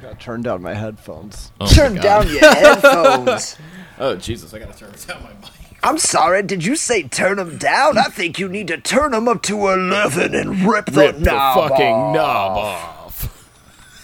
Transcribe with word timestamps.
Gotta 0.03 0.14
turn 0.16 0.43
down 0.43 0.61
my 0.62 0.75
headphones. 0.75 1.53
Oh 1.61 1.64
my 1.64 1.71
Turn 1.72 1.95
God. 1.95 2.03
down 2.03 2.29
your 2.29 2.41
headphones. 2.41 3.56
Oh 3.99 4.14
Jesus! 4.17 4.53
I 4.53 4.59
gotta 4.59 4.77
turn 4.79 4.93
down 5.06 5.22
my 5.22 5.30
mic. 5.41 5.51
I'm 5.83 5.96
sorry, 5.99 6.43
did 6.43 6.62
you 6.64 6.77
say 6.77 7.04
turn 7.04 7.37
them 7.38 7.56
down? 7.56 7.96
I 7.98 8.04
think 8.04 8.38
you 8.38 8.48
need 8.48 8.66
to 8.68 8.79
turn 8.79 9.12
them 9.12 9.26
up 9.29 9.42
to 9.45 9.68
11 9.68 10.34
and 10.34 10.68
rip 10.68 10.86
the 10.86 11.00
Rip 11.00 11.16
the 11.16 11.20
knob 11.22 11.70
fucking 11.70 11.86
off. 11.86 12.14
knob 12.14 12.58
off. 12.58 13.34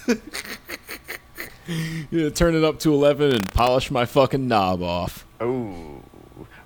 yeah, 2.11 2.29
turn 2.31 2.55
it 2.55 2.65
up 2.65 2.79
to 2.81 2.93
eleven 2.95 3.33
and 3.33 3.51
polish 3.53 3.91
my 3.91 4.05
fucking 4.05 4.47
knob 4.49 4.83
off. 4.83 5.27
Oh, 5.41 5.94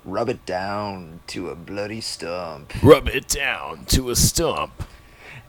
rub 0.08 0.28
it 0.28 0.44
down 0.46 1.20
to 1.28 1.50
a 1.50 1.54
bloody 1.54 2.00
stump. 2.00 2.72
Rub 2.82 3.08
it 3.08 3.28
down 3.28 3.84
to 3.86 4.10
a 4.10 4.16
stump. 4.16 4.84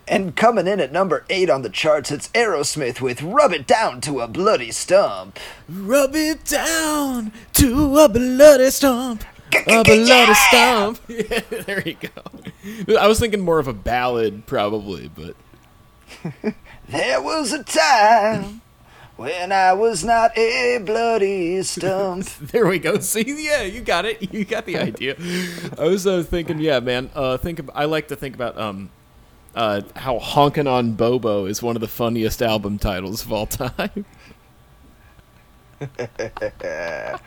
And 0.07 0.35
coming 0.35 0.67
in 0.67 0.79
at 0.79 0.91
number 0.91 1.23
8 1.29 1.49
on 1.49 1.61
the 1.61 1.69
charts, 1.69 2.11
it's 2.11 2.29
Aerosmith 2.29 2.99
with 2.99 3.21
Rub 3.21 3.53
It 3.53 3.67
Down 3.67 4.01
to 4.01 4.21
a 4.21 4.27
Bloody 4.27 4.71
Stump. 4.71 5.37
Rub 5.69 6.15
it 6.15 6.45
down 6.45 7.31
to 7.53 7.99
a 7.99 8.09
bloody 8.09 8.71
stump. 8.71 9.23
A 9.53 9.83
bloody 9.83 10.33
stump. 10.33 10.99
Yeah, 11.07 11.41
there 11.49 11.87
you 11.87 11.95
go. 11.95 12.97
I 12.97 13.07
was 13.07 13.19
thinking 13.19 13.39
more 13.39 13.59
of 13.59 13.67
a 13.67 13.73
ballad, 13.73 14.47
probably, 14.47 15.09
but 15.09 15.35
There 16.89 17.21
was 17.21 17.53
a 17.53 17.63
time 17.63 18.61
when 19.19 19.51
I 19.51 19.73
was 19.73 20.05
not 20.05 20.35
a 20.37 20.77
bloody 20.77 21.61
stump. 21.63 22.25
there 22.41 22.65
we 22.65 22.79
go. 22.79 22.99
See, 22.99 23.25
yeah, 23.27 23.63
you 23.63 23.81
got 23.81 24.05
it. 24.05 24.33
You 24.33 24.45
got 24.45 24.65
the 24.65 24.77
idea. 24.77 25.17
I 25.77 25.83
was 25.83 26.07
uh, 26.07 26.23
thinking, 26.23 26.59
yeah, 26.59 26.79
man. 26.79 27.09
Uh, 27.13 27.35
think 27.35 27.59
of, 27.59 27.69
I 27.75 27.83
like 27.83 28.07
to 28.07 28.15
think 28.15 28.33
about 28.33 28.57
um, 28.57 28.89
uh, 29.53 29.81
how 29.97 30.19
honking 30.19 30.67
on 30.67 30.93
Bobo" 30.93 31.45
is 31.45 31.61
one 31.61 31.75
of 31.75 31.81
the 31.81 31.87
funniest 31.89 32.41
album 32.41 32.77
titles 32.77 33.25
of 33.25 33.33
all 33.33 33.45
time. 33.45 34.05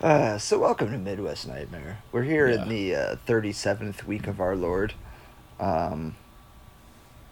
Uh, 0.00 0.38
so 0.38 0.60
welcome 0.60 0.92
to 0.92 0.96
Midwest 0.96 1.48
Nightmare. 1.48 1.98
We're 2.12 2.22
here 2.22 2.46
Yeah. 2.48 2.62
in 2.62 2.68
the 2.68 2.94
uh, 2.94 3.16
37th 3.26 4.04
week 4.04 4.28
of 4.28 4.40
our 4.40 4.54
Lord. 4.54 4.94
Um, 5.58 6.14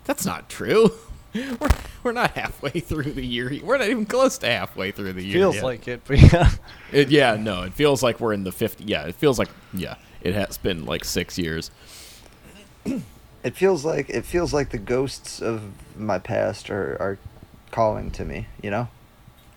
That's 0.04 0.26
not 0.26 0.48
true. 0.48 0.90
We're, 1.60 1.68
we're 2.02 2.12
not 2.12 2.32
halfway 2.32 2.80
through 2.80 3.12
the 3.12 3.24
year. 3.24 3.52
We're 3.62 3.78
not 3.78 3.88
even 3.88 4.06
close 4.06 4.38
to 4.38 4.46
halfway 4.46 4.92
through 4.92 5.14
the 5.14 5.24
year. 5.24 5.34
Feels 5.34 5.56
yet. 5.56 5.64
like 5.64 5.88
it, 5.88 6.02
but 6.06 6.18
yeah. 6.20 6.50
It, 6.92 7.10
yeah, 7.10 7.34
no, 7.34 7.62
it 7.62 7.74
feels 7.74 8.00
like 8.02 8.20
we're 8.20 8.32
in 8.32 8.44
the 8.44 8.52
50. 8.52 8.84
Yeah, 8.84 9.06
it 9.06 9.16
feels 9.16 9.40
like, 9.40 9.48
yeah, 9.74 9.96
it 10.20 10.34
has 10.34 10.56
been 10.56 10.86
like 10.86 11.04
six 11.04 11.36
years. 11.36 11.72
it 12.84 13.56
feels 13.56 13.84
like 13.84 14.08
it 14.08 14.24
feels 14.24 14.54
like 14.54 14.70
the 14.70 14.78
ghosts 14.78 15.42
of 15.42 15.62
my 15.96 16.20
past 16.20 16.70
are, 16.70 16.96
are 17.00 17.18
calling 17.72 18.12
to 18.12 18.24
me. 18.24 18.46
You 18.62 18.70
know? 18.70 18.88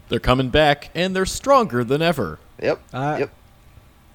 They're 0.09 0.19
coming 0.19 0.49
back, 0.49 0.89
and 0.95 1.15
they're 1.15 1.27
stronger 1.27 1.83
than 1.83 2.01
ever. 2.01 2.39
Yep. 2.61 2.81
I- 2.93 3.19
yep. 3.19 3.33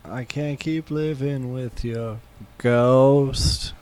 I 0.06 0.24
can't 0.24 0.60
keep 0.60 0.90
living 0.90 1.50
with 1.52 1.82
your 1.82 2.18
ghost. 2.58 3.72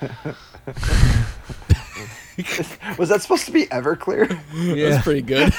Was 2.98 3.08
that 3.08 3.22
supposed 3.22 3.46
to 3.46 3.52
be 3.52 3.66
Everclear? 3.66 4.28
That's 4.90 5.02
pretty 5.04 5.22
good. 5.22 5.52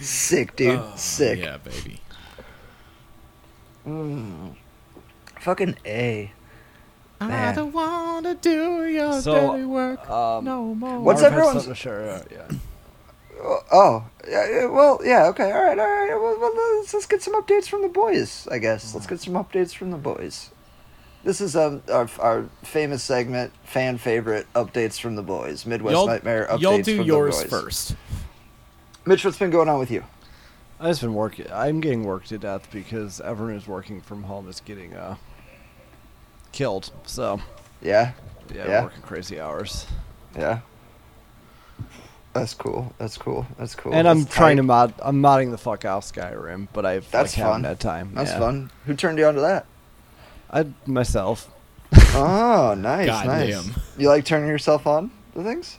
Sick, 0.02 0.56
dude. 0.56 0.78
Oh, 0.78 0.92
Sick. 0.96 1.40
Yeah, 1.40 1.58
baby. 1.58 2.00
Fucking 5.40 5.76
A. 5.84 6.32
I 7.22 7.26
Man. 7.28 7.54
don't 7.54 7.72
want 7.72 8.24
to 8.26 8.34
do 8.34 8.86
your 8.86 9.20
So, 9.20 9.34
dirty 9.52 9.64
work 9.64 10.08
um, 10.08 10.44
no 10.44 10.74
more. 10.74 11.00
What's 11.00 11.20
Marv 11.20 11.32
everyone's- 11.34 11.64
something 11.66 11.92
uh, 11.92 12.22
yeah. 12.30 12.48
Oh, 13.72 14.04
yeah, 14.28 14.48
yeah, 14.50 14.66
well, 14.66 15.00
yeah, 15.02 15.26
okay, 15.28 15.50
all 15.50 15.62
right, 15.64 15.78
all 15.78 15.86
right. 15.86 16.08
Well, 16.14 16.36
well, 16.38 16.78
let's, 16.80 16.92
let's 16.92 17.06
get 17.06 17.22
some 17.22 17.40
updates 17.42 17.68
from 17.68 17.80
the 17.82 17.88
boys, 17.88 18.46
I 18.50 18.58
guess. 18.58 18.94
Let's 18.94 19.06
get 19.06 19.20
some 19.20 19.32
updates 19.34 19.74
from 19.74 19.90
the 19.90 19.96
boys. 19.96 20.50
This 21.22 21.40
is 21.40 21.54
um 21.54 21.82
our, 21.92 22.08
our 22.18 22.44
famous 22.62 23.02
segment, 23.02 23.52
fan 23.64 23.98
favorite 23.98 24.46
updates 24.54 24.98
from 24.98 25.16
the 25.16 25.22
boys, 25.22 25.66
Midwest 25.66 25.92
Y'all, 25.92 26.06
Nightmare 26.06 26.46
updates 26.50 26.60
y'all 26.60 26.80
do 26.82 26.96
from 26.98 27.06
yours 27.06 27.36
the 27.42 27.48
boys. 27.48 27.62
first. 27.62 27.96
Mitch, 29.06 29.24
what's 29.24 29.38
been 29.38 29.50
going 29.50 29.68
on 29.68 29.78
with 29.78 29.90
you? 29.90 30.04
I 30.78 30.88
just 30.88 31.02
been 31.02 31.14
working. 31.14 31.46
I'm 31.52 31.80
getting 31.80 32.04
worked 32.04 32.28
to 32.30 32.38
death 32.38 32.68
because 32.72 33.20
everyone 33.20 33.54
who's 33.54 33.66
working 33.68 34.00
from 34.00 34.22
home 34.22 34.48
is 34.48 34.60
getting 34.60 34.94
uh 34.94 35.16
killed. 36.52 36.90
So 37.04 37.40
Yeah, 37.82 38.12
yeah, 38.54 38.66
Yeah. 38.66 38.82
working 38.84 39.02
crazy 39.02 39.38
hours. 39.40 39.86
yeah. 40.36 40.60
That's 42.32 42.54
cool. 42.54 42.94
That's 42.98 43.18
cool. 43.18 43.44
That's 43.58 43.74
cool. 43.74 43.92
and 43.92 44.08
I'm 44.08 44.22
That's 44.22 44.34
trying 44.36 44.56
to 44.58 44.62
mod. 44.62 44.94
I'm 45.00 45.20
modding 45.20 45.50
the 45.50 45.58
fuck 45.58 45.84
out 45.84 46.02
Skyrim, 46.02 46.68
but 46.72 46.86
I've 46.86 47.10
That's 47.10 47.36
like, 47.36 47.44
fun. 47.44 47.64
haven't 47.64 47.80
time. 47.80 48.12
That's 48.14 48.30
yeah. 48.30 48.38
fun. 48.38 48.70
Who 48.86 48.94
turned 48.94 49.18
you 49.18 49.26
on 49.26 49.34
to 49.34 49.40
that? 49.40 49.66
I 50.50 50.66
myself. 50.86 51.48
Oh, 52.14 52.74
nice, 52.78 53.06
God 53.06 53.26
nice. 53.26 53.64
damn. 53.64 53.74
You 53.98 54.08
like 54.08 54.24
turning 54.24 54.48
yourself 54.48 54.86
on 54.86 55.10
to 55.34 55.42
things? 55.42 55.78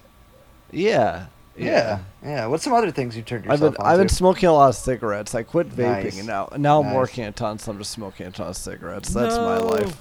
Yeah. 0.71 1.27
Yeah, 1.57 1.99
yeah. 2.23 2.45
What's 2.47 2.63
some 2.63 2.73
other 2.73 2.91
things 2.91 3.15
you 3.15 3.21
turned 3.23 3.43
I've 3.45 3.51
yourself 3.59 3.75
been 3.75 3.85
on 3.85 3.91
I've 3.91 3.97
been 3.99 4.09
smoking 4.09 4.47
a 4.47 4.53
lot 4.53 4.69
of 4.69 4.75
cigarettes. 4.75 5.35
I 5.35 5.43
quit 5.43 5.69
vaping, 5.69 6.03
Nice. 6.05 6.17
and 6.17 6.27
now 6.27 6.47
now 6.57 6.79
I'm 6.79 6.87
Nice. 6.87 6.95
working 6.95 7.25
a 7.25 7.31
ton, 7.33 7.59
so 7.59 7.71
I'm 7.71 7.77
just 7.77 7.91
smoking 7.91 8.25
a 8.27 8.31
ton 8.31 8.47
of 8.47 8.57
cigarettes. 8.57 9.09
That's 9.09 9.35
my 9.35 9.57
No. 9.59 9.65
life. 9.67 9.97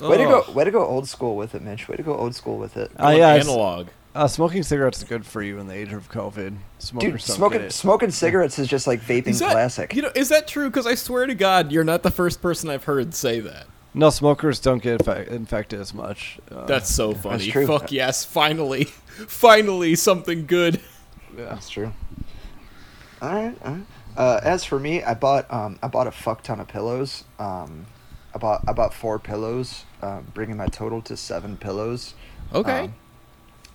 Way 0.00 0.16
to 0.18 0.24
go! 0.24 0.44
Way 0.52 0.64
to 0.64 0.70
go! 0.70 0.84
Old 0.86 1.08
school 1.08 1.36
with 1.36 1.54
it, 1.56 1.62
Mitch. 1.62 1.88
Way 1.88 1.96
to 1.96 2.02
go! 2.04 2.16
Old 2.16 2.34
school 2.36 2.56
with 2.56 2.76
it. 2.76 2.96
Going 2.96 3.18
yeah, 3.18 3.34
analog. 3.34 3.88
Uh, 4.14 4.28
smoking 4.28 4.62
cigarettes 4.62 4.98
is 4.98 5.04
good 5.04 5.24
for 5.26 5.42
you 5.42 5.58
in 5.58 5.66
the 5.66 5.74
age 5.74 5.92
of 5.92 6.10
COVID. 6.10 6.56
Smokers 6.78 7.10
Dude, 7.12 7.20
smoking 7.22 7.60
get 7.62 7.72
smoking 7.72 8.10
cigarettes 8.10 8.58
is 8.58 8.68
just 8.68 8.86
like 8.86 9.00
vaping 9.00 9.28
Is 9.28 9.38
that, 9.40 9.52
classic. 9.52 9.94
You 9.94 10.02
know, 10.02 10.10
is 10.14 10.28
that 10.28 10.46
true? 10.46 10.68
Because 10.70 10.86
I 10.86 10.94
swear 10.94 11.26
to 11.26 11.34
God, 11.34 11.72
you're 11.72 11.84
not 11.84 12.02
the 12.02 12.10
first 12.10 12.40
person 12.42 12.70
I've 12.70 12.84
heard 12.84 13.14
say 13.14 13.40
that. 13.40 13.66
No, 13.94 14.08
smokers 14.10 14.58
don't 14.58 14.82
get 14.82 15.00
infec- 15.00 15.28
infected 15.28 15.80
as 15.80 15.92
much. 15.92 16.38
Uh, 16.50 16.64
That's 16.64 16.88
so 16.92 17.12
funny. 17.12 17.50
true. 17.50 17.66
Fuck 17.66 17.92
yes! 17.92 18.24
Finally, 18.24 18.84
finally, 19.28 19.94
something 19.94 20.46
good. 20.46 20.80
yeah. 21.36 21.44
That's 21.46 21.68
true. 21.68 21.92
All 23.20 23.34
right. 23.34 23.54
All 23.64 23.72
right. 23.72 23.82
Uh, 24.16 24.40
as 24.42 24.64
for 24.64 24.78
me, 24.78 25.02
I 25.02 25.14
bought 25.14 25.52
um, 25.52 25.78
I 25.82 25.88
bought 25.88 26.06
a 26.06 26.10
fuck 26.10 26.42
ton 26.42 26.58
of 26.60 26.68
pillows. 26.68 27.24
Um, 27.38 27.86
I 28.34 28.38
bought 28.38 28.62
I 28.66 28.72
bought 28.72 28.94
four 28.94 29.18
pillows, 29.18 29.84
uh, 30.00 30.20
bringing 30.34 30.56
my 30.56 30.66
total 30.66 31.02
to 31.02 31.16
seven 31.16 31.56
pillows. 31.56 32.14
Okay. 32.54 32.80
Um, 32.80 32.94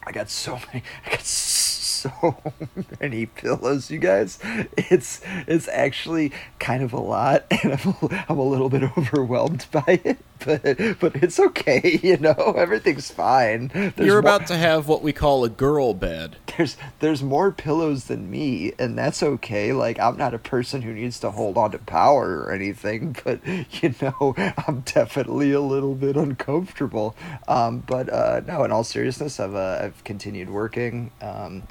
I 0.06 0.11
got 0.11 0.29
so 0.29 0.53
many. 0.73 0.83
I 1.06 1.09
got 1.11 1.22
so 1.22 1.66
many 3.02 3.25
pillows, 3.25 3.90
you 3.90 4.00
guys. 4.00 4.40
It's 4.78 5.22
it's 5.47 5.68
actually 5.69 6.31
kind 6.59 6.84
of 6.84 6.94
a 6.94 7.00
lot, 7.00 7.46
and 7.63 7.74
I'm 7.74 7.96
a, 8.02 8.25
I'm 8.30 8.38
a 8.38 8.44
little 8.44 8.69
bit 8.69 8.84
overwhelmed 8.97 9.66
by 9.72 10.02
it. 10.03 10.18
But 10.46 10.63
but 11.00 11.16
it's 11.16 11.40
okay, 11.40 12.00
you 12.03 12.18
know. 12.18 12.53
Everything's 12.57 13.09
fine. 13.09 13.69
There's 13.74 13.94
You're 13.97 14.22
more- 14.22 14.36
about 14.36 14.47
to 14.47 14.57
have 14.57 14.88
what 14.88 15.02
we 15.02 15.12
call 15.13 15.44
a 15.44 15.50
girl 15.50 15.94
bed. 15.94 16.38
there's 16.57 16.78
there's 17.00 17.24
more 17.24 17.52
pillows 17.52 18.06
than 18.06 18.30
me 18.31 18.74
and 18.80 18.97
that's 18.97 19.22
okay 19.22 19.74
like 19.74 20.00
i'm 20.00 20.18
not 20.18 20.34
a 20.34 20.40
person 20.40 20.81
who 20.81 20.91
needs 20.94 21.19
to 21.19 21.30
hold 21.30 21.56
on 21.57 21.69
to 21.72 21.78
power 21.78 22.40
or 22.44 22.52
anything 22.52 23.16
but 23.24 23.40
you 23.47 23.94
know 24.02 24.34
i'm 24.68 24.81
definitely 24.81 25.52
a 25.52 25.62
little 25.62 25.94
bit 25.94 26.16
uncomfortable 26.16 27.16
um, 27.47 27.80
but 27.86 28.09
uh, 28.12 28.41
no 28.47 28.63
in 28.63 28.72
all 28.72 28.84
seriousness 28.84 29.40
i've 29.40 29.53
uh, 29.56 29.80
i've 29.84 30.03
continued 30.03 30.50
working 30.50 31.12
um, 31.22 31.62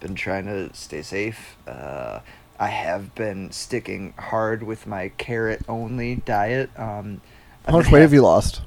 been 0.00 0.14
trying 0.14 0.46
to 0.46 0.72
stay 0.74 1.02
safe 1.02 1.56
uh, 1.66 2.20
i 2.58 2.68
have 2.68 3.14
been 3.14 3.50
sticking 3.52 4.12
hard 4.18 4.62
with 4.62 4.86
my 4.86 5.08
carrot 5.18 5.62
only 5.68 6.16
diet 6.16 6.70
um, 6.78 7.20
How 7.66 7.72
much 7.76 7.90
weight 7.90 8.00
ha- 8.00 8.02
have 8.02 8.12
you 8.12 8.22
lost? 8.22 8.62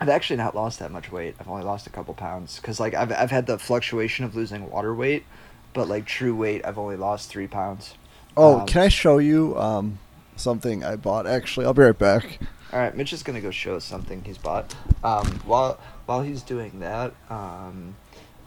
I've 0.00 0.08
actually 0.08 0.36
not 0.36 0.54
lost 0.54 0.80
that 0.80 0.90
much 0.90 1.10
weight. 1.12 1.36
I've 1.38 1.48
only 1.48 1.62
lost 1.62 1.86
a 1.86 1.90
couple 1.90 2.14
pounds 2.14 2.56
because 2.56 2.80
like 2.80 2.94
I've 2.94 3.12
I've 3.12 3.30
had 3.30 3.46
the 3.46 3.58
fluctuation 3.58 4.24
of 4.24 4.34
losing 4.34 4.68
water 4.70 4.94
weight, 4.94 5.24
but 5.72 5.88
like 5.88 6.04
true 6.04 6.34
weight, 6.34 6.64
I've 6.66 6.78
only 6.78 6.96
lost 6.96 7.30
three 7.30 7.46
pounds. 7.46 7.94
Oh, 8.36 8.60
Um, 8.60 8.66
can 8.66 8.82
I 8.82 8.88
show 8.88 9.18
you 9.18 9.56
um, 9.58 9.98
something 10.36 10.84
I 10.84 10.96
bought? 10.96 11.26
Actually, 11.26 11.66
I'll 11.66 11.74
be 11.74 11.82
right 11.82 11.98
back. 11.98 12.40
All 12.72 12.80
right, 12.80 12.94
Mitch 12.96 13.12
is 13.12 13.22
gonna 13.22 13.40
go 13.40 13.50
show 13.52 13.76
us 13.76 13.84
something 13.84 14.22
he's 14.24 14.38
bought. 14.38 14.74
Um, 15.04 15.40
while 15.44 15.78
while 16.06 16.22
he's 16.22 16.42
doing 16.42 16.80
that, 16.80 17.14
um, 17.30 17.94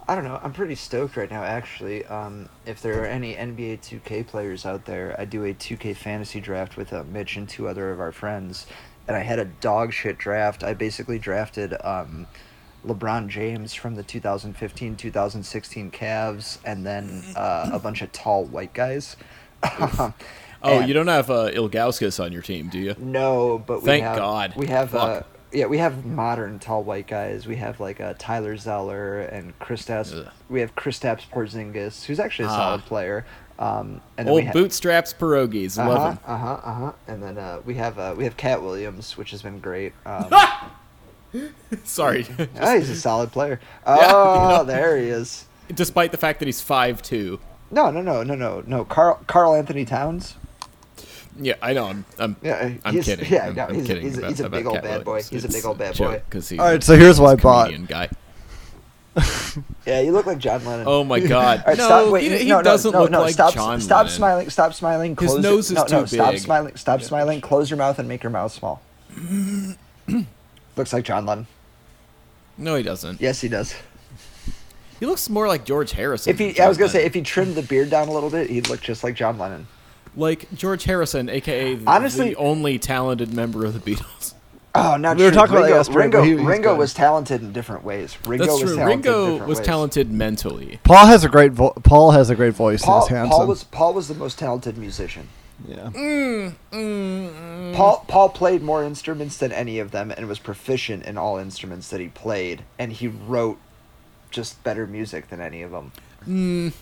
I 0.08 0.14
don't 0.14 0.24
know. 0.24 0.40
I'm 0.42 0.54
pretty 0.54 0.74
stoked 0.74 1.18
right 1.18 1.30
now. 1.30 1.42
Actually, 1.44 2.02
um, 2.06 2.48
if 2.64 2.80
there 2.80 3.02
are 3.02 3.06
any 3.06 3.34
NBA 3.34 3.80
2K 3.82 4.26
players 4.26 4.64
out 4.64 4.86
there, 4.86 5.14
I 5.18 5.26
do 5.26 5.44
a 5.44 5.52
2K 5.52 5.94
fantasy 5.96 6.40
draft 6.40 6.78
with 6.78 6.94
uh, 6.94 7.04
Mitch 7.12 7.36
and 7.36 7.46
two 7.46 7.68
other 7.68 7.90
of 7.90 8.00
our 8.00 8.10
friends, 8.10 8.66
and 9.06 9.14
I 9.14 9.20
had 9.20 9.38
a 9.38 9.44
dog 9.44 9.92
shit 9.92 10.16
draft. 10.16 10.64
I 10.64 10.72
basically 10.72 11.18
drafted 11.18 11.74
um, 11.84 12.26
LeBron 12.86 13.28
James 13.28 13.74
from 13.74 13.96
the 13.96 14.02
2015-2016 14.04 15.90
Cavs, 15.92 16.56
and 16.64 16.86
then 16.86 17.22
uh, 17.36 17.68
a 17.74 17.78
bunch 17.78 18.00
of 18.00 18.10
tall 18.12 18.44
white 18.44 18.72
guys. 18.72 19.16
Oh, 20.60 20.80
And- 20.80 20.88
you 20.88 20.94
don't 20.94 21.06
have 21.06 21.30
uh, 21.30 21.52
Ilgauskas 21.52 22.18
on 22.22 22.32
your 22.32 22.42
team, 22.42 22.68
do 22.68 22.80
you? 22.80 22.96
No, 22.98 23.62
but 23.64 23.80
we 23.80 23.86
Thank 23.86 24.02
have, 24.02 24.16
God. 24.16 24.54
we 24.56 24.66
have 24.66 24.92
uh. 24.92 25.22
Yeah, 25.52 25.66
we 25.66 25.78
have 25.78 26.04
modern 26.04 26.58
tall 26.58 26.82
white 26.82 27.06
guys. 27.06 27.46
We 27.46 27.56
have 27.56 27.80
like 27.80 28.00
uh, 28.00 28.14
Tyler 28.18 28.56
Zeller 28.56 29.20
and 29.20 29.58
Kristaps. 29.58 30.14
Ugh. 30.14 30.30
We 30.50 30.60
have 30.60 30.74
Kristaps 30.74 31.22
Porzingis, 31.30 32.04
who's 32.04 32.20
actually 32.20 32.46
a 32.46 32.50
Ah. 32.50 32.56
solid 32.56 32.84
player. 32.84 33.24
Um, 33.58 34.00
and 34.16 34.28
then 34.28 34.34
we 34.34 34.42
Old 34.44 34.52
bootstraps 34.52 35.12
pierogies. 35.14 35.82
Uh 35.82 35.88
Love 35.88 35.98
huh. 35.98 36.08
them. 36.10 36.18
Uh 36.26 36.36
huh. 36.38 36.60
Uh 36.62 36.74
huh. 36.74 36.92
And 37.08 37.22
then 37.22 37.38
uh, 37.38 37.60
we 37.64 37.74
have 37.74 37.98
uh, 37.98 38.14
we 38.16 38.24
have 38.24 38.36
Katt 38.36 38.62
Williams, 38.62 39.16
which 39.16 39.30
has 39.32 39.42
been 39.42 39.58
great. 39.58 39.94
Um, 40.06 40.30
Sorry. 41.84 42.26
oh, 42.60 42.78
he's 42.78 42.90
a 42.90 42.96
solid 42.96 43.32
player. 43.32 43.60
Yeah, 43.86 43.96
Oh, 44.12 44.34
you 44.42 44.48
know. 44.58 44.64
there 44.64 44.96
he 44.98 45.08
is. 45.08 45.46
Despite 45.74 46.12
the 46.12 46.18
fact 46.18 46.38
that 46.40 46.46
he's 46.46 46.60
five 46.60 47.02
two. 47.02 47.40
No, 47.70 47.90
no, 47.90 48.00
no, 48.00 48.22
no, 48.22 48.34
no, 48.34 48.62
no. 48.66 48.84
Karl 48.84 49.20
Carl 49.26 49.54
Anthony 49.54 49.84
Towns. 49.84 50.36
Yeah, 51.40 51.54
I 51.62 51.72
know. 51.72 51.86
I'm. 51.86 52.04
I'm, 52.18 52.36
Yeah, 52.42 52.52
uh, 52.52 52.70
I'm 52.88 53.00
kidding. 53.00 53.30
Yeah, 53.30 53.46
I'm, 53.48 53.54
no, 53.54 53.64
I'm 53.66 53.74
he's, 53.74 53.86
kidding. 53.86 54.02
he's, 54.02 54.18
about, 54.18 54.30
he's 54.30 54.40
a 54.40 54.50
big 54.50 54.66
old 54.66 54.74
Katt 54.76 54.84
bad 54.84 55.04
boy. 55.04 55.10
Williams. 55.12 55.28
He's 55.30 55.44
a 55.44 55.48
big 55.48 55.64
old 55.64 55.78
bad 55.78 55.96
boy. 55.96 56.22
Because 56.24 56.48
he's 56.48 56.58
All 56.58 56.66
right, 56.66 56.82
so 56.82 56.96
here's 56.96 57.20
what 57.20 57.30
I 57.30 57.32
a 57.34 57.36
bought. 57.36 57.86
guy. 57.86 58.08
Yeah, 59.86 60.00
you 60.02 60.12
look 60.12 60.26
like 60.26 60.38
John 60.38 60.64
Lennon. 60.64 60.84
Oh 60.86 61.02
my 61.02 61.18
God! 61.34 61.60
All 61.60 61.64
right, 61.66 61.78
no, 61.78 61.84
stop. 61.86 62.12
Wait, 62.12 62.30
he, 62.30 62.38
he 62.38 62.48
no, 62.48 62.58
no, 62.58 62.62
doesn't 62.62 62.92
no, 62.92 63.02
look 63.02 63.10
no, 63.10 63.20
like 63.22 63.32
stop, 63.32 63.54
John 63.54 63.80
Stop 63.80 63.98
Lennon. 64.04 64.12
smiling. 64.12 64.50
Stop 64.50 64.74
smiling. 64.74 65.16
His 65.16 65.34
nose 65.36 65.44
your, 65.44 65.58
is 65.84 65.90
no, 65.90 65.98
no, 65.98 66.00
too 66.02 66.06
Stop 66.16 66.30
big. 66.32 66.40
smiling. 66.40 66.76
Stop 66.76 67.02
smiling. 67.02 67.40
Close 67.40 67.70
your 67.70 67.78
mouth 67.78 67.98
and 67.98 68.06
make 68.06 68.22
your 68.22 68.30
mouth 68.30 68.52
small. 68.52 68.82
Looks 70.76 70.92
like 70.92 71.04
John 71.04 71.24
Lennon. 71.26 71.46
No, 72.58 72.76
he 72.76 72.82
doesn't. 72.82 73.20
Yes, 73.20 73.40
he 73.40 73.48
does. 73.48 73.74
He 75.00 75.06
looks 75.06 75.28
more 75.30 75.48
like 75.48 75.64
George 75.64 75.92
Harrison. 75.92 76.30
If 76.30 76.38
he, 76.38 76.60
I 76.60 76.68
was 76.68 76.76
gonna 76.76 76.88
John 76.88 77.00
say, 77.00 77.06
if 77.06 77.14
he 77.14 77.22
trimmed 77.22 77.54
the 77.54 77.62
beard 77.62 77.88
down 77.88 78.08
a 78.08 78.12
little 78.12 78.30
bit, 78.30 78.50
he'd 78.50 78.68
look 78.68 78.80
just 78.80 79.02
like 79.04 79.14
John 79.14 79.38
Lennon. 79.38 79.66
Like 80.18 80.52
George 80.54 80.84
Harrison, 80.84 81.28
aka 81.28 81.74
the, 81.76 81.86
Honestly- 81.90 82.30
the 82.30 82.36
only 82.36 82.78
talented 82.78 83.32
member 83.32 83.64
of 83.64 83.72
the 83.74 83.80
Beatles. 83.80 84.34
Oh, 84.74 84.96
not 84.96 85.16
We 85.16 85.24
were 85.24 85.30
true. 85.30 85.36
talking 85.36 85.56
about 85.56 85.62
that 85.62 85.70
Ringo, 85.70 85.76
yesterday, 85.78 85.98
Ringo, 85.98 86.22
he- 86.22 86.34
Ringo 86.46 86.74
was 86.76 86.94
talented 86.94 87.40
in 87.40 87.52
different 87.52 87.84
ways. 87.84 88.16
Ringo 88.26 88.44
That's 88.46 88.60
was 88.62 88.70
true. 88.70 88.76
talented 88.78 89.06
Ringo 89.12 89.46
was 89.46 89.58
ways. 89.58 89.66
talented 89.66 90.12
mentally. 90.12 90.78
Paul 90.84 91.06
has 91.06 91.24
a 91.24 91.28
great 91.28 91.52
vo- 91.52 91.72
Paul 91.82 92.10
has 92.12 92.30
a 92.30 92.36
great 92.36 92.52
voice. 92.54 92.84
Paul, 92.84 93.04
handsome. 93.06 93.30
Paul 93.30 93.46
was 93.48 93.64
Paul 93.64 93.94
was 93.94 94.06
the 94.08 94.14
most 94.14 94.38
talented 94.38 94.76
musician. 94.78 95.28
yeah. 95.66 95.88
Mm, 95.88 96.54
mm, 96.70 97.30
mm. 97.32 97.74
Paul 97.74 98.04
Paul 98.06 98.28
played 98.28 98.62
more 98.62 98.84
instruments 98.84 99.38
than 99.38 99.50
any 99.52 99.78
of 99.80 99.90
them 99.90 100.12
and 100.16 100.28
was 100.28 100.38
proficient 100.38 101.04
in 101.06 101.16
all 101.18 101.38
instruments 101.38 101.88
that 101.88 101.98
he 102.00 102.08
played 102.08 102.62
and 102.78 102.92
he 102.92 103.08
wrote 103.08 103.58
just 104.30 104.62
better 104.62 104.86
music 104.86 105.28
than 105.30 105.40
any 105.40 105.62
of 105.62 105.72
them. 105.72 106.72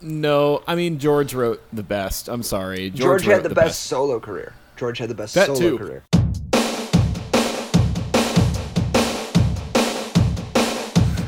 No, 0.00 0.62
I 0.66 0.74
mean 0.74 0.98
George 0.98 1.34
wrote 1.34 1.60
the 1.72 1.82
best. 1.82 2.28
I'm 2.28 2.42
sorry, 2.42 2.90
George, 2.90 3.22
George, 3.22 3.24
had 3.24 3.32
wrote 3.42 3.48
the, 3.48 3.54
best, 3.54 3.82
solo 3.82 4.20
career. 4.20 4.52
George 4.76 4.98
had 4.98 5.10
the 5.10 5.14
best 5.14 5.34
That 5.34 5.46
solo 5.46 5.58
too. 5.58 5.78
career. 5.78 6.04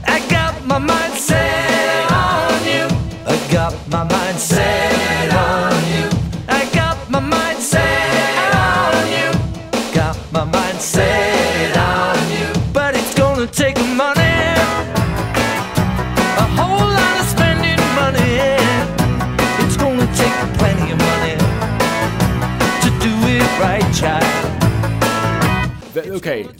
I 0.06 0.26
got 0.30 0.64
my 0.66 0.78
mind 0.78 1.14
set 1.14 1.79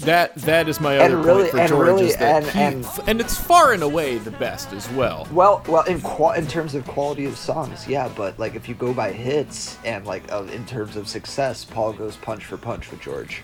that 0.00 0.34
that 0.36 0.68
is 0.68 0.80
my 0.80 0.98
other 0.98 1.16
really- 1.16 1.42
point 1.42 1.50
for 1.52 1.58
and 1.60 1.68
George 1.68 1.86
really- 1.88 2.06
is 2.08 2.16
that 2.16 2.42
and- 2.44 2.46
he- 2.52 2.60
and- 2.60 3.08
and 3.08 3.20
it's 3.20 3.36
far 3.36 3.72
and 3.72 3.82
away 3.82 4.18
the 4.18 4.30
best 4.32 4.72
as 4.72 4.88
well. 4.92 5.26
Well, 5.32 5.62
well, 5.68 5.82
in 5.84 6.00
qua- 6.00 6.32
in 6.32 6.46
terms 6.46 6.74
of 6.74 6.86
quality 6.86 7.24
of 7.26 7.36
songs, 7.36 7.86
yeah, 7.88 8.08
but 8.14 8.38
like 8.38 8.54
if 8.54 8.68
you 8.68 8.74
go 8.74 8.92
by 8.92 9.12
hits 9.12 9.76
and 9.84 10.06
like 10.06 10.30
of 10.30 10.52
in 10.52 10.64
terms 10.66 10.96
of 10.96 11.08
success, 11.08 11.64
Paul 11.64 11.92
goes 11.92 12.16
punch 12.16 12.44
for 12.44 12.56
punch 12.56 12.90
with 12.90 13.00
George. 13.00 13.42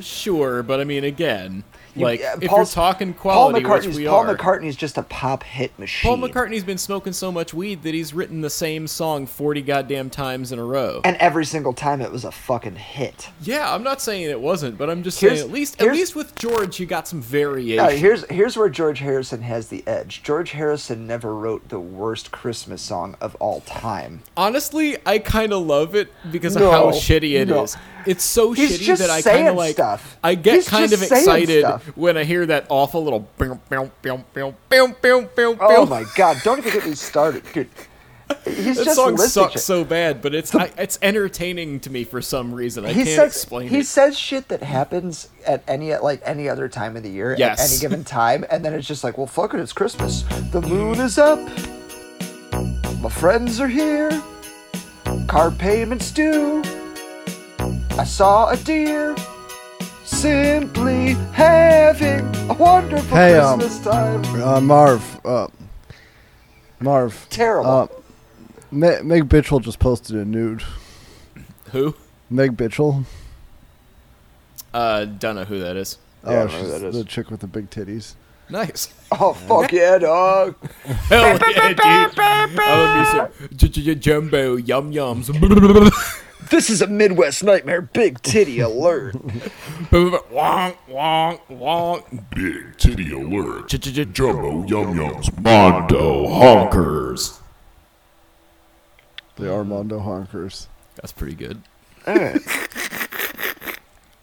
Sure, 0.00 0.62
but 0.62 0.80
I 0.80 0.84
mean, 0.84 1.04
again, 1.04 1.64
You- 1.94 2.04
like 2.04 2.20
yeah, 2.20 2.36
if 2.40 2.50
you're 2.50 2.64
talking 2.64 3.12
Paul 3.12 3.50
quality, 3.50 3.64
which 3.64 3.84
McCartney's 3.84 4.06
Paul 4.08 4.26
are. 4.30 4.36
McCartney's 4.36 4.76
just 4.76 4.96
a 4.96 5.02
pop 5.02 5.42
hit 5.42 5.78
machine. 5.78 6.08
Paul 6.08 6.26
McCartney's 6.28 6.64
been 6.64 6.78
smoking 6.78 7.12
so 7.12 7.30
much 7.30 7.52
weed 7.52 7.82
that 7.82 7.92
he's 7.92 8.14
written 8.14 8.40
the 8.40 8.48
same 8.50 8.86
song 8.86 9.26
40 9.26 9.60
goddamn 9.62 10.08
times 10.08 10.52
in 10.52 10.58
a 10.58 10.64
row. 10.64 11.00
and 11.04 11.16
every 11.18 11.44
single 11.44 11.72
time 11.74 12.00
it 12.00 12.10
was 12.10 12.24
a 12.24 12.32
fucking 12.32 12.76
hit. 12.76 13.28
yeah, 13.42 13.74
I'm 13.74 13.82
not 13.82 14.00
saying 14.00 14.22
it 14.30 14.40
wasn't, 14.40 14.78
but 14.78 14.88
I'm 14.88 15.02
just 15.02 15.20
Here's- 15.20 15.38
saying 15.38 15.48
at 15.50 15.52
least 15.52 15.82
at 15.82 15.92
least 15.92 16.16
with 16.16 16.34
George 16.34 16.80
you 16.80 16.86
got 16.86 17.06
some 17.06 17.20
variation. 17.20 17.84
Now, 17.84 17.90
here's 17.90 18.24
here's 18.30 18.56
where 18.56 18.68
George 18.70 19.00
Harrison 19.00 19.42
has 19.42 19.68
the 19.68 19.82
edge. 19.86 20.22
George 20.22 20.52
Harrison 20.52 21.06
never 21.06 21.34
wrote 21.34 21.68
the 21.68 21.80
worst 21.80 22.30
Christmas 22.32 22.80
song 22.80 23.16
of 23.20 23.34
all 23.36 23.60
time. 23.60 24.22
Honestly, 24.36 24.96
I 25.04 25.18
kind 25.18 25.52
of 25.52 25.66
love 25.66 25.94
it 25.94 26.10
because 26.30 26.56
No, 26.56 26.66
of 26.68 26.72
how 26.72 26.86
shitty 26.92 27.32
it 27.40 27.48
is. 27.50 27.74
no. 27.76 27.80
It's 28.04 28.24
so 28.24 28.50
He's 28.50 28.80
shitty 28.80 28.98
that 28.98 29.10
I 29.10 29.22
kind 29.22 29.46
of 29.46 29.54
like 29.54 29.74
stuff. 29.74 30.18
I 30.24 30.34
get 30.34 30.54
He's 30.56 30.68
kind 30.68 30.92
of 30.92 31.00
excited 31.02 31.60
stuff. 31.60 31.81
When 31.94 32.16
I 32.16 32.24
hear 32.24 32.46
that 32.46 32.66
awful 32.68 33.02
little 33.04 33.28
boom 33.38 33.60
boom 33.68 33.90
boom 34.02 34.24
boom 34.32 34.54
boom 34.68 34.96
boom 35.02 35.28
boom 35.34 35.58
Oh 35.60 35.86
my 35.86 36.04
god! 36.16 36.38
Don't 36.44 36.58
even 36.58 36.72
get 36.72 36.86
me 36.86 36.94
started, 36.96 37.42
dude. 37.52 37.68
He's 38.46 38.78
That 38.78 38.84
just 38.84 38.96
song 38.96 39.18
sucks 39.18 39.62
so 39.62 39.84
bad, 39.84 40.22
but 40.22 40.34
it's 40.34 40.54
I, 40.54 40.70
it's 40.78 40.98
entertaining 41.02 41.80
to 41.80 41.90
me 41.90 42.04
for 42.04 42.22
some 42.22 42.54
reason. 42.54 42.86
I 42.86 42.94
can't 42.94 43.06
says 43.06 43.26
explain 43.36 43.68
he 43.68 43.80
it. 43.80 43.86
says 43.86 44.18
shit 44.18 44.48
that 44.48 44.62
happens 44.62 45.28
at 45.46 45.62
any 45.68 45.94
like 45.96 46.22
any 46.24 46.48
other 46.48 46.66
time 46.68 46.96
of 46.96 47.02
the 47.02 47.10
year 47.10 47.36
Yes. 47.38 47.60
at 47.60 47.70
any 47.70 47.78
given 47.80 48.04
time, 48.04 48.46
and 48.50 48.64
then 48.64 48.72
it's 48.72 48.88
just 48.88 49.04
like, 49.04 49.18
well, 49.18 49.26
fuck 49.26 49.52
it, 49.52 49.60
it's 49.60 49.74
Christmas. 49.74 50.22
The 50.50 50.62
moon 50.62 50.98
is 51.00 51.18
up. 51.18 51.38
My 53.02 53.10
friends 53.10 53.60
are 53.60 53.68
here. 53.68 54.10
Car 55.28 55.50
payments 55.50 56.10
due. 56.10 56.62
I 57.98 58.04
saw 58.04 58.48
a 58.48 58.56
deer. 58.56 59.14
Simply 60.12 61.14
having 61.32 62.20
a 62.48 62.54
wonderful 62.54 63.16
Hey, 63.16 63.36
um, 63.38 63.58
Christmas 63.58 63.84
time. 63.84 64.24
Uh, 64.40 64.60
Marv. 64.60 65.20
Uh, 65.24 65.48
Marv. 66.78 67.26
Terrible. 67.30 67.68
Uh, 67.70 67.86
Me- 68.70 69.00
Meg 69.02 69.28
Bitchell 69.28 69.60
just 69.62 69.78
posted 69.80 70.14
a 70.16 70.24
nude. 70.24 70.62
Who? 71.72 71.96
Meg 72.30 72.56
Bitchell. 72.56 73.04
Uh, 74.72 75.06
don't 75.06 75.34
know 75.34 75.44
who 75.44 75.58
that 75.58 75.76
is. 75.76 75.98
Yeah, 76.24 76.44
I 76.44 76.46
she's 76.48 76.70
that 76.70 76.82
is. 76.82 76.94
the 76.94 77.04
chick 77.04 77.30
with 77.30 77.40
the 77.40 77.46
big 77.48 77.68
titties. 77.70 78.14
Nice. 78.48 78.92
Oh 79.12 79.32
fuck 79.32 79.72
yeah, 79.72 79.98
dog! 79.98 80.54
Hell 80.84 81.38
yeah, 81.50 81.68
dude. 81.68 81.80
I 81.80 82.50
love 82.76 83.30
me 83.32 83.38
some 83.40 83.48
j- 83.56 83.68
j- 83.68 83.82
j- 83.82 83.94
jumbo 83.94 84.56
yum 84.56 84.92
yums. 84.92 85.28
This 86.50 86.70
is 86.70 86.82
a 86.82 86.86
Midwest 86.86 87.42
nightmare. 87.42 87.82
Big 87.82 88.20
titty 88.22 88.60
alert. 88.60 89.14
wonk 89.90 90.76
wonk 90.88 91.40
wonk. 91.48 92.30
Big 92.30 92.76
titty 92.76 93.12
alert. 93.12 93.68
Jumbo 93.68 94.66
Yum 94.66 94.94
Yums 94.94 95.40
Mondo 95.40 96.26
Honkers. 96.26 97.40
They 99.36 99.48
are 99.48 99.64
Mondo 99.64 99.98
Honkers. 99.98 100.66
That's 100.96 101.12
pretty 101.12 101.34
good. 101.34 101.62
All 102.06 102.14
right. 102.14 102.40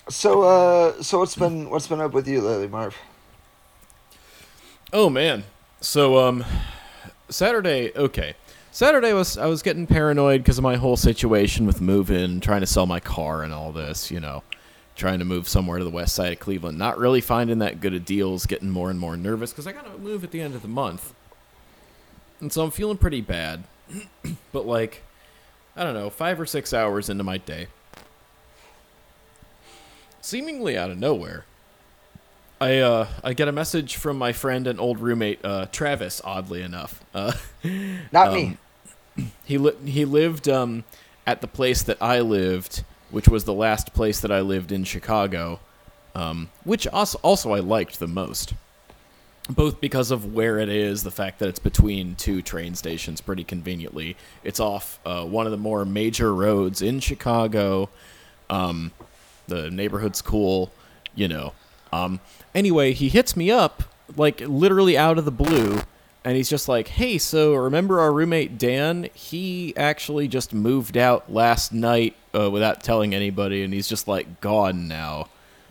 So, 0.09 0.41
uh, 0.41 1.01
so 1.03 1.19
what's 1.19 1.35
been 1.35 1.69
what's 1.69 1.87
been 1.87 2.01
up 2.01 2.13
with 2.13 2.27
you 2.27 2.41
lately, 2.41 2.67
Marv? 2.67 2.97
Oh 4.91 5.09
man. 5.09 5.43
So 5.81 6.17
um, 6.17 6.43
Saturday. 7.29 7.91
Okay. 7.95 8.33
Saturday 8.71 9.13
was 9.13 9.37
I 9.37 9.47
was 9.47 9.63
getting 9.63 9.87
paranoid 9.87 10.41
because 10.41 10.57
of 10.57 10.63
my 10.63 10.75
whole 10.75 10.97
situation 10.97 11.65
with 11.65 11.81
moving, 11.81 12.39
trying 12.39 12.61
to 12.61 12.67
sell 12.67 12.85
my 12.85 12.99
car, 12.99 13.43
and 13.43 13.51
all 13.51 13.71
this. 13.71 14.11
You 14.11 14.19
know, 14.19 14.43
trying 14.95 15.19
to 15.19 15.25
move 15.25 15.47
somewhere 15.47 15.79
to 15.79 15.83
the 15.83 15.89
west 15.89 16.15
side 16.15 16.31
of 16.31 16.39
Cleveland. 16.39 16.77
Not 16.77 16.97
really 16.99 17.21
finding 17.21 17.59
that 17.59 17.81
good 17.81 17.93
of 17.93 18.05
deals. 18.05 18.45
Getting 18.45 18.69
more 18.69 18.89
and 18.89 18.99
more 18.99 19.17
nervous 19.17 19.51
because 19.51 19.65
I 19.67 19.71
gotta 19.71 19.97
move 19.97 20.23
at 20.23 20.31
the 20.31 20.41
end 20.41 20.55
of 20.55 20.61
the 20.61 20.67
month, 20.67 21.13
and 22.39 22.53
so 22.53 22.63
I'm 22.63 22.71
feeling 22.71 22.97
pretty 22.97 23.21
bad. 23.21 23.63
but 24.51 24.67
like, 24.67 25.01
I 25.75 25.83
don't 25.83 25.95
know, 25.95 26.11
five 26.11 26.39
or 26.39 26.45
six 26.45 26.71
hours 26.73 27.09
into 27.09 27.23
my 27.23 27.37
day, 27.39 27.67
seemingly 30.21 30.77
out 30.77 30.91
of 30.91 30.97
nowhere, 30.99 31.45
I 32.61 32.79
uh 32.79 33.07
I 33.23 33.33
get 33.33 33.47
a 33.47 33.51
message 33.51 33.95
from 33.95 34.17
my 34.17 34.33
friend 34.33 34.67
and 34.67 34.79
old 34.79 34.99
roommate 34.99 35.43
uh, 35.45 35.67
Travis. 35.71 36.21
Oddly 36.23 36.61
enough, 36.61 37.03
uh, 37.13 37.31
Not 38.11 38.33
me. 38.33 38.57
he 39.45 39.57
li- 39.57 39.77
he 39.85 40.05
lived 40.05 40.49
um, 40.49 40.83
at 41.25 41.41
the 41.41 41.47
place 41.47 41.83
that 41.83 42.01
I 42.01 42.19
lived, 42.19 42.83
which 43.11 43.27
was 43.29 43.45
the 43.45 43.53
last 43.53 43.93
place 43.93 44.19
that 44.21 44.31
I 44.31 44.41
lived 44.41 44.71
in 44.73 44.83
Chicago, 44.83 45.59
um, 46.15 46.49
which 46.65 46.85
also 46.87 47.17
also 47.21 47.53
I 47.53 47.59
liked 47.59 47.99
the 47.99 48.07
most. 48.07 48.53
both 49.49 49.79
because 49.79 50.11
of 50.11 50.33
where 50.33 50.59
it 50.59 50.69
is, 50.69 51.03
the 51.03 51.11
fact 51.11 51.39
that 51.39 51.47
it's 51.49 51.59
between 51.59 52.15
two 52.15 52.41
train 52.41 52.75
stations 52.75 53.21
pretty 53.21 53.43
conveniently. 53.45 54.17
It's 54.43 54.59
off 54.59 54.99
uh, 55.05 55.23
one 55.25 55.45
of 55.47 55.51
the 55.51 55.57
more 55.57 55.85
major 55.85 56.33
roads 56.35 56.81
in 56.81 56.99
Chicago. 56.99 57.89
Um, 58.49 58.91
the 59.47 59.71
neighborhood's 59.71 60.21
cool, 60.21 60.71
you 61.15 61.27
know. 61.29 61.53
Um, 61.91 62.19
anyway, 62.53 62.93
he 62.93 63.09
hits 63.09 63.35
me 63.35 63.51
up 63.51 63.83
like 64.15 64.41
literally 64.41 64.97
out 64.97 65.17
of 65.17 65.25
the 65.25 65.31
blue, 65.31 65.81
and 66.23 66.35
he's 66.35 66.49
just 66.49 66.67
like, 66.67 66.89
"Hey, 66.89 67.17
so 67.17 67.55
remember 67.55 67.99
our 67.99 68.11
roommate 68.11 68.57
Dan? 68.57 69.09
He 69.13 69.73
actually 69.77 70.27
just 70.27 70.53
moved 70.53 70.97
out 70.97 71.31
last 71.31 71.73
night 71.73 72.15
uh, 72.33 72.49
without 72.49 72.83
telling 72.83 73.13
anybody, 73.13 73.63
and 73.63 73.73
he's 73.73 73.87
just 73.87 74.07
like 74.07 74.41
gone 74.41 74.87
now." 74.87 75.29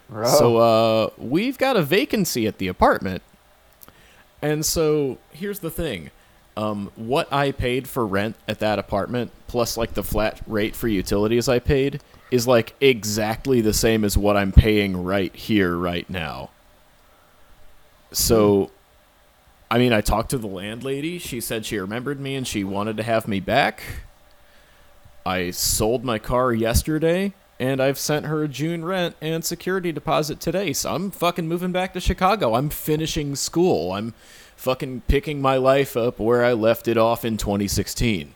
Bro. 0.08 0.28
So 0.28 0.56
uh, 0.56 1.10
we've 1.18 1.58
got 1.58 1.76
a 1.76 1.82
vacancy 1.82 2.46
at 2.46 2.58
the 2.58 2.68
apartment. 2.68 3.22
And 4.40 4.64
so 4.64 5.18
here's 5.32 5.58
the 5.58 5.70
thing. 5.70 6.10
Um, 6.56 6.90
what 6.96 7.32
I 7.32 7.52
paid 7.52 7.88
for 7.88 8.06
rent 8.06 8.36
at 8.48 8.58
that 8.60 8.78
apartment, 8.78 9.30
plus 9.46 9.76
like 9.76 9.94
the 9.94 10.02
flat 10.02 10.40
rate 10.46 10.74
for 10.74 10.88
utilities 10.88 11.48
I 11.48 11.58
paid, 11.58 12.00
is 12.30 12.46
like 12.46 12.74
exactly 12.80 13.60
the 13.60 13.72
same 13.72 14.04
as 14.04 14.16
what 14.16 14.36
I'm 14.36 14.52
paying 14.52 15.04
right 15.04 15.34
here, 15.34 15.76
right 15.76 16.08
now. 16.08 16.50
So, 18.12 18.70
I 19.70 19.78
mean, 19.78 19.92
I 19.92 20.00
talked 20.00 20.30
to 20.30 20.38
the 20.38 20.46
landlady. 20.46 21.18
She 21.18 21.40
said 21.40 21.66
she 21.66 21.78
remembered 21.78 22.20
me 22.20 22.34
and 22.34 22.46
she 22.46 22.64
wanted 22.64 22.96
to 22.98 23.02
have 23.02 23.28
me 23.28 23.40
back. 23.40 23.82
I 25.26 25.50
sold 25.50 26.04
my 26.04 26.18
car 26.18 26.52
yesterday 26.52 27.34
and 27.60 27.82
I've 27.82 27.98
sent 27.98 28.26
her 28.26 28.42
a 28.42 28.48
June 28.48 28.84
rent 28.84 29.16
and 29.20 29.44
security 29.44 29.92
deposit 29.92 30.40
today. 30.40 30.72
So 30.72 30.94
I'm 30.94 31.10
fucking 31.10 31.48
moving 31.48 31.72
back 31.72 31.92
to 31.94 32.00
Chicago. 32.00 32.54
I'm 32.54 32.70
finishing 32.70 33.34
school. 33.36 33.92
I'm 33.92 34.14
fucking 34.56 35.02
picking 35.08 35.42
my 35.42 35.56
life 35.56 35.96
up 35.96 36.18
where 36.18 36.44
I 36.44 36.52
left 36.52 36.88
it 36.88 36.96
off 36.96 37.24
in 37.24 37.36
2016. 37.36 38.34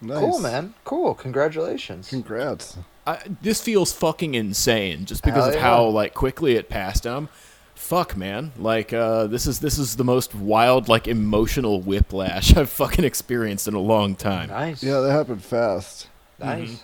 Nice. 0.00 0.18
Cool, 0.18 0.38
man. 0.40 0.74
Cool. 0.84 1.14
Congratulations. 1.14 2.08
Congrats. 2.08 2.78
I, 3.06 3.18
this 3.42 3.60
feels 3.60 3.92
fucking 3.92 4.34
insane 4.34 5.04
just 5.04 5.22
because 5.22 5.44
Hell 5.44 5.48
of 5.48 5.54
yeah. 5.54 5.60
how 5.60 5.84
like 5.86 6.14
quickly 6.14 6.56
it 6.56 6.68
passed. 6.68 7.06
Um, 7.06 7.28
fuck, 7.74 8.16
man. 8.16 8.52
Like, 8.58 8.92
uh, 8.92 9.26
this 9.26 9.46
is 9.46 9.60
this 9.60 9.78
is 9.78 9.96
the 9.96 10.04
most 10.04 10.34
wild, 10.34 10.88
like, 10.88 11.08
emotional 11.08 11.80
whiplash 11.80 12.56
I've 12.56 12.70
fucking 12.70 13.04
experienced 13.04 13.66
in 13.68 13.74
a 13.74 13.80
long 13.80 14.14
time. 14.14 14.48
Nice. 14.48 14.82
Yeah, 14.82 15.00
that 15.00 15.10
happened 15.10 15.42
fast. 15.42 16.08
Nice. 16.38 16.82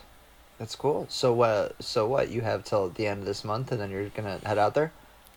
That's 0.59 0.75
cool. 0.75 1.07
So 1.09 1.41
uh, 1.43 1.69
so 1.81 2.07
what? 2.09 2.31
You 2.31 2.41
have 2.41 2.65
till 2.65 2.89
the 2.91 3.07
end 3.07 3.21
of 3.21 3.27
this 3.27 3.45
month, 3.45 3.73
and 3.73 3.81
then 3.81 3.91
you're 3.91 4.09
gonna 4.11 4.41
head 4.45 4.59
out 4.59 4.75
there. 4.75 4.93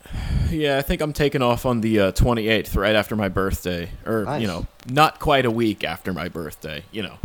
Yeah, 0.49 0.79
I 0.79 0.81
think 0.81 0.99
I'm 0.99 1.13
taking 1.13 1.43
off 1.43 1.63
on 1.63 1.81
the 1.81 1.99
uh, 1.99 2.11
28th, 2.13 2.75
right 2.75 2.95
after 2.95 3.15
my 3.15 3.29
birthday, 3.29 3.91
or 4.03 4.23
Nice. 4.23 4.41
you 4.41 4.47
know, 4.47 4.65
not 4.87 5.19
quite 5.19 5.45
a 5.45 5.51
week 5.51 5.83
after 5.83 6.11
my 6.11 6.27
birthday. 6.27 6.83
You 6.91 7.03
know. 7.03 7.19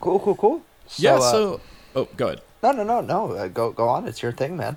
Cool, 0.00 0.18
cool, 0.20 0.36
cool. 0.36 0.62
So, 0.86 1.02
yeah. 1.02 1.14
uh, 1.16 1.20
So, 1.20 1.60
oh, 1.96 2.08
go 2.16 2.26
ahead. 2.28 2.40
no, 2.62 2.72
no, 2.72 2.84
no, 2.84 3.00
no. 3.00 3.32
Uh, 3.32 3.48
go, 3.48 3.72
go 3.72 3.88
on. 3.88 4.06
It's 4.06 4.22
your 4.22 4.32
thing, 4.32 4.56
man. 4.56 4.76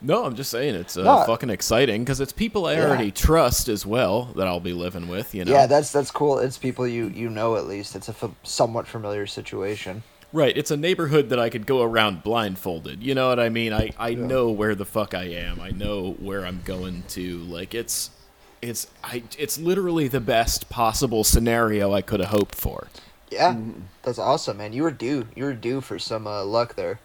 No, 0.00 0.24
I'm 0.24 0.34
just 0.34 0.50
saying 0.50 0.74
it's 0.74 0.96
uh, 0.96 1.02
No. 1.04 1.24
fucking 1.24 1.50
exciting 1.50 2.02
because 2.02 2.20
it's 2.20 2.32
people 2.32 2.66
I 2.66 2.74
Yeah. 2.74 2.88
already 2.88 3.10
trust 3.12 3.68
as 3.68 3.86
well 3.86 4.24
that 4.36 4.46
I'll 4.48 4.58
be 4.60 4.72
living 4.72 5.08
with. 5.08 5.32
You 5.34 5.44
know. 5.44 5.52
Yeah, 5.52 5.66
that's 5.66 5.92
that's 5.92 6.10
cool. 6.10 6.38
It's 6.38 6.58
people 6.58 6.86
you 6.88 7.06
you 7.08 7.30
know 7.30 7.56
at 7.56 7.66
least. 7.66 7.94
It's 7.94 8.08
a 8.08 8.12
f- 8.20 8.30
somewhat 8.42 8.86
familiar 8.88 9.26
situation. 9.26 10.02
Right, 10.32 10.56
it's 10.56 10.70
a 10.70 10.76
neighborhood 10.78 11.28
that 11.28 11.38
I 11.38 11.50
could 11.50 11.66
go 11.66 11.82
around 11.82 12.22
blindfolded. 12.22 13.02
You 13.02 13.14
know 13.14 13.28
what 13.28 13.38
I 13.38 13.50
mean? 13.50 13.74
I, 13.74 13.90
I 13.98 14.14
know 14.14 14.48
where 14.48 14.74
the 14.74 14.86
fuck 14.86 15.12
I 15.12 15.24
am. 15.24 15.60
I 15.60 15.70
know 15.70 16.16
where 16.18 16.46
I'm 16.46 16.62
going 16.64 17.02
to. 17.10 17.38
Like 17.40 17.74
it's 17.74 18.10
it's 18.62 18.86
I 19.04 19.22
it's 19.38 19.58
literally 19.58 20.08
the 20.08 20.20
best 20.20 20.68
possible 20.70 21.24
scenario 21.24 21.92
I 21.92 22.02
could 22.02 22.20
have 22.20 22.30
hoped 22.30 22.54
for. 22.54 22.88
Yeah, 23.30 23.54
Mm-hmm. 23.54 23.80
that's 24.02 24.18
awesome, 24.18 24.58
man. 24.58 24.72
You 24.72 24.82
were 24.84 24.90
due. 24.90 25.26
You 25.34 25.44
were 25.44 25.54
due 25.54 25.80
for 25.80 25.98
some 25.98 26.26
uh, 26.26 26.44
luck 26.44 26.74
there. 26.76 27.00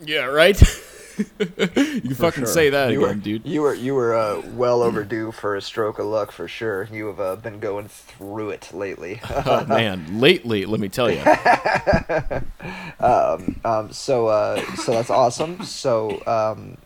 Yeah, 0.00 0.24
right? 0.24 0.60
you 1.38 2.14
fucking 2.14 2.44
sure. 2.44 2.46
say 2.46 2.70
that 2.70 2.90
You 2.90 3.04
again, 3.04 3.18
were, 3.18 3.22
dude. 3.22 3.46
You 3.46 3.62
were 3.62 3.74
you 3.74 3.94
were 3.94 4.14
uh, 4.16 4.40
well 4.54 4.82
overdue 4.82 5.30
for 5.30 5.54
a 5.54 5.60
stroke 5.60 5.98
of 5.98 6.06
luck 6.06 6.32
for 6.32 6.48
sure. 6.48 6.88
You 6.90 7.06
have 7.08 7.20
uh, 7.20 7.36
been 7.36 7.60
going 7.60 7.88
through 7.88 8.50
it 8.50 8.72
lately. 8.72 9.20
Oh 9.44 9.64
man, 9.66 10.20
lately, 10.20 10.64
let 10.64 10.80
me 10.80 10.88
tell 10.88 11.10
you. 11.10 11.20
um, 13.00 13.92
so 13.92 14.26
uh, 14.28 14.64
so 14.76 14.92
that's 14.92 15.10
awesome. 15.10 15.62
So 15.64 16.22
um, 16.26 16.78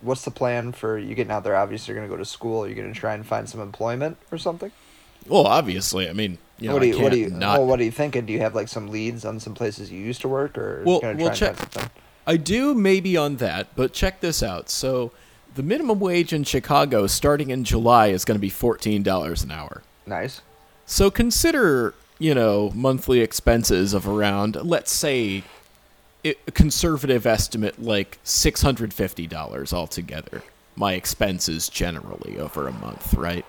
what's 0.00 0.22
the 0.24 0.30
plan 0.30 0.72
for 0.72 0.98
you 0.98 1.14
getting 1.14 1.32
out 1.32 1.44
there? 1.44 1.56
Obviously, 1.56 1.92
you're 1.94 2.02
gonna 2.02 2.12
go 2.12 2.18
to 2.18 2.24
school. 2.24 2.64
Are 2.64 2.66
You're 2.68 2.76
gonna 2.76 2.94
try 2.94 3.14
and 3.14 3.26
find 3.26 3.48
some 3.48 3.60
employment 3.60 4.16
or 4.32 4.38
something. 4.38 4.70
Well, 5.26 5.46
obviously, 5.46 6.08
I 6.08 6.12
mean, 6.12 6.38
you 6.58 6.68
know, 6.68 6.74
what 6.74 6.82
do 6.82 6.88
you 6.88 7.00
what 7.00 7.12
do 7.12 7.18
you 7.18 7.30
not 7.30 7.58
well, 7.58 7.66
what 7.66 7.80
are 7.80 7.84
you 7.84 7.90
thinking? 7.90 8.26
Do 8.26 8.32
you 8.32 8.40
have 8.40 8.54
like 8.54 8.68
some 8.68 8.88
leads 8.88 9.24
on 9.24 9.40
some 9.40 9.54
places 9.54 9.90
you 9.90 10.00
used 10.00 10.20
to 10.22 10.28
work, 10.28 10.56
or 10.56 10.82
Well- 10.84 11.00
well, 11.02 11.10
and 11.10 11.34
check- 11.36 11.56
find 11.56 11.72
something? 11.72 11.90
I 12.26 12.36
do 12.36 12.74
maybe 12.74 13.16
on 13.16 13.36
that, 13.36 13.68
but 13.74 13.92
check 13.94 14.20
this 14.20 14.42
out. 14.42 14.68
So, 14.68 15.12
the 15.54 15.62
minimum 15.62 15.98
wage 15.98 16.32
in 16.34 16.44
Chicago 16.44 17.06
starting 17.06 17.50
in 17.50 17.64
July 17.64 18.08
is 18.08 18.24
going 18.26 18.36
to 18.36 18.40
be 18.40 18.50
$14 18.50 19.42
an 19.42 19.50
hour. 19.50 19.82
Nice. 20.06 20.42
So 20.84 21.10
consider, 21.10 21.94
you 22.18 22.34
know, 22.34 22.70
monthly 22.74 23.20
expenses 23.20 23.94
of 23.94 24.06
around, 24.06 24.56
let's 24.56 24.92
say, 24.92 25.42
a 26.24 26.34
conservative 26.52 27.26
estimate 27.26 27.80
like 27.80 28.18
$650 28.24 29.72
altogether. 29.72 30.42
My 30.76 30.92
expenses 30.94 31.68
generally 31.68 32.38
over 32.38 32.68
a 32.68 32.72
month, 32.72 33.14
right? 33.14 33.44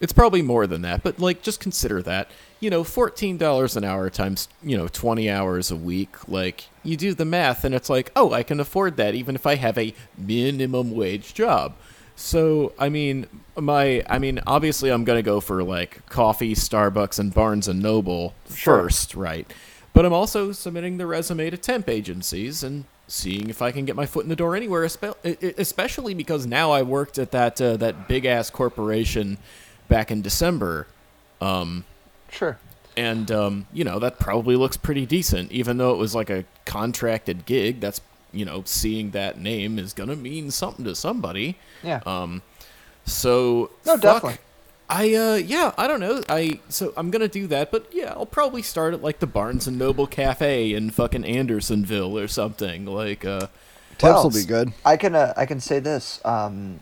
It's 0.00 0.12
probably 0.12 0.42
more 0.42 0.66
than 0.66 0.82
that, 0.82 1.02
but 1.02 1.18
like 1.18 1.42
just 1.42 1.60
consider 1.60 2.02
that. 2.02 2.30
You 2.60 2.70
know, 2.70 2.82
$14 2.82 3.76
an 3.76 3.84
hour 3.84 4.10
times, 4.10 4.48
you 4.62 4.76
know, 4.76 4.88
20 4.88 5.30
hours 5.30 5.70
a 5.70 5.76
week. 5.76 6.28
Like 6.28 6.64
you 6.82 6.96
do 6.96 7.14
the 7.14 7.24
math 7.24 7.64
and 7.64 7.74
it's 7.74 7.88
like, 7.90 8.10
"Oh, 8.16 8.32
I 8.32 8.42
can 8.42 8.58
afford 8.58 8.96
that 8.96 9.14
even 9.14 9.34
if 9.34 9.46
I 9.46 9.54
have 9.56 9.78
a 9.78 9.94
minimum 10.18 10.90
wage 10.94 11.34
job." 11.34 11.74
So, 12.16 12.72
I 12.78 12.88
mean, 12.88 13.26
my 13.56 14.02
I 14.08 14.18
mean, 14.18 14.40
obviously 14.46 14.90
I'm 14.90 15.04
going 15.04 15.18
to 15.18 15.22
go 15.22 15.40
for 15.40 15.62
like 15.62 16.04
coffee, 16.06 16.54
Starbucks 16.54 17.18
and 17.18 17.32
Barnes 17.32 17.68
and 17.68 17.82
Noble 17.82 18.34
Sure. 18.52 18.82
first, 18.82 19.14
right? 19.14 19.50
But 19.94 20.04
I'm 20.04 20.12
also 20.12 20.52
submitting 20.52 20.98
the 20.98 21.06
resume 21.06 21.48
to 21.50 21.56
temp 21.56 21.88
agencies 21.88 22.62
and 22.62 22.84
seeing 23.08 23.48
if 23.48 23.62
I 23.62 23.70
can 23.70 23.84
get 23.86 23.94
my 23.96 24.06
foot 24.06 24.24
in 24.24 24.28
the 24.28 24.36
door 24.36 24.54
anywhere, 24.56 24.82
espe- 24.84 25.54
especially 25.58 26.14
because 26.14 26.46
now 26.46 26.72
I 26.72 26.82
worked 26.82 27.16
at 27.18 27.30
that 27.30 27.58
uh, 27.60 27.76
that 27.78 28.08
big 28.08 28.26
ass 28.26 28.50
corporation 28.50 29.38
back 29.88 30.10
in 30.10 30.20
December, 30.20 30.86
Sure. 32.30 32.58
and 32.96 33.30
um, 33.30 33.66
you 33.72 33.84
know 33.84 33.98
that 34.00 34.18
probably 34.18 34.56
looks 34.56 34.76
pretty 34.76 35.06
decent, 35.06 35.52
even 35.52 35.76
though 35.78 35.92
it 35.92 35.98
was 35.98 36.14
like 36.14 36.30
a 36.30 36.44
contracted 36.64 37.46
gig. 37.46 37.80
That's 37.80 38.00
you 38.32 38.44
know 38.44 38.62
seeing 38.66 39.12
that 39.12 39.38
name 39.38 39.78
is 39.78 39.92
gonna 39.92 40.16
mean 40.16 40.50
something 40.50 40.84
to 40.86 40.94
somebody. 40.96 41.56
Yeah. 41.84 42.00
Um, 42.06 42.42
so 43.04 43.70
No, 43.86 43.92
fuck. 43.92 44.00
definitely. 44.00 44.38
I 44.88 45.14
uh 45.14 45.36
yeah, 45.36 45.72
I 45.78 45.86
don't 45.86 46.00
know. 46.00 46.22
I 46.28 46.60
so 46.68 46.92
I'm 46.96 47.10
gonna 47.10 47.28
do 47.28 47.46
that, 47.48 47.70
but 47.70 47.86
yeah, 47.92 48.12
I'll 48.12 48.26
probably 48.26 48.62
start 48.62 48.94
at 48.94 49.02
like 49.02 49.20
the 49.20 49.26
Barnes 49.26 49.66
and 49.66 49.78
Noble 49.78 50.06
Cafe 50.06 50.74
in 50.74 50.90
fucking 50.90 51.24
Andersonville 51.24 52.18
or 52.18 52.28
something. 52.28 52.84
Like 52.84 53.24
uh 53.24 53.48
Tips 53.98 54.22
will 54.22 54.30
be 54.30 54.44
good. 54.44 54.72
I 54.84 54.96
can 54.96 55.14
uh, 55.14 55.34
I 55.36 55.46
can 55.46 55.60
say 55.60 55.78
this. 55.78 56.20
Um, 56.24 56.80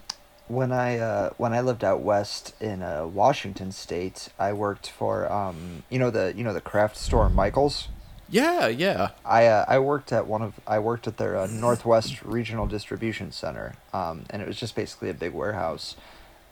when 0.48 0.72
I 0.72 0.98
uh, 0.98 1.30
when 1.36 1.52
I 1.52 1.60
lived 1.60 1.84
out 1.84 2.00
west 2.00 2.54
in 2.60 2.82
uh, 2.82 3.06
Washington 3.06 3.72
State, 3.72 4.28
I 4.38 4.52
worked 4.52 4.88
for 4.88 5.30
um, 5.30 5.82
you 5.90 5.98
know 5.98 6.10
the 6.10 6.32
you 6.36 6.44
know 6.44 6.52
the 6.52 6.60
craft 6.60 6.96
store 6.96 7.28
Michaels. 7.28 7.88
yeah, 8.30 8.66
yeah. 8.68 9.10
I 9.24 9.46
uh, 9.46 9.64
I 9.68 9.78
worked 9.78 10.12
at 10.12 10.26
one 10.26 10.42
of 10.42 10.58
I 10.66 10.78
worked 10.78 11.06
at 11.06 11.18
their 11.18 11.36
uh, 11.36 11.46
Northwest 11.46 12.22
Regional 12.22 12.66
Distribution 12.66 13.30
Center, 13.32 13.74
um, 13.92 14.24
and 14.30 14.40
it 14.40 14.48
was 14.48 14.56
just 14.56 14.74
basically 14.74 15.10
a 15.10 15.14
big 15.14 15.32
warehouse. 15.32 15.96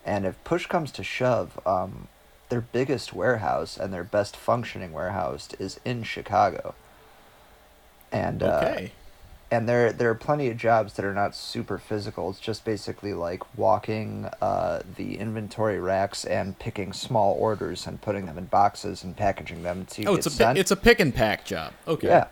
And 0.04 0.24
if 0.24 0.42
push 0.44 0.66
comes 0.66 0.92
to 0.92 1.04
shove, 1.04 1.60
um, 1.66 2.08
their 2.48 2.60
biggest 2.60 3.12
warehouse 3.12 3.76
and 3.76 3.92
their 3.92 4.04
best 4.04 4.36
functioning 4.36 4.92
warehouse 4.92 5.48
is 5.58 5.80
in 5.84 6.02
Chicago. 6.02 6.74
And 8.12 8.42
uh, 8.42 8.80
and 9.50 9.68
there 9.68 9.92
there 9.92 10.10
are 10.10 10.14
plenty 10.14 10.48
of 10.48 10.56
jobs 10.56 10.94
that 10.94 11.04
are 11.04 11.14
not 11.14 11.34
super 11.34 11.78
physical. 11.78 12.30
It's 12.30 12.40
just 12.40 12.64
basically 12.64 13.14
like 13.14 13.58
walking 13.58 14.28
uh, 14.40 14.82
the 14.96 15.18
inventory 15.18 15.80
racks 15.80 16.24
and 16.24 16.58
picking 16.58 16.92
small 16.92 17.34
orders 17.38 17.86
and 17.86 18.00
putting 18.00 18.26
them 18.26 18.38
in 18.38 18.46
boxes 18.46 19.04
and 19.04 19.16
packaging 19.16 19.62
them 19.62 19.86
to 19.86 20.04
oh, 20.04 20.12
get 20.12 20.18
it's 20.18 20.26
a 20.26 20.30
sent. 20.30 20.58
it's 20.58 20.70
a 20.70 20.76
pick 20.76 21.00
and 21.00 21.14
pack 21.14 21.44
job. 21.44 21.72
Okay. 21.86 22.08
Yeah. 22.08 22.26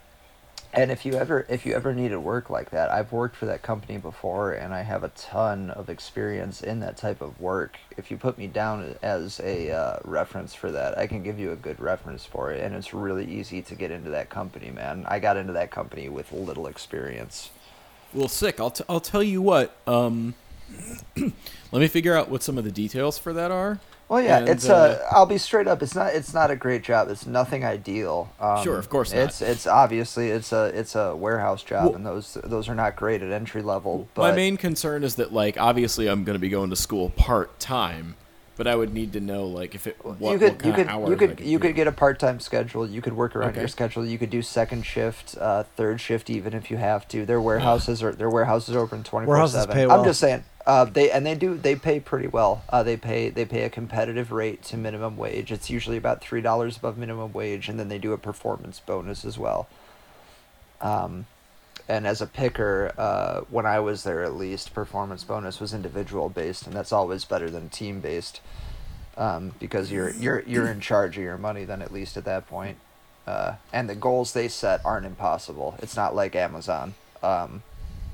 And 0.72 0.90
if 0.90 1.06
you 1.06 1.14
ever 1.14 1.46
if 1.48 1.64
you 1.64 1.74
ever 1.74 1.94
needed 1.94 2.18
work 2.18 2.50
like 2.50 2.70
that, 2.70 2.90
I've 2.90 3.10
worked 3.10 3.36
for 3.36 3.46
that 3.46 3.62
company 3.62 3.98
before 3.98 4.52
and 4.52 4.74
I 4.74 4.82
have 4.82 5.02
a 5.02 5.08
ton 5.10 5.70
of 5.70 5.88
experience 5.88 6.62
in 6.62 6.80
that 6.80 6.96
type 6.96 7.22
of 7.22 7.40
work. 7.40 7.78
If 7.96 8.10
you 8.10 8.18
put 8.18 8.36
me 8.36 8.46
down 8.46 8.94
as 9.02 9.40
a 9.40 9.70
uh, 9.70 9.98
reference 10.04 10.54
for 10.54 10.70
that, 10.72 10.98
I 10.98 11.06
can 11.06 11.22
give 11.22 11.38
you 11.38 11.52
a 11.52 11.56
good 11.56 11.80
reference 11.80 12.24
for 12.26 12.52
it 12.52 12.62
and 12.62 12.74
it's 12.74 12.92
really 12.92 13.24
easy 13.24 13.62
to 13.62 13.74
get 13.74 13.90
into 13.90 14.10
that 14.10 14.28
company, 14.28 14.70
man. 14.70 15.04
I 15.08 15.18
got 15.18 15.38
into 15.38 15.54
that 15.54 15.70
company 15.70 16.08
with 16.08 16.32
little 16.32 16.66
experience. 16.66 17.50
Well, 18.12 18.28
sick. 18.28 18.60
I'll, 18.60 18.70
t- 18.70 18.84
I'll 18.88 19.00
tell 19.00 19.22
you 19.22 19.40
what. 19.42 19.76
Um, 19.86 20.34
Let 21.16 21.80
me 21.80 21.88
figure 21.88 22.16
out 22.16 22.28
what 22.28 22.42
some 22.42 22.58
of 22.58 22.64
the 22.64 22.70
details 22.70 23.18
for 23.18 23.32
that 23.32 23.50
are. 23.50 23.78
Well, 24.08 24.22
yeah, 24.22 24.38
And, 24.38 24.48
it's 24.48 24.68
uh, 24.68 24.74
uh, 25.02 25.14
I'll 25.14 25.26
be 25.26 25.36
straight 25.36 25.68
up. 25.68 25.82
It's 25.82 25.94
not. 25.94 26.14
It's 26.14 26.32
not 26.32 26.50
a 26.50 26.56
great 26.56 26.82
job. 26.82 27.08
It's 27.10 27.26
nothing 27.26 27.62
ideal. 27.64 28.30
Um, 28.40 28.64
Sure, 28.64 28.78
of 28.78 28.88
course 28.88 29.12
not. 29.12 29.20
It's 29.24 29.42
it's 29.42 29.66
obviously 29.66 30.30
it's 30.30 30.50
a 30.50 30.64
it's 30.74 30.94
a 30.96 31.14
warehouse 31.14 31.62
job, 31.62 31.86
Well- 31.88 31.94
and 31.96 32.06
those 32.06 32.38
those 32.42 32.68
are 32.70 32.74
not 32.74 32.96
great 32.96 33.22
at 33.22 33.30
entry 33.30 33.60
level. 33.60 34.08
But 34.14 34.22
My 34.22 34.32
main 34.32 34.56
concern 34.56 35.04
is 35.04 35.16
that, 35.16 35.32
like, 35.32 35.58
obviously, 35.58 36.08
I'm 36.08 36.24
going 36.24 36.34
to 36.36 36.40
be 36.40 36.48
going 36.48 36.70
to 36.70 36.76
school 36.76 37.10
part 37.10 37.60
time, 37.60 38.14
but 38.56 38.66
I 38.66 38.76
would 38.76 38.94
need 38.94 39.12
to 39.12 39.20
know, 39.20 39.44
like, 39.46 39.74
if 39.74 39.86
it 39.86 39.96
what, 40.02 40.32
you 40.32 40.38
could 40.38 40.52
what 40.62 40.64
you 40.64 40.72
could 40.72 40.86
you 40.86 41.12
I 41.12 41.14
could 41.16 41.40
you 41.40 41.58
do. 41.58 41.66
could 41.66 41.74
get 41.76 41.86
a 41.86 41.92
part 41.92 42.18
time 42.18 42.40
schedule. 42.40 42.88
You 42.88 43.02
could 43.02 43.12
work 43.12 43.36
around 43.36 43.50
Okay. 43.50 43.60
your 43.60 43.68
schedule. 43.68 44.06
You 44.06 44.16
could 44.16 44.30
do 44.30 44.40
second 44.40 44.86
shift, 44.86 45.36
uh, 45.38 45.64
third 45.76 46.00
shift, 46.00 46.30
even 46.30 46.54
if 46.54 46.70
you 46.70 46.78
have 46.78 47.06
to. 47.08 47.26
Their 47.26 47.42
warehouses 47.42 48.02
are 48.02 48.12
their 48.12 48.30
warehouses 48.30 48.74
are 48.74 48.80
open 48.80 49.04
twenty 49.04 49.26
four 49.26 49.46
seven. 49.48 49.78
I'm 49.82 49.88
well. 49.88 50.04
just 50.04 50.18
saying. 50.20 50.44
Uh, 50.68 50.84
they 50.84 51.10
and 51.10 51.24
they 51.24 51.34
do 51.34 51.56
they 51.56 51.74
pay 51.74 51.98
pretty 51.98 52.28
well. 52.28 52.62
Uh, 52.68 52.82
they 52.82 52.94
pay 52.94 53.30
they 53.30 53.46
pay 53.46 53.62
a 53.62 53.70
competitive 53.70 54.30
rate 54.30 54.62
to 54.62 54.76
minimum 54.76 55.16
wage. 55.16 55.50
It's 55.50 55.70
usually 55.70 55.96
about 55.96 56.20
three 56.20 56.42
dollars 56.42 56.76
above 56.76 56.98
minimum 56.98 57.32
wage, 57.32 57.70
and 57.70 57.80
then 57.80 57.88
they 57.88 57.96
do 57.96 58.12
a 58.12 58.18
performance 58.18 58.78
bonus 58.78 59.24
as 59.24 59.38
well. 59.38 59.66
Um, 60.82 61.24
and 61.88 62.06
as 62.06 62.20
a 62.20 62.26
picker, 62.26 62.92
uh, 62.98 63.40
when 63.48 63.64
I 63.64 63.80
was 63.80 64.04
there, 64.04 64.22
at 64.22 64.34
least 64.34 64.74
performance 64.74 65.24
bonus 65.24 65.58
was 65.58 65.72
individual 65.72 66.28
based, 66.28 66.66
and 66.66 66.76
that's 66.76 66.92
always 66.92 67.24
better 67.24 67.48
than 67.48 67.70
team 67.70 68.00
based, 68.00 68.42
um, 69.16 69.54
because 69.58 69.90
you're 69.90 70.10
you're 70.10 70.42
you're 70.46 70.68
in 70.68 70.80
charge 70.80 71.16
of 71.16 71.24
your 71.24 71.38
money. 71.38 71.64
Then 71.64 71.80
at 71.80 71.94
least 71.94 72.18
at 72.18 72.26
that 72.26 72.46
point, 72.46 72.76
uh, 73.26 73.54
and 73.72 73.88
the 73.88 73.94
goals 73.94 74.34
they 74.34 74.48
set 74.48 74.84
aren't 74.84 75.06
impossible. 75.06 75.76
It's 75.78 75.96
not 75.96 76.14
like 76.14 76.36
Amazon. 76.36 76.92
Um, 77.22 77.62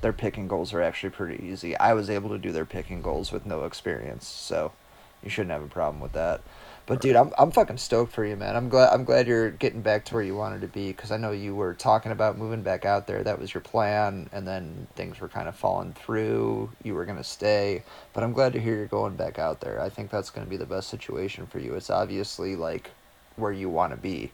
their 0.04 0.12
picking 0.12 0.46
goals 0.46 0.74
are 0.74 0.82
actually 0.82 1.08
pretty 1.08 1.42
easy. 1.42 1.74
I 1.78 1.94
was 1.94 2.10
able 2.10 2.28
to 2.28 2.38
do 2.38 2.52
their 2.52 2.66
picking 2.66 3.00
goals 3.00 3.32
with 3.32 3.46
no 3.46 3.64
experience, 3.64 4.26
so 4.26 4.72
you 5.22 5.30
shouldn't 5.30 5.52
have 5.52 5.62
a 5.62 5.66
problem 5.66 5.98
with 6.02 6.12
that. 6.12 6.42
But 6.84 7.00
dude, 7.00 7.16
I'm 7.16 7.32
I'm 7.38 7.50
fucking 7.50 7.78
stoked 7.78 8.12
for 8.12 8.22
you, 8.22 8.36
man. 8.36 8.54
I'm 8.54 8.68
glad 8.68 8.92
I'm 8.92 9.04
glad 9.04 9.26
you're 9.26 9.50
getting 9.50 9.80
back 9.80 10.04
to 10.04 10.14
where 10.14 10.22
you 10.22 10.36
wanted 10.36 10.60
to 10.60 10.66
be 10.66 10.88
because 10.88 11.10
I 11.10 11.16
know 11.16 11.30
you 11.30 11.54
were 11.54 11.72
talking 11.72 12.12
about 12.12 12.36
moving 12.36 12.60
back 12.60 12.84
out 12.84 13.06
there. 13.06 13.22
That 13.22 13.38
was 13.38 13.54
your 13.54 13.62
plan, 13.62 14.28
and 14.30 14.46
then 14.46 14.88
things 14.94 15.20
were 15.20 15.28
kind 15.28 15.48
of 15.48 15.56
falling 15.56 15.94
through. 15.94 16.70
You 16.82 16.92
were 16.92 17.06
gonna 17.06 17.24
stay, 17.24 17.82
but 18.12 18.22
I'm 18.22 18.34
glad 18.34 18.52
to 18.52 18.60
hear 18.60 18.76
you're 18.76 18.86
going 18.86 19.16
back 19.16 19.38
out 19.38 19.62
there. 19.62 19.80
I 19.80 19.88
think 19.88 20.10
that's 20.10 20.28
gonna 20.28 20.44
be 20.44 20.58
the 20.58 20.66
best 20.66 20.90
situation 20.90 21.46
for 21.46 21.60
you. 21.60 21.76
It's 21.76 21.88
obviously 21.88 22.56
like 22.56 22.90
where 23.36 23.52
you 23.52 23.70
want 23.70 23.92
to 23.92 23.96
be. 23.96 24.32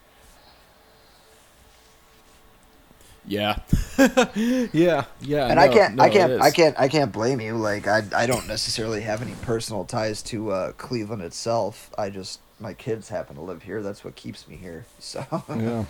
Yeah, 3.26 3.58
yeah, 4.72 5.04
yeah. 5.20 5.46
and 5.48 5.60
I 5.60 5.68
can't, 5.68 5.94
no, 5.96 6.02
I 6.02 6.08
can't. 6.10 6.40
I 6.42 6.50
can't, 6.50 6.74
I 6.80 6.88
can't 6.88 7.12
blame 7.12 7.40
you. 7.40 7.56
Like 7.56 7.86
I, 7.86 8.02
I 8.14 8.26
don't 8.26 8.48
necessarily 8.48 9.02
have 9.02 9.20
any 9.22 9.34
personal 9.42 9.84
ties 9.84 10.22
to 10.24 10.50
uh, 10.50 10.72
Cleveland 10.72 11.22
itself. 11.22 11.90
I 11.98 12.08
just, 12.10 12.40
my 12.58 12.72
kids 12.72 13.08
happen 13.10 13.36
to 13.36 13.42
live 13.42 13.62
here. 13.62 13.82
That's 13.82 14.04
what 14.04 14.16
keeps 14.16 14.48
me 14.48 14.56
here. 14.56 14.86
So, 15.00 15.24
Yeah. 15.48 15.84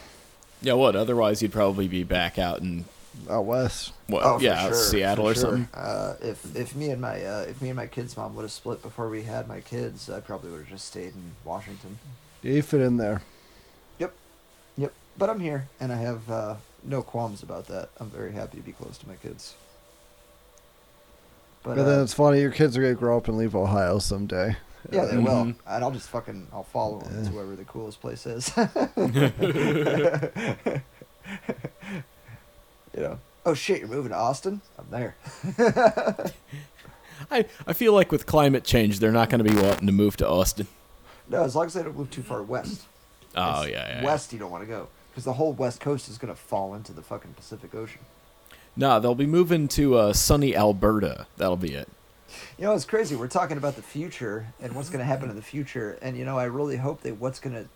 Yeah, 0.62 0.74
what? 0.74 0.94
Otherwise, 0.96 1.40
you'd 1.40 1.52
probably 1.52 1.88
be 1.88 2.02
back 2.02 2.38
out 2.38 2.60
in 2.60 2.84
Out 3.30 3.46
west. 3.46 3.92
what? 4.08 4.22
Oh, 4.24 4.38
yeah, 4.40 4.64
sure, 4.66 4.74
Seattle 4.74 5.24
for 5.24 5.30
or 5.30 5.34
sure. 5.34 5.42
something. 5.42 5.68
Uh, 5.72 6.16
if 6.20 6.54
if 6.56 6.74
me 6.76 6.90
and 6.90 7.00
my 7.00 7.24
uh, 7.24 7.46
if 7.48 7.62
me 7.62 7.70
and 7.70 7.76
my 7.76 7.86
kids' 7.86 8.14
mom 8.16 8.34
would 8.34 8.42
have 8.42 8.52
split 8.52 8.82
before 8.82 9.08
we 9.08 9.22
had 9.22 9.48
my 9.48 9.60
kids, 9.60 10.10
I 10.10 10.20
probably 10.20 10.50
would 10.50 10.60
have 10.60 10.68
just 10.68 10.86
stayed 10.86 11.14
in 11.14 11.30
Washington. 11.44 11.98
Yeah, 12.42 12.52
you 12.54 12.62
fit 12.62 12.80
in 12.82 12.98
there. 12.98 13.22
Yep, 14.00 14.12
yep. 14.76 14.92
But 15.16 15.30
I'm 15.30 15.40
here, 15.40 15.68
and 15.80 15.92
I 15.92 15.96
have 15.96 16.30
uh, 16.30 16.54
no 16.84 17.02
qualms 17.02 17.42
about 17.42 17.66
that. 17.68 17.88
I'm 17.98 18.08
very 18.10 18.32
happy 18.32 18.56
to 18.58 18.62
be 18.62 18.72
close 18.72 18.98
to 18.98 19.08
my 19.08 19.14
kids. 19.16 19.54
But, 21.62 21.76
But 21.76 21.84
then 21.84 21.98
uh, 21.98 22.02
it's 22.02 22.14
funny, 22.14 22.40
your 22.40 22.50
kids 22.50 22.76
are 22.76 22.80
gonna 22.82 22.94
grow 22.94 23.16
up 23.18 23.28
and 23.28 23.36
leave 23.36 23.54
Ohio 23.54 23.98
someday. 23.98 24.56
Yeah, 24.90 25.04
they 25.04 25.18
will. 25.18 25.44
Mhm. 25.44 25.56
And 25.66 25.84
I'll 25.84 25.90
just 25.90 26.08
fucking 26.08 26.46
I'll 26.54 26.62
follow 26.62 27.00
them 27.00 27.26
to 27.26 27.30
wherever 27.32 27.54
the 27.54 27.64
coolest 27.64 28.00
place 28.00 28.24
is. 28.24 28.50
you 32.96 33.02
know. 33.02 33.18
Oh 33.46 33.54
shit, 33.54 33.78
you're 33.80 33.88
moving 33.88 34.10
to 34.10 34.16
Austin? 34.16 34.60
I'm 34.78 34.86
there. 34.90 35.16
I, 37.30 37.44
I 37.66 37.72
feel 37.74 37.92
like 37.92 38.10
with 38.12 38.26
climate 38.26 38.64
change, 38.64 38.98
they're 38.98 39.12
not 39.12 39.28
going 39.30 39.44
to 39.44 39.50
be 39.50 39.54
wanting 39.60 39.86
to 39.86 39.92
move 39.92 40.16
to 40.18 40.28
Austin. 40.28 40.66
No, 41.28 41.42
as 41.44 41.54
long 41.54 41.66
as 41.66 41.74
they 41.74 41.82
don't 41.82 41.96
move 41.96 42.10
too 42.10 42.22
far 42.22 42.42
west. 42.42 42.82
Oh 43.36 43.62
It's 43.62 43.70
yeah, 43.72 43.88
yeah. 43.88 44.00
yeah. 44.00 44.04
West 44.04 44.32
you 44.32 44.38
don't 44.38 44.50
want 44.50 44.62
to 44.64 44.66
go 44.68 44.88
because 45.20 45.26
the 45.26 45.34
whole 45.34 45.52
west 45.52 45.80
coast 45.80 46.08
is 46.08 46.16
gonna 46.16 46.34
fall 46.34 46.72
into 46.72 46.92
the 46.92 47.02
fucking 47.02 47.34
Pacific 47.34 47.74
Ocean. 47.74 48.00
No, 48.74 48.98
they'll 48.98 49.14
be 49.14 49.26
moving 49.26 49.68
to 49.68 49.96
uh, 49.96 50.12
sunny 50.14 50.56
Alberta. 50.56 51.26
That'll 51.36 51.58
be 51.58 51.74
it. 51.74 51.88
You 52.56 52.64
know, 52.64 52.72
it's 52.72 52.86
crazy. 52.86 53.16
We're 53.16 53.28
talking 53.28 53.58
about 53.58 53.76
the 53.76 53.82
future 53.82 54.46
and 54.62 54.74
what's 54.74 54.88
going 54.88 55.00
to 55.00 55.04
happen 55.04 55.28
in 55.28 55.36
the 55.36 55.42
future, 55.42 55.98
and 56.00 56.16
you 56.16 56.24
know, 56.24 56.38
I 56.38 56.44
really 56.44 56.78
hope 56.78 57.02
that 57.02 57.16
what's 57.16 57.38
going 57.38 57.54
to, 57.54 57.68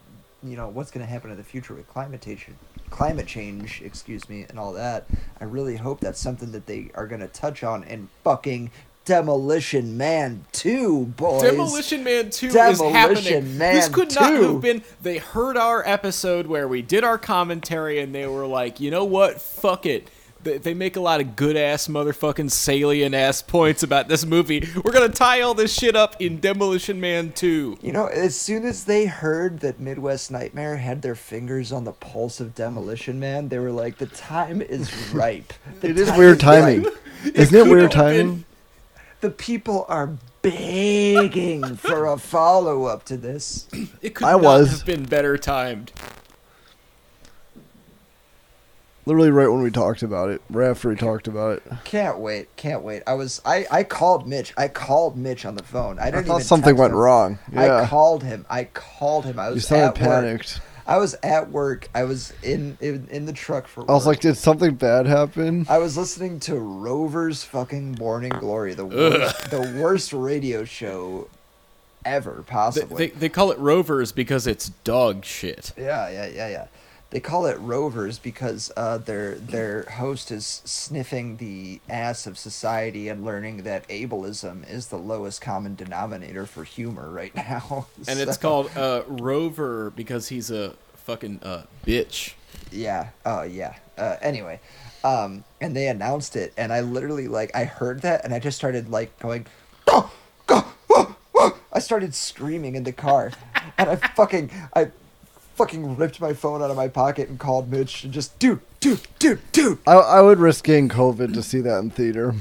you 0.43 0.57
know, 0.57 0.69
what's 0.69 0.91
going 0.91 1.05
to 1.05 1.11
happen 1.11 1.31
in 1.31 1.37
the 1.37 1.45
future 1.45 1.75
with 1.75 1.87
climate 1.89 2.23
change, 2.23 2.49
climate 2.89 3.27
change, 3.27 3.83
excuse 3.85 4.27
me, 4.31 4.47
and 4.49 4.59
all 4.59 4.73
that. 4.73 5.05
I 5.39 5.45
really 5.45 5.77
hope 5.77 6.01
that's 6.01 6.21
something 6.21 6.51
that 6.53 6.65
they 6.65 6.93
are 6.95 7.07
going 7.07 7.21
to 7.21 7.29
touch 7.29 7.63
on 7.63 7.85
and 7.85 8.09
fucking 8.23 8.71
Demolition 9.05 9.97
Man 9.97 10.45
2, 10.53 11.07
boys. 11.17 11.43
Demolition 11.43 12.05
Man 12.05 12.31
2 12.31 12.47
is 12.49 12.55
happening. 12.81 13.59
Man 13.59 13.75
this 13.75 13.89
could 13.89 14.15
not 14.15 14.31
2. 14.31 14.43
have 14.53 14.61
been. 14.61 14.83
They 15.03 15.19
heard 15.19 15.57
our 15.57 15.87
episode 15.87 16.47
where 16.47 16.67
we 16.67 16.81
did 16.83 17.05
our 17.05 17.19
commentary 17.19 18.01
and 18.01 18.15
they 18.15 18.27
were 18.27 18.47
like, 18.47 18.81
you 18.81 18.91
know 18.91 19.05
what? 19.05 19.41
Fuck 19.43 19.85
it. 19.87 20.09
They, 20.43 20.59
they 20.59 20.75
make 20.75 20.97
a 20.97 21.01
lot 21.01 21.21
of 21.23 21.37
good 21.37 21.57
ass 21.57 21.89
motherfucking 21.89 22.51
salient 22.51 23.15
ass 23.15 23.41
points 23.41 23.83
about 23.83 24.09
this 24.09 24.27
movie. 24.27 24.67
We're 24.83 24.93
going 24.93 25.11
to 25.11 25.17
tie 25.17 25.41
all 25.43 25.55
this 25.55 25.73
shit 25.73 25.97
up 25.97 26.17
in 26.21 26.39
Demolition 26.41 27.01
Man 27.01 27.33
2. 27.33 27.79
You 27.83 27.93
know, 27.93 28.07
as 28.07 28.39
soon 28.39 28.65
as 28.67 28.85
they 28.85 29.07
heard 29.07 29.61
that 29.61 29.81
Midwest 29.81 30.31
Nightmare 30.31 30.77
had 30.77 31.01
their 31.03 31.15
fingers 31.15 31.73
on 31.73 31.85
the 31.85 31.93
pulse 31.93 32.41
of 32.41 32.55
Demolition 32.55 33.19
Man, 33.19 33.49
they 33.49 33.59
were 33.59 33.71
like, 33.73 33.97
"The 33.97 34.05
time 34.07 34.61
is 34.61 34.93
ripe." 35.15 35.53
The 35.81 35.89
It 35.91 35.99
is 35.99 36.11
weird 36.13 36.37
is 36.37 36.43
timing. 36.43 36.83
ripe. 36.85 36.95
Isn't 37.35 37.55
it 37.59 37.63
could 37.63 37.71
weird 37.71 37.93
have 37.95 38.05
been- 38.07 38.27
timing? 38.29 38.45
The 39.25 39.31
people 39.31 39.87
are 39.89 40.19
begging 40.43 41.77
for 41.77 42.05
a 42.05 42.19
follow 42.19 42.85
up 42.85 43.07
to 43.07 43.17
this. 43.17 43.67
It 44.03 44.15
could 44.15 44.27
I 44.27 44.33
not 44.33 44.43
was. 44.43 44.71
have 44.71 44.85
been 44.85 45.05
better 45.07 45.39
timed. 45.39 45.93
Literally 49.07 49.31
right 49.31 49.49
when 49.49 49.63
we 49.63 49.71
talked 49.71 50.03
about 50.03 50.29
it. 50.29 50.43
Right 50.51 50.69
after 50.69 50.91
we 50.91 50.97
talked 50.97 51.27
about 51.27 51.57
it. 51.57 51.63
Can't 51.85 52.19
wait, 52.19 52.55
can't 52.57 52.83
wait. 52.83 53.03
I 53.07 53.15
was, 53.15 53.41
I, 53.47 53.65
I 53.71 53.83
called 53.83 54.29
Mitch. 54.29 54.53
I 54.59 54.69
called 54.69 55.17
Mitch 55.17 55.47
on 55.47 55.55
the 55.55 55.65
phone. 55.65 55.99
I 55.99 56.09
I 56.09 56.11
didn't 56.11 56.27
thought 56.27 56.35
even 56.35 56.47
something 56.47 56.77
went 56.77 56.93
him. 56.93 56.99
wrong. 56.99 57.39
I 57.57 57.87
called 57.87 58.23
him. 58.25 58.45
I 58.51 58.65
called 58.65 59.25
him. 59.25 59.39
I 59.39 59.49
You 59.49 59.55
was 59.55 59.67
sounded 59.67 60.03
at 60.03 60.23
work. 60.23 60.47
Panicked. 60.85 60.97
I 60.97 60.99
was 60.99 61.15
at 61.23 61.51
work. 61.51 61.89
I 61.95 62.05
was 62.05 62.33
in 62.43 62.77
in, 62.81 63.09
in 63.11 63.27
the 63.27 63.33
truck 63.33 63.67
for. 63.67 63.89
I 63.91 63.95
was 63.95 64.07
like, 64.07 64.21
did 64.21 64.37
something 64.37 64.75
bad 64.75 65.07
happen? 65.07 65.67
I 65.69 65.79
was 65.79 65.97
listening 65.97 66.41
to 66.41 66.57
Rover's 66.57 67.43
fucking 67.45 67.97
Morning 67.99 68.31
Glory, 68.31 68.75
the 68.75 68.85
worst, 68.87 69.51
the 69.51 69.61
worst 69.81 70.13
radio 70.13 70.65
show 70.65 71.29
ever, 72.05 72.45
They, 72.47 72.53
possibly. 72.53 73.07
they, 73.09 73.15
they 73.15 73.29
call 73.31 73.51
it 73.51 73.59
Rovers 73.59 74.13
because 74.13 74.47
it's 74.47 74.69
dog 74.85 75.25
shit. 75.25 75.73
yeah, 75.77 76.09
yeah, 76.11 76.27
yeah, 76.27 76.49
yeah. 76.49 76.67
They 77.15 77.21
call 77.21 77.47
it 77.47 77.57
Rovers 77.61 78.19
because 78.19 78.73
uh, 78.77 78.99
their 78.99 79.37
their 79.37 79.85
host 79.85 80.33
is 80.33 80.63
sniffing 80.65 81.37
the 81.37 81.81
ass 81.89 82.27
of 82.27 82.37
society 82.37 83.09
and 83.09 83.25
learning 83.25 83.59
that 83.59 83.87
ableism 83.87 84.69
is 84.69 84.89
the 84.89 84.97
lowest 84.97 85.41
common 85.41 85.77
denominator 85.77 86.45
for 86.45 86.65
humor 86.65 87.09
right 87.09 87.33
now. 87.37 87.87
And 88.09 88.19
it's 88.19 88.37
called 88.37 88.69
uh, 88.77 89.03
Rover 89.07 89.91
because 89.91 90.27
he's 90.27 90.51
a 90.51 90.75
fucking 90.95 91.39
uh, 91.45 91.67
bitch. 91.87 92.35
Yeah. 92.73 93.11
Oh, 93.25 93.43
yeah. 93.43 93.77
Uh, 93.97 94.17
anyway, 94.21 94.59
um, 95.05 95.45
and 95.61 95.77
they 95.77 95.87
announced 95.87 96.35
it, 96.35 96.53
and 96.57 96.73
I 96.73 96.81
literally 96.81 97.29
like 97.29 97.55
I 97.55 97.63
heard 97.63 98.03
that, 98.03 98.25
and 98.25 98.35
I 98.35 98.41
just 98.41 98.57
started 98.57 98.91
like 98.91 99.17
going, 99.21 99.47
go, 99.87 100.11
go, 100.49 100.63
whoa, 100.89 101.15
whoa. 101.31 101.53
I 101.73 101.79
started 101.79 102.13
screaming 102.13 102.75
in 102.75 102.83
the 102.83 102.93
car, 102.93 103.31
and 103.79 103.89
I 103.89 103.95
fucking 103.95 104.51
I 104.75 104.91
fucking 105.55 105.97
ripped 105.97 106.21
my 106.21 106.33
phone 106.33 106.63
out 106.63 106.71
of 106.71 106.77
my 106.77 106.89
pocket 106.89 107.29
and 107.29 107.39
called 107.39 107.71
Mitch 107.71 108.05
and 108.05 108.13
just 108.13 108.39
dude, 108.39 108.61
dude, 108.81 109.07
dude, 109.19 109.41
dude. 109.53 109.79
I, 109.87 109.95
I 109.95 110.21
would 110.21 110.39
risk 110.39 110.65
getting 110.65 110.89
COVID 110.89 111.35
to 111.35 111.43
see 111.43 111.61
that 111.61 111.79
in 111.79 111.91
theater. 111.91 112.35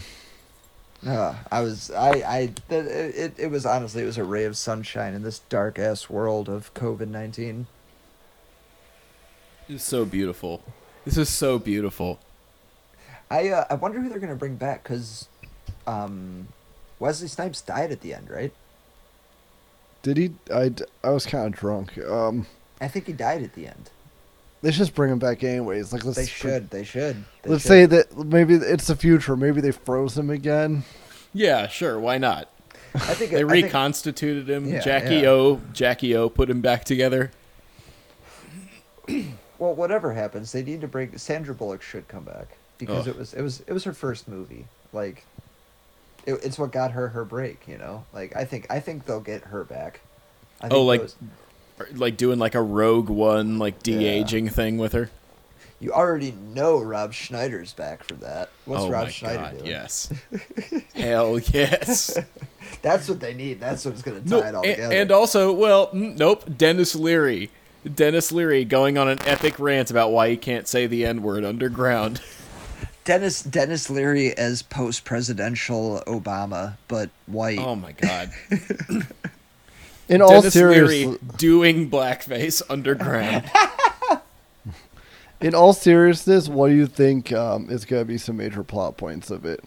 Uh, 1.06 1.36
I 1.52 1.62
was 1.62 1.92
I 1.92 2.10
I 2.26 2.54
th- 2.70 2.86
it 2.86 3.34
it 3.38 3.52
was 3.52 3.66
honestly 3.66 4.04
it 4.04 4.06
was 4.06 4.18
a 4.18 4.24
ray 4.24 4.46
of 4.46 4.56
sunshine 4.56 5.14
in 5.14 5.22
this 5.22 5.40
dark 5.40 5.78
ass 5.78 6.10
world 6.10 6.48
of 6.48 6.74
COVID 6.74 7.10
nineteen. 7.10 7.68
It's 9.68 9.84
so 9.84 10.06
beautiful. 10.06 10.64
This 11.06 11.18
is 11.18 11.30
so 11.30 11.60
beautiful. 11.60 12.20
I 13.30 13.50
uh, 13.50 13.66
I 13.70 13.74
wonder 13.76 14.00
who 14.00 14.10
they're 14.10 14.20
gonna 14.20 14.36
bring 14.36 14.56
back 14.56 14.84
because, 14.84 15.28
um, 15.88 16.48
Wesley 17.00 17.28
Snipes 17.28 17.62
died 17.62 17.92
at 17.92 18.02
the 18.02 18.14
end, 18.14 18.30
right? 18.30 18.54
Did 20.04 20.18
he? 20.18 20.32
I, 20.54 20.72
I 21.04 21.10
was 21.10 21.26
kind 21.26 21.48
of 21.48 21.60
drunk. 21.60 21.98
Um, 21.98 22.46
I 22.84 22.88
think 22.88 23.08
he 23.08 23.14
died 23.14 23.42
at 23.44 23.54
the 23.54 23.68
end. 23.68 23.90
they 24.62 24.72
should 24.72 24.80
just 24.80 24.96
bring 24.96 25.12
him 25.12 25.20
back 25.20 25.44
anyways. 25.44 25.92
Like 25.94 26.04
let's 26.06 26.18
They 26.18 26.26
should. 26.26 26.70
They 26.70 26.84
should. 26.84 27.24
They 27.44 27.50
let's 27.52 27.64
should. 27.64 27.68
say 27.70 27.86
that 27.88 28.18
maybe 28.18 28.56
it's 28.56 28.88
the 28.88 28.96
future. 28.96 29.36
Maybe 29.36 29.62
they 29.62 29.72
froze 29.72 30.18
him 30.18 30.30
again. 30.30 30.84
Yeah, 31.34 31.68
sure. 31.68 32.00
Why 32.00 32.18
not? 32.18 32.50
I 32.96 33.00
think 33.16 33.32
They 33.32 33.44
I 33.44 33.48
think- 33.48 33.66
reconstituted 33.66 34.48
him. 34.50 34.68
Yeah, 34.72 34.80
Jackie 34.82 35.16
yeah. 35.18 35.30
O. 35.30 35.62
Jackie 35.74 36.16
O. 36.16 36.30
Put 36.30 36.50
him 36.50 36.62
back 36.62 36.84
together. 36.86 37.32
Well, 39.60 39.76
whatever 39.76 40.12
happens, 40.14 40.52
they 40.52 40.64
need 40.64 40.82
to 40.82 40.88
bring 40.90 41.18
Sandra 41.18 41.54
Bullock 41.56 41.82
should 41.82 42.08
come 42.10 42.24
back 42.26 42.58
because 42.78 43.08
Ugh. 43.08 43.14
it 43.14 43.18
was 43.18 43.34
it 43.34 43.42
was 43.42 43.62
it 43.66 43.72
was 43.72 43.84
her 43.86 43.94
first 43.94 44.28
movie. 44.28 44.66
Like, 44.92 45.26
it, 46.26 46.34
it's 46.44 46.60
what 46.60 46.72
got 46.74 46.92
her 46.92 47.08
her 47.10 47.24
break. 47.24 47.66
You 47.68 47.78
know, 47.78 48.04
like 48.14 48.36
I 48.36 48.44
think 48.44 48.66
I 48.70 48.80
think 48.82 49.06
they'll 49.06 49.22
get 49.22 49.44
her 49.46 49.64
back. 49.64 50.02
I 50.60 50.66
oh, 50.66 50.70
think 50.70 50.74
Oh, 50.74 50.84
like 50.84 51.02
those- 51.02 51.16
or, 51.22 51.28
like 51.94 52.18
doing 52.18 52.40
like 52.40 52.56
a 52.56 52.62
Rogue 52.62 53.10
One, 53.10 53.60
like 53.60 53.82
de 53.84 54.06
aging 54.06 54.50
thing 54.50 54.78
with 54.78 54.94
her. 54.94 55.10
you 55.80 55.92
already 55.92 56.32
know 56.32 56.80
Rob 56.82 57.14
Schneider's 57.14 57.74
back 57.74 58.04
for 58.04 58.14
that. 58.16 58.50
What's 58.66 58.84
oh 58.84 58.90
Rob 58.90 59.06
my 59.06 59.12
Schneider 59.12 59.38
god, 59.38 59.58
doing? 59.58 59.66
yes. 59.66 60.14
Hell 60.96 61.40
yes. 61.40 62.18
That's 62.82 63.08
what 63.10 63.20
they 63.20 63.34
need. 63.34 63.60
That's 63.60 63.86
what's 63.86 64.02
going 64.02 64.24
to 64.24 64.30
tie 64.30 64.36
No, 64.40 64.46
it 64.46 64.56
all 64.56 64.64
and, 64.66 64.76
together. 64.76 64.96
and 64.96 65.12
also, 65.12 65.52
well, 65.54 65.88
mm, 65.88 66.18
nope. 66.18 66.44
Denis 66.58 66.96
Leary. 66.96 67.50
Denis 67.94 68.32
Leary 68.32 68.64
going 68.66 68.98
on 68.98 69.10
an 69.10 69.20
epic 69.26 69.60
rant 69.60 69.92
about 69.92 70.12
why 70.12 70.30
he 70.30 70.38
can't 70.38 70.68
say 70.68 70.88
the 70.88 71.06
N 71.06 71.22
word 71.22 71.44
underground. 71.44 72.22
Dennis 73.04 73.44
Denis 73.44 73.90
Leary 73.90 74.32
as 74.38 74.62
post 74.62 75.04
presidential 75.04 76.02
Obama, 76.08 76.78
but 76.88 77.10
white. 77.28 77.60
Oh 77.60 77.76
my 77.76 77.92
god. 77.92 78.32
In 80.10 80.22
all 80.22 80.30
Dennis 80.42 80.54
seriousness, 80.54 81.06
Leary 81.06 81.18
doing 81.38 81.90
blackface 81.90 82.62
underground. 82.70 83.50
in 85.42 85.56
all 85.56 85.74
seriousness, 85.74 86.50
what 86.50 86.70
do 86.70 86.76
you 86.76 86.88
think 86.88 87.32
um, 87.32 87.70
is 87.70 87.86
going 87.86 88.02
to 88.02 88.06
be 88.06 88.18
some 88.18 88.38
major 88.38 88.64
plot 88.64 88.98
points 88.98 89.32
of 89.32 89.46
it? 89.46 89.64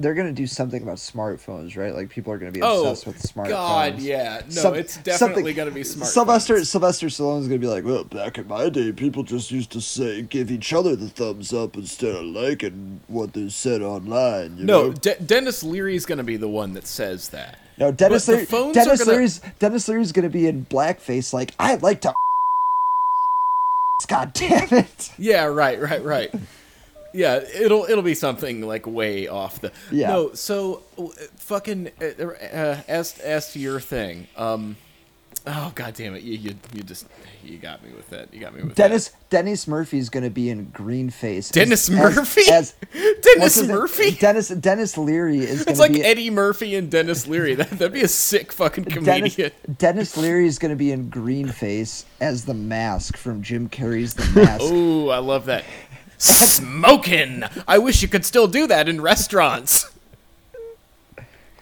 They're 0.00 0.14
going 0.14 0.26
to 0.26 0.32
do 0.32 0.48
something 0.48 0.82
about 0.82 0.96
smartphones, 0.96 1.76
right? 1.76 1.94
Like 1.94 2.08
people 2.10 2.32
are 2.32 2.38
going 2.38 2.52
to 2.52 2.58
be 2.58 2.62
Oh, 2.64 2.80
obsessed 2.90 3.06
with 3.06 3.22
smartphones. 3.22 3.48
God, 3.50 3.98
yeah. 4.00 4.42
No, 4.46 4.50
Some- 4.50 4.74
it's 4.74 4.96
definitely 4.96 5.52
going 5.52 5.68
to 5.68 5.74
be 5.74 5.84
smart. 5.84 6.10
Sylvester 6.10 6.56
phones. 6.56 6.70
Sylvester 6.70 7.06
Stallone's 7.06 7.46
gonna 7.46 7.60
be 7.60 7.68
like, 7.68 7.84
well, 7.84 8.02
back 8.02 8.36
in 8.38 8.48
my 8.48 8.68
day, 8.68 8.90
people 8.90 9.22
just 9.22 9.52
used 9.52 9.70
to 9.72 9.80
say 9.80 10.22
give 10.22 10.50
each 10.50 10.72
other 10.72 10.96
the 10.96 11.08
thumbs 11.08 11.52
up 11.52 11.76
instead 11.76 12.16
of 12.16 12.24
liking 12.24 13.00
what 13.06 13.32
they 13.32 13.48
said 13.48 13.80
online. 13.82 14.56
You 14.58 14.64
No, 14.64 14.82
know? 14.88 14.92
De- 14.92 15.20
Denis 15.20 15.62
Leary's 15.62 16.04
going 16.04 16.18
to 16.18 16.24
be 16.24 16.36
the 16.36 16.48
one 16.48 16.72
that 16.74 16.86
says 16.88 17.28
that. 17.28 17.58
No, 17.82 17.90
Denis 17.90 18.28
Leary, 18.28 18.46
Dennis 18.46 19.00
gonna- 19.00 19.10
Leary's 19.10 19.40
Denis 19.58 19.88
Leary's 19.88 20.12
gonna 20.12 20.28
be 20.28 20.46
in 20.46 20.64
blackface, 20.66 21.32
like 21.32 21.52
I'd 21.58 21.82
like 21.82 22.00
to. 22.02 22.14
God 24.08 24.32
damn 24.32 24.68
it! 24.72 25.10
Yeah, 25.18 25.44
right, 25.44 25.80
right, 25.80 26.02
right. 26.04 26.32
Yeah, 27.12 27.40
it'll 27.54 27.84
it'll 27.84 28.02
be 28.04 28.14
something 28.14 28.62
like 28.62 28.86
way 28.86 29.26
off 29.28 29.60
the. 29.60 29.72
Yeah. 29.90 30.08
No, 30.08 30.32
so 30.32 30.82
fucking 31.36 31.90
uh, 32.00 32.80
as 32.88 33.18
as 33.18 33.52
to 33.52 33.58
your 33.58 33.80
thing. 33.80 34.28
Um, 34.36 34.76
oh 35.46 35.72
god 35.74 35.94
damn 35.94 36.14
it, 36.14 36.22
you 36.22 36.38
you 36.38 36.54
you 36.74 36.82
just 36.82 37.06
you 37.44 37.58
got 37.58 37.82
me 37.84 37.90
with 37.92 38.08
that. 38.10 38.32
You 38.32 38.40
got 38.40 38.54
me 38.54 38.62
with 38.62 38.74
Dennis 38.74 39.12
Dennis 39.30 39.66
Murphy's 39.66 40.08
gonna 40.08 40.30
be 40.30 40.50
in 40.50 40.70
green 40.70 41.10
face. 41.10 41.50
Dennis 41.50 41.88
as- 41.88 41.96
Murphy? 41.96 42.50
As, 42.50 42.74
what's 42.92 43.20
Dennis 43.20 43.54
his 43.54 43.68
name? 43.68 43.76
Murphy. 43.76 44.10
Dennis 44.12 44.48
Denis 44.48 44.96
Leary 44.98 45.38
is 45.38 45.60
gonna 45.60 45.70
It's 45.70 45.80
like 45.80 45.92
be 45.92 46.04
Eddie 46.04 46.30
Murphy 46.30 46.74
and 46.76 46.90
Denis 46.90 47.26
Leary. 47.26 47.54
That, 47.54 47.70
that'd 47.70 47.92
be 47.92 48.02
a 48.02 48.08
sick 48.08 48.52
fucking 48.52 48.84
Dennis, 48.84 49.34
comedian. 49.34 49.52
Denis 49.78 50.16
Leary 50.16 50.46
is 50.46 50.58
going 50.58 50.70
to 50.70 50.76
be 50.76 50.92
in 50.92 51.08
green 51.08 51.48
face 51.48 52.04
as 52.20 52.44
the 52.44 52.54
mask 52.54 53.16
from 53.16 53.42
Jim 53.42 53.68
Carrey's 53.68 54.14
The 54.14 54.40
Mask. 54.40 54.60
oh, 54.62 55.08
I 55.08 55.18
love 55.18 55.46
that. 55.46 55.64
Smoking. 56.18 57.42
I 57.66 57.78
wish 57.78 58.02
you 58.02 58.08
could 58.08 58.24
still 58.24 58.46
do 58.46 58.66
that 58.68 58.88
in 58.88 59.00
restaurants. 59.00 59.90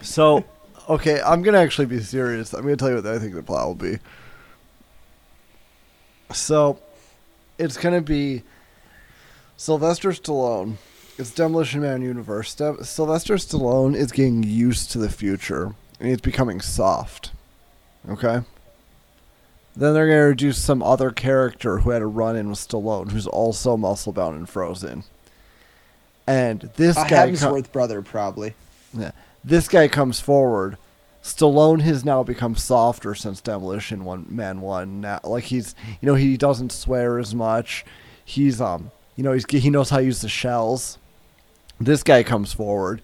So, 0.03 0.45
okay, 0.90 1.20
I'm 1.22 1.42
gonna 1.42 1.59
actually 1.59 1.87
be 1.87 2.00
serious. 2.00 2.53
I'm 2.53 2.62
gonna 2.62 2.76
tell 2.76 2.90
you 2.90 2.96
what 2.96 3.07
I 3.07 3.18
think 3.18 3.35
the 3.35 3.42
plot 3.42 3.66
will 3.66 3.74
be. 3.74 3.98
So, 6.33 6.79
it's 7.59 7.76
gonna 7.76 8.00
be 8.00 8.42
Sylvester 9.57 10.11
Stallone. 10.11 10.76
It's 11.18 11.31
Demolition 11.33 11.81
Man 11.83 12.03
universe. 12.03 12.50
Ste- 12.50 12.85
Sylvester 12.85 13.35
Stallone 13.35 13.94
is 13.94 14.12
getting 14.12 14.42
used 14.42 14.90
to 14.92 14.98
the 14.98 15.11
future, 15.11 15.74
and 15.98 16.09
he's 16.09 16.20
becoming 16.20 16.61
soft. 16.61 17.33
Okay. 18.09 18.40
Then 19.76 19.94
they're 19.94 20.07
gonna 20.07 20.18
introduce 20.20 20.59
some 20.59 20.83
other 20.83 21.11
character 21.11 21.79
who 21.79 21.90
had 21.90 22.03
a 22.03 22.07
run-in 22.07 22.48
with 22.48 22.59
Stallone, 22.59 23.11
who's 23.12 23.26
also 23.26 23.76
muscle-bound 23.76 24.37
and 24.37 24.48
frozen. 24.48 25.05
And 26.26 26.70
this 26.76 26.96
A 26.96 27.07
guy, 27.09 27.31
Hemsworth 27.31 27.72
brother, 27.72 28.03
probably. 28.03 28.55
yeah. 28.96 29.11
This 29.44 29.68
guy 29.68 29.88
comes 29.88 30.20
forward. 30.20 30.76
Stallone 31.22 31.81
has 31.83 32.05
now 32.05 32.22
become 32.22 32.57
softer 32.57 33.14
since 33.14 33.40
Demolition 33.40 34.05
One 34.05 34.26
Man 34.29 34.61
One. 34.61 35.00
Now, 35.03 35.20
like 35.24 35.44
he's, 35.44 35.74
you 36.00 36.07
know, 36.07 36.14
he 36.14 36.37
doesn't 36.37 36.72
swear 36.72 37.18
as 37.18 37.35
much. 37.35 37.85
He's, 38.24 38.61
um, 38.61 38.90
you 39.16 39.24
know, 39.24 39.33
he's 39.33 39.44
he 39.50 39.70
knows 39.70 39.90
how 39.90 39.98
to 39.98 40.05
use 40.05 40.20
the 40.22 40.29
shells. 40.29 40.98
This 41.79 42.03
guy 42.03 42.22
comes 42.22 42.53
forward, 42.53 43.03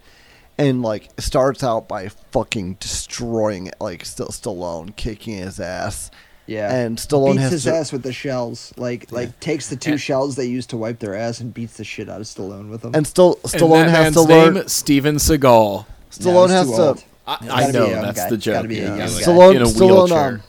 and 0.56 0.82
like 0.82 1.08
starts 1.18 1.62
out 1.62 1.88
by 1.88 2.08
fucking 2.32 2.74
destroying 2.80 3.70
like 3.80 4.04
St- 4.04 4.30
Stallone, 4.30 4.94
kicking 4.96 5.36
his 5.38 5.60
ass. 5.60 6.10
Yeah. 6.46 6.72
And 6.74 6.96
Stallone 6.96 7.32
beats 7.32 7.42
has 7.42 7.52
his 7.52 7.64
to- 7.64 7.74
ass 7.74 7.92
with 7.92 8.02
the 8.02 8.12
shells. 8.14 8.72
Like 8.78 9.10
like 9.12 9.38
takes 9.40 9.68
the 9.68 9.76
two 9.76 9.92
And- 9.92 10.00
shells 10.00 10.36
they 10.36 10.46
used 10.46 10.70
to 10.70 10.76
wipe 10.78 11.00
their 11.00 11.14
ass 11.14 11.40
and 11.40 11.52
beats 11.52 11.76
the 11.76 11.84
shit 11.84 12.08
out 12.08 12.20
of 12.20 12.26
Stallone 12.26 12.70
with 12.70 12.80
them. 12.82 12.92
And 12.94 13.06
still, 13.06 13.38
And 13.42 13.52
Stallone 13.52 13.84
that 13.86 13.90
has 13.90 14.02
man's 14.04 14.14
to 14.16 14.22
learn. 14.22 14.54
name 14.54 14.68
Steven 14.68 15.16
Seagal. 15.16 15.84
No, 16.20 16.30
Stallone 16.30 16.42
he's 16.44 16.50
has 16.52 16.70
to. 16.70 16.82
old. 16.88 17.04
I, 17.26 17.38
I 17.50 17.70
know 17.72 17.88
that's 17.88 18.20
guy. 18.20 18.30
the 18.30 18.36
Gotta 18.36 18.38
joke. 18.60 18.68
be 18.68 18.76
Yeah, 18.76 18.82
young 18.82 18.98
like. 18.98 19.08
Stallone, 19.10 19.56
in 19.56 19.62
a 19.62 19.64
Stallone, 19.66 20.12
um, 20.34 20.42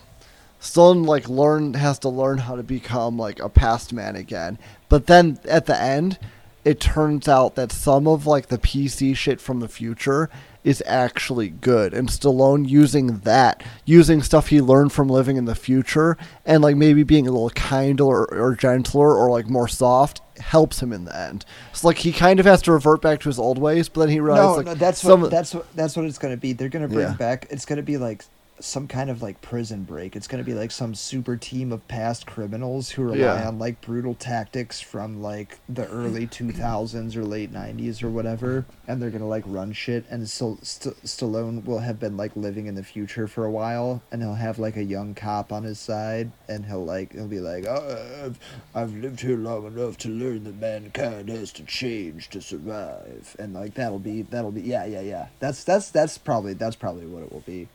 Stallone 0.61 1.05
like 1.05 1.27
learn 1.29 1.73
has 1.73 1.99
to 1.99 2.09
learn 2.09 2.37
how 2.39 2.55
to 2.55 2.63
become 2.63 3.17
like 3.17 3.39
a 3.39 3.49
past 3.49 3.93
man 3.93 4.15
again. 4.15 4.57
But 4.89 5.07
then 5.07 5.39
at 5.45 5.65
the 5.65 5.79
end, 5.79 6.19
it 6.65 6.79
turns 6.79 7.27
out 7.27 7.55
that 7.55 7.71
some 7.71 8.07
of 8.07 8.25
like 8.27 8.47
the 8.47 8.57
PC 8.57 9.15
shit 9.15 9.39
from 9.41 9.59
the 9.59 9.67
future 9.67 10.29
is 10.67 10.83
actually 10.85 11.47
good, 11.47 11.93
and 11.93 12.09
Stallone 12.09 12.67
using 12.67 13.19
that, 13.19 13.63
using 13.85 14.21
stuff 14.21 14.47
he 14.49 14.59
learned 14.59 14.91
from 14.91 15.07
living 15.07 15.37
in 15.37 15.45
the 15.45 15.55
future, 15.55 16.17
and 16.45 16.61
like 16.61 16.75
maybe 16.75 17.03
being 17.03 17.25
a 17.25 17.31
little 17.31 17.49
kinder 17.51 18.03
or, 18.03 18.25
or 18.33 18.53
gentler 18.53 19.15
or 19.15 19.31
like 19.31 19.47
more 19.49 19.67
soft 19.69 20.21
helps 20.39 20.81
him 20.83 20.91
in 20.91 21.05
the 21.05 21.17
end. 21.17 21.45
It's 21.71 21.83
like 21.85 21.99
he 21.99 22.11
kind 22.11 22.39
of 22.39 22.45
has 22.45 22.61
to 22.63 22.73
revert 22.73 23.01
back 23.01 23.21
to 23.21 23.29
his 23.29 23.39
old 23.39 23.57
ways, 23.57 23.87
but 23.87 24.01
then 24.01 24.09
he 24.09 24.19
realizes 24.19 24.45
no, 24.45 24.55
like 24.57 24.65
no, 24.65 24.73
that's 24.75 25.03
what 25.03 25.31
that's 25.31 25.53
what 25.53 25.73
that's 25.75 25.95
what 25.95 26.05
it's 26.05 26.17
gonna 26.17 26.37
be. 26.37 26.51
They're 26.53 26.69
gonna 26.69 26.87
bring 26.89 27.07
Yeah. 27.07 27.13
back. 27.13 27.47
It's 27.49 27.65
gonna 27.65 27.81
be 27.81 27.97
like 27.97 28.25
some 28.59 28.87
kind 28.87 29.09
of 29.09 29.21
like 29.21 29.41
prison 29.41 29.83
break. 29.83 30.15
It's 30.15 30.27
gonna 30.27 30.43
be 30.43 30.53
like 30.53 30.71
some 30.71 30.95
super 30.95 31.37
team 31.37 31.71
of 31.71 31.87
past 31.87 32.25
criminals 32.25 32.89
who 32.89 33.03
rely 33.03 33.17
Yeah. 33.17 33.47
on 33.47 33.59
like 33.59 33.81
brutal 33.81 34.15
tactics 34.15 34.81
from 34.81 35.21
like 35.21 35.59
the 35.69 35.87
early 35.89 36.25
two 36.37 36.51
thousands 36.51 37.15
or 37.15 37.23
late 37.23 37.51
nineties 37.51 38.01
or 38.01 38.09
whatever, 38.09 38.65
and 38.87 39.01
they're 39.01 39.09
gonna 39.11 39.27
like 39.27 39.43
run 39.45 39.73
shit. 39.73 40.05
And 40.09 40.29
so 40.29 40.57
St- 40.61 40.95
Stallone 41.03 41.65
will 41.65 41.79
have 41.79 41.99
been 41.99 42.17
like 42.17 42.35
living 42.35 42.65
in 42.67 42.75
the 42.75 42.83
future 42.83 43.27
for 43.27 43.45
a 43.45 43.51
while, 43.51 44.01
and 44.11 44.21
he'll 44.21 44.33
have 44.35 44.57
like 44.59 44.75
a 44.77 44.83
young 44.83 45.13
cop 45.13 45.51
on 45.51 45.63
his 45.63 45.79
side, 45.79 46.31
and 46.49 46.65
he'll 46.65 46.85
like 46.85 47.13
he'll 47.13 47.27
be 47.27 47.39
like, 47.39 47.65
oh, 47.67 48.23
I've, 48.25 48.39
I've 48.73 48.93
lived 48.95 49.21
here 49.21 49.37
long 49.37 49.67
enough 49.67 49.97
to 49.99 50.09
learn 50.09 50.43
that 50.45 50.55
mankind 50.59 51.29
has 51.29 51.51
to 51.53 51.63
change 51.63 52.29
to 52.29 52.41
survive, 52.41 53.35
and 53.39 53.53
like 53.53 53.73
that'll 53.75 53.99
be 53.99 54.23
that'll 54.23 54.51
be 54.51 54.61
yeah 54.61 54.85
yeah 54.85 55.01
yeah. 55.01 55.27
That's 55.39 55.63
that's 55.63 55.89
that's 55.91 56.17
probably 56.17 56.53
that's 56.53 56.75
probably 56.75 57.05
what 57.05 57.23
it 57.23 57.31
will 57.31 57.41
be. 57.41 57.67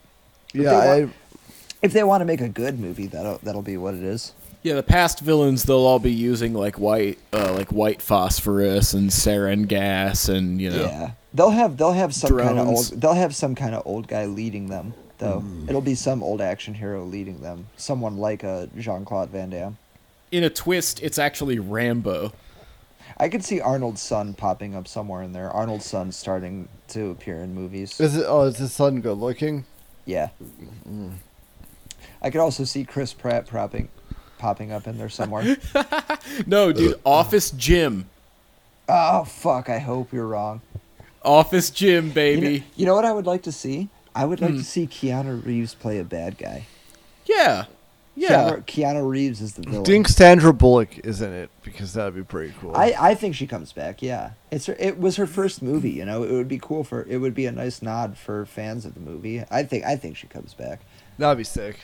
Yeah, 0.53 0.81
they 0.81 1.03
I, 1.05 1.09
If 1.83 1.93
they 1.93 2.05
want 2.05 2.21
to 2.21 2.25
make 2.25 2.41
a 2.41 2.49
good 2.49 2.79
movie, 2.79 3.07
that'll 3.07 3.39
that'll 3.43 3.63
be 3.63 3.77
what 3.77 3.95
it 3.95 4.03
is. 4.03 4.33
Yeah, 4.63 4.75
the 4.75 4.83
past 4.83 5.21
villains 5.21 5.65
they'll 5.65 5.79
all 5.79 5.99
be 5.99 6.13
using 6.13 6.55
like 6.55 6.79
white, 6.79 7.19
uh, 7.33 7.53
like 7.53 7.73
white 7.73 8.01
phosphorus 8.01 8.95
and 8.95 9.11
sarin 9.11 9.67
gas, 9.67 10.29
and 10.29 10.61
you 10.61 10.71
know. 10.71 10.83
Yeah, 10.83 11.11
they'll 11.35 11.51
have 11.51 11.77
they'll 11.77 11.93
have 11.93 12.15
some 12.15 12.39
kind 12.39 12.59
of 12.59 12.69
old 12.69 12.87
they'll 13.01 13.15
have 13.15 13.35
some 13.35 13.55
kind 13.55 13.75
of 13.75 13.83
old 13.85 14.07
guy 14.07 14.27
leading 14.27 14.69
them 14.69 14.95
though. 15.23 15.41
Mm. 15.41 15.69
It'll 15.69 15.81
be 15.81 15.95
some 15.95 16.23
old 16.23 16.41
action 16.41 16.75
hero 16.75 17.05
leading 17.05 17.41
them. 17.41 17.67
Someone 17.77 18.19
like 18.19 18.43
a 18.43 18.69
Jean 18.77 19.05
Claude 19.05 19.31
Van 19.31 19.51
Damme. 19.51 19.79
In 20.31 20.45
a 20.45 20.51
twist, 20.51 21.03
it's 21.03 21.19
actually 21.19 21.59
Rambo. 21.59 22.33
I 23.19 23.29
could 23.29 23.45
see 23.45 23.61
Arnold's 23.61 24.03
son 24.03 24.35
popping 24.35 24.75
up 24.75 24.89
somewhere 24.89 25.23
in 25.23 25.33
there. 25.33 25.51
Arnold's 25.51 25.85
son 25.85 26.11
starting 26.13 26.69
to 26.89 27.11
appear 27.11 27.37
in 27.37 27.55
movies. 27.55 28.01
is 28.01 28.17
it? 28.17 28.25
Oh, 28.27 28.43
is 28.43 28.59
his 28.59 28.73
son 28.73 29.01
good 29.01 29.19
looking? 29.19 29.65
Yeah. 30.05 30.31
I 32.23 32.31
could 32.31 32.41
also 32.41 32.65
see 32.65 32.85
Chris 32.85 33.13
Pratt 33.13 33.47
propping, 33.47 33.89
popping 34.39 34.73
up 34.73 34.87
in 34.87 34.99
there 34.99 35.09
somewhere. 35.09 35.57
No, 36.47 36.73
dude, 36.73 36.99
Office 37.05 37.51
Jim. 37.51 38.09
oh 38.89 39.25
fuck! 39.25 39.69
I 39.69 39.79
hope 39.81 40.13
you're 40.13 40.27
wrong. 40.27 40.61
Office 41.25 41.69
Jim, 41.71 42.05
You 42.05 42.09
know, 42.11 42.15
baby. 42.15 42.65
you 42.77 42.87
know 42.87 42.95
what 42.95 43.05
I 43.05 43.13
would 43.13 43.27
like 43.27 43.43
to 43.43 43.53
see? 43.53 43.89
I 44.15 44.25
would 44.25 44.41
like 44.41 44.53
Hmm. 44.53 44.59
to 44.59 44.65
see 44.65 44.87
Keanu 44.87 45.45
Reeves 45.45 45.75
play 45.75 45.99
a 45.99 46.05
bad 46.05 46.39
guy. 46.39 46.67
Yeah. 47.27 47.65
Yeah. 48.15 48.29
Keanu, 48.29 48.65
Keanu 48.67 49.09
Reeves 49.09 49.41
is 49.41 49.55
the 49.55 49.63
villain. 49.63 49.85
think 49.85 50.09
Sandra 50.09 50.53
Bullock 50.53 50.99
is 51.07 51.23
in 51.23 51.33
it 51.33 51.51
because 51.63 51.95
that'd 51.95 52.15
be 52.15 52.23
pretty 52.23 52.53
cool. 52.61 52.77
I, 52.77 52.95
I 52.99 53.15
think 53.15 53.35
she 53.35 53.47
comes 53.47 53.73
back. 53.73 54.03
Yeah, 54.03 54.33
it's 54.51 54.67
her, 54.67 54.77
it 54.79 54.99
was 54.99 55.17
her 55.17 55.27
first 55.27 55.63
movie. 55.63 55.91
You 55.91 56.05
know, 56.05 56.23
it 56.23 56.31
would 56.33 56.49
be 56.49 56.59
cool 56.59 56.85
for 56.85 57.07
it 57.09 57.19
would 57.19 57.35
be 57.35 57.47
a 57.47 57.53
nice 57.53 57.81
nod 57.81 58.19
for 58.19 58.45
fans 58.45 58.85
of 58.85 58.95
the 58.95 59.01
movie. 59.01 59.45
I 59.51 59.63
think 59.63 59.85
I 59.85 59.97
think 59.97 60.17
she 60.17 60.27
comes 60.27 60.53
back. 60.55 60.81
that'd 61.19 61.39
be 61.39 61.45
sick. 61.45 61.81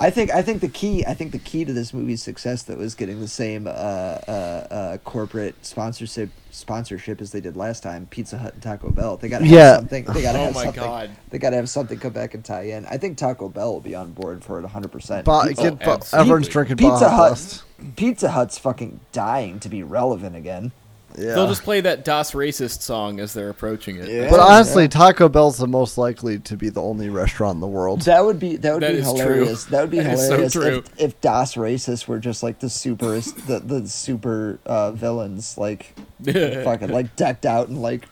I 0.00 0.10
think 0.10 0.30
I 0.30 0.42
think 0.42 0.60
the 0.60 0.68
key 0.68 1.04
I 1.04 1.14
think 1.14 1.32
the 1.32 1.40
key 1.40 1.64
to 1.64 1.72
this 1.72 1.92
movie's 1.92 2.22
success 2.22 2.62
though 2.62 2.78
is 2.78 2.94
getting 2.94 3.18
the 3.20 3.26
same 3.26 3.66
uh, 3.66 3.70
uh, 3.70 4.30
uh, 4.70 4.96
corporate 4.98 5.56
sponsorship 5.66 6.30
sponsorship 6.52 7.20
as 7.20 7.32
they 7.32 7.40
did 7.40 7.56
last 7.56 7.82
time. 7.82 8.06
Pizza 8.06 8.38
Hut 8.38 8.54
and 8.54 8.62
Taco 8.62 8.90
Bell. 8.90 9.16
They 9.16 9.28
got 9.28 9.40
to 9.40 9.44
have 9.46 9.52
Yeah. 9.52 9.76
something. 9.76 10.04
They 10.04 10.22
got 10.22 10.32
to 10.32 10.38
Oh 10.38 10.44
have 10.44 10.54
my 10.54 10.64
something. 10.66 10.82
God. 10.84 11.10
They 11.30 11.38
got 11.38 11.50
to 11.50 11.56
have 11.56 11.68
something 11.68 11.98
come 11.98 12.12
back 12.12 12.34
and 12.34 12.44
tie 12.44 12.62
in. 12.62 12.86
I 12.86 12.96
think 12.96 13.18
Taco 13.18 13.48
Bell 13.48 13.72
will 13.72 13.80
be 13.80 13.94
on 13.96 14.12
board 14.12 14.44
for 14.44 14.58
it 14.58 14.62
100. 14.62 14.92
percent 14.92 15.24
But 15.24 15.48
Pizza, 15.48 15.62
get, 15.64 15.78
but 15.80 15.88
absolutely. 15.98 16.20
everyone's 16.20 16.48
drinking 16.48 16.76
Pizza 16.76 16.90
Baja 16.92 17.08
Hut. 17.10 17.28
Blast. 17.30 17.64
Pizza 17.96 18.30
Hut's 18.30 18.58
fucking 18.58 19.00
dying 19.12 19.58
to 19.60 19.68
be 19.68 19.82
relevant 19.82 20.36
again. 20.36 20.70
Yeah. 21.18 21.34
They'll 21.34 21.48
just 21.48 21.62
play 21.64 21.80
that 21.80 22.04
Das 22.04 22.32
Racist 22.32 22.82
song 22.82 23.18
as 23.20 23.32
they're 23.34 23.50
approaching 23.50 23.96
it. 23.96 24.08
Yeah. 24.08 24.30
but 24.30 24.38
honestly, 24.40 24.86
Taco 24.88 25.28
Bell's 25.28 25.58
the 25.58 25.66
most 25.66 25.98
likely 25.98 26.38
to 26.40 26.56
be 26.56 26.68
the 26.68 26.80
only 26.82 27.08
restaurant 27.08 27.56
in 27.56 27.60
the 27.60 27.66
world. 27.66 28.02
That 28.02 28.24
would 28.24 28.38
be 28.38 28.56
that 28.56 28.74
would 28.74 28.82
That 28.82 28.92
be 28.92 28.98
is 28.98 29.04
true. 29.12 29.16
hilarious. 29.18 29.64
That 29.64 29.80
would 29.80 29.90
be 29.90 29.98
That 30.02 30.14
is 30.14 30.20
so 30.26 30.32
hilarious 30.36 30.52
true. 30.52 30.76
if, 30.78 31.00
if 31.00 31.20
Das 31.20 31.54
Racists 31.54 32.06
were 32.06 32.18
just 32.18 32.42
like 32.42 32.60
the 32.60 32.70
super 32.70 33.18
the 33.20 33.60
the 33.64 33.88
super 33.88 34.58
uh, 34.64 34.92
villains, 34.92 35.58
like 35.58 35.94
fucking 36.24 36.88
like 36.90 37.16
decked 37.16 37.46
out 37.46 37.68
in 37.68 37.82
like 37.82 38.04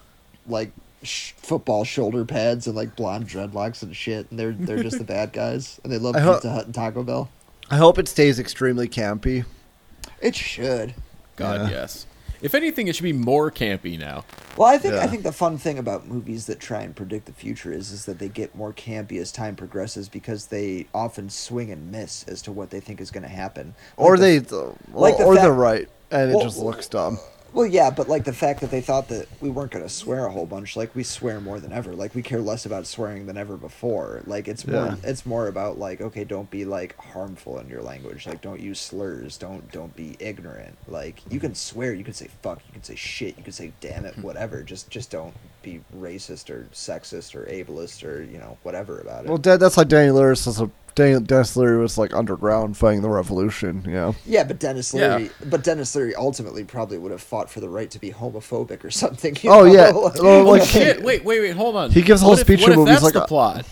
like 0.48 0.72
sh- 1.02 1.32
football 1.36 1.84
shoulder 1.84 2.24
pads 2.24 2.66
and 2.66 2.74
like 2.76 2.96
blonde 2.96 3.28
dreadlocks 3.28 3.82
and 3.82 3.94
shit, 3.94 4.30
and 4.30 4.38
they're 4.38 4.52
they're 4.52 4.82
just 4.82 4.98
the 4.98 5.04
bad 5.16 5.32
guys, 5.32 5.80
and 5.84 5.92
they 5.92 5.98
love 5.98 6.16
I 6.16 6.20
ho- 6.20 6.34
Pizza 6.34 6.50
Hut 6.50 6.66
and 6.66 6.74
Taco 6.74 7.02
Bell. 7.02 7.28
I 7.70 7.76
hope 7.76 7.98
it 7.98 8.08
stays 8.08 8.38
extremely 8.38 8.88
campy. 8.88 9.44
It 10.20 10.34
should. 10.34 10.94
God, 11.36 11.62
Yeah. 11.70 11.80
yes. 11.80 12.06
If 12.46 12.54
anything, 12.54 12.86
it 12.86 12.94
should 12.94 13.02
be 13.02 13.12
more 13.12 13.50
campy 13.50 13.98
now. 13.98 14.24
Well, 14.56 14.68
I 14.68 14.78
think 14.78 14.94
I 14.94 15.08
think 15.08 15.24
the 15.24 15.32
fun 15.32 15.58
thing 15.58 15.78
about 15.80 16.06
movies 16.06 16.46
that 16.46 16.60
try 16.60 16.82
and 16.82 16.94
predict 16.94 17.26
the 17.26 17.32
future 17.32 17.72
is 17.72 17.90
is 17.90 18.04
that 18.04 18.20
they 18.20 18.28
get 18.28 18.54
more 18.54 18.72
campy 18.72 19.20
as 19.20 19.32
time 19.32 19.56
progresses 19.56 20.08
because 20.08 20.46
they 20.46 20.86
often 20.94 21.28
swing 21.28 21.72
and 21.72 21.90
miss 21.90 22.22
as 22.28 22.40
to 22.42 22.52
what 22.52 22.70
they 22.70 22.78
think 22.78 23.00
is 23.00 23.10
going 23.10 23.24
to 23.24 23.28
happen. 23.28 23.74
Or 23.96 24.16
Like 24.16 24.46
the- 24.48 24.76
they, 24.86 24.92
like 24.92 25.16
the 25.18 25.24
or 25.24 25.34
fact- 25.34 25.42
they're 25.44 25.52
right, 25.52 25.88
and 26.12 26.30
it 26.30 26.40
just 26.40 26.60
looks 26.60 26.86
dumb. 26.86 27.18
Well, 27.56 27.64
yeah, 27.66 27.88
but 27.88 28.06
like 28.06 28.24
the 28.24 28.34
fact 28.34 28.60
that 28.60 28.70
they 28.70 28.82
thought 28.82 29.08
that 29.08 29.28
we 29.40 29.48
weren't 29.48 29.70
going 29.70 29.82
to 29.82 29.88
swear 29.88 30.26
a 30.26 30.30
whole 30.30 30.44
bunch, 30.44 30.76
like 30.76 30.94
we 30.94 31.02
swear 31.02 31.40
more 31.40 31.58
than 31.58 31.72
ever. 31.72 31.94
Like 31.94 32.14
we 32.14 32.20
care 32.20 32.42
less 32.42 32.66
about 32.66 32.86
swearing 32.86 33.24
than 33.24 33.38
ever 33.38 33.56
before. 33.56 34.20
Like 34.26 34.46
it's 34.46 34.66
more, 34.66 34.84
Yeah. 34.84 34.96
it's 35.02 35.24
more 35.24 35.48
about 35.48 35.78
like 35.78 36.02
okay, 36.02 36.24
don't 36.24 36.50
be 36.50 36.66
like 36.66 36.94
harmful 36.98 37.58
in 37.58 37.70
your 37.70 37.80
language. 37.80 38.26
Like 38.26 38.42
don't 38.42 38.60
use 38.60 38.78
slurs. 38.78 39.38
Don't 39.38 39.72
don't 39.72 39.96
be 39.96 40.16
ignorant. 40.20 40.76
Like 40.86 41.22
you 41.32 41.40
can 41.40 41.54
swear, 41.54 41.94
you 41.94 42.04
can 42.04 42.12
say 42.12 42.28
fuck, 42.42 42.60
you 42.66 42.74
can 42.74 42.82
say 42.82 42.94
shit, 42.94 43.38
you 43.38 43.42
can 43.42 43.54
say 43.54 43.72
damn 43.80 44.04
it, 44.04 44.18
whatever. 44.18 44.62
Just 44.62 44.90
just 44.90 45.10
don't 45.10 45.32
be 45.62 45.80
racist 45.98 46.50
or 46.50 46.68
sexist 46.74 47.34
or 47.34 47.46
ableist 47.46 48.04
or 48.06 48.22
you 48.22 48.36
know 48.36 48.58
whatever 48.64 48.98
about 48.98 49.24
it. 49.24 49.28
Well, 49.28 49.38
that's 49.38 49.78
like 49.78 49.88
Danny 49.88 50.10
Leary 50.10 50.36
says. 50.36 50.60
uh, 50.60 50.66
Danny, 50.96 51.20
Denis 51.24 51.56
Leary 51.56 51.78
was 51.78 51.96
like 51.98 52.12
underground 52.14 52.76
fighting 52.76 53.02
the 53.02 53.08
revolution. 53.10 53.84
Yeah. 53.86 54.14
Yeah, 54.24 54.42
but 54.44 54.58
Dennis 54.58 54.92
Yeah. 54.92 55.16
Leary, 55.18 55.30
but 55.44 55.62
Denis 55.62 55.94
Leary 55.94 56.14
ultimately 56.16 56.64
probably 56.64 56.98
would 56.98 57.12
have 57.12 57.20
fought 57.22 57.48
for 57.48 57.60
the 57.60 57.68
right 57.68 57.90
to 57.92 57.98
be 58.00 58.10
homophobic 58.10 58.82
or 58.82 58.90
something. 59.02 59.36
you 59.42 59.50
Oh, 59.50 59.64
know? 59.64 59.72
yeah. 59.72 59.88
Like- 59.90 60.14
Well, 60.22 60.46
Oh 60.46 60.50
like, 60.50 60.62
shit! 60.64 61.02
Wait, 61.04 61.24
wait, 61.24 61.40
wait! 61.40 61.54
Hold 61.56 61.76
on. 61.76 61.90
He 61.92 62.02
gives 62.02 62.22
a 62.22 62.24
What 62.24 62.30
whole 62.30 62.34
if- 62.40 62.46
speech 62.46 62.60
what 62.62 62.68
in 62.68 62.72
if 62.72 62.78
movies 62.78 62.94
that's 62.94 63.04
like, 63.04 63.12
the 63.14 63.22
uh, 63.22 63.26
plot. 63.26 63.66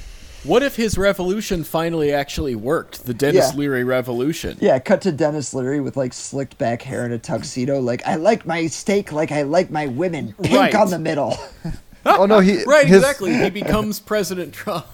What 0.44 0.62
if 0.62 0.76
his 0.76 0.98
revolution 0.98 1.64
finally 1.64 2.12
actually 2.12 2.54
worked? 2.54 3.06
The 3.06 3.14
Dennis 3.14 3.52
Yeah. 3.52 3.58
Leary 3.58 3.82
revolution. 3.84 4.58
Yeah, 4.60 4.78
cut 4.78 5.00
to 5.00 5.10
Denis 5.12 5.54
Leary 5.54 5.80
with 5.80 5.96
like 5.96 6.12
slicked 6.12 6.58
back 6.58 6.82
hair 6.82 7.06
and 7.06 7.14
a 7.14 7.18
tuxedo. 7.18 7.80
Like, 7.80 8.06
I 8.06 8.16
like 8.16 8.44
my 8.44 8.66
steak 8.66 9.10
like 9.10 9.32
I 9.32 9.40
like 9.42 9.70
my 9.70 9.86
women. 9.86 10.34
Pink 10.42 10.54
Right. 10.54 10.74
on 10.74 10.90
the 10.90 10.98
middle. 10.98 11.34
oh 12.04 12.26
no, 12.26 12.40
he 12.40 12.62
Right, 12.66 12.86
his, 12.86 12.98
exactly. 12.98 13.32
He 13.34 13.48
becomes 13.48 13.98
President 14.00 14.52
Trump 14.52 14.84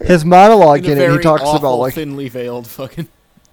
His 0.00 0.24
monologue 0.24 0.84
in 0.84 0.92
in 0.92 0.98
it, 0.98 1.10
he 1.12 1.18
talks 1.18 1.42
awful, 1.42 1.56
about 1.58 1.76
like 1.78 1.94
thinly 1.94 2.28
veiled 2.28 2.66
fucking. 2.66 3.08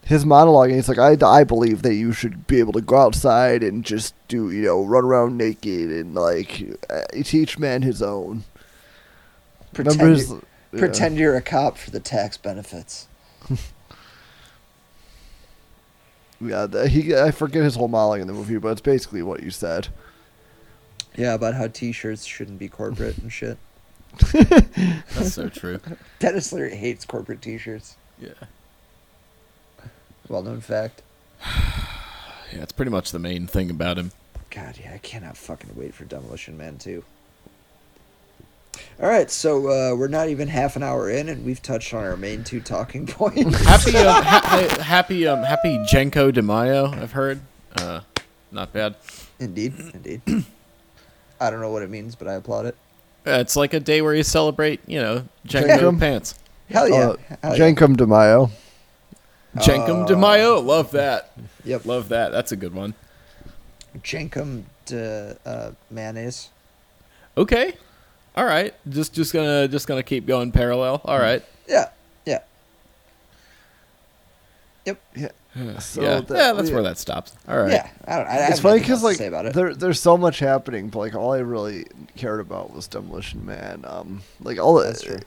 his 0.06 0.26
monologue, 0.26 0.68
and 0.70 0.76
he's 0.76 0.88
like, 0.90 0.98
I, 1.00 1.18
I 1.28 1.44
believe 1.44 1.82
that 1.82 1.96
you 1.96 2.14
should 2.14 2.46
be 2.48 2.60
able 2.60 2.74
to 2.74 2.82
go 2.82 2.98
outside 2.98 3.64
and 3.64 3.84
just 3.84 4.14
do, 4.28 4.52
you 4.52 4.64
know, 4.64 4.84
run 4.86 5.04
around 5.04 5.38
naked 5.38 5.90
and 5.92 6.14
like 6.16 6.64
uh, 6.90 7.02
teach 7.24 7.58
man 7.60 7.82
his 7.82 8.02
own. 8.02 8.44
pretend, 9.74 9.98
Remember 10.00 10.14
his- 10.20 10.30
you- 10.30 10.46
yeah. 10.74 10.80
pretend 10.80 11.18
you're 11.18 11.36
a 11.36 11.42
cop 11.42 11.78
for 11.78 11.92
the 11.92 12.00
tax 12.00 12.38
benefits. 12.38 13.08
Yeah, 16.42 16.66
the, 16.66 16.88
he 16.90 17.16
I 17.16 17.32
forget 17.32 17.64
his 17.64 17.76
whole 17.76 17.88
monologue 17.88 18.20
in 18.20 18.28
the 18.28 18.34
movie, 18.34 18.58
but 18.58 18.70
it's 18.70 18.82
basically 18.82 19.22
what 19.24 19.42
you 19.42 19.52
said. 19.52 19.88
Yeah, 21.16 21.34
about 21.34 21.54
how 21.54 21.68
T-shirts 21.68 22.26
shouldn't 22.26 22.60
be 22.60 22.68
corporate 22.68 23.18
and 23.18 23.32
shit. 23.32 23.58
That's 24.34 25.34
so 25.34 25.50
true. 25.50 25.80
Denis 26.20 26.52
Leary 26.54 26.76
hates 26.76 27.06
corporate 27.06 27.42
T-shirts. 27.42 27.96
Yeah, 28.20 28.30
Well 30.28 30.42
known 30.44 30.62
fact. 30.62 31.02
yeah. 31.46 32.62
It's 32.62 32.72
pretty 32.72 32.92
much 32.92 33.12
the 33.12 33.20
main 33.20 33.48
thing 33.48 33.70
about 33.70 33.98
him. 33.98 34.12
God, 34.50 34.80
yeah, 34.82 34.94
I 34.94 35.00
cannot 35.00 35.36
fucking 35.36 35.72
wait 35.76 35.94
for 35.94 36.06
Demolition 36.06 36.58
Man 36.58 36.78
2. 36.78 37.04
All 39.02 39.10
right, 39.10 39.30
so 39.30 39.58
uh, 39.68 39.96
we're 39.96 40.08
not 40.08 40.30
even 40.30 40.48
half 40.48 40.76
an 40.78 40.84
hour 40.84 41.10
in, 41.10 41.28
and 41.30 41.46
we've 41.46 41.62
touched 41.62 41.94
on 41.94 42.04
our 42.04 42.16
main 42.18 42.44
two 42.46 42.62
talking 42.62 43.06
points. 43.08 43.58
Happy, 43.66 43.98
um, 43.98 44.24
ha- 44.24 44.78
happy, 44.82 45.28
um, 45.28 45.44
happy 45.44 45.78
Jenko 45.80 46.34
de 46.34 46.42
Mayo. 46.42 46.88
I've 46.92 47.12
heard. 47.14 47.42
Uh, 47.78 48.02
not 48.52 48.72
bad. 48.72 48.96
indeed, 49.40 49.74
indeed. 49.94 50.22
I 51.42 51.50
don't 51.50 51.60
know 51.62 51.72
what 51.72 51.84
it 51.84 51.90
means, 51.90 52.16
but 52.16 52.28
I 52.30 52.34
applaud 52.34 52.66
it. 52.68 52.76
Uh, 53.28 53.40
it's 53.40 53.56
like 53.56 53.74
a 53.74 53.80
day 53.80 54.02
where 54.02 54.14
you 54.14 54.24
celebrate, 54.24 54.80
you 54.88 55.02
know, 55.02 55.24
Jenko 55.48 55.80
Jenkum? 55.80 56.00
pants. 56.00 56.36
Hell 56.70 56.88
yeah! 56.90 56.96
Uh, 56.96 57.16
Hell 57.42 57.58
yeah. 57.58 57.72
Jankum 57.72 57.98
de 57.98 58.06
Mayo. 58.08 58.52
Jenkum 59.58 60.06
de 60.08 60.16
Mayo. 60.16 60.60
Love 60.60 60.92
that. 60.92 61.32
Yep. 61.64 61.86
Love 61.86 62.10
that. 62.10 62.32
That's 62.32 62.52
a 62.52 62.56
good 62.56 62.74
one. 62.74 62.94
Jenkum 64.00 64.64
de 64.86 65.38
uh, 65.46 65.72
mayonnaise. 65.90 66.50
Okay. 67.38 67.74
All 68.36 68.46
right. 68.46 68.74
Just 68.90 69.14
just 69.14 69.32
gonna 69.34 69.68
just 69.68 69.88
gonna 69.88 70.04
keep 70.04 70.26
going 70.26 70.52
parallel. 70.52 71.02
All 71.06 71.20
right. 71.20 71.44
Yeah, 71.68 71.90
Yeah. 72.26 72.40
Yep. 74.86 75.02
yeah. 75.16 75.30
So 75.80 76.02
yeah. 76.02 76.20
that- 76.22 76.30
yeah, 76.38 76.54
that's 76.54 76.70
yeah. 76.70 76.74
where 76.76 76.84
that 76.84 76.98
stops. 76.98 77.34
All 77.48 77.58
right. 77.58 77.72
Yeah, 77.72 77.90
I 78.06 78.18
don't. 78.18 78.28
I, 78.28 78.32
I 78.32 78.36
It's 78.48 78.50
have 78.50 78.60
funny 78.60 78.80
because 78.80 79.04
like 79.04 79.18
say 79.18 79.28
about 79.28 79.46
it. 79.46 79.54
there, 79.54 79.74
there's 79.74 80.00
so 80.02 80.18
much 80.18 80.40
happening, 80.40 80.90
but 80.90 81.00
like 81.00 81.16
all 81.16 81.32
I 81.34 81.38
really 81.40 81.86
cared 82.18 82.42
about 82.42 82.74
was 82.74 82.88
Demolition 82.88 83.46
Man. 83.46 83.86
Um, 83.88 84.22
like 84.42 84.60
all 84.60 84.76
That's 84.76 85.02
true. 85.02 85.20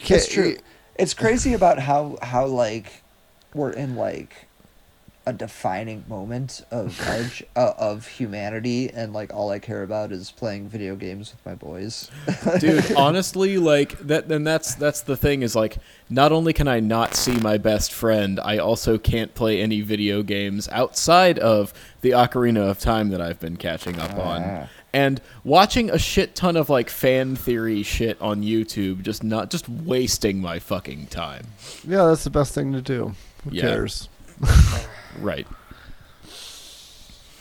Ca- 0.00 0.14
It's 0.16 0.28
true. 0.28 0.56
It's 0.96 1.14
crazy 1.14 1.54
about 1.54 1.78
how 1.78 2.18
how 2.22 2.46
like 2.46 3.02
we're 3.54 3.70
in 3.70 3.96
like 3.96 4.47
a 5.28 5.32
defining 5.32 6.04
moment 6.08 6.64
of 6.70 6.98
edge 7.06 7.44
uh, 7.54 7.72
of 7.78 8.06
humanity, 8.06 8.90
and 8.90 9.12
like 9.12 9.32
all 9.34 9.50
I 9.50 9.58
care 9.58 9.82
about 9.82 10.10
is 10.12 10.30
playing 10.30 10.68
video 10.68 10.96
games 10.96 11.32
with 11.32 11.44
my 11.44 11.54
boys. 11.54 12.10
dude 12.60 12.92
honestly 12.96 13.58
like 13.58 13.98
that 13.98 14.28
then 14.28 14.42
that's 14.44 14.74
that's 14.76 15.02
the 15.02 15.16
thing 15.16 15.42
is 15.42 15.54
like 15.54 15.76
not 16.08 16.32
only 16.32 16.52
can 16.52 16.66
i 16.68 16.80
not 16.80 17.14
see 17.14 17.36
my 17.40 17.58
best 17.58 17.92
friend 17.92 18.40
i 18.40 18.56
also 18.58 18.96
can't 18.96 19.34
play 19.34 19.60
any 19.60 19.80
video 19.82 20.22
games 20.22 20.68
outside 20.70 21.38
of 21.38 21.72
the 22.00 22.10
ocarina 22.10 22.70
of 22.70 22.78
time 22.78 23.10
that 23.10 23.20
i've 23.20 23.38
been 23.40 23.56
catching 23.56 23.98
up 23.98 24.12
Ah. 24.16 24.20
on 24.22 24.68
and 24.92 25.20
watching 25.44 25.90
a 25.90 25.98
shit 25.98 26.34
ton 26.34 26.56
of 26.56 26.68
like 26.70 26.88
fan 26.88 27.36
theory 27.36 27.82
shit 27.82 28.20
on 28.20 28.42
youtube 28.42 29.02
just 29.02 29.22
not 29.22 29.50
just 29.50 29.68
wasting 29.68 30.40
my 30.40 30.58
fucking 30.58 31.06
time 31.08 31.44
Yeah, 31.86 32.06
that's 32.06 32.24
the 32.24 32.30
best 32.30 32.54
thing 32.54 32.72
to 32.72 32.80
do. 32.82 33.14
Who 33.44 33.50
Yeah. 33.52 33.62
cares? 33.62 34.08
right 35.20 35.46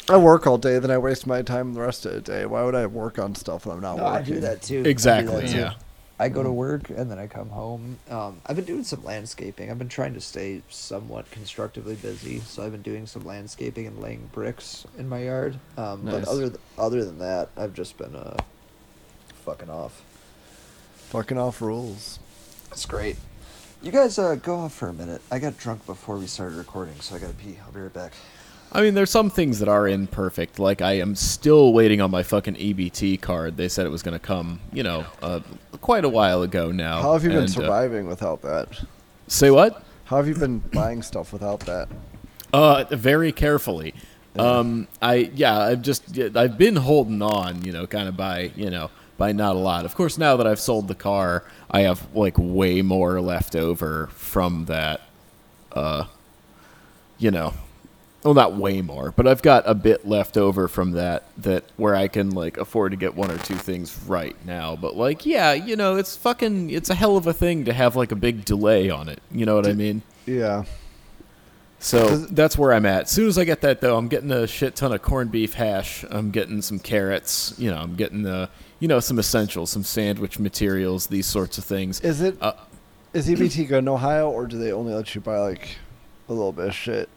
I 0.09 0.15
work 0.15 0.47
all 0.47 0.57
day, 0.57 0.79
then 0.79 0.89
I 0.89 0.97
waste 0.97 1.27
my 1.27 1.41
time 1.41 1.73
the 1.73 1.81
rest 1.81 2.05
of 2.05 2.13
the 2.13 2.21
day. 2.21 2.45
Why 2.45 2.63
would 2.63 2.75
I 2.75 2.85
work 2.85 3.19
on 3.19 3.35
stuff 3.35 3.65
when 3.65 3.75
I'm 3.75 3.81
not 3.81 3.97
No, 3.97 4.05
I 4.05 4.21
do 4.21 4.39
that 4.39 4.61
too. 4.61 4.79
I 4.79 4.83
that 4.83 4.89
exactly 4.89 5.47
too. 5.47 5.57
yeah 5.57 5.73
I 6.19 6.29
go 6.29 6.41
to 6.41 6.51
work 6.51 6.89
and 6.89 7.11
then 7.11 7.19
I 7.19 7.27
come 7.27 7.49
home. 7.49 7.99
Um, 8.09 8.41
I've 8.45 8.55
been 8.55 8.65
doing 8.65 8.83
some 8.83 9.03
landscaping. 9.03 9.69
I've 9.69 9.77
been 9.77 9.89
trying 9.89 10.15
to 10.15 10.21
stay 10.21 10.63
somewhat 10.69 11.29
constructively 11.29 11.93
busy, 11.95 12.39
so 12.39 12.63
I've 12.65 12.71
been 12.71 12.81
doing 12.81 13.05
some 13.05 13.23
landscaping 13.23 13.85
and 13.85 13.99
laying 13.99 14.29
bricks 14.31 14.87
in 14.97 15.07
my 15.07 15.23
yard. 15.23 15.59
Um, 15.77 16.05
Nice. 16.05 16.13
But 16.25 16.27
other 16.27 16.47
th- 16.49 16.59
other 16.77 17.05
than 17.05 17.19
that, 17.19 17.49
I've 17.55 17.73
just 17.75 17.97
been 17.99 18.15
uh, 18.15 18.37
fucking 19.45 19.69
off. 19.69 20.01
Fucking 21.09 21.37
off 21.37 21.61
rules. 21.61 22.17
That's 22.69 22.85
great. 22.87 23.17
You 23.87 23.93
guys 23.93 24.19
uh, 24.19 24.35
go 24.35 24.57
off 24.57 24.73
for 24.73 24.89
a 24.89 24.93
minute. 24.93 25.21
I 25.31 25.39
got 25.39 25.57
drunk 25.57 25.85
before 25.85 26.17
we 26.17 26.27
started 26.27 26.57
recording, 26.57 26.95
so 26.99 27.15
I 27.15 27.19
gotta 27.19 27.33
pee. 27.35 27.57
I'll 27.65 27.71
be 27.71 27.79
right 27.79 27.93
back. 27.93 28.11
I 28.73 28.81
mean, 28.81 28.95
there's 28.95 29.09
some 29.09 29.29
things 29.29 29.59
that 29.59 29.69
are 29.69 29.87
imperfect. 29.87 30.59
Like 30.59 30.81
I 30.81 30.97
am 30.97 31.15
still 31.15 31.71
waiting 31.71 32.01
on 32.01 32.11
my 32.11 32.21
fucking 32.21 32.55
EBT 32.55 33.21
card. 33.21 33.55
They 33.55 33.69
said 33.69 33.85
it 33.85 33.89
was 33.89 34.03
going 34.03 34.19
to 34.19 34.19
come, 34.19 34.59
you 34.73 34.83
know, 34.83 35.05
uh, 35.21 35.39
quite 35.79 36.03
a 36.03 36.09
while 36.09 36.41
ago 36.41 36.69
now. 36.69 37.01
How 37.01 37.13
have 37.13 37.23
you 37.23 37.29
been 37.29 37.37
and, 37.37 37.47
uh, 37.47 37.53
surviving 37.53 38.07
without 38.07 38.41
that? 38.41 38.67
say 39.27 39.51
what? 39.51 39.81
How 40.03 40.17
have 40.17 40.27
you 40.27 40.35
been 40.35 40.59
buying 40.73 41.01
stuff 41.01 41.31
without 41.31 41.61
that? 41.61 41.87
Uh, 42.51 42.83
very 42.91 43.31
carefully. 43.31 43.93
Um, 44.37 44.89
I 45.01 45.31
yeah, 45.33 45.57
I've 45.59 45.81
just 45.81 46.19
I've 46.35 46.57
been 46.57 46.75
holding 46.75 47.21
on, 47.21 47.63
you 47.63 47.71
know, 47.71 47.87
kind 47.87 48.09
of 48.09 48.17
by 48.17 48.51
you 48.57 48.69
know 48.69 48.89
by 49.17 49.31
not 49.31 49.55
a 49.55 49.59
lot. 49.59 49.85
Of 49.85 49.95
course, 49.95 50.17
now 50.17 50.35
that 50.37 50.45
I've 50.45 50.59
sold 50.59 50.87
the 50.89 50.95
car, 50.95 51.43
I 51.69 51.81
have 51.81 52.07
like 52.15 52.35
way 52.37 52.81
more 52.81 53.19
left 53.21 53.55
over 53.55 54.07
from 54.07 54.65
that. 54.65 55.01
Uh, 55.71 56.05
you 57.17 57.31
know, 57.31 57.53
well, 58.23 58.33
not 58.33 58.55
way 58.55 58.81
more, 58.81 59.13
but 59.15 59.27
I've 59.27 59.41
got 59.41 59.63
a 59.65 59.73
bit 59.73 60.07
left 60.07 60.37
over 60.37 60.67
from 60.67 60.91
that 60.91 61.23
that 61.37 61.63
where 61.77 61.95
I 61.95 62.07
can 62.07 62.31
like 62.31 62.57
afford 62.57 62.91
to 62.91 62.97
get 62.97 63.15
one 63.15 63.31
or 63.31 63.37
two 63.37 63.55
things 63.55 63.97
right 64.07 64.35
now. 64.45 64.75
But 64.75 64.95
like, 64.95 65.25
yeah, 65.25 65.53
you 65.53 65.75
know, 65.75 65.95
it's 65.95 66.15
fucking 66.15 66.69
it's 66.69 66.89
a 66.89 66.95
hell 66.95 67.17
of 67.17 67.27
a 67.27 67.33
thing 67.33 67.65
to 67.65 67.73
have 67.73 67.95
like 67.95 68.11
a 68.11 68.15
big 68.15 68.43
delay 68.45 68.89
on 68.89 69.09
it. 69.09 69.21
You 69.31 69.45
know 69.45 69.55
what 69.55 69.67
I 69.67 69.73
mean? 69.73 70.01
Yeah. 70.25 70.65
So 71.79 72.17
that's 72.17 72.57
where 72.57 72.73
I'm 72.73 72.85
at. 72.85 73.03
As 73.03 73.11
soon 73.11 73.27
as 73.27 73.37
I 73.37 73.43
get 73.43 73.61
that, 73.61 73.81
though, 73.81 73.97
I'm 73.97 74.07
getting 74.07 74.31
a 74.31 74.47
shit 74.47 74.75
ton 74.75 74.91
of 74.91 75.01
corned 75.01 75.31
beef 75.31 75.53
hash. 75.53 76.03
I'm 76.09 76.31
getting 76.31 76.61
some 76.61 76.79
carrots. 76.79 77.53
You 77.57 77.69
know, 77.69 77.77
I'm 77.77 77.95
getting 77.95 78.23
the, 78.23 78.49
you 78.79 78.87
know, 78.87 78.99
some 78.99 79.19
essentials, 79.19 79.71
some 79.71 79.83
sandwich 79.83 80.39
materials, 80.39 81.07
these 81.07 81.25
sorts 81.25 81.57
of 81.57 81.63
things. 81.63 81.99
Is 82.01 82.21
it 82.21 82.37
Uh, 82.41 82.53
is 83.13 83.27
EBT 83.27 83.67
good 83.67 83.79
in 83.79 83.87
Ohio, 83.87 84.29
or 84.29 84.45
do 84.45 84.57
they 84.57 84.71
only 84.71 84.93
let 84.93 85.15
you 85.15 85.21
buy 85.21 85.39
like 85.39 85.77
a 86.29 86.33
little 86.33 86.51
bit 86.51 86.67
of 86.67 86.75
shit? 86.75 87.09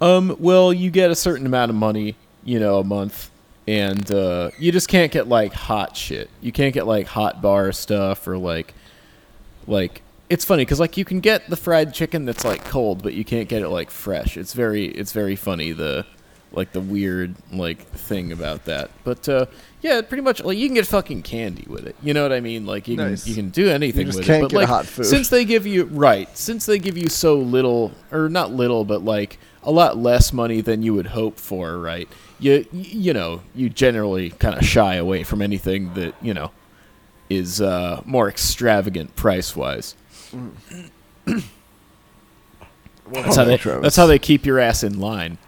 Um, 0.00 0.36
well, 0.38 0.72
you 0.72 0.90
get 0.90 1.10
a 1.10 1.14
certain 1.14 1.46
amount 1.46 1.70
of 1.70 1.76
money, 1.76 2.14
you 2.44 2.60
know, 2.60 2.78
a 2.78 2.84
month, 2.84 3.30
and 3.66 4.10
uh, 4.12 4.50
you 4.58 4.70
just 4.70 4.88
can't 4.88 5.10
get 5.10 5.28
like 5.28 5.52
hot 5.52 5.96
shit. 5.96 6.30
You 6.40 6.52
can't 6.52 6.74
get 6.74 6.86
like 6.86 7.06
hot 7.06 7.40
bar 7.42 7.72
stuff 7.72 8.26
or 8.28 8.38
like, 8.38 8.74
like 9.66 10.02
it's 10.28 10.44
funny 10.44 10.64
because 10.64 10.78
like 10.78 10.96
you 10.96 11.04
can 11.04 11.20
get 11.20 11.48
the 11.48 11.56
fried 11.56 11.94
chicken 11.94 12.26
that's 12.26 12.44
like 12.44 12.64
cold, 12.64 13.02
but 13.02 13.14
you 13.14 13.24
can't 13.24 13.48
get 13.48 13.62
it 13.62 13.68
like 13.70 13.90
fresh. 13.90 14.36
It's 14.36 14.52
very, 14.52 14.86
it's 14.86 15.12
very 15.12 15.36
funny 15.36 15.72
the, 15.72 16.06
like 16.52 16.72
the 16.72 16.80
weird 16.80 17.34
like 17.52 17.78
thing 17.92 18.32
about 18.32 18.64
that. 18.64 18.90
But 19.04 19.28
uh, 19.28 19.46
yeah, 19.82 20.00
pretty 20.00 20.22
much 20.22 20.42
like 20.42 20.56
you 20.58 20.66
can 20.66 20.74
get 20.74 20.86
fucking 20.86 21.22
candy 21.22 21.64
with 21.68 21.86
it. 21.86 21.96
You 22.02 22.14
know 22.14 22.22
what 22.22 22.32
I 22.32 22.40
mean? 22.40 22.66
Like 22.66 22.88
you 22.88 22.96
Nice. 22.96 23.24
can 23.24 23.30
you 23.30 23.34
can 23.36 23.50
do 23.50 23.68
anything 23.68 24.06
with 24.06 24.18
it. 24.20 24.26
But 24.26 24.50
get 24.50 24.56
like 24.56 24.68
hot 24.68 24.86
food. 24.86 25.06
since 25.06 25.28
they 25.28 25.44
give 25.44 25.66
you 25.66 25.84
right, 25.84 26.28
since 26.36 26.66
they 26.66 26.78
give 26.78 26.96
you 26.96 27.08
so 27.08 27.36
little 27.36 27.92
or 28.10 28.28
not 28.28 28.52
little, 28.52 28.84
but 28.84 29.04
like 29.04 29.38
a 29.62 29.70
lot 29.70 29.98
less 29.98 30.32
money 30.32 30.60
than 30.60 30.82
you 30.82 30.94
would 30.94 31.08
hope 31.08 31.38
for, 31.38 31.78
right? 31.78 32.08
You 32.38 32.64
you 32.72 33.12
know 33.12 33.42
you 33.54 33.68
generally 33.68 34.30
kind 34.30 34.56
of 34.56 34.64
shy 34.64 34.94
away 34.94 35.24
from 35.24 35.42
anything 35.42 35.94
that 35.94 36.14
you 36.22 36.32
know 36.34 36.50
is 37.28 37.60
uh, 37.60 38.00
more 38.06 38.28
extravagant 38.28 39.14
price 39.16 39.54
wise. 39.54 39.94
that's 43.12 43.36
how 43.36 43.44
they 43.44 43.56
that's 43.56 43.96
how 43.96 44.06
they 44.06 44.18
keep 44.18 44.46
your 44.46 44.58
ass 44.58 44.82
in 44.82 44.98
line. 44.98 45.38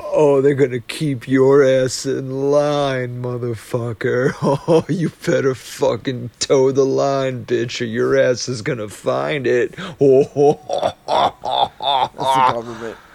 Oh, 0.00 0.40
they're 0.40 0.54
gonna 0.54 0.80
keep 0.80 1.26
your 1.28 1.62
ass 1.64 2.06
in 2.06 2.50
line, 2.50 3.22
motherfucker. 3.22 4.32
Oh, 4.70 4.84
you 4.88 5.10
better 5.24 5.54
fucking 5.54 6.30
toe 6.40 6.70
the 6.72 6.84
line, 6.84 7.44
bitch, 7.44 7.80
or 7.80 7.84
your 7.84 8.18
ass 8.18 8.48
is 8.48 8.62
gonna 8.62 8.88
find 8.88 9.46
it. 9.46 9.74
Oh, 10.00 10.22
That's 11.06 12.16
the 12.16 12.52
government. 12.52 12.96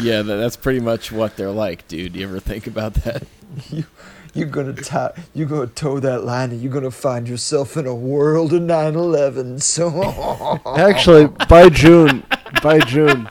Yeah, 0.00 0.22
tha- 0.22 0.36
that's 0.36 0.56
pretty 0.56 0.80
much 0.80 1.12
what 1.12 1.36
they're 1.36 1.50
like, 1.50 1.86
dude. 1.86 2.16
You 2.16 2.26
ever 2.26 2.40
think 2.40 2.66
about 2.66 2.94
that? 2.94 3.24
you, 3.70 3.84
you're 4.32 4.48
gonna 4.48 4.72
tie, 4.72 5.12
you're 5.34 5.46
gonna 5.48 5.66
toe 5.66 6.00
that 6.00 6.24
line, 6.24 6.50
and 6.52 6.62
you're 6.62 6.72
gonna 6.72 6.90
find 6.90 7.28
yourself 7.28 7.76
in 7.76 7.86
a 7.86 7.94
world 7.94 8.54
of 8.54 8.62
9/11. 8.62 9.60
So, 9.60 10.62
Actually, 10.78 11.26
by 11.46 11.68
June, 11.68 12.22
by 12.62 12.78
June. 12.78 13.28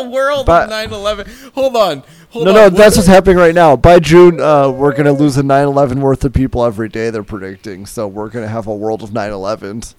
A 0.00 0.08
world 0.08 0.46
But- 0.46 0.64
of 0.64 0.70
9/11. 0.70 1.52
Hold 1.54 1.76
on, 1.76 2.02
hold 2.30 2.44
No, 2.46 2.50
on. 2.50 2.56
no, 2.56 2.62
what- 2.64 2.74
that's 2.76 2.96
what's 2.96 3.08
happening 3.08 3.36
right 3.36 3.54
now. 3.54 3.76
By 3.76 3.98
June, 3.98 4.40
uh, 4.40 4.68
we're 4.70 4.94
gonna 4.94 5.12
lose 5.12 5.36
a 5.36 5.42
9/11 5.42 6.00
worth 6.00 6.24
of 6.24 6.32
people 6.32 6.64
every 6.64 6.88
day. 6.88 7.10
They're 7.10 7.22
predicting, 7.22 7.86
so 7.86 8.06
we're 8.08 8.28
gonna 8.28 8.48
have 8.48 8.66
a 8.66 8.74
world 8.74 9.02
of 9.02 9.12
9/11s. 9.12 9.94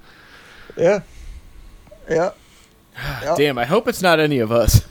yeah, 0.75 0.99
yeah. 2.09 2.31
Yep. 3.23 3.37
Damn, 3.37 3.57
I 3.57 3.65
hope 3.65 3.87
it's 3.87 4.01
not 4.01 4.19
any 4.19 4.39
of 4.39 4.51
us. 4.51 4.81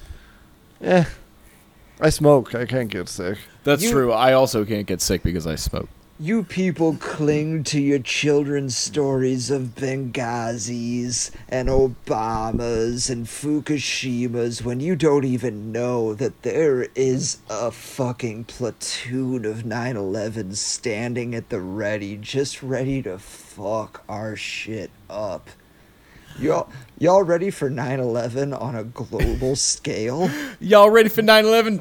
Eh, 0.83 1.05
I 2.01 2.09
smoke. 2.11 2.55
I 2.55 2.65
can't 2.65 2.89
get 2.89 3.09
sick. 3.09 3.37
That's 3.65 3.83
You- 3.83 3.91
true. 3.91 4.13
I 4.13 4.33
also 4.33 4.65
can't 4.65 4.87
get 4.87 5.03
sick 5.03 5.23
because 5.23 5.47
I 5.47 5.57
smoke. 5.57 5.89
You 6.23 6.43
people 6.43 6.97
cling 6.97 7.65
to 7.65 7.81
your 7.81 7.99
children's 7.99 8.77
stories 8.77 9.51
of 9.51 9.75
Benghazis 9.75 11.31
and 11.49 11.71
Obamas 11.71 13.09
and 13.09 13.25
Fukushimas 13.25 14.63
when 14.63 14.81
you 14.81 14.97
don't 14.97 15.25
even 15.25 15.73
know 15.73 16.13
that 16.13 16.43
there 16.43 16.89
is 16.95 17.39
a 17.49 17.71
fucking 17.71 18.45
platoon 18.45 19.47
of 19.47 19.65
9 19.65 19.97
11 19.97 20.57
standing 20.57 21.35
at 21.35 21.49
the 21.49 21.63
ready, 21.63 22.19
just 22.19 22.63
ready 22.63 23.01
to 23.01 23.19
fuck 23.19 24.05
our 24.07 24.37
shit 24.37 24.91
up. 25.09 25.49
Y'all, 26.39 26.71
y'all 27.01 27.25
ready 27.25 27.51
for 27.51 27.69
9 27.69 27.99
11 27.99 28.53
on 28.53 28.77
a 28.77 28.85
global 28.85 29.57
scale? 29.57 30.31
Y'all 30.61 30.91
ready 30.91 31.09
for 31.09 31.23
9/11? 31.23 31.81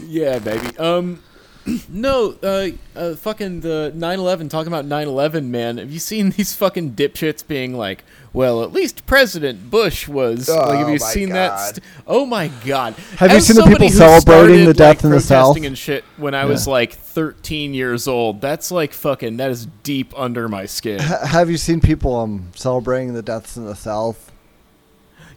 Yeah, 0.00 0.38
baby. 0.38 0.76
Um 0.78 1.22
no, 1.88 2.36
uh, 2.42 2.68
uh 2.94 3.14
fucking 3.14 3.60
the 3.60 3.92
9/11 3.96 4.50
talking 4.50 4.68
about 4.72 4.84
9/11, 4.86 5.46
man. 5.46 5.78
Have 5.78 5.90
you 5.90 5.98
seen 5.98 6.30
these 6.30 6.54
fucking 6.54 6.92
dipshits 6.92 7.46
being 7.46 7.74
like, 7.74 8.04
"Well, 8.32 8.62
at 8.62 8.72
least 8.72 9.06
President 9.06 9.70
Bush 9.70 10.06
was." 10.06 10.48
like, 10.48 10.58
have 10.78 10.86
Oh 10.88 10.92
you 10.92 10.98
my 10.98 10.98
seen 10.98 11.28
that? 11.30 11.56
St- 11.76 11.84
oh 12.06 12.26
my 12.26 12.48
god. 12.66 12.94
Have 13.16 13.32
you 13.32 13.40
seen 13.40 13.56
the 13.56 13.62
people 13.64 13.88
celebrating 13.88 14.64
started, 14.64 14.66
the 14.68 14.74
death 14.74 14.96
like, 14.96 15.04
in 15.04 15.10
the 15.10 15.20
South? 15.20 15.56
and 15.56 15.78
shit 15.78 16.04
when 16.18 16.34
I 16.34 16.44
was 16.44 16.66
like 16.66 16.92
13 16.92 17.72
years 17.72 18.06
old. 18.08 18.40
That's 18.42 18.70
like 18.70 18.92
fucking 18.92 19.38
that 19.38 19.50
is 19.50 19.66
deep 19.82 20.12
under 20.18 20.48
my 20.48 20.66
skin. 20.66 21.00
H- 21.00 21.28
have 21.28 21.48
you 21.50 21.56
seen 21.56 21.80
people 21.80 22.14
um 22.16 22.50
celebrating 22.54 23.14
the 23.14 23.22
deaths 23.22 23.56
in 23.56 23.64
the 23.64 23.74
South? 23.76 24.30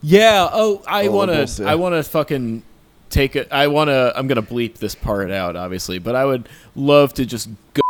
Yeah. 0.02 0.48
Oh, 0.52 0.84
I 0.88 1.08
Oh, 1.08 1.12
want 1.12 1.30
liberals, 1.32 1.56
to. 1.58 1.66
I 1.66 1.76
want 1.76 1.96
to 1.96 2.04
fucking 2.04 2.64
take 3.10 3.36
it. 3.36 3.48
I 3.52 3.68
want 3.68 3.90
to. 3.90 4.14
I'm 4.16 4.28
gonna 4.28 4.42
bleep 4.42 4.76
this 4.76 4.96
part 4.96 5.32
out, 5.32 5.56
obviously, 5.56 6.00
but 6.00 6.16
I 6.16 6.26
would 6.26 6.50
love 6.76 7.14
to 7.16 7.26
just 7.26 7.50
go 7.74 7.82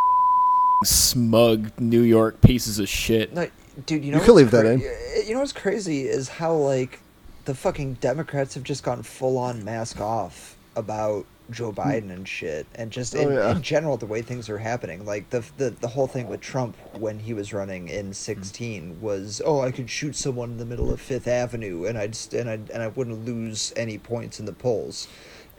smug 0.84 1.78
New 1.80 2.02
York 2.02 2.40
pieces 2.40 2.78
of 2.78 2.88
shit. 2.88 3.32
No, 3.32 3.48
dude, 3.86 4.04
you 4.04 4.12
know 4.12 4.18
You 4.18 4.24
could 4.24 4.32
what's 4.32 4.36
leave 4.36 4.50
that 4.52 4.66
in. 4.66 4.80
You 5.26 5.34
know 5.34 5.40
what's 5.40 5.52
crazy 5.52 6.02
is 6.02 6.28
how 6.28 6.54
like 6.54 7.00
the 7.44 7.54
fucking 7.54 7.94
Democrats 7.94 8.54
have 8.54 8.62
just 8.62 8.82
gone 8.82 9.02
full 9.02 9.38
on 9.38 9.64
mask 9.64 10.00
off 10.00 10.56
about 10.76 11.26
Joe 11.50 11.72
Biden 11.72 12.10
and 12.10 12.28
shit, 12.28 12.66
and 12.74 12.90
just 12.90 13.14
Hmm. 13.14 13.20
Oh, 13.20 13.28
in, 13.28 13.32
yeah. 13.34 13.50
in 13.52 13.62
general 13.62 13.96
the 13.96 14.06
way 14.06 14.22
things 14.22 14.48
are 14.48 14.58
happening. 14.58 15.04
Like 15.04 15.30
the, 15.30 15.44
the 15.56 15.70
the 15.70 15.88
whole 15.88 16.06
thing 16.06 16.28
with 16.28 16.40
Trump 16.40 16.76
when 16.98 17.18
he 17.20 17.32
was 17.34 17.52
running 17.52 17.88
in 17.88 18.06
Hmm. 18.06 18.12
sixteen 18.12 19.00
was, 19.00 19.40
oh, 19.44 19.60
I 19.60 19.70
could 19.70 19.88
shoot 19.90 20.14
someone 20.16 20.50
in 20.52 20.58
the 20.58 20.66
middle 20.66 20.92
of 20.92 21.00
Fifth 21.00 21.26
Avenue, 21.28 21.84
and 21.86 21.96
I'd 21.98 22.16
and 22.32 22.48
I 22.50 22.54
and 22.54 22.82
I 22.82 22.88
wouldn't 22.88 23.24
lose 23.24 23.72
any 23.76 23.98
points 23.98 24.38
in 24.40 24.46
the 24.46 24.52
polls. 24.52 25.08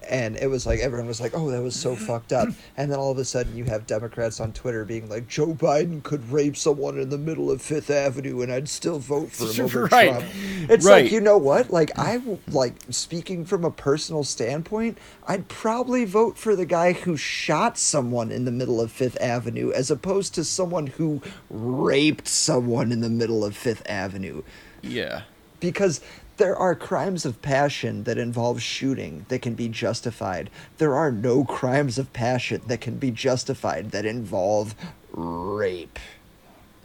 And 0.08 0.38
it 0.38 0.48
was 0.48 0.66
like 0.66 0.80
everyone 0.80 1.08
was 1.08 1.22
like, 1.22 1.34
"Oh, 1.36 1.50
that 1.52 1.62
was 1.62 1.76
so 1.76 1.96
fucked 2.08 2.34
up." 2.34 2.50
And 2.78 2.92
then 2.92 2.98
all 3.00 3.12
of 3.12 3.18
a 3.18 3.26
sudden, 3.26 3.56
you 3.56 3.66
have 3.66 3.86
Democrats 3.88 4.40
on 4.40 4.54
Twitter 4.54 4.86
being 4.86 5.08
like, 5.10 5.28
"Joe 5.28 5.54
Biden 5.54 6.02
could 6.04 6.32
rape 6.32 6.56
someone 6.58 6.98
in 7.00 7.10
the 7.10 7.18
middle 7.18 7.52
of 7.52 7.62
Fifth 7.62 7.90
Avenue, 7.90 8.42
and 8.42 8.52
I'd 8.52 8.70
still 8.70 9.00
vote 9.00 9.32
for 9.32 9.52
him 9.52 9.66
over 9.66 9.86
Right. 9.86 10.10
Trump." 10.12 10.26
It's 10.70 10.86
Right. 10.86 11.04
like 11.04 11.12
you 11.12 11.22
know 11.22 11.38
what? 11.38 11.72
Like 11.72 11.92
I 11.98 12.22
like 12.48 12.76
speaking 12.90 13.46
from 13.46 13.64
a 13.66 13.72
personal 13.72 14.24
standpoint, 14.24 14.98
I'd 15.28 15.48
probably 15.48 16.06
vote 16.06 16.38
for 16.38 16.56
the 16.56 16.66
guy 16.66 16.94
who 16.94 17.16
shot 17.18 17.78
someone 17.78 18.32
in 18.32 18.46
the 18.46 18.52
middle 18.52 18.82
of 18.82 18.92
Fifth 18.92 19.18
Avenue 19.22 19.72
as 19.72 19.92
opposed 19.92 20.34
to 20.36 20.44
someone 20.44 20.88
who 20.88 21.22
raped 21.50 22.28
someone 22.28 22.92
in 22.92 23.02
the 23.02 23.10
middle 23.10 23.44
of 23.46 23.56
Fifth 23.56 23.84
Avenue 23.88 24.42
Yeah. 24.82 25.22
because 25.60 26.02
there 26.40 26.56
are 26.56 26.74
crimes 26.74 27.26
of 27.26 27.42
passion 27.44 28.04
that 28.06 28.18
involve 28.18 28.62
shooting 28.62 29.26
that 29.30 29.42
can 29.44 29.54
be 29.54 29.68
justified. 29.70 30.50
There 30.80 30.96
are 30.96 31.12
no 31.12 31.44
crimes 31.44 32.00
of 32.00 32.12
passion 32.14 32.62
that 32.68 32.82
can 32.82 32.96
be 32.98 33.12
justified 33.12 33.92
that 33.92 34.06
involve 34.06 34.74
rape. 35.12 36.00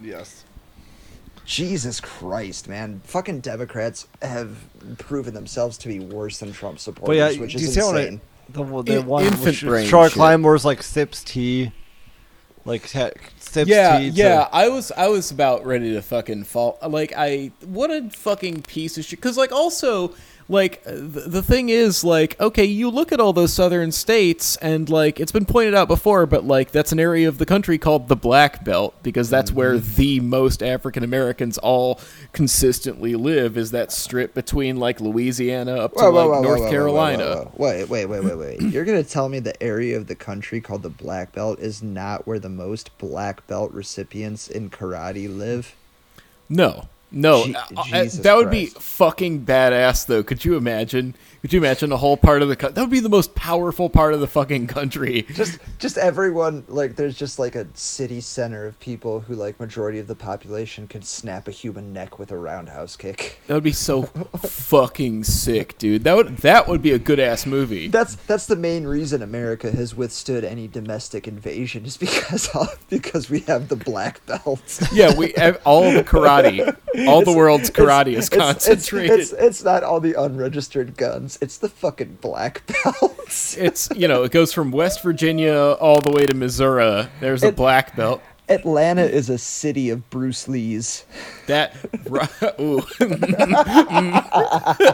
Yes. 0.02 0.44
Jesus 1.46 2.00
Christ, 2.00 2.68
man. 2.68 3.00
Fucking 3.04 3.40
Democrats 3.40 4.06
have 4.22 4.56
proven 4.98 5.34
themselves 5.34 5.78
to 5.78 5.88
be 5.88 6.00
worse 6.00 6.38
than 6.38 6.52
Trump 6.52 6.76
But 6.76 6.80
supporters, 6.82 7.16
yeah, 7.36 7.40
which 7.40 7.54
is 7.54 7.62
you 7.62 7.68
see 7.68 7.80
what 7.80 7.96
insane. 7.96 8.20
I, 8.20 8.52
the 8.52 8.82
the 8.82 8.98
In- 8.98 9.06
one 9.06 9.24
infant 9.24 9.44
which 9.44 9.62
brain 9.62 9.86
short 9.86 10.10
shit. 10.10 10.16
climb 10.16 10.42
was 10.42 10.64
like 10.64 10.82
sips 10.82 11.22
tea, 11.22 11.70
like 12.64 12.86
sips 12.86 13.68
Yeah, 13.68 13.98
tea. 13.98 14.10
to- 14.10 14.16
yeah. 14.16 14.48
I 14.52 14.68
was, 14.68 14.90
I 14.92 15.08
was 15.08 15.30
about 15.30 15.64
ready 15.66 15.92
to 15.94 16.02
fucking 16.02 16.44
fall. 16.44 16.78
Like, 16.86 17.12
I 17.16 17.52
what 17.66 17.90
a 17.90 18.08
fucking 18.10 18.62
piece 18.62 18.96
of 18.98 19.04
shit. 19.04 19.18
Because, 19.20 19.36
like, 19.36 19.52
also, 19.52 20.14
like 20.48 20.82
uh, 20.86 20.92
the, 20.94 21.42
thing 21.42 21.68
is 21.68 22.04
like 22.04 22.38
okay 22.40 22.64
you 22.64 22.90
look 22.90 23.12
at 23.12 23.20
all 23.20 23.32
those 23.32 23.52
southern 23.52 23.90
states 23.92 24.56
and 24.58 24.88
like 24.90 25.18
it's 25.18 25.32
been 25.32 25.44
pointed 25.46 25.74
out 25.74 25.88
before 25.88 26.26
but 26.26 26.44
like 26.44 26.70
that's 26.70 26.92
an 26.92 27.00
area 27.00 27.26
of 27.28 27.38
the 27.38 27.46
country 27.46 27.78
called 27.78 28.08
the 28.08 28.16
black 28.16 28.64
belt 28.64 28.94
because 29.02 29.30
that's 29.30 29.50
where 29.52 29.74
Mm-hmm. 29.74 29.94
the 29.96 30.20
most 30.20 30.62
african 30.62 31.02
americans 31.02 31.56
all 31.58 31.98
consistently 32.32 33.14
live 33.14 33.56
is 33.56 33.70
that 33.70 33.90
strip 33.90 34.34
between 34.34 34.76
like 34.76 35.00
louisiana 35.00 35.76
up 35.76 35.92
to 35.94 36.00
Whoa, 36.00 36.10
like 36.10 36.26
whoa, 36.26 36.30
whoa, 36.30 36.42
north 36.42 36.70
carolina. 36.70 37.48
Wait, 37.56 37.88
wait, 37.88 38.06
wait, 38.06 38.22
wait, 38.22 38.36
wait. 38.36 38.60
You're 38.60 38.84
gonna 38.84 39.02
tell 39.02 39.28
me 39.28 39.38
the 39.38 39.60
area 39.62 39.96
of 39.96 40.06
the 40.06 40.14
country 40.14 40.60
called 40.60 40.82
the 40.82 40.90
Black 40.90 41.32
Belt 41.32 41.58
is 41.60 41.82
not 41.82 42.26
where 42.26 42.38
the 42.38 42.48
most 42.48 42.96
Black 42.98 43.46
Belt 43.46 43.72
recipients 43.72 44.48
in 44.48 44.70
karate 44.70 45.34
live? 45.34 45.74
no 46.48 46.88
no 47.14 47.44
Je- 47.46 47.54
uh, 47.54 47.60
uh, 47.76 48.04
that 48.22 48.36
would 48.36 48.50
be 48.50 48.66
fucking 48.66 49.44
badass 49.44 50.06
though. 50.06 50.22
Could 50.22 50.44
you 50.44 50.56
imagine 50.56 51.14
could 51.44 51.52
you 51.52 51.58
imagine 51.60 51.92
a 51.92 51.96
whole 51.98 52.16
part 52.16 52.40
of 52.40 52.48
the 52.48 52.56
country? 52.56 52.72
that 52.72 52.80
would 52.80 52.90
be 52.90 53.00
the 53.00 53.08
most 53.10 53.34
powerful 53.34 53.90
part 53.90 54.14
of 54.14 54.20
the 54.20 54.26
fucking 54.26 54.66
country 54.66 55.26
Just, 55.34 55.58
just 55.78 55.98
everyone 55.98 56.64
like 56.68 56.96
there's 56.96 57.18
just 57.18 57.38
like 57.38 57.54
a 57.54 57.66
city 57.74 58.22
center 58.22 58.64
of 58.64 58.80
people 58.80 59.20
who 59.20 59.34
like 59.34 59.60
majority 59.60 59.98
of 59.98 60.06
the 60.06 60.14
population 60.14 60.88
could 60.88 61.04
snap 61.04 61.46
a 61.46 61.50
human 61.50 61.92
neck 61.92 62.18
with 62.18 62.30
a 62.32 62.38
roundhouse 62.38 62.96
kick. 62.96 63.40
That 63.46 63.52
would 63.54 63.62
be 63.62 63.72
so 63.72 64.04
fucking 64.04 65.24
sick, 65.24 65.76
dude. 65.76 66.04
That 66.04 66.16
would 66.16 66.38
that 66.38 66.66
would 66.66 66.80
be 66.80 66.92
a 66.92 66.98
good 66.98 67.20
ass 67.20 67.44
movie. 67.44 67.88
That's 67.88 68.16
that's 68.16 68.46
the 68.46 68.56
main 68.56 68.86
reason 68.86 69.20
America 69.22 69.70
has 69.70 69.94
withstood 69.94 70.44
any 70.44 70.66
domestic 70.66 71.28
invasion 71.28 71.84
is 71.84 71.96
because 71.98 72.48
because 72.88 73.28
we 73.28 73.40
have 73.40 73.68
the 73.68 73.76
black 73.76 74.24
belts. 74.24 74.82
yeah, 74.94 75.14
we 75.14 75.34
ev- 75.34 75.60
all 75.66 75.92
the 75.92 76.02
karate, 76.04 76.74
all 77.06 77.22
the 77.22 77.36
world's 77.36 77.70
karate 77.70 78.14
is 78.14 78.28
It's- 78.28 78.32
it's- 78.32 78.40
concentrated. 78.54 79.20
It's, 79.20 79.32
it's, 79.32 79.64
not 79.64 79.82
all 79.82 80.00
the 80.00 80.14
unregistered 80.20 80.96
guns. 80.96 81.33
It's 81.40 81.58
the 81.58 81.68
fucking 81.68 82.18
black 82.20 82.62
belts. 82.84 83.56
It's 83.56 83.88
you 83.94 84.08
know 84.08 84.22
it 84.24 84.32
goes 84.32 84.52
from 84.52 84.70
West 84.70 85.02
Virginia 85.02 85.54
all 85.80 86.00
the 86.00 86.10
way 86.10 86.26
to 86.26 86.34
Missouri. 86.34 87.06
There's 87.20 87.42
a 87.42 87.48
It- 87.48 87.56
black 87.56 87.96
belt. 87.96 88.22
Atlanta 88.46 89.00
is 89.04 89.30
a 89.30 89.38
city 89.38 89.88
of 89.88 90.10
Bruce 90.10 90.48
Lee's. 90.48 91.06
That 91.46 91.74
ri- 92.06 92.20
ooh 92.60 92.82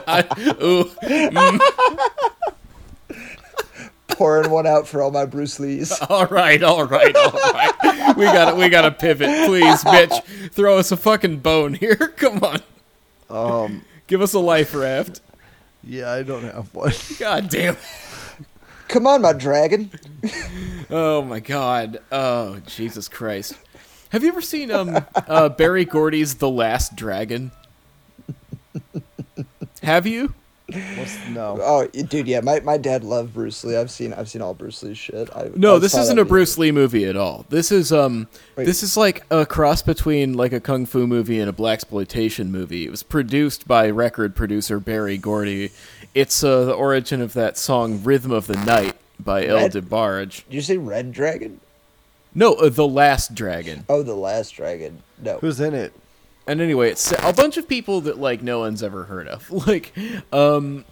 I- 0.06 0.54
ooh 0.62 0.88
Pouring 4.08 4.50
one 4.50 4.66
out 4.66 4.86
for 4.86 5.02
all 5.02 5.10
my 5.10 5.24
Bruce 5.24 5.58
Lees. 5.58 5.92
all 6.08 6.26
right 6.26 6.62
all 6.62 6.84
right 6.84 7.14
all 7.16 7.30
right. 7.32 8.14
We 8.16 8.24
got 8.26 8.50
to 8.50 8.56
we 8.56 8.68
got 8.68 8.82
to 8.82 8.90
pivot, 8.90 9.46
please, 9.48 9.82
bitch. 9.82 10.50
Throw 10.52 10.78
us 10.78 10.92
a 10.92 10.96
fucking 10.96 11.38
bone 11.38 11.74
here. 11.74 11.96
Come 11.96 12.42
on, 12.44 12.60
Um, 13.30 13.84
give 14.06 14.20
us 14.20 14.32
a 14.34 14.38
life 14.38 14.74
raft. 14.74 15.20
Yeah, 15.82 16.12
I 16.12 16.22
don't 16.22 16.44
have 16.44 16.74
one. 16.74 16.92
God 17.18 17.48
damn. 17.48 17.74
It. 17.74 17.80
Come 18.88 19.06
on, 19.06 19.22
my 19.22 19.32
dragon. 19.32 19.90
Oh 20.90 21.22
my 21.22 21.40
god. 21.40 22.00
Oh 22.10 22.58
Jesus 22.66 23.08
Christ. 23.08 23.54
Have 24.10 24.24
you 24.24 24.28
ever 24.28 24.40
seen 24.40 24.70
um 24.72 25.04
uh, 25.14 25.48
Berry 25.48 25.84
Gordy's 25.84 26.34
The 26.36 26.50
Last 26.50 26.96
Dragon? 26.96 27.52
Have 29.82 30.06
you? 30.06 30.34
What's, 30.96 31.18
no. 31.28 31.58
Oh, 31.60 31.86
dude, 31.86 32.26
yeah, 32.26 32.40
my, 32.40 32.60
my 32.60 32.76
dad 32.76 33.04
loved 33.04 33.34
Bruce 33.34 33.64
Lee. 33.64 33.76
I've 33.76 33.90
seen 33.90 34.12
I've 34.12 34.28
seen 34.28 34.42
all 34.42 34.54
Bruce 34.54 34.82
Lee 34.82 34.94
shit. 34.94 35.28
I, 35.34 35.50
No, 35.54 35.76
I 35.76 35.78
this 35.80 35.94
isn't 35.94 36.16
that 36.16 36.22
a 36.22 36.24
Bruce 36.24 36.56
Lee 36.56 36.72
movie 36.72 37.04
at 37.04 37.16
all. 37.16 37.46
This 37.48 37.72
is 37.72 37.92
um 37.92 38.28
Wait. 38.56 38.64
this 38.64 38.82
is 38.82 38.96
like 38.96 39.24
a 39.30 39.44
cross 39.44 39.82
between 39.82 40.34
like 40.34 40.52
a 40.52 40.60
kung 40.60 40.86
fu 40.86 41.06
movie 41.06 41.40
and 41.40 41.48
a 41.48 41.52
black 41.52 41.80
exploitation 41.80 42.52
movie. 42.52 42.84
It 42.84 42.90
was 42.90 43.02
produced 43.02 43.66
by 43.66 43.88
record 43.88 44.36
producer 44.36 44.78
Berry 44.78 45.16
Gordy. 45.16 45.70
It's 46.14 46.44
uh, 46.44 46.66
the 46.66 46.74
origin 46.74 47.22
of 47.22 47.32
that 47.32 47.56
song 47.56 48.02
"Rhythm 48.04 48.30
of 48.30 48.46
the 48.46 48.56
Night" 48.64 48.96
by 49.18 49.46
El 49.46 49.70
DeBarge. 49.70 50.44
Did 50.44 50.54
you 50.54 50.60
say 50.60 50.76
Red 50.76 51.12
Dragon? 51.12 51.60
No, 52.34 52.52
uh, 52.54 52.68
the 52.68 52.86
Last 52.86 53.34
Dragon. 53.34 53.86
Oh, 53.88 54.02
the 54.02 54.14
Last 54.14 54.50
Dragon. 54.50 55.02
No. 55.22 55.38
Who's 55.38 55.58
in 55.58 55.74
it? 55.74 55.92
And 56.50 56.60
anyway, 56.60 56.90
it's 56.90 57.12
a 57.12 57.32
bunch 57.32 57.58
of 57.58 57.68
people 57.68 58.00
that 58.00 58.18
like 58.18 58.42
no 58.42 58.58
one's 58.58 58.82
ever 58.82 59.04
heard 59.04 59.28
of. 59.28 59.48
Like, 59.68 59.92
um, 60.32 60.84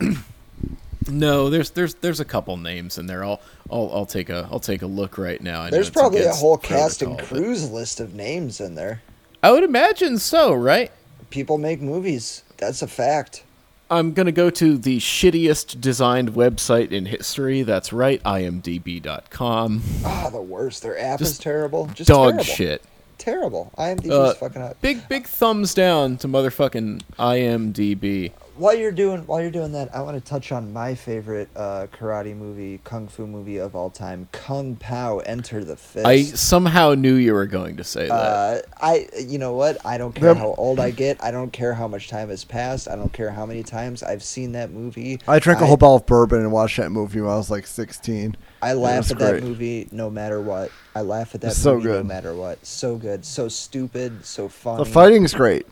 no, 1.06 1.50
there's 1.50 1.68
there's 1.72 1.96
there's 1.96 2.18
a 2.20 2.24
couple 2.24 2.56
names 2.56 2.96
in 2.96 3.04
there. 3.04 3.22
I'll 3.22 3.42
I'll 3.70 3.90
I'll 3.92 4.06
take 4.06 4.30
a 4.30 4.48
I'll 4.50 4.58
take 4.58 4.80
a 4.80 4.86
look 4.86 5.18
right 5.18 5.38
now. 5.38 5.60
I 5.60 5.70
There's 5.70 5.90
probably 5.90 6.20
a 6.20 6.22
against 6.22 6.40
whole 6.40 6.56
cast 6.56 7.02
and 7.02 7.18
cruise 7.18 7.70
list 7.70 8.00
of 8.00 8.14
names 8.14 8.58
in 8.58 8.74
there. 8.74 9.02
I 9.42 9.50
would 9.50 9.64
imagine 9.64 10.16
so, 10.16 10.54
right? 10.54 10.90
People 11.28 11.58
make 11.58 11.82
movies. 11.82 12.42
That's 12.56 12.80
a 12.80 12.88
fact. 12.88 13.44
I'm 13.90 14.14
gonna 14.14 14.32
go 14.32 14.48
to 14.48 14.78
the 14.78 14.98
shittiest 14.98 15.78
designed 15.78 16.30
website 16.30 16.90
in 16.90 17.04
history. 17.04 17.60
That's 17.64 17.92
right, 17.92 18.22
imdb.com. 18.22 19.82
Ah, 20.06 20.30
the 20.30 20.40
worst. 20.40 20.82
Their 20.82 20.98
app 20.98 21.18
Just 21.18 21.32
is 21.32 21.38
terrible. 21.38 21.88
Just 21.88 22.08
Dog 22.08 22.30
terrible. 22.30 22.44
shit. 22.44 22.82
Terrible. 23.22 23.70
IMDb's 23.78 24.10
Uh, 24.10 24.34
fucking 24.34 24.60
up. 24.62 24.80
Big 24.80 25.08
big 25.08 25.28
thumbs 25.28 25.74
down 25.74 26.16
to 26.16 26.26
motherfucking 26.26 27.02
IMDb. 27.20 28.32
While 28.54 28.74
you're 28.74 28.92
doing 28.92 29.22
while 29.26 29.40
you're 29.40 29.50
doing 29.50 29.72
that, 29.72 29.94
I 29.94 30.02
want 30.02 30.22
to 30.22 30.30
touch 30.30 30.52
on 30.52 30.72
my 30.72 30.94
favorite 30.94 31.48
uh, 31.56 31.86
karate 31.92 32.36
movie, 32.36 32.80
kung 32.84 33.08
fu 33.08 33.26
movie 33.26 33.56
of 33.56 33.74
all 33.74 33.88
time, 33.88 34.28
Kung 34.30 34.76
Pao: 34.76 35.20
Enter 35.20 35.64
the 35.64 35.76
Fist. 35.76 36.06
I 36.06 36.22
somehow 36.22 36.92
knew 36.94 37.14
you 37.14 37.32
were 37.32 37.46
going 37.46 37.78
to 37.78 37.84
say 37.84 38.08
that. 38.08 38.12
Uh, 38.12 38.60
I, 38.80 39.08
you 39.18 39.38
know 39.38 39.54
what? 39.54 39.84
I 39.86 39.96
don't 39.96 40.14
care 40.14 40.34
how 40.34 40.54
old 40.58 40.80
I 40.80 40.90
get. 40.90 41.22
I 41.22 41.30
don't 41.30 41.50
care 41.50 41.72
how 41.72 41.88
much 41.88 42.08
time 42.08 42.28
has 42.28 42.44
passed. 42.44 42.88
I 42.88 42.96
don't 42.96 43.12
care 43.12 43.30
how 43.30 43.46
many 43.46 43.62
times 43.62 44.02
I've 44.02 44.22
seen 44.22 44.52
that 44.52 44.70
movie. 44.70 45.18
I 45.26 45.38
drank 45.38 45.60
a 45.60 45.64
I- 45.64 45.68
whole 45.68 45.78
bottle 45.78 45.96
of 45.96 46.06
bourbon 46.06 46.40
and 46.40 46.52
watched 46.52 46.76
that 46.76 46.90
movie 46.90 47.20
when 47.22 47.30
I 47.30 47.36
was 47.36 47.50
like 47.50 47.66
16. 47.66 48.36
I 48.60 48.74
laugh 48.74 48.98
was 48.98 49.12
at 49.12 49.18
that 49.18 49.42
movie 49.42 49.88
no 49.92 50.10
matter 50.10 50.40
what. 50.40 50.70
I 50.94 51.00
laugh 51.00 51.34
at 51.34 51.40
that 51.40 51.48
It's 51.52 51.58
so 51.58 51.76
movie 51.76 51.88
no 51.88 52.02
matter 52.02 52.34
what. 52.34 52.64
So 52.66 52.96
good, 52.96 53.24
so 53.24 53.48
stupid, 53.48 54.24
so 54.26 54.48
funny. 54.48 54.84
The 54.84 54.90
fighting's 54.90 55.32
great. 55.32 55.66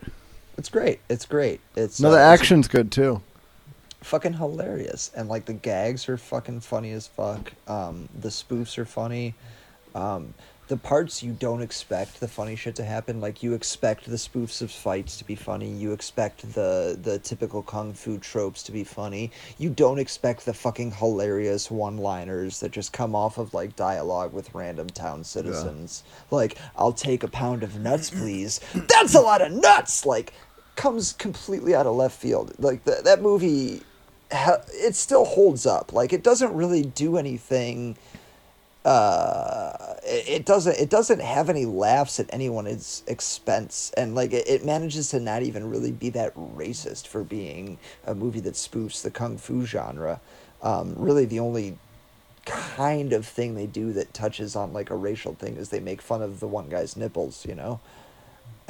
It's 0.61 0.69
great. 0.69 0.99
It's 1.09 1.25
great. 1.25 1.59
It's 1.75 1.99
No, 1.99 2.11
the 2.11 2.17
uh, 2.17 2.33
it's 2.33 2.41
action's 2.41 2.67
good 2.67 2.91
too. 2.91 3.23
fucking 4.03 4.33
hilarious, 4.33 5.09
and 5.15 5.27
like 5.27 5.45
the 5.45 5.53
gags 5.53 6.07
are 6.07 6.17
fucking 6.17 6.59
funny 6.59 6.91
as 6.91 7.07
fuck. 7.07 7.53
Um, 7.67 8.09
the 8.13 8.29
spoofs 8.29 8.77
are 8.77 8.85
funny. 8.85 9.33
Um, 9.95 10.35
the 10.67 10.77
parts 10.77 11.23
you 11.23 11.33
don't 11.33 11.63
expect 11.63 12.19
the 12.19 12.27
funny 12.27 12.55
shit 12.55 12.75
to 12.75 12.83
happen, 12.85 13.19
like 13.19 13.41
you 13.41 13.53
expect 13.55 14.05
the 14.05 14.17
spoofs 14.17 14.61
of 14.61 14.71
fights 14.71 15.17
to 15.17 15.25
be 15.25 15.33
funny. 15.35 15.69
You 15.69 15.93
expect 15.93 16.53
the 16.53 16.95
the 17.01 17.17
typical 17.17 17.63
kung 17.63 17.93
fu 17.93 18.19
tropes 18.19 18.61
to 18.63 18.71
be 18.71 18.83
funny. 18.83 19.31
You 19.57 19.71
don't 19.71 19.97
expect 19.97 20.45
the 20.45 20.53
fucking 20.53 20.91
hilarious 20.91 21.71
one 21.71 21.97
liners 21.97 22.59
that 22.59 22.71
just 22.71 22.93
come 22.93 23.15
off 23.15 23.39
of 23.39 23.53
like 23.55 23.75
dialogue 23.75 24.31
with 24.31 24.53
random 24.53 24.87
town 24.91 25.23
citizens. 25.23 26.03
Like, 26.29 26.57
I'll 26.77 26.93
take 26.93 27.23
a 27.23 27.27
pound 27.27 27.63
of 27.63 27.79
nuts, 27.79 28.11
please. 28.11 28.61
That's 28.75 29.15
a 29.15 29.21
lot 29.21 29.41
of 29.41 29.51
nuts. 29.51 30.05
Like, 30.05 30.33
comes 30.75 31.13
completely 31.13 31.75
out 31.75 31.85
of 31.85 31.95
left 31.95 32.19
field. 32.19 32.53
Like 32.59 32.83
th- 32.85 33.03
that 33.03 33.21
movie, 33.21 33.81
it 34.31 34.95
still 34.95 35.25
holds 35.25 35.65
up. 35.65 35.93
Like 35.93 36.13
it 36.13 36.23
doesn't 36.23 36.53
really 36.53 36.83
do 36.83 37.17
anything. 37.17 37.97
Uh, 38.83 39.95
it, 40.03 40.27
it 40.27 40.45
doesn't. 40.45 40.77
It 40.77 40.89
doesn't 40.89 41.21
have 41.21 41.49
any 41.49 41.65
laughs 41.65 42.19
at 42.19 42.33
anyone's 42.33 43.03
expense, 43.07 43.91
and 43.95 44.15
like 44.15 44.33
it, 44.33 44.47
it 44.47 44.65
manages 44.65 45.09
to 45.09 45.19
not 45.19 45.43
even 45.43 45.69
really 45.69 45.91
be 45.91 46.09
that 46.09 46.33
racist 46.35 47.07
for 47.07 47.23
being 47.23 47.77
a 48.05 48.15
movie 48.15 48.39
that 48.39 48.55
spoofs 48.55 49.03
the 49.03 49.11
kung 49.11 49.37
fu 49.37 49.65
genre. 49.65 50.19
Um, 50.63 50.95
really, 50.97 51.25
the 51.25 51.39
only 51.39 51.77
kind 52.45 53.13
of 53.13 53.23
thing 53.23 53.53
they 53.53 53.67
do 53.67 53.93
that 53.93 54.15
touches 54.15 54.55
on 54.55 54.73
like 54.73 54.89
a 54.89 54.95
racial 54.95 55.35
thing 55.35 55.57
is 55.57 55.69
they 55.69 55.79
make 55.79 56.01
fun 56.01 56.23
of 56.23 56.39
the 56.39 56.47
one 56.47 56.67
guy's 56.67 56.97
nipples. 56.97 57.45
You 57.45 57.53
know 57.53 57.79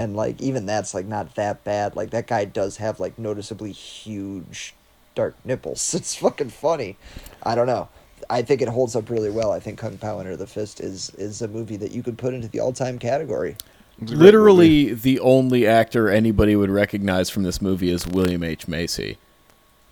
and 0.01 0.15
like 0.15 0.41
even 0.41 0.65
that's 0.65 0.95
like 0.95 1.05
not 1.05 1.35
that 1.35 1.63
bad. 1.63 1.95
Like 1.95 2.09
that 2.09 2.25
guy 2.25 2.45
does 2.45 2.77
have 2.77 2.99
like 2.99 3.19
noticeably 3.19 3.71
huge 3.71 4.73
dark 5.13 5.35
nipples. 5.45 5.93
It's 6.01 6.15
fucking 6.15 6.49
funny. 6.49 6.97
I 7.43 7.53
don't 7.53 7.67
know. 7.67 7.87
I 8.29 8.41
think 8.41 8.61
it 8.61 8.67
holds 8.67 8.95
up 8.95 9.09
really 9.09 9.29
well. 9.29 9.51
I 9.51 9.59
think 9.59 9.77
kung 9.77 9.97
pao 9.97 10.19
enter 10.19 10.35
the 10.35 10.47
fist 10.47 10.79
is 10.79 11.11
is 11.11 11.41
a 11.43 11.47
movie 11.47 11.77
that 11.77 11.91
you 11.91 12.01
could 12.01 12.17
put 12.17 12.33
into 12.33 12.47
the 12.47 12.59
all-time 12.59 12.97
category. 12.97 13.55
It's 14.01 14.11
a 14.11 14.15
great 14.15 14.25
Literally, 14.25 14.93
the 14.93 15.19
only 15.19 15.67
actor 15.67 16.09
anybody 16.09 16.55
would 16.55 16.71
recognize 16.71 17.29
from 17.29 17.43
this 17.43 17.61
movie 17.61 17.91
is 17.91 18.07
William 18.07 18.43
H. 18.43 18.67
Macy. 18.67 19.17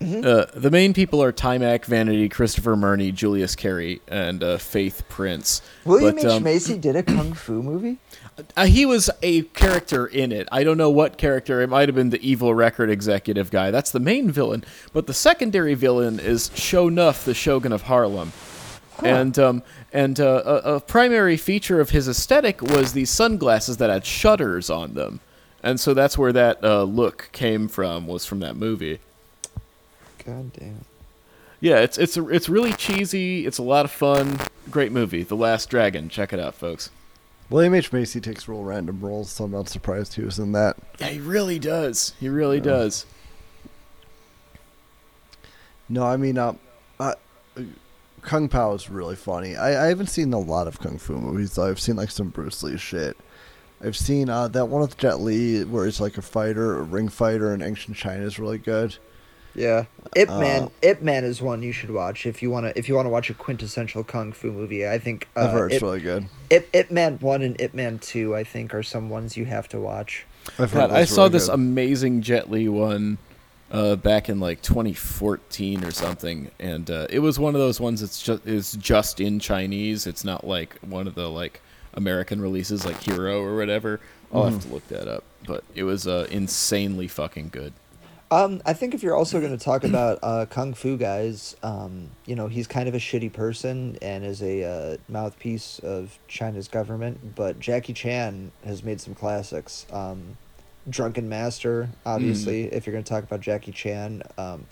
Mm-hmm. 0.00 0.22
Uh, 0.24 0.58
the 0.58 0.70
main 0.70 0.94
people 0.94 1.22
are 1.22 1.30
Taimak 1.30 1.84
Vanity, 1.84 2.30
Christopher 2.30 2.74
Murney, 2.74 3.12
Julius 3.12 3.54
Carry, 3.54 4.00
and 4.08 4.42
uh, 4.42 4.56
Faith 4.56 5.02
Prince. 5.10 5.60
william 5.84 6.16
But, 6.16 6.24
h 6.24 6.30
um, 6.30 6.42
macy 6.42 6.78
did 6.78 6.96
a 6.96 7.02
kung 7.02 7.34
fu 7.34 7.62
movie 7.62 7.98
Uh, 8.56 8.64
he 8.64 8.86
was 8.86 9.10
a 9.22 9.42
character 9.42 10.06
in 10.06 10.32
it. 10.32 10.48
I 10.50 10.64
don't 10.64 10.78
know 10.78 10.88
what 10.88 11.18
character. 11.18 11.60
It 11.60 11.68
might 11.68 11.88
have 11.88 11.94
been 11.94 12.08
the 12.08 12.26
evil 12.26 12.54
record 12.54 12.88
executive 12.88 13.50
guy. 13.50 13.70
That's 13.70 13.90
the 13.90 14.00
main 14.00 14.30
villain. 14.30 14.64
But 14.94 15.06
the 15.06 15.12
secondary 15.12 15.74
villain 15.74 16.18
is 16.18 16.48
Shonuff, 16.50 17.24
the 17.24 17.34
Shogun 17.34 17.70
of 17.72 17.82
Harlem. 17.82 18.32
And 19.02 19.38
um, 19.38 19.62
and 19.92 20.20
uh, 20.20 20.42
a, 20.44 20.74
a 20.76 20.80
primary 20.80 21.36
feature 21.36 21.80
of 21.80 21.90
his 21.90 22.08
aesthetic 22.08 22.60
was 22.62 22.92
these 22.92 23.10
sunglasses 23.10 23.78
that 23.78 23.90
had 23.90 24.04
shutters 24.04 24.68
on 24.68 24.92
them, 24.92 25.20
and 25.62 25.80
so 25.80 25.94
that's 25.94 26.18
where 26.18 26.32
that 26.32 26.62
uh, 26.62 26.82
look 26.82 27.30
came 27.32 27.66
from. 27.66 28.06
Was 28.06 28.26
from 28.26 28.40
that 28.40 28.56
movie. 28.56 29.00
God 30.30 30.52
damn. 30.52 30.84
Yeah, 31.60 31.80
it's 31.80 31.98
it's 31.98 32.16
it's 32.16 32.48
really 32.48 32.72
cheesy. 32.72 33.46
It's 33.46 33.58
a 33.58 33.62
lot 33.62 33.84
of 33.84 33.90
fun. 33.90 34.38
Great 34.70 34.92
movie, 34.92 35.24
The 35.24 35.34
Last 35.36 35.68
Dragon. 35.68 36.08
Check 36.08 36.32
it 36.32 36.38
out, 36.38 36.54
folks. 36.54 36.90
William 37.50 37.74
H 37.74 37.92
Macy 37.92 38.20
takes 38.20 38.46
real 38.46 38.62
random 38.62 39.00
roles, 39.00 39.30
so 39.30 39.44
I'm 39.44 39.50
not 39.50 39.68
surprised 39.68 40.14
he 40.14 40.22
was 40.22 40.38
in 40.38 40.52
that. 40.52 40.76
Yeah, 41.00 41.08
he 41.08 41.18
really 41.18 41.58
does. 41.58 42.14
He 42.20 42.28
really 42.28 42.60
does. 42.60 43.06
No, 45.88 46.04
I 46.04 46.16
mean, 46.16 46.38
uh, 46.38 46.54
uh, 47.00 47.14
Kung 48.22 48.48
Pao 48.48 48.74
is 48.74 48.88
really 48.88 49.16
funny. 49.16 49.56
I, 49.56 49.86
I 49.86 49.88
haven't 49.88 50.06
seen 50.06 50.32
a 50.32 50.38
lot 50.38 50.68
of 50.68 50.78
kung 50.78 50.96
fu 50.96 51.14
movies. 51.14 51.56
Though. 51.56 51.68
I've 51.68 51.80
seen 51.80 51.96
like 51.96 52.12
some 52.12 52.28
Bruce 52.28 52.62
Lee 52.62 52.76
shit. 52.76 53.16
I've 53.82 53.96
seen 53.96 54.28
uh, 54.28 54.46
that 54.48 54.66
one 54.66 54.82
with 54.82 54.96
Jet 54.96 55.20
Li 55.20 55.64
where 55.64 55.86
he's 55.86 56.00
like 56.00 56.18
a 56.18 56.22
fighter, 56.22 56.78
a 56.78 56.82
ring 56.82 57.08
fighter 57.08 57.52
in 57.52 57.62
ancient 57.62 57.96
China 57.96 58.22
is 58.22 58.38
really 58.38 58.58
good. 58.58 58.96
Yeah, 59.54 59.86
Ip 60.16 60.28
Man. 60.28 60.62
Uh, 60.64 60.68
Ip 60.82 61.02
Man 61.02 61.24
is 61.24 61.42
one 61.42 61.62
you 61.62 61.72
should 61.72 61.90
watch 61.90 62.26
if 62.26 62.42
you 62.42 62.50
want 62.50 62.66
to. 62.66 62.78
If 62.78 62.88
you 62.88 62.94
want 62.94 63.06
to 63.06 63.10
watch 63.10 63.30
a 63.30 63.34
quintessential 63.34 64.04
kung 64.04 64.32
fu 64.32 64.52
movie, 64.52 64.86
I 64.86 64.98
think 64.98 65.28
uh, 65.36 65.40
I've 65.40 65.50
heard 65.50 65.72
it's 65.72 65.76
Ip, 65.76 65.82
really 65.82 66.00
good. 66.00 66.26
Ip, 66.50 66.68
Ip 66.72 66.90
Man 66.90 67.18
one 67.18 67.42
and 67.42 67.60
Ip 67.60 67.74
Man 67.74 67.98
two, 67.98 68.34
I 68.34 68.44
think, 68.44 68.74
are 68.74 68.82
some 68.82 69.10
ones 69.10 69.36
you 69.36 69.46
have 69.46 69.68
to 69.68 69.80
watch. 69.80 70.24
I've 70.58 70.72
God, 70.72 70.90
I 70.90 71.00
it's 71.00 71.12
saw 71.12 71.22
really 71.22 71.32
this 71.32 71.46
good. 71.46 71.54
amazing 71.54 72.22
Jet 72.22 72.50
Li 72.50 72.68
one 72.68 73.18
uh, 73.70 73.96
back 73.96 74.28
in 74.28 74.40
like 74.40 74.62
2014 74.62 75.84
or 75.84 75.90
something, 75.90 76.50
and 76.58 76.90
uh, 76.90 77.06
it 77.10 77.18
was 77.18 77.38
one 77.38 77.54
of 77.54 77.60
those 77.60 77.80
ones 77.80 78.00
that's 78.00 78.22
just 78.22 78.46
is 78.46 78.72
just 78.72 79.20
in 79.20 79.38
Chinese. 79.40 80.06
It's 80.06 80.24
not 80.24 80.46
like 80.46 80.78
one 80.80 81.06
of 81.06 81.14
the 81.14 81.28
like 81.28 81.60
American 81.94 82.40
releases 82.40 82.84
like 82.84 83.02
Hero 83.02 83.42
or 83.42 83.56
whatever. 83.56 84.00
I'll 84.32 84.44
have 84.44 84.62
to 84.62 84.72
look 84.72 84.86
that 84.88 85.08
up, 85.08 85.24
but 85.44 85.64
it 85.74 85.82
was 85.82 86.06
uh, 86.06 86.28
insanely 86.30 87.08
fucking 87.08 87.48
good. 87.48 87.72
Um, 88.32 88.62
I 88.64 88.74
think 88.74 88.94
if 88.94 89.02
you're 89.02 89.16
also 89.16 89.40
going 89.40 89.56
to 89.56 89.62
talk 89.62 89.82
about 89.82 90.20
uh, 90.22 90.46
kung 90.46 90.72
fu 90.72 90.96
guys, 90.96 91.56
um, 91.64 92.10
you 92.26 92.36
know, 92.36 92.46
he's 92.46 92.68
kind 92.68 92.88
of 92.88 92.94
a 92.94 92.98
shitty 92.98 93.32
person 93.32 93.98
and 94.00 94.24
is 94.24 94.40
a 94.40 94.62
uh, 94.62 94.96
mouthpiece 95.08 95.80
of 95.80 96.16
China's 96.28 96.68
government. 96.68 97.34
But 97.34 97.58
Jackie 97.58 97.92
Chan 97.92 98.52
has 98.64 98.84
made 98.84 99.00
some 99.00 99.14
classics. 99.14 99.84
Um, 99.92 100.36
Drunken 100.88 101.28
Master, 101.28 101.88
obviously, 102.06 102.64
if 102.72 102.86
you're 102.86 102.92
going 102.92 103.04
to 103.04 103.08
talk 103.08 103.24
about 103.24 103.40
Jackie 103.40 103.72
Chan. 103.72 104.22
Um, 104.38 104.66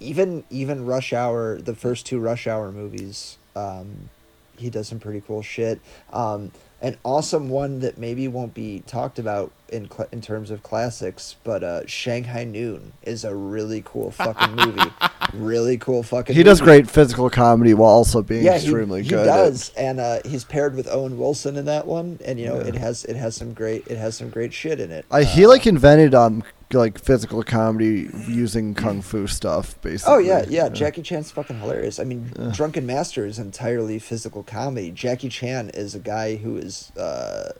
even 0.00 0.44
even 0.50 0.84
Rush 0.86 1.12
Hour, 1.12 1.60
the 1.60 1.74
first 1.74 2.06
two 2.06 2.18
Rush 2.18 2.46
Hour 2.46 2.72
movies, 2.72 3.38
um, 3.54 4.08
he 4.56 4.70
does 4.70 4.88
some 4.88 4.98
pretty 4.98 5.20
cool 5.20 5.42
shit. 5.42 5.80
Um, 6.12 6.50
an 6.80 6.96
awesome 7.04 7.48
one 7.48 7.80
that 7.80 7.98
maybe 7.98 8.26
won't 8.26 8.54
be 8.54 8.80
talked 8.86 9.18
about 9.18 9.52
in 9.72 9.90
cl- 9.90 10.08
in 10.12 10.20
terms 10.20 10.50
of 10.50 10.62
classics, 10.62 11.36
but 11.42 11.64
uh, 11.64 11.86
Shanghai 11.86 12.44
Noon 12.44 12.92
is 13.02 13.24
a 13.24 13.34
really 13.34 13.82
cool 13.84 14.10
fucking 14.22 14.54
movie. 14.54 14.90
really 15.32 15.78
cool 15.78 16.02
fucking. 16.02 16.36
He 16.36 16.42
does 16.42 16.60
great 16.60 16.90
physical 16.90 17.30
comedy 17.30 17.74
while 17.74 17.90
also 17.90 18.22
being 18.22 18.44
Yeah, 18.44 18.56
extremely 18.56 19.02
he, 19.02 19.08
good. 19.08 19.24
He 19.24 19.30
at- 19.30 19.36
does, 19.36 19.70
and 19.76 19.98
uh, 19.98 20.20
he's 20.24 20.44
paired 20.44 20.74
with 20.76 20.86
Owen 20.88 21.18
Wilson 21.18 21.56
in 21.56 21.64
that 21.64 21.86
one, 21.86 22.18
and 22.24 22.38
you 22.38 22.46
know 22.46 22.56
Yeah. 22.60 22.66
it 22.68 22.74
has 22.76 23.04
it 23.06 23.16
has 23.16 23.34
some 23.34 23.52
great 23.54 23.86
it 23.88 23.96
has 23.98 24.16
some 24.16 24.28
great 24.30 24.52
shit 24.52 24.78
in 24.80 24.90
it. 24.90 25.04
I, 25.10 25.24
he 25.24 25.44
Uh, 25.44 25.48
like 25.48 25.66
invented 25.66 26.14
um 26.14 26.42
like 26.74 26.98
physical 26.98 27.42
comedy 27.42 28.08
using 28.26 28.72
kung 28.74 29.02
fu 29.02 29.26
stuff 29.26 29.78
basically. 29.82 30.14
Oh 30.14 30.18
yeah, 30.18 30.44
yeah. 30.48 30.70
Jackie 30.70 31.02
Chan's 31.02 31.30
fucking 31.30 31.60
hilarious. 31.60 32.00
I 32.00 32.04
mean, 32.04 32.32
Drunken 32.52 32.86
Master 32.86 33.26
is 33.26 33.38
entirely 33.38 33.98
physical 33.98 34.42
comedy. 34.42 34.90
Jackie 34.90 35.28
Chan 35.28 35.70
is 35.74 35.94
a 35.94 35.98
guy 35.98 36.36
who 36.36 36.56
is 36.56 36.90
uh, 36.96 37.52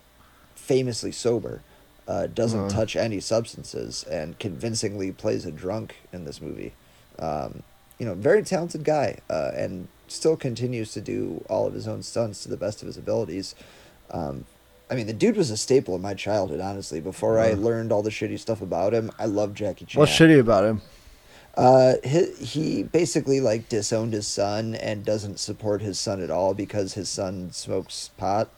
famously 0.55 1.11
sober, 1.11 1.61
uh, 2.07 2.27
doesn't 2.27 2.59
Uh-huh. 2.59 2.69
touch 2.69 2.95
any 2.95 3.19
substances, 3.19 4.03
and 4.09 4.37
convincingly 4.39 5.11
plays 5.11 5.45
a 5.45 5.51
drunk 5.51 5.95
in 6.11 6.25
this 6.25 6.41
movie. 6.41 6.73
Um, 7.19 7.63
you 7.99 8.05
know, 8.05 8.13
very 8.15 8.43
talented 8.43 8.83
guy, 8.83 9.19
uh, 9.29 9.51
and 9.55 9.87
still 10.07 10.35
continues 10.35 10.91
to 10.93 11.01
do 11.01 11.43
all 11.49 11.65
of 11.65 11.73
his 11.73 11.87
own 11.87 12.03
stunts 12.03 12.43
to 12.43 12.49
the 12.49 12.57
best 12.57 12.81
of 12.81 12.87
his 12.87 12.97
abilities. 12.97 13.55
Um, 14.11 14.45
I 14.91 14.95
mean, 14.95 15.07
the 15.07 15.13
dude 15.13 15.37
was 15.37 15.49
a 15.49 15.57
staple 15.57 15.95
in 15.95 16.01
my 16.01 16.13
childhood. 16.13 16.59
Honestly, 16.59 16.99
before 16.99 17.39
I 17.39 17.53
Uh-huh. 17.53 17.61
learned 17.61 17.91
all 17.91 18.03
the 18.03 18.09
shitty 18.11 18.37
stuff 18.39 18.61
about 18.61 18.93
him, 18.93 19.11
I 19.17 19.25
loved 19.25 19.55
Jackie 19.57 19.85
Chan. 19.85 19.99
What's 19.99 20.11
shitty 20.11 20.39
about 20.39 20.65
him? 20.65 20.81
Uh, 21.55 21.93
he, 22.03 22.25
he 22.43 22.83
basically 22.83 23.39
like 23.39 23.69
disowned 23.69 24.11
his 24.13 24.27
son 24.27 24.73
and 24.75 25.05
doesn't 25.05 25.39
support 25.39 25.81
his 25.81 25.99
son 25.99 26.21
at 26.21 26.31
all 26.31 26.53
because 26.55 26.93
his 26.95 27.09
son 27.09 27.51
smokes 27.51 28.09
pot. 28.17 28.49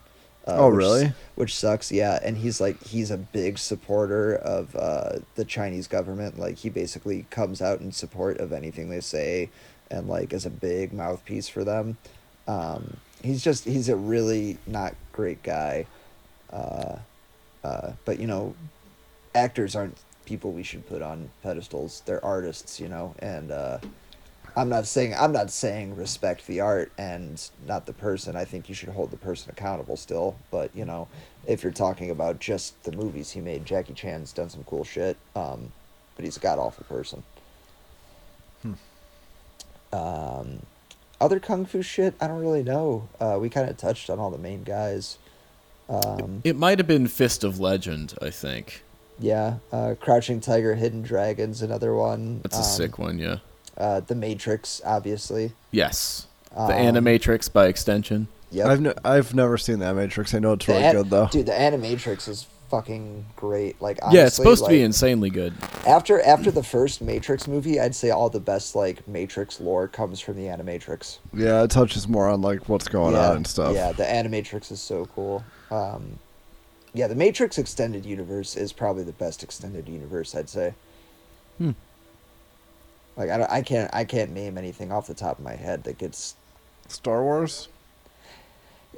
Uh, 0.47 0.57
Oh, 0.59 0.67
which- 0.69 0.77
really? 0.77 1.13
Which 1.35 1.55
sucks, 1.55 1.91
yeah. 1.91 2.19
And 2.23 2.37
he's 2.37 2.61
like 2.61 2.81
he's 2.85 3.11
a 3.11 3.17
big 3.17 3.57
supporter 3.57 4.35
of 4.35 4.75
uh, 4.75 5.19
the 5.35 5.43
Chinese 5.45 5.87
government. 5.87 6.37
Like 6.39 6.57
he 6.57 6.69
basically 6.69 7.25
comes 7.29 7.61
out 7.61 7.81
in 7.81 7.91
support 7.91 8.37
of 8.39 8.53
anything 8.53 8.89
they 8.89 9.01
say, 9.01 9.49
and 9.89 10.07
like 10.07 10.33
is 10.33 10.45
a 10.45 10.49
big 10.51 10.93
mouthpiece 10.93 11.47
for 11.49 11.63
them. 11.63 11.97
Um, 12.47 12.97
he's 13.23 13.43
just 13.43 13.65
he's 13.65 13.89
a 13.89 13.95
really 13.95 14.57
not 14.67 14.93
great 15.11 15.41
guy. 15.43 15.87
Uh, 16.53 16.97
uh, 17.63 17.91
but 18.05 18.19
you 18.19 18.27
know, 18.27 18.53
actors 19.33 19.75
aren't 19.75 19.97
people 20.25 20.51
we 20.51 20.63
should 20.63 20.87
put 20.87 21.01
on 21.01 21.29
pedestals. 21.43 22.01
They're 22.05 22.23
artists, 22.23 22.79
you 22.79 22.87
know, 22.87 23.15
and 23.19 23.51
uh, 23.51 23.79
I'm 24.57 24.69
not 24.69 24.85
saying 24.87 25.13
I'm 25.17 25.31
not 25.31 25.51
saying 25.51 25.95
respect 25.95 26.47
the 26.47 26.61
art 26.61 26.91
and 26.97 27.41
not 27.67 27.85
the 27.85 27.93
person. 27.93 28.35
I 28.35 28.45
think 28.45 28.69
you 28.69 28.75
should 28.75 28.89
hold 28.89 29.11
the 29.11 29.17
person 29.17 29.51
accountable 29.51 29.97
still. 29.97 30.35
But 30.51 30.71
you 30.75 30.85
know, 30.85 31.07
if 31.47 31.63
you're 31.63 31.71
talking 31.73 32.09
about 32.09 32.39
just 32.39 32.81
the 32.83 32.91
movies 32.91 33.31
he 33.31 33.41
made, 33.41 33.65
Jackie 33.65 33.93
Chan's 33.93 34.31
done 34.31 34.49
some 34.49 34.63
cool 34.63 34.83
shit. 34.83 35.17
Um, 35.35 35.71
but 36.15 36.23
he's 36.25 36.37
a 36.37 36.39
god 36.39 36.59
awful 36.59 36.85
person. 36.85 37.23
Um, 39.93 40.61
other 41.21 41.39
kung 41.39 41.65
fu 41.65 41.81
shit, 41.81 42.15
I 42.19 42.27
don't 42.27 42.39
really 42.41 42.63
know. 42.63 43.07
Uh, 43.19 43.37
we 43.39 43.49
kind 43.49 43.69
of 43.69 43.77
touched 43.77 44.09
on 44.09 44.19
all 44.19 44.31
the 44.31 44.37
main 44.37 44.63
guys. 44.63 45.17
Um, 45.87 46.41
It 46.43 46.55
might 46.55 46.79
have 46.79 46.87
been 46.87 47.07
Fist 47.07 47.43
of 47.43 47.59
Legend, 47.59 48.15
I 48.21 48.31
think. 48.31 48.83
Yeah, 49.19 49.57
uh, 49.71 49.95
Crouching 49.99 50.41
Tiger, 50.41 50.75
Hidden 50.75 51.03
Dragons, 51.03 51.61
another 51.61 51.95
one. 51.95 52.41
That's 52.43 52.57
a 52.57 52.59
Um, 52.59 52.65
sick 52.65 52.97
one, 52.99 53.19
yeah. 53.19 53.37
Uh, 53.78 53.99
the 53.99 54.15
Matrix, 54.15 54.82
obviously. 54.86 55.51
Yes. 55.71 56.28
Um, 56.55 56.67
The 56.67 56.73
Animatrix 56.73 57.51
by 57.51 57.67
extension. 57.67 58.28
Yeah, 58.51 58.67
I've 58.67 58.80
ne- 58.82 58.93
I've 59.03 59.34
never 59.36 59.57
seen 59.57 59.80
that 59.80 59.95
Matrix. 59.95 60.34
I 60.34 60.39
know 60.39 60.53
it's 60.53 60.65
The 60.65 60.73
really 60.73 60.86
an- 60.86 60.95
good 60.95 61.09
though. 61.09 61.28
Dude, 61.28 61.47
the 61.47 61.51
Animatrix 61.51 62.30
is 62.30 62.47
fucking 62.69 63.26
great. 63.36 63.82
Like, 63.82 63.99
honestly, 64.01 64.19
yeah, 64.19 64.28
it's 64.28 64.36
supposed 64.36 64.63
to 64.63 64.69
be 64.69 64.82
insanely 64.82 65.30
good. 65.30 65.53
After 65.86 66.21
after 66.21 66.51
the 66.51 66.63
first 66.63 67.01
Matrix 67.01 67.47
movie, 67.47 67.80
I'd 67.80 67.95
say 67.95 68.11
all 68.11 68.30
the 68.30 68.39
best 68.39 68.76
like 68.76 69.05
Matrix 69.07 69.59
lore 69.59 69.88
comes 69.88 70.21
from 70.21 70.38
the 70.38 70.43
Animatrix. 70.43 71.17
Yeah, 71.34 71.63
it 71.63 71.71
touches 71.71 72.07
more 72.07 72.30
on 72.30 72.41
like 72.41 72.69
what's 72.69 72.88
going 72.88 73.13
yeah, 73.15 73.30
on 73.32 73.38
and 73.38 73.47
stuff. 73.47 73.76
Yeah, 73.76 73.91
the 73.91 74.03
Animatrix 74.03 74.71
is 74.71 74.82
so 74.82 75.05
cool. 75.07 75.43
Um, 75.69 76.19
yeah, 76.93 77.07
the 77.07 77.15
Matrix 77.15 77.57
extended 77.57 78.05
universe 78.05 78.55
is 78.55 78.71
probably 78.71 79.03
the 79.03 79.11
best 79.13 79.43
extended 79.43 79.89
universe. 79.89 80.34
I'd 80.34 80.49
say. 80.49 80.73
Hmm. 81.57 81.71
Like 83.18 83.30
I, 83.30 83.38
don't, 83.38 83.51
I 83.51 83.61
can't 83.61 83.89
I 83.93 84.03
can't 84.05 84.32
name 84.32 84.57
anything 84.57 84.91
off 84.91 85.07
the 85.07 85.13
top 85.13 85.38
of 85.39 85.43
my 85.45 85.55
head 85.55 85.84
that 85.86 85.97
gets 85.97 86.36
Star 86.88 87.24
Wars. 87.24 87.70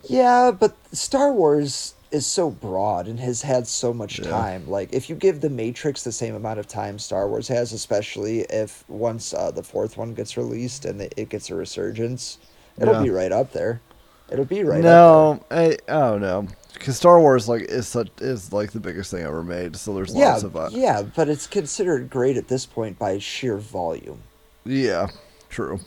Yeah, 0.07 0.51
but 0.51 0.76
Star 0.95 1.32
Wars 1.34 1.95
is 2.11 2.26
so 2.26 2.49
broad 2.49 3.07
and 3.07 3.20
has 3.20 3.41
had 3.41 3.68
so 3.68 3.93
much 3.93 4.22
Yeah. 4.22 4.22
time. 4.22 4.65
Like, 4.68 4.93
if 4.93 5.09
you 5.09 5.15
give 5.15 5.41
The 5.41 5.49
Matrix 5.49 6.03
the 6.03 6.11
same 6.11 6.36
amount 6.36 6.59
of 6.59 6.68
time 6.68 6.99
Star 6.99 7.28
Wars 7.28 7.47
has, 7.49 7.74
especially 7.74 8.41
if 8.41 8.84
once 8.88 9.34
uh, 9.34 9.51
the 9.51 9.63
fourth 9.63 9.97
one 9.97 10.13
gets 10.13 10.38
released 10.38 10.86
and 10.86 11.01
it 11.01 11.30
gets 11.30 11.49
a 11.49 11.55
resurgence, 11.55 12.38
it'll 12.80 12.93
Yeah. 12.93 12.95
be 12.95 13.09
right 13.09 13.32
up 13.32 13.51
there. 13.51 13.82
It'll 14.30 14.45
be 14.45 14.63
right 14.63 14.86
up 14.86 15.01
no, 15.01 15.43
I, 15.51 15.78
I 15.88 15.93
don't 15.93 16.22
know. 16.22 16.47
Because 16.74 16.97
Star 16.97 17.20
Wars 17.20 17.47
like 17.49 17.63
is 17.63 17.88
such 17.88 18.09
is 18.20 18.53
like 18.53 18.72
the 18.72 18.80
biggest 18.80 19.11
thing 19.11 19.24
ever 19.24 19.43
made. 19.43 19.76
So 19.76 19.93
there's. 19.93 20.13
Yeah, 20.13 20.32
lots 20.34 20.43
of 20.43 20.55
uh, 20.55 20.70
yeah, 20.72 21.01
but 21.01 21.28
it's 21.30 21.47
considered 21.47 22.09
great 22.09 22.38
at 22.38 22.47
this 22.47 22.65
point 22.65 22.97
by 22.99 23.18
sheer 23.20 23.57
volume. 23.57 24.22
yeah, 24.65 25.07
true. 25.49 25.80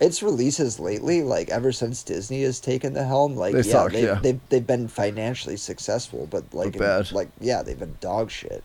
Its 0.00 0.22
releases 0.22 0.80
lately, 0.80 1.22
like 1.22 1.50
ever 1.50 1.72
since 1.72 2.02
Disney 2.02 2.42
has 2.42 2.58
taken 2.58 2.94
the 2.94 3.04
helm, 3.04 3.36
like 3.36 3.52
They 3.52 3.58
yeah, 3.60 3.72
suck, 3.72 3.92
they, 3.92 4.04
yeah. 4.04 4.14
they've 4.22 4.40
they've 4.48 4.66
been 4.66 4.88
financially 4.88 5.56
successful, 5.58 6.26
but 6.30 6.44
like 6.54 6.72
But 6.72 6.78
bad. 6.78 7.12
like 7.12 7.28
yeah, 7.38 7.62
they've 7.62 7.78
been 7.78 7.96
dog 8.00 8.30
shit. 8.30 8.64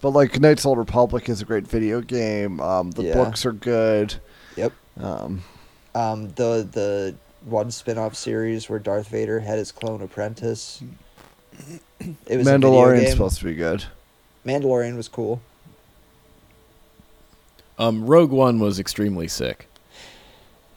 But 0.00 0.10
like 0.10 0.38
Knights 0.38 0.60
of 0.60 0.62
the 0.64 0.68
Old 0.70 0.78
Republic 0.78 1.28
is 1.28 1.40
a 1.42 1.44
great 1.44 1.66
video 1.66 2.00
game. 2.00 2.60
Um, 2.60 2.92
the 2.92 3.02
Yeah. 3.02 3.14
books 3.14 3.44
are 3.44 3.52
good. 3.52 4.14
Yep. 4.56 4.72
Um, 5.00 5.42
um, 5.94 6.28
the 6.36 6.68
the 6.70 7.14
one 7.44 7.70
spin-off 7.70 8.14
series 8.14 8.68
where 8.68 8.78
Darth 8.78 9.08
Vader 9.08 9.40
had 9.40 9.58
his 9.58 9.72
clone 9.72 10.02
apprentice. 10.02 10.82
It 12.00 12.12
was 12.36 12.46
a 12.46 12.58
video 12.58 12.58
Mandalorian's 12.58 13.10
supposed 13.10 13.38
to 13.38 13.44
be 13.44 13.54
good. 13.54 13.84
Mandalorian 14.46 14.96
was 14.96 15.08
cool. 15.08 15.40
Um, 17.78 18.06
Rogue 18.06 18.30
One 18.30 18.58
was 18.58 18.78
extremely 18.78 19.28
sick. 19.28 19.68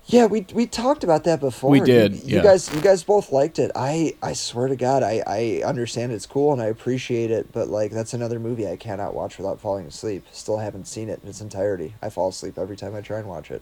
Yeah, 0.07 0.25
we 0.25 0.45
we 0.53 0.65
talked 0.65 1.03
about 1.05 1.23
that 1.23 1.39
before. 1.39 1.69
We 1.69 1.79
did, 1.79 2.15
You, 2.15 2.21
you 2.25 2.35
yeah. 2.37 2.43
guys, 2.43 2.73
you 2.73 2.81
guys 2.81 3.01
both 3.03 3.31
liked 3.31 3.59
it. 3.59 3.71
I 3.75 4.15
I 4.21 4.33
swear 4.33 4.67
to 4.67 4.75
God, 4.75 5.03
I 5.03 5.23
I 5.25 5.61
understand 5.65 6.11
it's 6.11 6.25
cool 6.25 6.51
and 6.51 6.61
I 6.61 6.65
appreciate 6.65 7.31
it, 7.31 7.51
but 7.53 7.69
like 7.69 7.91
that's 7.91 8.13
another 8.13 8.39
movie 8.39 8.67
I 8.67 8.75
cannot 8.75 9.13
watch 9.13 9.37
without 9.37 9.61
falling 9.61 9.85
asleep. 9.85 10.25
Still 10.31 10.57
haven't 10.57 10.85
seen 10.87 11.07
it 11.07 11.21
in 11.23 11.29
its 11.29 11.39
entirety. 11.39 11.95
I 12.01 12.09
fall 12.09 12.27
asleep 12.29 12.57
every 12.57 12.75
time 12.75 12.93
I 12.93 13.01
try 13.01 13.19
and 13.19 13.27
watch 13.27 13.51
it. 13.51 13.61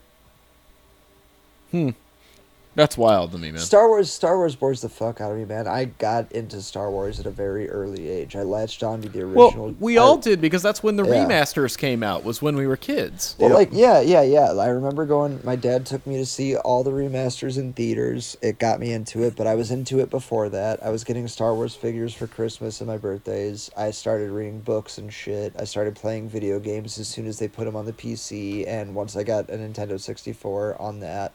That's 2.76 2.96
wild 2.96 3.32
to 3.32 3.38
me, 3.38 3.50
man. 3.50 3.60
Star 3.60 3.88
Wars, 3.88 4.12
Star 4.12 4.36
Wars 4.36 4.54
bores 4.54 4.80
the 4.80 4.88
fuck 4.88 5.20
out 5.20 5.32
of 5.32 5.36
me, 5.38 5.44
man. 5.44 5.66
I 5.66 5.86
got 5.86 6.30
into 6.30 6.62
Star 6.62 6.88
Wars 6.88 7.18
at 7.18 7.26
a 7.26 7.30
very 7.30 7.68
early 7.68 8.08
age. 8.08 8.36
I 8.36 8.42
latched 8.42 8.84
onto 8.84 9.08
the 9.08 9.22
original. 9.22 9.66
Well, 9.66 9.74
we 9.80 9.98
I- 9.98 10.02
all 10.02 10.16
did 10.18 10.40
because 10.40 10.62
that's 10.62 10.80
when 10.80 10.94
the 10.94 11.02
Yeah. 11.04 11.26
remasters 11.26 11.76
came 11.76 12.04
out. 12.04 12.22
Was 12.24 12.40
when 12.40 12.54
we 12.54 12.68
were 12.68 12.76
kids. 12.76 13.34
Well, 13.40 13.50
like 13.52 13.70
yeah, 13.72 14.00
yeah, 14.00 14.22
yeah. 14.22 14.52
I 14.52 14.68
remember 14.68 15.04
going. 15.04 15.40
My 15.42 15.56
dad 15.56 15.84
took 15.84 16.06
me 16.06 16.16
to 16.18 16.24
see 16.26 16.54
all 16.56 16.84
the 16.84 16.92
remasters 16.92 17.58
in 17.58 17.72
theaters. 17.72 18.36
It 18.40 18.60
got 18.60 18.78
me 18.78 18.92
into 18.92 19.24
it, 19.24 19.34
but 19.34 19.48
I 19.48 19.56
was 19.56 19.72
into 19.72 19.98
it 19.98 20.08
before 20.08 20.48
that. 20.50 20.80
I 20.80 20.90
was 20.90 21.02
getting 21.02 21.26
Star 21.26 21.52
Wars 21.54 21.74
figures 21.74 22.14
for 22.14 22.28
Christmas 22.28 22.80
and 22.80 22.86
my 22.86 22.98
birthdays. 22.98 23.68
I 23.76 23.90
started 23.90 24.30
reading 24.30 24.60
books 24.60 24.96
and 24.96 25.12
shit. 25.12 25.52
I 25.58 25.64
started 25.64 25.96
playing 25.96 26.28
video 26.28 26.60
games 26.60 27.00
as 27.00 27.08
soon 27.08 27.26
as 27.26 27.40
they 27.40 27.48
put 27.48 27.64
them 27.64 27.74
on 27.74 27.86
the 27.86 27.92
PC. 27.92 28.64
And 28.68 28.94
once 28.94 29.16
I 29.16 29.24
got 29.24 29.50
a 29.50 29.54
Nintendo 29.56 29.98
sixty 30.00 30.32
four 30.32 30.80
on 30.80 31.00
that, 31.00 31.32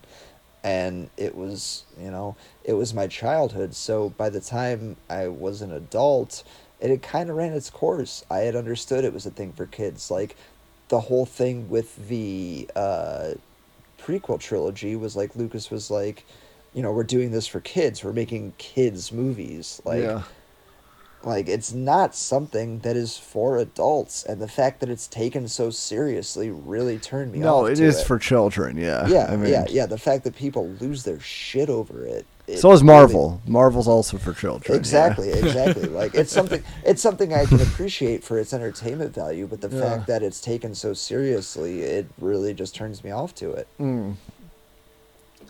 and 0.65 1.11
it 1.15 1.35
was 1.37 1.83
you 1.97 2.09
know 2.11 2.35
it 2.65 2.73
was 2.73 2.93
my 2.93 3.07
childhood. 3.07 3.73
So 3.75 4.09
by 4.09 4.29
the 4.29 4.41
time 4.41 4.97
I 5.09 5.27
was 5.27 5.61
an 5.61 5.71
adult, 5.71 6.43
it 6.81 6.89
had 6.89 7.03
kind 7.03 7.29
of 7.29 7.37
ran 7.37 7.53
its 7.53 7.69
course. 7.69 8.25
I 8.29 8.39
had 8.39 8.55
understood 8.55 9.05
it 9.05 9.13
was 9.13 9.27
a 9.27 9.31
thing 9.31 9.53
for 9.53 9.67
kids. 9.67 10.09
Like 10.11 10.35
the 10.89 10.99
whole 10.99 11.25
thing 11.25 11.69
with 11.69 12.07
the 12.09 12.67
uh, 12.75 13.35
prequel 13.99 14.39
trilogy 14.39 14.95
was 14.95 15.15
like 15.15 15.35
Lucas 15.35 15.69
was 15.69 15.89
like, 15.91 16.25
you 16.73 16.81
know, 16.81 16.91
we're 16.91 17.03
doing 17.03 17.31
this 17.31 17.47
for 17.47 17.59
kids. 17.59 18.03
We're 18.03 18.13
making 18.13 18.53
kids 18.57 19.11
movies. 19.11 19.81
Like, 19.85 20.03
yeah. 20.03 20.23
Like 21.25 21.47
it's 21.49 21.73
not 21.73 22.15
something 22.15 22.79
that 22.79 22.95
is 22.95 23.17
for 23.17 23.57
adults, 23.57 24.23
and 24.23 24.41
the 24.41 24.47
fact 24.47 24.79
that 24.79 24.89
it's 24.89 25.07
taken 25.07 25.47
so 25.47 25.69
seriously 25.69 26.49
really 26.51 26.97
turned 26.99 27.31
me 27.33 27.39
No, 27.39 27.63
off. 27.65 27.69
it 27.71 27.75
to 27.77 27.83
is 27.85 27.99
it. 27.99 28.05
for 28.07 28.19
children. 28.19 28.77
Yeah. 28.77 29.07
yeah, 29.07 29.27
I 29.31 29.35
mean, 29.35 29.51
yeah, 29.51 29.65
yeah. 29.69 29.85
The 29.85 29.97
fact 29.97 30.23
that 30.25 30.35
people 30.35 30.67
lose 30.79 31.03
their 31.03 31.19
shit 31.19 31.69
over 31.69 32.05
it. 32.05 32.25
it 32.47 32.59
So 32.59 32.71
is 32.71 32.81
really- 32.83 32.93
Marvel. 32.93 33.41
Marvel's 33.47 33.87
also 33.87 34.17
for 34.17 34.33
children. 34.33 34.63
yeah. 34.69 34.77
Exactly, 34.77 35.29
exactly. 35.31 35.87
like 35.89 36.13
it's 36.13 36.31
something 36.39 36.61
it's 36.83 37.01
something 37.01 37.33
I 37.33 37.45
can 37.45 37.59
appreciate 37.61 38.23
for 38.23 38.37
its 38.39 38.53
entertainment 38.53 39.13
value, 39.13 39.47
but 39.47 39.61
the 39.61 39.69
Yeah. 39.69 39.81
fact 39.81 40.07
that 40.07 40.21
it's 40.23 40.39
taken 40.39 40.75
so 40.75 40.93
seriously, 40.93 41.81
it 41.81 42.05
really 42.19 42.53
just 42.53 42.75
turns 42.75 43.03
me 43.03 43.09
off 43.11 43.33
to 43.35 43.51
it. 43.51 43.67
Hmm. 43.77 44.11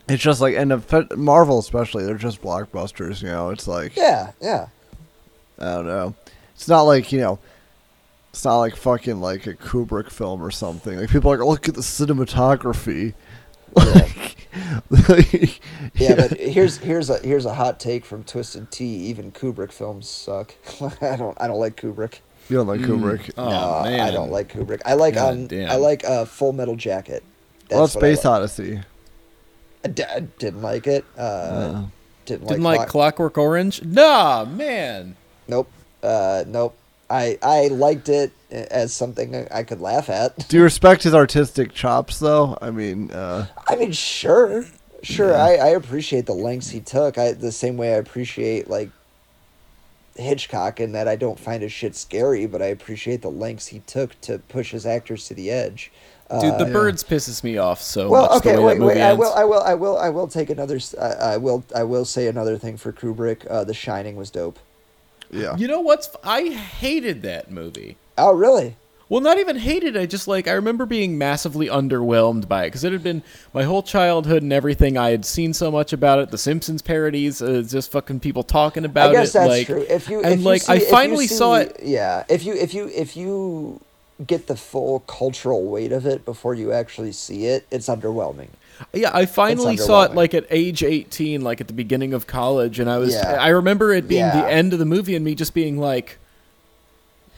It's 0.07 0.21
just 0.21 0.39
like, 0.39 0.55
and 0.55 0.71
Marvel 1.17 1.57
especially, 1.57 2.05
they're 2.05 2.15
just 2.15 2.41
blockbusters. 2.41 3.21
You 3.23 3.30
know, 3.30 3.49
it's 3.49 3.67
like 3.67 3.95
Yeah, 3.95 4.32
yeah. 4.39 4.67
I 5.60 5.76
don't 5.76 5.88
know. 5.88 6.16
It's 6.53 6.68
not 6.68 6.82
like 6.84 7.12
you 7.12 7.20
know. 7.20 7.39
It's 8.32 8.43
not 8.43 8.60
like 8.60 8.76
fucking 8.76 9.22
like 9.22 9.47
a 9.47 9.53
Kubrick 9.53 10.10
film 10.12 10.41
or 10.43 10.51
something. 10.51 10.99
Like 10.99 11.10
people 11.10 11.32
are 11.32 11.38
like, 11.38 11.47
look 11.47 11.70
at 11.70 11.76
the 11.76 11.82
cinematography. 11.82 13.14
Like, 13.76 14.38
Yeah, 15.95 16.16
but 16.16 16.39
here's 16.39 16.78
here's 16.78 17.10
a 17.10 17.20
here's 17.20 17.45
a 17.45 17.53
hot 17.53 17.78
take 17.80 18.06
from 18.06 18.24
Twisted 18.24 18.72
Tea. 18.72 18.95
Even 19.08 19.32
Kubrick 19.34 19.72
films 19.74 20.08
suck. 20.10 20.56
I 21.01 21.18
don't 21.18 21.38
I 21.41 21.47
don't 21.47 21.60
like 21.60 21.76
Kubrick. 21.76 22.20
you 22.49 22.56
don't 22.58 22.68
like 22.68 22.80
Kubrick. 22.80 23.32
Oh 23.38 23.49
no, 23.49 23.84
man, 23.89 23.99
I 23.99 24.12
don't 24.12 24.32
like 24.32 24.53
Kubrick. 24.53 24.82
I 24.86 24.93
like 24.93 25.16
God 25.16 25.34
um 25.34 25.47
damn. 25.47 25.70
I 25.70 25.76
like 25.76 26.06
uh, 26.06 26.24
Full 26.24 26.53
Metal 26.53 26.78
Jacket. 26.78 27.22
well, 27.70 27.82
that's 27.82 27.95
what 27.95 28.03
I 28.06 28.14
Space 28.14 28.24
like. 28.26 28.34
Odyssey. 28.34 28.80
I, 29.84 29.88
d- 29.89 30.03
I 30.03 30.20
didn't 30.22 30.62
like 30.62 30.88
it. 30.88 31.03
Uh, 31.18 31.22
Uh. 31.22 31.86
didn't, 32.26 32.47
Didn't 32.47 32.64
like, 32.64 32.78
like 32.80 32.88
Clock- 32.88 33.16
Clockwork 33.18 33.38
Orange. 33.38 33.84
Nah, 33.84 34.45
man. 34.45 35.16
Nope. 35.48 35.70
Uh, 36.04 36.43
nope. 36.48 36.76
I 37.10 37.38
I 37.41 37.68
liked 37.68 38.10
it 38.10 38.32
as 38.50 38.93
something 38.93 39.48
I 39.52 39.64
could 39.64 39.82
laugh 39.82 40.10
at. 40.10 40.48
Do 40.48 40.58
you 40.58 40.64
respect 40.64 41.04
his 41.04 41.14
artistic 41.14 41.74
chops, 41.74 42.20
though? 42.20 42.58
I 42.62 42.72
mean, 42.72 43.12
uh, 43.12 43.48
I 43.68 43.76
mean, 43.76 43.91
sure, 43.91 44.66
sure. 45.04 45.36
I, 45.36 45.56
I 45.56 45.68
appreciate 45.70 46.26
the 46.26 46.34
lengths 46.34 46.70
he 46.70 46.80
took. 46.80 47.18
I 47.18 47.34
the 47.34 47.52
same 47.52 47.78
way 47.78 47.93
I 47.93 47.98
appreciate 47.98 48.70
like 48.70 48.89
Hitchcock 50.16 50.80
in 50.80 50.93
that 50.93 51.08
I 51.08 51.16
don't 51.16 51.39
find 51.39 51.62
his 51.62 51.72
shit 51.72 51.96
scary, 51.96 52.46
but 52.46 52.62
I 52.62 52.68
appreciate 52.68 53.22
the 53.22 53.32
lengths 53.32 53.68
he 53.68 53.80
took 53.80 54.20
to 54.22 54.39
push 54.39 54.72
his 54.72 54.86
actors 54.86 55.28
to 55.28 55.34
the 55.34 55.52
edge. 55.52 55.91
Dude, 56.41 56.58
the 56.58 56.66
yeah. 56.66 56.74
birds 56.74 57.04
pisses 57.04 57.43
me 57.43 57.58
off 57.58 57.80
so 57.82 58.10
Well, 58.10 58.24
much. 58.24 58.38
okay, 58.38 58.56
the 58.56 58.62
way 58.62 58.74
wait, 58.74 58.74
that 58.74 58.80
movie 58.80 58.96
wait. 58.96 59.02
I 59.04 59.14
will, 59.14 59.34
I 59.34 59.43
will, 59.43 59.62
I 59.62 59.74
will, 59.76 59.98
I 60.00 60.10
will 60.10 60.28
take 60.28 60.50
another. 60.50 60.80
I 61.00 61.38
will, 61.38 61.64
I 61.76 61.84
will 61.84 62.04
say 62.04 62.26
another 62.28 62.58
thing 62.58 62.78
for 62.78 62.91
Kubrick. 62.91 63.46
Uh, 63.48 63.64
the 63.64 63.76
Shining 63.76 64.16
was 64.16 64.32
dope. 64.32 64.58
Yeah. 65.32 65.55
You 65.57 65.67
know 65.67 65.82
what's? 65.82 66.07
f- 66.07 66.17
I 66.23 66.49
hated 66.49 67.21
that 67.23 67.51
movie. 67.51 67.97
Oh, 68.17 68.34
really? 68.34 68.76
Well, 69.07 69.21
not 69.21 69.38
even 69.38 69.57
hated. 69.57 69.95
I 69.95 70.07
just 70.07 70.28
like 70.28 70.47
I 70.47 70.53
remember 70.53 70.86
being 70.86 71.17
massively 71.17 71.67
underwhelmed 71.67 72.47
by 72.47 72.63
it 72.63 72.67
because 72.67 72.84
it 72.84 72.91
had 72.91 73.03
been 73.03 73.21
my 73.53 73.63
whole 73.63 73.84
childhood 73.84 74.41
and 74.41 74.51
everything. 74.51 74.97
I 74.97 75.11
had 75.11 75.26
seen 75.26 75.53
so 75.53 75.69
much 75.69 75.93
about 75.93 76.19
it. 76.19 76.32
The 76.32 76.39
Simpsons 76.39 76.82
parodies, 76.82 77.41
uh, 77.41 77.63
just 77.67 77.91
fucking 77.91 78.21
people 78.21 78.41
talking 78.41 78.84
about 78.84 79.11
I 79.11 79.13
guess 79.13 79.30
it. 79.30 79.34
that's 79.34 79.49
like, 79.49 79.67
true. 79.67 79.86
If 79.88 80.09
you, 80.09 80.23
and 80.23 80.34
if 80.34 80.39
you 80.39 80.45
like 80.45 80.61
see, 80.63 80.73
I 80.73 80.76
you 80.78 80.86
finally 80.89 81.28
saw 81.28 81.55
it. 81.57 81.80
Yeah, 81.84 82.23
if 82.30 82.43
you, 82.43 82.55
if 82.55 82.73
you, 82.73 82.88
if 82.88 83.15
you 83.15 83.80
get 84.26 84.47
the 84.47 84.55
full 84.55 85.01
cultural 85.01 85.65
weight 85.65 85.91
of 85.91 86.07
it 86.07 86.26
before 86.26 86.55
you 86.55 86.71
actually 86.71 87.11
see 87.11 87.45
it, 87.45 87.67
it's 87.69 87.88
underwhelming. 87.88 88.49
Yeah, 88.93 89.11
I 89.13 89.26
finally 89.26 89.78
saw 89.78 90.03
it 90.03 90.13
like 90.15 90.34
at 90.34 90.45
age 90.49 90.84
18, 90.84 91.41
like 91.41 91.61
at 91.61 91.67
the 91.67 91.73
beginning 91.73 92.13
of 92.13 92.28
college, 92.28 92.80
and 92.80 92.89
I 92.89 92.97
was 92.97 93.13
Yeah. 93.13 93.38
I 93.39 93.49
remember 93.49 93.93
it 93.93 94.07
being 94.07 94.19
Yeah. 94.26 94.41
the 94.41 94.49
end 94.51 94.73
of 94.73 94.80
the 94.80 94.86
movie 94.86 95.15
and 95.15 95.23
me 95.23 95.36
just 95.36 95.53
being 95.53 95.78
like, 95.80 96.17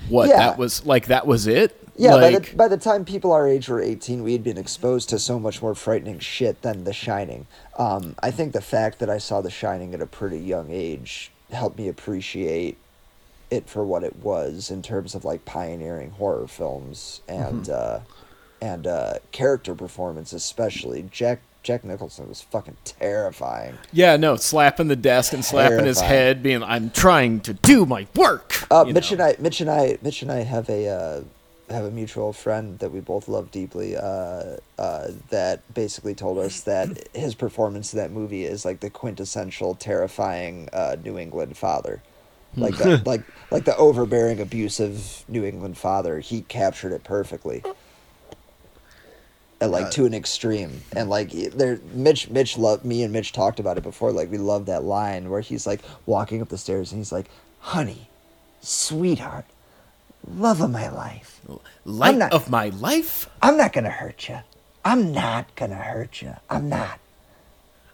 "What? 0.09 0.29
Yeah. 0.29 0.37
That 0.37 0.57
was 0.57 0.85
like 0.85 1.07
that 1.07 1.27
was 1.27 1.47
it?" 1.47 1.75
Yeah, 1.95 2.11
by 2.11 2.31
the 2.31 2.55
by 2.55 2.67
the 2.67 2.77
time 2.77 3.05
people 3.05 3.31
our 3.31 3.47
age 3.47 3.67
were 3.69 3.81
eighteen, 3.81 4.23
we 4.23 4.33
had 4.33 4.43
been 4.43 4.57
exposed 4.57 5.09
to 5.09 5.19
so 5.19 5.39
much 5.39 5.61
more 5.61 5.73
frightening 5.73 6.19
shit 6.19 6.61
than 6.61 6.83
The 6.83 6.93
Shining. 6.93 7.47
Um, 7.77 8.15
I 8.21 8.29
think 8.31 8.53
the 8.53 8.61
fact 8.61 8.99
that 8.99 9.09
I 9.09 9.17
saw 9.17 9.41
The 9.41 9.49
Shining 9.49 9.93
at 9.95 10.01
a 10.01 10.05
pretty 10.05 10.37
young 10.39 10.67
age 10.71 11.31
helped 11.51 11.77
me 11.77 11.87
appreciate 11.87 12.77
it 13.49 13.67
for 13.69 13.83
what 13.83 14.03
it 14.03 14.17
was 14.21 14.69
in 14.69 14.81
terms 14.81 15.15
of 15.15 15.23
like 15.25 15.45
pioneering 15.45 16.11
horror 16.11 16.47
films 16.47 17.21
and 17.27 17.63
Mm-hmm. 17.65 17.71
uh, 17.73 17.99
and 18.61 18.87
uh, 18.87 19.15
character 19.31 19.75
performance, 19.75 20.33
especially 20.33 21.07
Jack 21.11 21.41
Jack 21.63 21.83
Nicholson 21.83 22.29
was 22.29 22.41
fucking 22.41 22.77
terrifying. 22.85 23.77
yeah, 23.91 24.15
no, 24.15 24.37
slapping 24.37 24.87
the 24.87 24.95
desk 24.95 25.33
and 25.33 25.43
slapping 25.43 25.85
his 25.85 25.99
head, 25.99 26.41
being, 26.41 26.63
"I'm 26.63 26.91
trying 26.91 27.41
to 27.41 27.53
do 27.53 27.85
my 27.85 28.07
work." 28.15 28.63
Uh, 28.71 28.85
Mitch 28.85 29.11
know. 29.11 29.15
and 29.15 29.21
I, 29.21 29.35
Mitch 29.39 29.59
and 29.59 29.69
I, 29.69 29.97
Mitch 30.01 30.21
and 30.21 30.31
I 30.31 30.43
have 30.43 30.69
a 30.69 30.87
uh, 30.87 31.23
have 31.69 31.83
a 31.83 31.91
mutual 31.91 32.31
friend 32.31 32.79
that 32.79 32.91
we 32.91 32.99
both 32.99 33.27
love 33.27 33.51
deeply. 33.51 33.97
Uh, 33.97 34.57
uh, 34.77 35.07
that 35.29 35.61
basically 35.73 36.15
told 36.15 36.37
us 36.37 36.61
that 36.61 37.09
his 37.13 37.35
performance 37.35 37.93
in 37.93 37.99
that 37.99 38.11
movie 38.11 38.45
is 38.45 38.63
like 38.63 38.79
the 38.79 38.89
quintessential 38.89 39.75
terrifying 39.75 40.69
uh, 40.71 40.95
New 41.03 41.17
England 41.17 41.57
father, 41.57 42.01
like 42.55 42.77
the, 42.77 43.01
like 43.05 43.23
like 43.51 43.65
the 43.65 43.75
overbearing, 43.75 44.39
abusive 44.39 45.25
New 45.27 45.43
England 45.43 45.77
father. 45.77 46.19
He 46.19 46.43
captured 46.43 46.93
it 46.93 47.03
perfectly. 47.03 47.61
And 49.59 49.71
like 49.71 49.89
to 49.91 50.05
an 50.05 50.13
extreme, 50.13 50.81
and 50.95 51.09
like 51.09 51.31
there, 51.31 51.79
Mitch, 51.91 52.29
Mitch 52.29 52.59
loved 52.59 52.85
me 52.85 53.01
and 53.01 53.11
Mitch 53.11 53.31
talked 53.31 53.59
about 53.59 53.75
it 53.77 53.83
before. 53.83 54.11
Like 54.11 54.29
we 54.29 54.37
love 54.37 54.67
that 54.67 54.83
line 54.83 55.31
where 55.31 55.41
he's 55.41 55.65
like 55.65 55.81
walking 56.05 56.43
up 56.43 56.49
the 56.49 56.59
stairs 56.59 56.91
and 56.91 56.99
he's 56.99 57.11
like, 57.11 57.25
"Honey, 57.59 58.07
sweetheart, 58.61 59.45
love 60.27 60.61
of 60.61 60.69
my 60.69 60.89
life. 60.89 61.41
Light 61.85 62.17
not- 62.17 62.33
of 62.33 62.51
my 62.51 62.69
life. 62.69 63.29
I'm 63.41 63.57
not 63.57 63.73
gonna 63.73 63.89
hurt 63.89 64.29
you. 64.29 64.39
I'm 64.85 65.11
not 65.11 65.55
gonna 65.55 65.75
hurt 65.75 66.21
you. 66.21 66.35
I'm 66.51 66.69
not. 66.69 66.99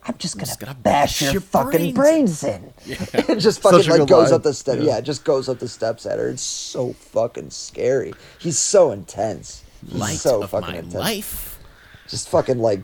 I'm 0.06 0.18
just 0.18 0.36
gonna, 0.36 0.48
just 0.48 0.60
gonna 0.60 0.74
bash, 0.74 1.20
bash 1.20 1.22
your, 1.22 1.32
your 1.32 1.42
fucking 1.42 1.94
brains 1.94 2.42
brains, 2.42 2.44
in. 2.44 2.74
it 3.14 3.40
just 3.40 3.62
fucking 3.62 3.90
like 3.90 4.06
goes 4.10 4.32
line. 4.32 4.34
up 4.34 4.44
the 4.44 4.54
steps. 4.54 4.82
Yeah. 4.82 4.98
it 4.98 5.04
just 5.04 5.24
goes 5.24 5.48
up 5.48 5.60
the 5.60 5.70
steps 5.70 6.06
at 6.06 6.20
her. 6.20 6.28
It's 6.28 6.42
so 6.42 6.92
fucking 6.92 7.52
scary. 7.52 8.14
He's 8.38 8.60
so 8.60 8.92
intense. 8.92 9.64
He's 9.86 9.94
Light 10.00 10.18
so 10.18 10.44
of 10.44 10.50
fucking 10.50 10.68
my 10.72 10.78
intense. 10.78 10.94
life. 10.94 11.53
Just 12.14 12.30
fucking 12.30 12.60
like 12.60 12.82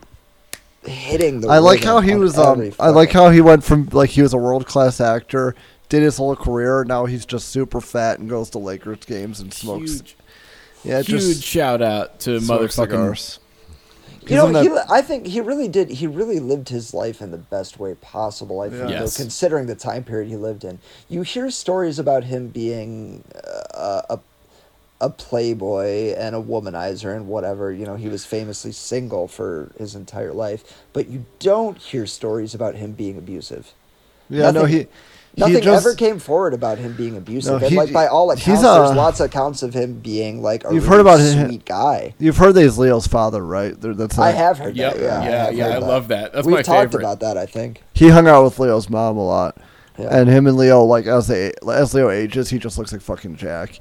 hitting 0.84 1.42
the. 1.42 1.50
I 1.50 1.60
like 1.60 1.84
how 1.84 2.00
he 2.00 2.16
was. 2.16 2.36
Um, 2.36 2.72
I 2.80 2.90
like 2.90 3.12
how 3.12 3.30
he 3.30 3.42
went 3.42 3.64
from 3.64 3.88
like 3.92 4.10
he 4.10 4.24
was 4.24 4.34
a 4.34 4.40
world 4.40 4.66
class 4.66 5.00
actor, 5.00 5.54
did 5.88 6.02
his 6.02 6.18
whole 6.18 6.36
career. 6.36 6.84
Now 6.84 7.06
he's 7.06 7.28
just 7.28 7.50
super 7.50 7.80
fat 7.80 8.18
and 8.18 8.28
goes 8.28 8.50
to 8.50 8.58
Lakers 8.58 9.06
games 9.06 9.40
and 9.40 9.54
smokes. 9.54 9.92
Huge, 9.92 10.18
yeah, 10.84 10.98
huge 11.04 11.08
just 11.08 11.44
shout 11.44 11.84
out 11.84 12.20
to 12.22 12.42
smokes 12.42 12.76
motherfucking 12.76 12.90
cigars. 12.90 13.40
You 14.26 14.36
know, 14.36 14.50
Isn't 14.50 14.74
he, 14.74 14.80
I 14.90 15.04
think 15.04 15.28
he 15.28 15.42
really 15.42 15.68
did. 15.68 15.92
He 15.92 16.08
really 16.08 16.40
lived 16.40 16.70
his 16.70 16.92
life 16.92 17.22
in 17.22 17.30
the 17.30 17.38
best 17.38 17.80
way 17.80 17.94
possible. 17.94 18.62
I 18.62 18.70
think, 18.72 18.90
Yeah. 18.90 19.02
though, 19.02 19.12
considering 19.16 19.68
the 19.68 19.76
time 19.76 20.04
period 20.04 20.28
he 20.28 20.38
lived 20.38 20.64
in, 20.64 20.80
you 21.08 21.22
hear 21.22 21.52
stories 21.52 22.00
about 22.00 22.24
him 22.24 22.48
being 22.48 23.24
uh, 23.76 24.02
a 24.10 24.20
a 25.02 25.10
playboy 25.10 26.14
and 26.18 26.36
a 26.36 26.41
womanizer 26.41 27.16
and 27.16 27.28
whatever. 27.28 27.72
You 27.72 27.86
know, 27.86 27.95
he 27.95 28.10
was 28.10 28.26
famously 28.26 28.72
single 28.72 29.28
for 29.28 29.72
his 29.78 29.95
entire 29.95 30.34
life, 30.34 30.84
but 30.93 31.08
you 31.08 31.26
don't 31.39 31.78
hear 31.78 32.06
stories 32.06 32.54
about 32.54 32.76
him 32.76 32.91
being 32.93 33.18
abusive. 33.18 33.74
Yeah, 34.30 34.52
no, 34.52 34.62
Nothing- 34.62 34.78
he. 34.78 34.88
Nothing 35.38 35.56
he 35.56 35.62
just, 35.62 35.86
ever 35.86 35.95
came 35.95 36.18
forward 36.20 36.56
about 36.56 36.80
him 36.80 36.93
being 36.93 37.16
abusive, 37.16 37.52
No, 37.52 37.58
and 37.60 37.68
he- 37.70 37.78
like 37.78 37.93
by 37.93 38.08
all 38.08 38.32
he's 38.32 38.41
accounts, 38.41 38.62
a- 38.62 38.64
there's 38.64 38.97
lots 38.97 39.20
of 39.20 39.28
accounts 39.28 39.62
of 39.64 39.74
him 39.76 39.93
being 40.00 40.41
like 40.41 40.66
a 40.66 40.74
You've 40.74 40.84
really 40.89 40.97
heard 40.97 41.02
about 41.02 41.20
him- 41.20 41.47
sweet 41.47 41.66
guy. 41.66 42.14
You've 42.18 42.38
heard 42.38 42.54
that 42.56 42.62
he's 42.64 42.78
Leo's 42.80 43.06
father, 43.08 43.45
right? 43.45 43.80
There- 43.80 43.93
That's 43.93 44.18
I 44.18 44.32
have 44.32 44.58
heard 44.58 44.76
Yep. 44.76 44.95
that. 44.95 45.02
Yeah, 45.02 45.24
Yeah, 45.24 45.45
have 45.45 45.54
yeah, 45.54 45.64
heard 45.66 45.84
I 45.84 45.88
love 45.88 46.08
that. 46.10 46.34
That's 46.34 46.45
We've 46.47 46.56
my 46.56 46.62
talked 46.64 46.91
favorite. 46.91 47.04
about 47.04 47.20
that. 47.22 47.38
I 47.38 47.45
think. 47.45 47.84
He 47.93 48.10
hung 48.10 48.28
out 48.28 48.43
with 48.43 48.58
Leo's 48.60 48.89
mom 48.89 49.18
a 49.18 49.26
lot, 49.26 49.56
Yeah. 50.00 50.08
and 50.10 50.28
him 50.28 50.47
and 50.47 50.58
Leo, 50.58 50.84
like 50.84 51.06
as 51.06 51.28
they 51.28 51.54
as 51.72 51.93
Leo 51.93 52.10
ages, 52.10 52.50
he 52.50 52.58
just 52.58 52.78
looks 52.80 52.91
like 52.91 53.02
fucking 53.02 53.36
Jack. 53.36 53.80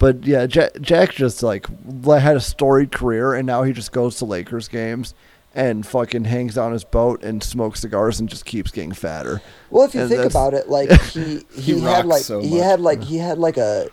But 0.00 0.24
yeah, 0.24 0.46
Jack, 0.46 0.80
Jack 0.80 1.12
just 1.12 1.42
like 1.42 1.66
had 2.08 2.34
a 2.36 2.40
storied 2.40 2.90
career, 2.90 3.34
and 3.34 3.46
now 3.46 3.62
he 3.64 3.72
just 3.72 3.92
goes 3.92 4.16
to 4.16 4.24
Lakers 4.24 4.66
games 4.66 5.14
and 5.54 5.86
fucking 5.86 6.24
hangs 6.24 6.56
on 6.56 6.72
his 6.72 6.84
boat 6.84 7.22
and 7.22 7.42
smokes 7.42 7.80
cigars 7.80 8.18
and 8.18 8.28
just 8.28 8.44
keeps 8.46 8.70
getting 8.70 8.92
fatter. 8.92 9.42
Well, 9.68 9.84
if 9.84 9.94
you 9.94 10.00
And 10.00 10.08
think 10.10 10.24
about 10.24 10.54
it, 10.54 10.68
like 10.70 10.90
he 11.02 11.44
he, 11.54 11.74
He 11.74 11.80
had 11.80 12.06
like 12.06 12.22
so 12.22 12.40
he 12.40 12.56
had 12.56 12.80
like 12.80 13.04
he 13.04 13.18
had 13.18 13.36
like 13.38 13.58
a 13.58 13.88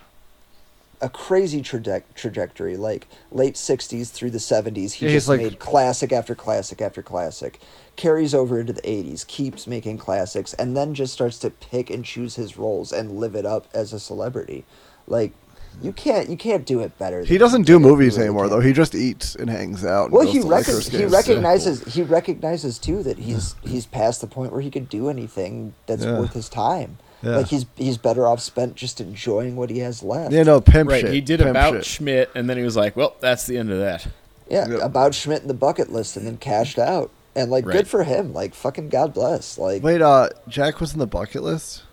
a 1.02 1.10
crazy 1.10 1.62
traje- 1.62 2.04
trajectory, 2.16 2.78
like 2.78 3.08
late 3.32 3.56
'60s 3.56 4.10
through 4.10 4.32
the 4.32 4.38
'70s. 4.38 4.94
He 4.94 5.08
Yeah, 5.08 5.12
just 5.12 5.28
like- 5.28 5.42
made 5.42 5.60
classic 5.60 6.14
after 6.14 6.36
classic 6.36 6.82
after 6.82 7.04
classic. 7.04 7.60
Carries 7.98 8.34
over 8.34 8.62
into 8.62 8.72
the 8.72 8.82
'80s, 8.84 9.28
keeps 9.28 9.68
making 9.68 9.98
classics, 9.98 10.54
and 10.54 10.78
then 10.78 10.94
just 10.94 11.12
starts 11.12 11.38
to 11.40 11.50
pick 11.50 11.90
and 11.90 12.06
choose 12.06 12.36
his 12.36 12.58
roles 12.58 12.94
and 12.94 13.20
live 13.20 13.36
it 13.36 13.46
up 13.46 13.68
as 13.74 13.92
a 13.92 14.00
celebrity. 14.00 14.64
Like 15.06 15.34
you 15.82 15.92
can't 15.92 16.30
you 16.30 16.38
can't 16.38 16.66
do 16.66 16.80
it 16.82 16.98
better. 16.98 17.24
He 17.24 17.38
doesn't 17.38 17.64
do 17.64 17.80
movies 17.80 18.16
really 18.18 18.28
anymore 18.28 18.44
can't. 18.44 18.52
though. 18.52 18.60
He 18.68 18.74
just 18.74 18.96
eats 18.96 19.36
and 19.36 19.50
hangs 19.50 19.86
out. 19.86 20.12
Well, 20.12 20.26
he, 20.28 20.40
rec- 20.40 20.66
he 20.66 20.98
games. 20.98 21.12
recognizes 21.12 21.84
he 21.94 22.04
recognizes 22.04 22.80
too 22.80 23.04
that 23.04 23.18
he's 23.20 23.56
he's 23.62 23.86
past 23.86 24.22
the 24.22 24.28
point 24.28 24.52
where 24.52 24.62
he 24.62 24.70
could 24.72 24.90
do 24.90 25.10
anything 25.10 25.74
that's 25.86 26.04
Yeah. 26.04 26.20
worth 26.20 26.34
his 26.34 26.50
time. 26.50 26.98
Yeah. 27.24 27.38
Like 27.38 27.48
he's 27.48 27.66
he's 27.76 27.98
better 27.98 28.28
off 28.28 28.42
spent 28.42 28.76
just 28.76 29.02
enjoying 29.02 29.56
what 29.56 29.70
he 29.70 29.80
has 29.80 30.04
left. 30.04 30.32
Yeah, 30.34 30.44
no 30.44 30.62
pimp 30.62 30.90
Right, 30.90 31.02
shit. 31.02 31.14
he 31.14 31.22
did 31.22 31.40
pimp 31.40 31.52
about 31.52 31.74
shit. 31.74 31.86
Schmidt, 31.86 32.30
and 32.36 32.50
then 32.50 32.58
he 32.58 32.64
was 32.64 32.76
like, 32.76 32.96
"Well, 32.96 33.16
that's 33.20 33.46
the 33.48 33.58
end 33.58 33.72
of 33.72 33.80
that." 33.80 34.08
Yeah, 34.50 34.68
Yep. 34.70 34.82
about 34.82 35.14
Schmidt 35.16 35.42
in 35.42 35.48
the 35.48 35.54
bucket 35.54 35.92
list 35.92 36.16
and 36.16 36.26
then 36.28 36.38
cashed 36.38 36.80
out. 36.80 37.10
And 37.36 37.52
like 37.52 37.66
Right. 37.66 37.74
good 37.74 37.88
for 37.88 38.04
him. 38.04 38.34
Like 38.34 38.54
fucking 38.56 38.90
God 38.90 39.14
bless. 39.14 39.58
Like 39.58 39.84
Wait, 39.84 40.02
uh, 40.02 40.30
Jack 40.48 40.80
was 40.80 40.94
in 40.94 41.00
the 41.00 41.06
bucket 41.08 41.44
list. 41.44 41.84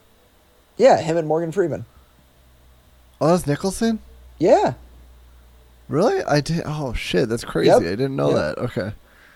yeah, 0.76 0.98
him 1.00 1.16
and 1.16 1.26
Morgan 1.28 1.52
Freeman. 1.52 1.84
Oh, 3.20 3.28
that's 3.28 3.46
Nicholson. 3.46 4.00
Yeah. 4.38 4.74
Really? 5.88 6.22
I 6.24 6.40
did. 6.40 6.62
Oh 6.64 6.92
shit, 6.94 7.28
that's 7.28 7.44
crazy. 7.44 7.68
Yep. 7.68 7.80
I 7.82 7.84
didn't 7.84 8.16
know 8.16 8.30
Yep. 8.34 8.56
that. 8.56 8.62
Okay. 8.64 8.92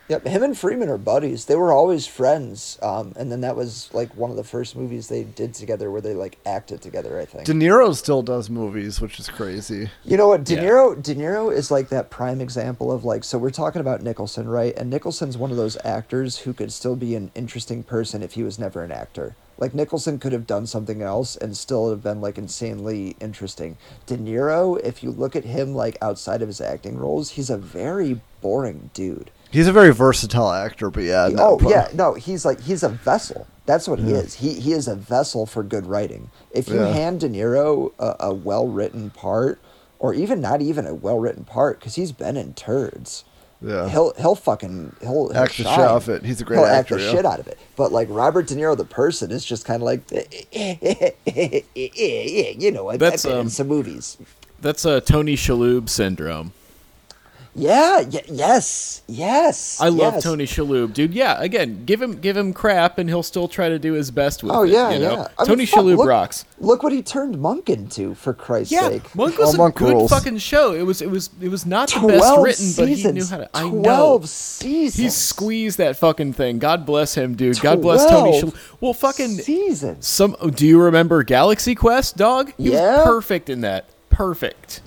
Yep, 0.08 0.26
him 0.26 0.42
and 0.42 0.56
Freeman 0.56 0.88
are 0.88 0.96
buddies. 0.96 1.44
They 1.44 1.54
were 1.54 1.70
always 1.70 2.06
friends. 2.06 2.78
Um, 2.80 3.12
and 3.16 3.30
then 3.30 3.42
that 3.42 3.56
was 3.56 3.90
like 3.92 4.16
one 4.16 4.30
of 4.30 4.36
the 4.36 4.44
first 4.44 4.74
movies 4.74 5.08
they 5.08 5.22
did 5.22 5.52
together 5.52 5.90
where 5.90 6.00
they 6.00 6.14
like 6.14 6.38
acted 6.46 6.80
together, 6.80 7.20
I 7.20 7.26
think. 7.26 7.44
De 7.44 7.52
Niro 7.52 7.94
still 7.94 8.22
does 8.22 8.48
movies, 8.48 9.02
which 9.02 9.20
is 9.20 9.28
crazy. 9.28 9.90
You 10.04 10.16
know 10.16 10.28
what? 10.28 10.44
De 10.44 10.54
Yeah. 10.54 10.62
Niro, 10.64 11.02
De 11.02 11.14
Niro 11.14 11.52
is 11.52 11.70
like 11.70 11.90
that 11.90 12.08
prime 12.08 12.40
example 12.40 12.90
of 12.90 13.04
like. 13.04 13.22
So 13.22 13.36
we're 13.36 13.50
talking 13.50 13.80
about 13.80 14.02
Nicholson, 14.02 14.48
right? 14.48 14.74
And 14.78 14.88
Nicholson's 14.88 15.36
one 15.36 15.50
of 15.50 15.58
those 15.58 15.76
actors 15.84 16.38
who 16.38 16.54
could 16.54 16.72
still 16.72 16.96
be 16.96 17.14
an 17.14 17.30
interesting 17.34 17.82
person 17.82 18.22
if 18.22 18.32
he 18.32 18.42
was 18.42 18.58
never 18.58 18.82
an 18.82 18.92
actor. 18.92 19.36
Like 19.58 19.74
Nicholson 19.74 20.18
could 20.18 20.32
have 20.32 20.46
done 20.46 20.66
something 20.66 21.02
else 21.02 21.36
and 21.36 21.56
still 21.56 21.90
have 21.90 22.02
been 22.02 22.20
like 22.20 22.38
insanely 22.38 23.16
interesting. 23.20 23.76
De 24.06 24.16
Niro, 24.16 24.80
if 24.80 25.02
you 25.02 25.10
look 25.10 25.36
at 25.36 25.44
him 25.44 25.74
like 25.74 25.98
outside 26.00 26.40
of 26.40 26.48
his 26.48 26.60
acting 26.60 26.96
roles, 26.96 27.32
he's 27.32 27.50
a 27.50 27.58
very 27.58 28.20
boring 28.40 28.90
dude. 28.94 29.30
He's 29.50 29.66
a 29.66 29.72
very 29.72 29.92
versatile 29.92 30.50
actor, 30.52 30.90
but 30.90 31.04
yeah. 31.04 31.28
No, 31.32 31.50
oh 31.50 31.56
pro- 31.58 31.70
yeah, 31.70 31.88
no, 31.94 32.14
he's 32.14 32.44
like 32.44 32.60
he's 32.60 32.82
a 32.82 32.88
vessel. 32.90 33.46
That's 33.66 33.86
what 33.88 33.98
he 33.98 34.12
is. 34.12 34.34
He 34.34 34.54
he 34.60 34.72
is 34.72 34.88
a 34.88 34.94
vessel 34.94 35.46
for 35.46 35.62
good 35.62 35.86
writing. 35.86 36.30
If 36.52 36.68
you 36.68 36.76
Yeah. 36.76 36.88
hand 36.92 37.20
De 37.20 37.28
Niro 37.28 37.92
a, 37.98 38.16
a 38.20 38.34
well 38.34 38.66
written 38.68 39.10
part, 39.10 39.58
or 39.98 40.14
even 40.14 40.40
not 40.40 40.60
even 40.62 40.86
a 40.86 40.94
well 40.94 41.18
written 41.18 41.44
part, 41.44 41.78
because 41.80 41.94
he's 41.94 42.12
been 42.12 42.36
in 42.36 42.54
turds. 42.54 43.24
Yeah. 43.60 43.88
He'll 43.88 44.12
he'll 44.14 44.36
fucking 44.36 44.94
he'll, 45.00 45.30
he'll 45.32 45.36
Act 45.36 45.50
the 45.50 45.54
shit 45.64 45.66
shine. 45.66 45.80
off 45.80 46.08
it. 46.08 46.24
He's 46.24 46.40
a 46.40 46.44
great 46.44 46.58
actor. 46.58 46.66
he'll 46.68 46.76
actor, 46.76 46.94
act 46.94 47.00
the 47.00 47.06
yeah. 47.06 47.12
shit 47.12 47.26
out 47.26 47.40
of 47.40 47.48
it. 47.48 47.58
But 47.76 47.90
like 47.90 48.06
Robert 48.10 48.46
De 48.46 48.54
Niro, 48.54 48.76
the 48.76 48.84
person, 48.84 49.30
is 49.32 49.44
just 49.44 49.64
kind 49.64 49.82
of 49.82 49.86
like, 49.86 50.02
eh, 50.12 50.24
eh, 50.52 51.10
eh, 51.76 52.54
you 52.56 52.70
know, 52.70 52.88
I've, 52.88 53.00
That's, 53.00 53.24
I've 53.24 53.30
been 53.30 53.40
in 53.40 53.46
um, 53.46 53.48
some 53.48 53.66
movies. 53.68 54.16
That's 54.60 54.84
a 54.84 55.00
Tony 55.00 55.34
Shalhoub 55.36 55.88
syndrome. 55.88 56.52
Yeah, 57.58 58.02
y- 58.02 58.22
yes, 58.28 59.02
yes. 59.08 59.80
I 59.80 59.88
love 59.88 60.14
yes. 60.14 60.22
Tony 60.22 60.44
Shalhoub, 60.46 60.92
dude. 60.94 61.12
Yeah, 61.12 61.40
again, 61.42 61.84
give 61.84 62.00
him 62.00 62.20
give 62.20 62.36
him 62.36 62.52
crap, 62.52 62.98
and 62.98 63.08
he'll 63.08 63.22
still 63.22 63.48
try 63.48 63.68
to 63.68 63.78
do 63.78 63.94
his 63.94 64.10
best 64.10 64.42
with 64.42 64.52
it. 64.52 64.56
Oh 64.56 64.62
it. 64.62 64.70
yeah, 64.70 64.90
you 64.90 64.98
know? 65.00 65.12
yeah. 65.12 65.28
I 65.38 65.42
mean, 65.42 65.46
Tony 65.48 65.66
fuck, 65.66 65.80
Shalhoub 65.84 65.96
look- 65.96 66.08
rocks. 66.08 66.44
Look 66.60 66.82
what 66.82 66.92
he 66.92 67.02
turned 67.02 67.40
Monk 67.40 67.68
into, 67.68 68.14
for 68.14 68.32
Christ's 68.34 68.72
Yeah, 68.72 68.88
sake. 68.88 69.14
Monk 69.14 69.38
was 69.38 69.50
Oh, 69.52 69.54
a 69.54 69.58
Monk 69.58 69.74
good 69.76 69.92
rules. 69.94 70.10
fucking 70.10 70.38
show. 70.38 70.72
It 70.74 70.82
was 70.82 71.02
it 71.02 71.10
was 71.10 71.30
it 71.40 71.48
was 71.48 71.66
not 71.66 71.88
the 71.90 72.06
best 72.06 72.38
written, 72.40 72.72
but 72.76 72.88
he 72.88 73.10
knew 73.12 73.26
how 73.26 73.38
to. 73.38 73.48
I 73.54 73.68
know. 73.68 74.20
Seasons. 74.24 74.94
He 74.96 75.08
squeezed 75.10 75.78
that 75.78 75.96
fucking 75.96 76.32
thing. 76.34 76.58
God 76.58 76.86
bless 76.86 77.14
him, 77.14 77.34
dude. 77.34 77.60
God 77.60 77.82
bless 77.82 78.04
Tony 78.06 78.40
Shalhoub. 78.40 78.56
Well, 78.80 78.92
fucking 78.94 79.30
seasons. 79.38 80.06
some. 80.06 80.36
Do 80.54 80.66
you 80.66 80.80
remember 80.80 81.22
Galaxy 81.24 81.74
Quest, 81.74 82.16
dog? 82.16 82.52
He 82.56 82.72
Yeah. 82.72 82.98
was 82.98 83.04
perfect 83.06 83.48
in 83.50 83.60
that. 83.62 83.86
Perfect. 84.10 84.80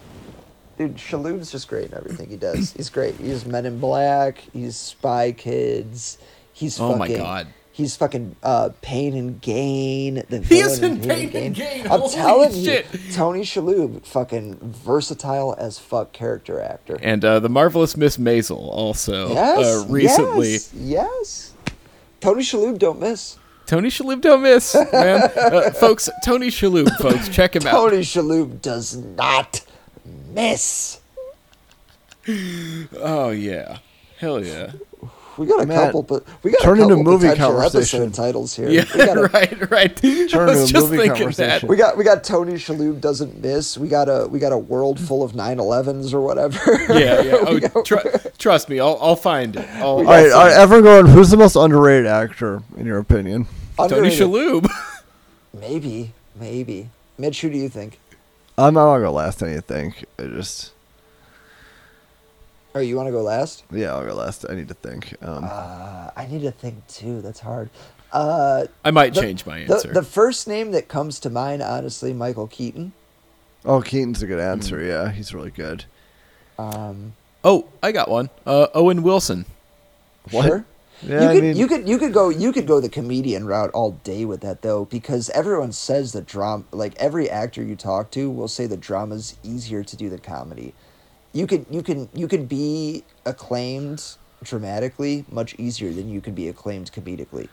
Dude, 0.81 0.97
Shalhoub's 0.97 1.51
just 1.51 1.67
great 1.67 1.91
in 1.91 1.93
everything 1.97 2.27
he 2.27 2.37
does. 2.37 2.73
He's 2.73 2.89
great. 2.89 3.13
He's 3.15 3.45
Men 3.45 3.67
in 3.67 3.79
Black. 3.79 4.39
He's 4.51 4.75
Spy 4.75 5.31
Kids. 5.31 6.17
He's 6.53 6.79
Oh 6.79 6.95
my 6.95 7.07
fucking. 7.07 7.17
God. 7.21 7.47
He's 7.71 7.95
fucking 7.95 8.35
uh, 8.41 8.69
Pain 8.81 9.15
and 9.15 9.39
Gain. 9.41 10.23
The 10.27 10.39
He 10.39 10.57
is 10.59 10.79
villain 10.79 11.01
in 11.03 11.07
Pain 11.07 11.35
and 11.35 11.55
Gain. 11.55 11.81
I'm 11.85 11.99
Holy 11.99 12.13
telling 12.15 12.51
shit. 12.65 12.87
you, 12.91 13.13
Tony 13.13 13.41
Shalhoub, 13.41 14.03
fucking 14.07 14.57
versatile 14.57 15.53
as 15.59 15.77
fuck 15.77 16.13
character 16.13 16.59
actor. 16.59 16.97
And 16.99 17.23
uh, 17.23 17.39
the 17.39 17.49
marvelous 17.49 17.95
Miss 17.95 18.17
Maisel 18.17 18.57
also 18.57 19.29
yes, 19.29 19.57
uh, 19.59 19.85
recently. 19.87 20.53
yes, 20.53 20.73
yes. 20.75 21.53
Tony 22.21 22.41
Shalhoub 22.41 22.79
don't 22.79 22.99
miss. 22.99 23.37
Tony 23.67 23.89
Shalhoub 23.89 24.21
don't 24.21 24.41
miss, 24.41 24.73
man. 24.91 25.29
uh, 25.37 25.69
folks, 25.71 26.09
Tony 26.25 26.47
Shalhoub, 26.47 26.89
folks, 26.97 27.29
check 27.29 27.55
him 27.55 27.67
out. 27.67 27.71
Tony 27.71 27.99
Shalhoub 27.99 28.61
does 28.63 28.95
not 28.97 29.61
miss. 30.33 30.99
Oh 32.99 33.31
yeah, 33.31 33.79
hell 34.19 34.43
yeah, 34.45 34.71
We 35.37 35.47
got 35.47 35.63
a 35.63 35.65
Man, 35.65 35.77
couple, 35.85 36.03
but 36.03 36.23
we 36.43 36.51
got 36.51 36.61
turn 36.61 36.79
a 36.79 36.83
into 36.83 36.95
couple 36.97 37.11
movie 37.11 37.35
conversation. 37.35 38.03
episode 38.03 38.13
titles 38.13 38.55
here. 38.55 38.69
yeah, 38.69 38.85
we 38.93 39.05
got 39.05 39.17
a, 39.17 39.21
right, 39.33 39.71
right. 39.71 39.95
Turn 39.95 40.49
into 40.49 40.63
a 40.63 40.67
just 40.67 40.73
movie 40.75 40.97
thinking 40.97 41.07
that. 41.07 41.17
conversation. 41.17 41.67
We 41.69 41.77
got 41.77 41.97
we 41.97 42.03
got 42.03 42.23
Tony 42.23 42.53
Shalhoub 42.53 43.01
doesn't 43.01 43.41
miss. 43.41 43.75
We 43.77 43.87
got 43.87 44.07
a 44.07 44.27
we 44.27 44.37
got 44.37 44.51
a 44.51 44.57
world 44.57 44.99
full 44.99 45.23
of 45.23 45.31
911s 45.31 46.13
or 46.13 46.21
whatever. 46.21 46.59
Yeah, 46.93 47.21
yeah. 47.21 47.43
We 47.49 47.55
Oh, 47.55 47.59
got- 47.59 47.85
tr- 47.85 48.27
trust 48.37 48.69
me, 48.69 48.79
I'll, 48.79 48.99
I'll 49.01 49.15
find 49.15 49.55
it. 49.55 49.67
I'll, 49.75 49.83
All 49.83 50.03
right, 50.03 50.31
all 50.31 50.45
right, 50.45 50.53
everyone 50.53 50.83
going. 50.83 51.05
Who's 51.07 51.31
the 51.31 51.37
most 51.37 51.55
underrated 51.55 52.05
actor 52.05 52.61
in 52.77 52.85
your 52.85 52.99
opinion? 52.99 53.47
Tony. 53.77 54.09
Shalhoub. 54.09 54.69
Maybe, 55.59 56.11
maybe. 56.39 56.89
Mitch, 57.17 57.41
who 57.41 57.49
do 57.49 57.57
you 57.57 57.67
think? 57.67 57.99
I'm 58.57 58.73
not 58.73 58.85
gonna 58.85 59.03
go 59.05 59.11
last. 59.11 59.41
I 59.43 59.59
think. 59.61 60.05
I 60.19 60.23
just. 60.23 60.73
Oh, 62.73 62.79
you 62.79 62.95
want 62.95 63.07
to 63.07 63.11
go 63.11 63.21
last? 63.21 63.63
Yeah, 63.71 63.93
I'll 63.93 64.05
go 64.05 64.13
last. 64.13 64.45
I 64.49 64.55
need 64.55 64.69
to 64.69 64.73
think. 64.73 65.13
Um, 65.21 65.43
Uh, 65.43 66.09
I 66.15 66.25
need 66.29 66.41
to 66.43 66.51
think 66.51 66.87
too. 66.87 67.21
That's 67.21 67.41
hard. 67.41 67.69
Uh, 68.13 68.65
I 68.85 68.91
might 68.91 69.13
the- 69.13 69.21
change 69.21 69.45
my 69.45 69.65
the, 69.65 69.73
answer. 69.73 69.93
the 69.93 70.03
first 70.03 70.47
name 70.47 70.71
that 70.71 70.87
comes 70.87 71.19
to 71.21 71.29
mind, 71.29 71.61
honestly, 71.61 72.13
Michael 72.13 72.47
Keaton. 72.47 72.93
oh, 73.65 73.81
Keaton's 73.81 74.21
a 74.21 74.27
good 74.27 74.39
answer. 74.39 74.77
Mm. 74.79 74.87
Yeah, 74.87 75.11
he's 75.11 75.33
really 75.33 75.51
good. 75.51 75.85
Um, 76.57 77.13
oh, 77.43 77.67
I 77.83 77.91
got 77.91 78.09
one. 78.09 78.29
Uh, 78.45 78.67
Owen 78.73 79.03
Wilson. 79.03 79.45
What? 80.29 80.45
Sure. 80.45 80.65
Yeah, 81.03 81.27
you 81.27 81.29
I 81.29 81.35
could 81.35 81.47
mean, 81.47 81.55
you 81.55 81.67
could 81.67 81.87
you 81.89 81.99
could 81.99 82.13
go 82.13 82.29
you 82.29 82.53
could 82.53 82.67
go 82.67 82.81
the 82.81 82.89
comedian 82.89 83.45
route 83.45 83.71
all 83.73 83.93
day 83.93 84.25
with 84.25 84.41
that 84.41 84.63
though 84.63 84.85
because 84.85 85.29
everyone 85.31 85.71
says 85.73 86.13
the 86.13 86.21
drama 86.21 86.65
like 86.71 86.95
every 86.97 87.29
actor 87.29 87.63
you 87.63 87.75
talk 87.75 88.11
to 88.11 88.31
will 88.31 88.47
say 88.49 88.67
the 88.67 88.77
drama's 88.77 89.37
easier 89.43 89.83
to 89.83 89.97
do 89.97 90.09
than 90.09 90.19
comedy. 90.19 90.75
You 91.33 91.47
could 91.47 91.67
you 91.69 91.83
can 91.83 92.09
you 92.13 92.27
can 92.27 92.47
be 92.47 93.05
acclaimed 93.25 94.17
dramatically 94.43 95.25
much 95.31 95.55
easier 95.59 95.93
than 95.93 96.09
you 96.09 96.21
can 96.21 96.35
be 96.35 96.49
acclaimed 96.49 96.91
comedically. 96.91 97.49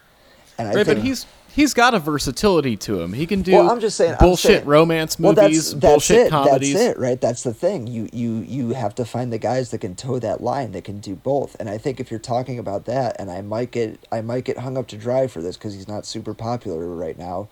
And 0.59 0.69
I 0.69 0.79
Right, 0.79 0.87
think 0.87 1.01
but 1.01 1.01
he's 1.01 1.27
he's 1.59 1.75
got 1.75 1.93
a 1.93 1.99
versatility 1.99 2.77
to 2.77 3.01
him. 3.01 3.13
He 3.13 3.27
can 3.27 3.43
do 3.43 3.51
Well, 3.53 3.69
I'm 3.69 3.81
just 3.81 3.97
saying- 3.97 4.15
bullshit 4.21 4.51
saying- 4.59 4.65
romance 4.67 5.19
well, 5.19 5.35
movies, 5.35 5.73
that's, 5.73 5.81
that's 5.81 5.81
bullshit 5.93 6.27
it. 6.29 6.31
comedies. 6.31 6.75
That's 6.75 6.97
it, 6.97 6.99
right? 7.01 7.21
That's 7.21 7.43
the 7.43 7.53
thing. 7.53 7.89
You 7.89 8.09
you 8.13 8.37
you 8.37 8.69
have 8.71 8.95
to 8.95 9.05
find 9.05 9.33
the 9.33 9.39
guys 9.39 9.71
that 9.73 9.79
can 9.79 9.97
toe 9.97 10.21
that 10.21 10.41
line, 10.41 10.71
that 10.73 10.85
can 10.85 11.01
do 11.01 11.17
both. 11.17 11.57
And 11.59 11.69
I 11.69 11.77
think 11.77 11.99
if 11.99 12.11
you're 12.13 12.21
talking 12.21 12.59
about 12.61 12.85
that, 12.85 13.17
and 13.19 13.29
I 13.31 13.41
might 13.43 13.73
get 13.73 13.99
I 14.13 14.21
might 14.21 14.45
get 14.45 14.59
hung 14.59 14.79
up 14.79 14.87
to 14.89 14.97
dry 14.97 15.27
for 15.27 15.43
this 15.43 15.57
because 15.57 15.75
he's 15.75 15.89
not 15.89 16.07
super 16.07 16.33
popular 16.33 16.87
right 16.87 17.19
now. 17.19 17.49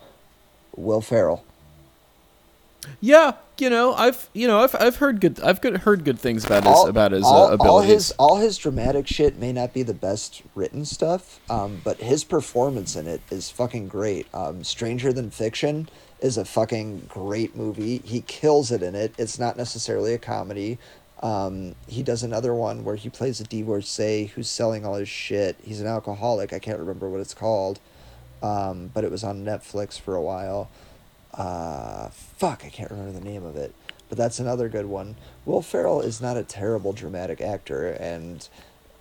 Will 0.77 1.01
Ferrell. 1.01 1.43
Yeah, 2.99 3.33
you 3.59 3.69
know, 3.69 3.93
I've 3.93 4.29
you 4.33 4.47
know, 4.47 4.59
I've 4.59 4.75
I've 4.75 4.95
heard 4.97 5.21
good 5.21 5.39
I've 5.41 5.61
good, 5.61 5.77
heard 5.77 6.03
good 6.03 6.19
things 6.19 6.45
about 6.45 6.63
his 6.63 6.73
all, 6.73 6.87
about 6.87 7.11
his 7.11 7.23
all, 7.23 7.53
uh, 7.53 7.57
all 7.59 7.81
his 7.81 8.11
all 8.19 8.37
his 8.37 8.57
dramatic 8.57 9.07
shit 9.07 9.37
may 9.37 9.53
not 9.53 9.73
be 9.73 9.83
the 9.83 9.93
best 9.93 10.41
written 10.55 10.85
stuff, 10.85 11.39
um, 11.49 11.81
but 11.83 11.97
his 11.97 12.23
performance 12.23 12.95
in 12.95 13.07
it 13.07 13.21
is 13.29 13.49
fucking 13.49 13.87
great. 13.87 14.27
Um, 14.33 14.63
Stranger 14.63 15.13
Than 15.13 15.29
Fiction 15.29 15.89
is 16.19 16.37
a 16.37 16.45
fucking 16.45 17.05
great 17.07 17.55
movie. 17.55 17.99
He 17.99 18.21
kills 18.21 18.71
it 18.71 18.81
in 18.81 18.95
it. 18.95 19.13
It's 19.17 19.37
not 19.37 19.57
necessarily 19.57 20.13
a 20.13 20.17
comedy. 20.17 20.79
Um, 21.21 21.75
he 21.87 22.03
does 22.03 22.23
another 22.23 22.53
one 22.53 22.83
where 22.83 22.95
he 22.95 23.09
plays 23.09 23.39
a 23.39 23.43
divorcee 23.43 24.25
who's 24.35 24.49
selling 24.49 24.85
all 24.85 24.95
his 24.95 25.09
shit. 25.09 25.55
He's 25.63 25.81
an 25.81 25.87
alcoholic. 25.87 26.53
I 26.53 26.59
can't 26.59 26.79
remember 26.79 27.09
what 27.09 27.21
it's 27.21 27.33
called, 27.33 27.79
um, 28.43 28.91
but 28.93 29.03
it 29.03 29.11
was 29.11 29.23
on 29.23 29.43
Netflix 29.43 29.99
for 29.99 30.15
a 30.15 30.21
while. 30.21 30.69
Uh, 31.33 32.09
fuck, 32.09 32.63
I 32.65 32.69
can't 32.69 32.89
remember 32.91 33.11
the 33.17 33.23
name 33.25 33.43
of 33.43 33.55
it, 33.55 33.73
but 34.09 34.17
that's 34.17 34.39
another 34.39 34.69
good 34.69 34.85
one. 34.87 35.15
Will 35.45 35.61
Ferrell 35.61 36.01
is 36.01 36.21
not 36.21 36.37
a 36.37 36.43
terrible 36.43 36.93
dramatic 36.93 37.41
actor, 37.41 37.89
and 37.91 38.47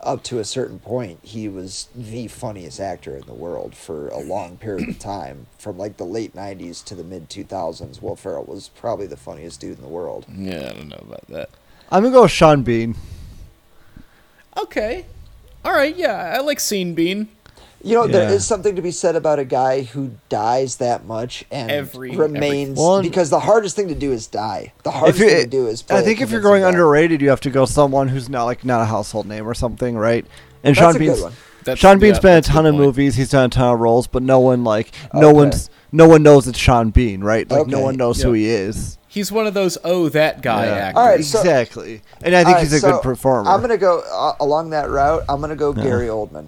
up 0.00 0.22
to 0.24 0.38
a 0.38 0.44
certain 0.44 0.78
point, 0.78 1.18
he 1.22 1.48
was 1.48 1.88
the 1.94 2.28
funniest 2.28 2.78
actor 2.78 3.16
in 3.16 3.22
the 3.26 3.32
world 3.34 3.74
for 3.74 4.08
a 4.08 4.18
long 4.18 4.56
period 4.58 4.88
of 4.88 4.98
time. 4.98 5.46
From 5.58 5.78
like 5.78 5.96
the 5.96 6.04
late 6.04 6.34
'90s 6.34 6.84
to 6.84 6.94
the 6.94 7.04
mid 7.04 7.30
2000s, 7.30 8.02
Will 8.02 8.16
Ferrell 8.16 8.44
was 8.44 8.68
probably 8.68 9.06
the 9.06 9.16
funniest 9.16 9.60
dude 9.60 9.76
in 9.78 9.82
the 9.82 9.88
world. 9.88 10.26
yeah, 10.30 10.70
I 10.70 10.74
don't 10.74 10.88
know 10.88 11.02
about 11.02 11.26
that. 11.28 11.48
I'm 11.90 12.02
gonna 12.02 12.12
go 12.14 12.22
with 12.22 12.32
Sean 12.32 12.62
Bean. 12.62 12.96
Okay. 14.56 15.06
All 15.64 15.72
right, 15.72 15.96
yeah, 15.96 16.34
I 16.36 16.40
like 16.40 16.60
Sean 16.60 16.94
Bean. 16.94 17.28
You 17.87 17.95
know, 17.95 18.07
there 18.09 18.28
Yeah. 18.28 18.34
is 18.34 18.45
something 18.45 18.74
to 18.74 18.82
be 18.82 18.91
said 18.91 19.14
about 19.14 19.39
a 19.39 19.45
guy 19.45 19.82
who 19.82 20.11
dies 20.28 20.76
that 20.76 21.07
much 21.07 21.45
and 21.53 21.70
Every- 21.70 22.16
remains 22.16 22.76
Well, 22.78 23.01
because 23.01 23.30
the 23.30 23.39
hardest 23.41 23.76
thing 23.76 23.87
to 23.89 23.95
do 23.95 24.11
is 24.11 24.26
die. 24.26 24.72
The 24.82 24.91
hardest 24.91 25.20
you- 25.20 25.28
thing 25.28 25.43
to 25.45 25.47
do 25.47 25.66
is. 25.68 25.82
Play 25.82 25.99
I 25.99 26.01
a 26.01 26.03
think 26.03 26.20
if 26.20 26.30
you're 26.32 26.41
convincing 26.41 26.43
going 26.43 26.62
guy. 26.62 26.68
underrated, 26.70 27.22
you 27.22 27.28
have 27.30 27.41
to 27.43 27.51
go 27.51 27.64
someone 27.64 28.09
who's 28.09 28.28
not 28.28 28.45
like 28.45 28.64
not 28.64 28.80
a 28.80 28.87
household 28.87 29.26
name 29.26 29.47
or 29.49 29.55
something, 29.55 29.97
right? 29.97 30.26
And 30.64 30.74
That's 30.74 30.78
Sean 30.84 30.97
a 30.97 30.99
good 30.99 31.14
Bean's. 31.20 31.34
That's, 31.64 31.80
Sean 31.80 31.99
Bean's 32.01 32.16
yeah, 32.16 32.22
been 32.22 32.37
a 32.39 32.43
ton 32.43 32.66
of 32.66 32.74
point. 32.74 32.84
movies. 32.87 33.14
He's 33.14 33.30
done 33.30 33.45
a 33.45 33.49
ton 33.49 33.74
of 33.74 33.78
roles, 33.80 34.09
but 34.09 34.22
no 34.24 34.41
one 34.41 34.64
like 34.64 34.91
no 35.14 35.28
Okay. 35.28 35.37
one's 35.37 35.70
no 35.93 36.09
one 36.09 36.24
knows 36.24 36.49
it's 36.49 36.59
Sean 36.59 36.91
Bean, 36.91 37.22
right? 37.22 37.49
Like 37.49 37.68
no 37.68 37.80
one 37.80 37.97
knows 37.97 38.20
who 38.20 38.32
he 38.32 38.49
is. 38.49 38.99
He's 39.07 39.30
one 39.30 39.47
of 39.47 39.55
those 39.55 39.78
oh 39.84 40.09
that 40.09 40.43
guy 40.43 40.66
Yeah. 40.66 40.72
actors. 40.72 40.99
All 41.01 41.07
right, 41.09 41.24
so- 41.24 41.39
exactly. 41.39 42.03
And 42.22 42.34
I 42.34 42.43
think 42.43 42.57
All 42.57 42.62
he's 42.64 42.72
right, 42.72 42.82
a 42.91 42.93
good 42.95 43.03
performer. 43.03 43.49
I'm 43.49 43.61
gonna 43.61 43.76
go 43.78 44.03
uh, 44.12 44.32
along 44.41 44.70
that 44.70 44.91
route. 44.91 45.22
I'm 45.28 45.41
gonna 45.41 45.55
go 45.55 45.72
Gary 45.72 46.09
Oldman 46.09 46.47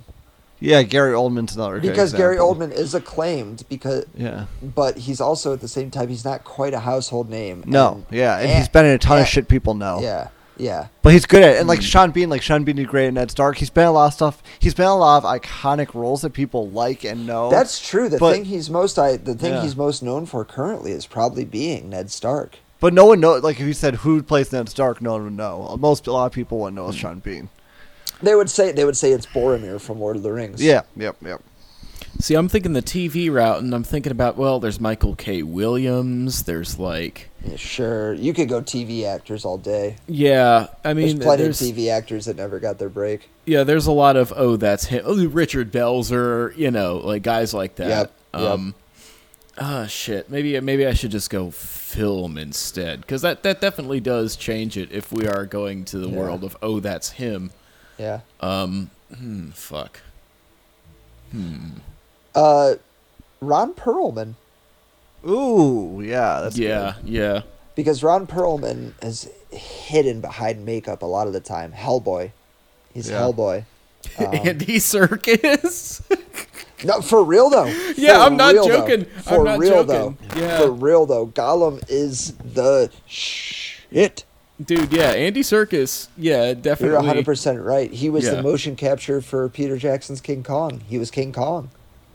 yeah, 0.61 0.83
Gary 0.83 1.13
Oldman's 1.13 1.55
another 1.55 1.81
because 1.81 2.13
Gary. 2.13 2.37
Oldman 2.37 2.73
is 2.73 2.95
acclaimed 2.95 3.65
because, 3.69 4.05
Yeah. 4.17 4.47
but 4.63 4.99
he's 4.99 5.21
also 5.21 5.53
at 5.53 5.61
the 5.61 5.69
same 5.69 5.91
time 5.91 6.09
he's 6.09 6.25
not 6.25 6.45
quite 6.45 6.75
a 6.75 6.81
household 6.81 7.31
name. 7.31 7.63
No, 7.67 8.05
and- 8.09 8.19
yeah, 8.19 8.39
and 8.39 8.51
he's 8.51 8.69
been 8.69 8.85
in 8.85 8.93
a 8.93 8.99
ton 8.99 9.21
of 9.21 9.29
shit 9.29 9.49
people 9.49 9.75
know. 9.75 10.01
Yeah, 10.01 10.29
yeah. 10.57 10.89
But 11.03 11.13
he's 11.13 11.27
good 11.27 11.43
at 11.43 11.55
it. 11.57 11.59
And 11.59 11.69
like 11.69 11.81
mm. 11.81 11.85
Sean 11.85 12.11
Bean, 12.11 12.29
like 12.29 12.43
Sean 12.43 12.65
Bean 12.65 12.77
did 12.77 12.89
great 12.89 13.07
in 13.07 13.15
Ned 13.15 13.31
Stark. 13.31 13.59
He's 13.59 13.71
been 13.71 13.87
a 13.87 13.93
lot 13.93 14.07
of 14.07 14.15
stuff. 14.15 14.43
He's 14.59 14.75
been 14.75 14.87
a 14.87 14.97
lot 14.97 15.23
of 15.25 15.41
iconic 15.41 15.95
roles 15.95 16.23
that 16.23 16.33
people 16.33 16.69
like 16.69 17.05
and 17.05 17.27
know. 17.27 17.51
That's 17.51 17.79
true. 17.79 18.09
The 18.09 18.19
But- 18.19 18.33
thing 18.35 18.45
he's 18.47 18.69
most 18.69 18.99
I 18.99 19.17
the 19.17 19.35
thing 19.35 19.55
Yeah. 19.55 19.63
he's 19.63 19.77
most 19.77 20.03
known 20.03 20.27
for 20.27 20.45
currently 20.45 20.93
is 20.93 21.07
probably 21.07 21.45
being 21.45 21.91
Ned 21.91 22.11
Stark. 22.11 22.59
But 22.81 22.95
no 22.95 23.07
one 23.07 23.21
knows. 23.21 23.43
Like 23.43 23.61
if 23.61 23.67
you 23.67 23.73
said 23.73 23.97
who 23.97 24.23
plays 24.23 24.53
Ned 24.53 24.69
Stark, 24.69 25.01
no 25.01 25.13
one 25.13 25.25
would 25.25 25.33
know. 25.33 25.77
Most 25.81 26.07
a 26.07 26.13
lot 26.13 26.27
of 26.27 26.33
people 26.33 26.59
wouldn't 26.59 26.77
know 26.77 26.89
it's 26.89 26.97
mm. 26.97 27.01
Sean 27.01 27.19
Bean. 27.21 27.49
They 28.23 28.35
would 28.35 28.51
say 28.51 28.73
they 28.73 28.85
would 28.85 28.97
say 28.97 29.13
it's 29.13 29.27
Boromir 29.27 29.81
from 29.81 30.01
Lord 30.01 30.17
of 30.17 30.23
the 30.23 30.33
Rings. 30.33 30.63
Yeah. 30.63 30.83
Yep. 30.97 31.17
Yep. 31.23 31.43
See, 32.21 32.35
I'm 32.35 32.49
thinking 32.49 32.73
the 32.73 32.83
TV 32.83 33.31
route, 33.33 33.63
and 33.63 33.73
I'm 33.73 33.85
thinking 33.85 34.11
about 34.11 34.37
well, 34.37 34.59
there's 34.59 34.81
Michael 34.81 35.15
K. 35.15 35.45
Williams. 35.45 36.43
There's 36.43 36.77
like, 36.79 37.29
Yeah, 37.45 37.55
sure. 37.55 38.13
You 38.15 38.35
could 38.35 38.49
go 38.49 38.61
TV 38.61 39.05
actors 39.05 39.45
all 39.45 39.57
day. 39.57 39.97
yeah, 40.09 40.67
I 40.85 40.95
mean, 40.95 41.19
There's 41.19 41.25
plenty 41.27 41.43
there's 41.45 41.63
of 41.63 41.77
TV 41.77 41.91
actors 41.93 42.25
that 42.25 42.37
never 42.37 42.59
got 42.59 42.79
their 42.79 42.89
break. 42.89 43.29
yeah, 43.47 43.63
there's 43.63 43.87
a 43.87 43.93
lot 43.93 44.17
of 44.17 44.33
oh, 44.35 44.57
that's 44.57 44.87
him. 44.87 45.03
Oh, 45.05 45.25
Richard 45.29 45.71
Belzer, 45.71 46.57
you 46.57 46.73
know, 46.73 46.97
like 46.97 47.23
guys 47.23 47.55
like 47.55 47.77
that. 47.77 47.89
Yep, 47.89 48.13
yep. 48.35 48.43
Um, 48.43 48.75
ah, 49.59 49.87
shit. 49.87 50.29
Maybe 50.29 50.59
maybe 50.61 50.87
I 50.89 50.95
should 50.95 51.13
just 51.13 51.31
go 51.31 51.53
film 51.53 52.37
instead, 52.37 53.03
because 53.03 53.23
that 53.23 53.45
that 53.45 53.61
definitely 53.61 54.01
does 54.01 54.35
change 54.35 54.77
it 54.77 54.91
if 54.91 55.13
we 55.13 55.29
are 55.29 55.47
going 55.47 55.85
to 55.87 55.99
the 55.99 56.09
Yeah. 56.09 56.17
world 56.17 56.43
of 56.43 56.57
oh, 56.63 56.81
that's 56.81 57.11
him. 57.11 57.53
Yeah. 57.99 58.21
Um, 58.41 58.91
hmm, 59.17 59.51
fuck. 59.51 60.01
Uh, 62.35 62.75
Ron 63.41 63.75
Perlman, 63.75 64.35
Ooh. 65.29 66.01
Yeah. 66.05 66.41
That's 66.43 66.57
yeah, 66.59 66.95
yeah. 67.05 67.43
because 67.75 68.03
Ron 68.03 68.27
Perlman 68.27 68.93
is 69.05 69.29
hidden 69.51 70.21
behind 70.21 70.65
makeup 70.65 71.03
a 71.03 71.07
lot 71.07 71.27
of 71.27 71.33
the 71.33 71.41
time. 71.41 71.73
Hellboy, 71.73 72.31
he's 72.93 73.11
Yeah. 73.11 73.21
Hellboy. 73.21 73.65
Um, 74.19 74.33
Andy 74.33 74.77
Serkis. 74.79 76.01
No, 76.85 77.01
for 77.01 77.25
real 77.25 77.51
though. 77.51 77.67
Yeah, 77.97 78.21
I'm 78.25 78.37
not 78.37 78.55
real, 78.55 78.69
though. 78.69 78.77
joking. 78.87 79.07
I'm 79.17 79.23
For 79.23 79.45
not 79.45 79.59
real 79.59 79.85
joking. 79.85 80.17
though. 80.29 80.41
Yeah. 80.41 80.59
For 80.59 80.71
real 80.71 81.07
though, 81.07 81.27
Gollum 81.27 81.83
is 81.89 82.35
the 82.35 82.93
shit. 83.09 84.25
Dude, 84.65 84.93
yeah, 84.93 85.11
Andy 85.13 85.43
Serkis. 85.43 86.09
Yeah, 86.17 86.53
definitely. 86.55 86.55
You're 86.55 86.55
definitely. 86.63 86.97
100 86.97 87.25
percent 87.25 87.61
right. 87.63 87.93
He 87.93 88.11
was 88.11 88.25
Yeah. 88.25 88.35
the 88.35 88.43
motion 88.43 88.75
capture 88.75 89.21
for 89.21 89.49
Peter 89.49 89.77
Jackson's 89.77 90.21
King 90.21 90.43
Kong. 90.43 90.81
He 90.89 90.99
was 90.99 91.11
King 91.13 91.33
Kong. 91.33 91.71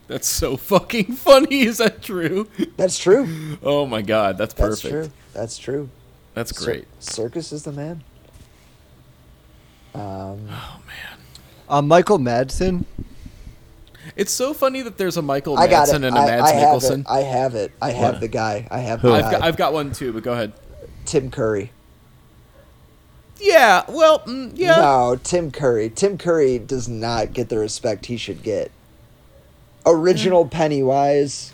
That's 0.07 0.27
so 0.27 0.57
fucking 0.57 1.13
funny. 1.13 1.61
Is 1.61 1.77
that 1.77 2.01
true? 2.01 2.49
That's 2.75 2.97
true. 2.97 3.57
Oh 3.63 3.85
my 3.85 4.01
god, 4.01 4.37
that's 4.37 4.53
That's 4.53 4.81
perfect. 4.81 4.91
true. 4.91 5.09
That's 5.33 5.57
true. 5.57 5.89
That's 6.33 6.57
Cir- 6.57 6.65
great. 6.65 6.85
Circus 6.99 7.53
is 7.53 7.63
the 7.63 7.71
man. 7.71 8.03
Um, 9.95 10.47
oh 10.49 10.79
man, 10.87 11.19
Uh, 11.69 11.81
Michael 11.81 12.17
Madsen. 12.19 12.85
It's 14.17 14.33
so 14.33 14.53
funny 14.53 14.81
that 14.81 14.97
there's 14.97 15.15
a 15.15 15.21
Michael 15.21 15.57
I 15.57 15.67
got 15.67 15.87
Madsen 15.87 15.95
it. 15.97 16.03
and 16.05 16.17
a 16.17 16.19
I, 16.19 16.25
Mads 16.25 16.43
I 16.43 16.53
have 16.55 16.69
Mikkelsen. 16.81 16.99
it. 17.01 17.05
I 17.09 17.19
have 17.21 17.55
it. 17.55 17.71
I 17.81 17.91
have 17.91 18.13
What? 18.15 18.19
the 18.21 18.27
guy. 18.27 18.67
I 18.69 18.79
have 18.79 18.99
Who? 19.01 19.07
the 19.09 19.13
I've 19.13 19.23
guy. 19.23 19.31
got, 19.31 19.41
I've 19.43 19.57
got 19.57 19.71
one 19.73 19.93
too, 19.93 20.11
but 20.11 20.23
go 20.23 20.33
ahead. 20.33 20.51
Tim 21.05 21.31
Curry. 21.31 21.71
Yeah, 23.39 23.83
well, 23.89 24.19
mm, 24.19 24.51
yeah. 24.55 24.75
No, 24.77 25.19
Tim 25.21 25.51
Curry. 25.51 25.89
Tim 25.89 26.17
Curry 26.17 26.59
does 26.59 26.87
not 26.87 27.33
get 27.33 27.49
the 27.49 27.57
respect 27.57 28.05
he 28.05 28.17
should 28.17 28.43
get. 28.43 28.71
Original 29.85 30.47
Pennywise, 30.47 31.53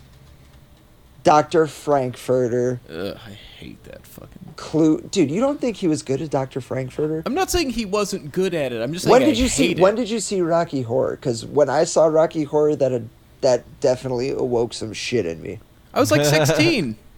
Dr. 1.23 1.67
Frank-N-Furter, 1.67 2.79
Ugh, 2.89 3.17
I 3.25 3.31
hate 3.31 3.83
that 3.85 4.05
fucking. 4.05 4.53
Clue. 4.55 5.01
Dude, 5.01 5.31
you 5.31 5.39
don't 5.41 5.59
think 5.59 5.77
he 5.77 5.87
was 5.87 6.03
good 6.03 6.21
at 6.21 6.29
Dr. 6.29 6.61
Frank-N-Furter? 6.61 7.23
I'm 7.25 7.33
not 7.33 7.49
saying 7.49 7.71
he 7.71 7.85
wasn't 7.85 8.31
good 8.31 8.53
at 8.53 8.71
it. 8.71 8.81
I'm 8.81 8.93
just 8.93 9.05
saying 9.05 9.11
When 9.11 9.23
I 9.23 9.25
did 9.25 9.37
you 9.37 9.47
see? 9.47 9.69
hate 9.69 9.79
When 9.79 9.95
did 9.95 10.09
you 10.09 10.19
see 10.19 10.41
Rocky 10.41 10.81
Horror? 10.83 11.15
Because 11.15 11.45
when 11.45 11.69
I 11.69 11.85
saw 11.85 12.05
Rocky 12.05 12.43
Horror, 12.43 12.75
that 12.75 12.91
had, 12.91 13.09
that 13.41 13.79
definitely 13.79 14.29
awoke 14.29 14.73
some 14.73 14.93
shit 14.93 15.25
in 15.25 15.41
me. 15.41 15.59
I 15.93 15.99
was 15.99 16.11
like 16.11 16.25
16. 16.25 16.97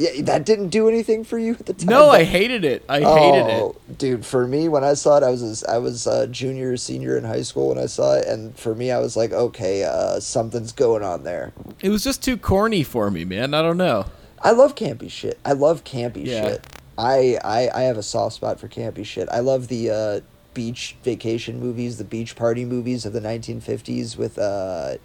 Yeah, 0.00 0.22
that 0.22 0.46
didn't 0.46 0.70
do 0.70 0.88
anything 0.88 1.24
for 1.24 1.38
you 1.38 1.52
at 1.60 1.66
the 1.66 1.74
time. 1.74 1.88
no, 1.88 2.08
I 2.08 2.24
hated 2.24 2.64
it. 2.64 2.82
I 2.88 3.00
hated 3.00 3.46
it. 3.46 3.60
Oh, 3.60 3.76
dude! 3.98 4.24
For 4.24 4.46
me, 4.46 4.66
when 4.66 4.82
I 4.82 4.94
saw 4.94 5.18
it, 5.18 5.22
I 5.22 5.28
was 5.30 5.62
I 5.64 5.76
was 5.76 6.06
uh, 6.06 6.26
junior, 6.26 6.76
senior 6.78 7.18
in 7.18 7.24
high 7.24 7.42
school 7.42 7.68
when 7.68 7.76
I 7.78 7.84
saw 7.84 8.14
it, 8.14 8.26
and 8.26 8.58
for 8.58 8.74
me, 8.74 8.90
I 8.90 8.98
was 8.98 9.14
like, 9.14 9.32
okay, 9.32 9.84
uh, 9.84 10.18
something's 10.18 10.72
going 10.72 11.02
on 11.02 11.22
there. 11.24 11.52
It 11.82 11.90
was 11.90 12.02
just 12.02 12.24
too 12.24 12.38
corny 12.38 12.82
for 12.82 13.10
me, 13.10 13.26
man. 13.26 13.52
I 13.52 13.60
don't 13.60 13.76
know. 13.76 14.06
I 14.40 14.52
love 14.52 14.74
campy 14.74 15.10
shit. 15.10 15.38
I 15.44 15.52
love 15.52 15.84
campy 15.84 16.24
Yeah. 16.24 16.48
shit. 16.48 16.66
I, 16.96 17.38
I 17.44 17.68
I 17.74 17.82
have 17.82 17.98
a 17.98 18.02
soft 18.02 18.36
spot 18.36 18.58
for 18.58 18.68
campy 18.68 19.04
shit. 19.04 19.28
I 19.30 19.40
love 19.40 19.68
the 19.68 19.90
uh, 19.90 20.20
beach 20.54 20.96
vacation 21.02 21.60
movies, 21.60 21.98
the 21.98 22.04
beach 22.04 22.36
party 22.36 22.64
movies 22.64 23.04
of 23.04 23.12
the 23.12 23.20
1950s 23.20 24.16
with 24.16 24.38
uh, 24.38 24.96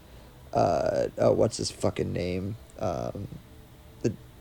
uh, 0.54 1.08
oh, 1.18 1.34
what's 1.34 1.58
his 1.58 1.70
fucking 1.70 2.14
name? 2.14 2.56
Um, 2.80 3.28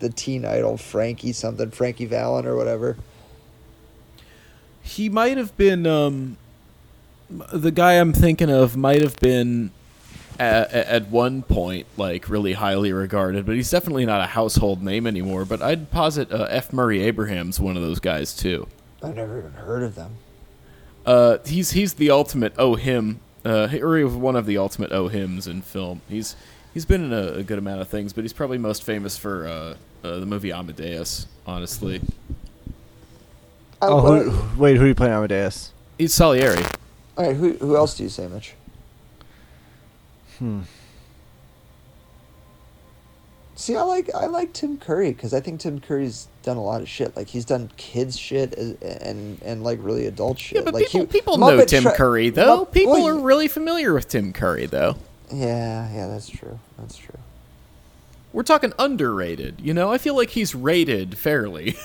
the 0.00 0.10
teen 0.10 0.44
idol 0.44 0.76
Frankie 0.76 1.32
something, 1.32 1.70
Frankie 1.70 2.06
Avalon 2.06 2.46
or 2.46 2.56
whatever. 2.56 2.96
He 4.82 5.08
might 5.08 5.38
have 5.38 5.56
been 5.56 5.86
um, 5.86 6.36
the 7.30 7.70
guy 7.70 7.94
I'm 7.94 8.12
thinking 8.12 8.50
of. 8.50 8.76
Might 8.76 9.00
have 9.00 9.16
been 9.18 9.70
at, 10.38 10.72
at 10.72 11.08
one 11.08 11.42
point 11.42 11.86
like 11.96 12.28
really 12.28 12.52
highly 12.54 12.92
regarded, 12.92 13.46
but 13.46 13.54
he's 13.54 13.70
definitely 13.70 14.04
not 14.04 14.20
a 14.20 14.26
household 14.26 14.82
name 14.82 15.06
anymore. 15.06 15.44
But 15.44 15.62
I'd 15.62 15.90
posit 15.90 16.30
uh, 16.32 16.46
F. 16.50 16.72
Murray 16.72 17.02
Abraham's 17.02 17.58
one 17.60 17.76
of 17.76 17.82
those 17.82 18.00
guys 18.00 18.34
too. 18.34 18.66
I've 19.02 19.16
never 19.16 19.38
even 19.38 19.52
heard 19.52 19.82
of 19.82 19.94
them. 19.94 20.16
Uh, 21.06 21.38
he's 21.44 21.72
he's 21.72 21.94
the 21.94 22.10
ultimate 22.10 22.54
oh 22.58 22.74
him, 22.74 23.20
uh, 23.44 23.68
or 23.80 24.06
one 24.08 24.36
of 24.36 24.46
the 24.46 24.58
ultimate 24.58 24.92
oh 24.92 25.08
hims 25.08 25.46
in 25.46 25.62
film. 25.62 26.00
He's 26.08 26.36
he's 26.74 26.84
been 26.84 27.04
in 27.04 27.12
a, 27.12 27.38
a 27.38 27.42
good 27.42 27.58
amount 27.58 27.80
of 27.80 27.88
things, 27.88 28.12
but 28.12 28.22
he's 28.24 28.32
probably 28.34 28.58
most 28.58 28.82
famous 28.82 29.16
for 29.16 29.46
uh, 29.46 29.74
uh, 30.06 30.18
the 30.18 30.26
movie 30.26 30.52
Amadeus. 30.52 31.26
Honestly, 31.46 32.00
I- 33.80 33.86
Oh, 33.86 34.00
who, 34.00 34.60
wait, 34.62 34.76
who 34.76 34.82
do 34.84 34.88
you 34.88 34.94
play 34.94 35.10
Amadeus? 35.10 35.72
he's 35.98 36.12
Salieri. 36.14 36.62
all 37.16 37.26
right, 37.26 37.36
who 37.36 37.52
who 37.54 37.76
else 37.76 37.96
do 37.96 38.02
you 38.02 38.08
say, 38.08 38.26
Mitch? 38.28 38.54
Hmm. 40.38 40.60
See, 43.56 43.76
I 43.76 43.82
like 43.82 44.10
I 44.14 44.26
like 44.26 44.52
Tim 44.52 44.78
Curry 44.78 45.12
because 45.12 45.32
I 45.32 45.40
think 45.40 45.60
Tim 45.60 45.80
Curry's 45.80 46.26
done 46.42 46.56
a 46.56 46.62
lot 46.62 46.80
of 46.82 46.88
shit. 46.88 47.16
Like 47.16 47.28
he's 47.28 47.44
done 47.44 47.70
kids 47.76 48.18
shit 48.18 48.52
as- 48.54 48.74
and 48.82 49.40
and 49.42 49.62
like 49.62 49.78
really 49.80 50.06
adult 50.06 50.38
shit. 50.40 50.58
Yeah, 50.58 50.64
but 50.64 50.74
like 50.74 50.86
people, 50.86 51.00
he- 51.00 51.06
people 51.06 51.38
know 51.38 51.64
Tim 51.64 51.84
Tra- 51.84 51.94
Curry, 51.94 52.30
though. 52.30 52.64
Mupp- 52.66 52.72
people 52.72 52.94
well, 52.94 53.06
are 53.08 53.18
really 53.18 53.46
familiar 53.48 53.94
with 53.94 54.08
Tim 54.08 54.32
Curry, 54.32 54.66
though. 54.66 54.96
Yeah, 55.32 55.92
yeah, 55.92 56.06
that's 56.08 56.28
true. 56.28 56.58
That's 56.78 56.96
true. 56.96 57.18
We're 58.32 58.42
talking 58.42 58.72
underrated. 58.78 59.60
You 59.60 59.74
know, 59.74 59.92
I 59.92 59.98
feel 59.98 60.16
like 60.16 60.30
he's 60.30 60.54
rated 60.54 61.16
fairly. 61.16 61.76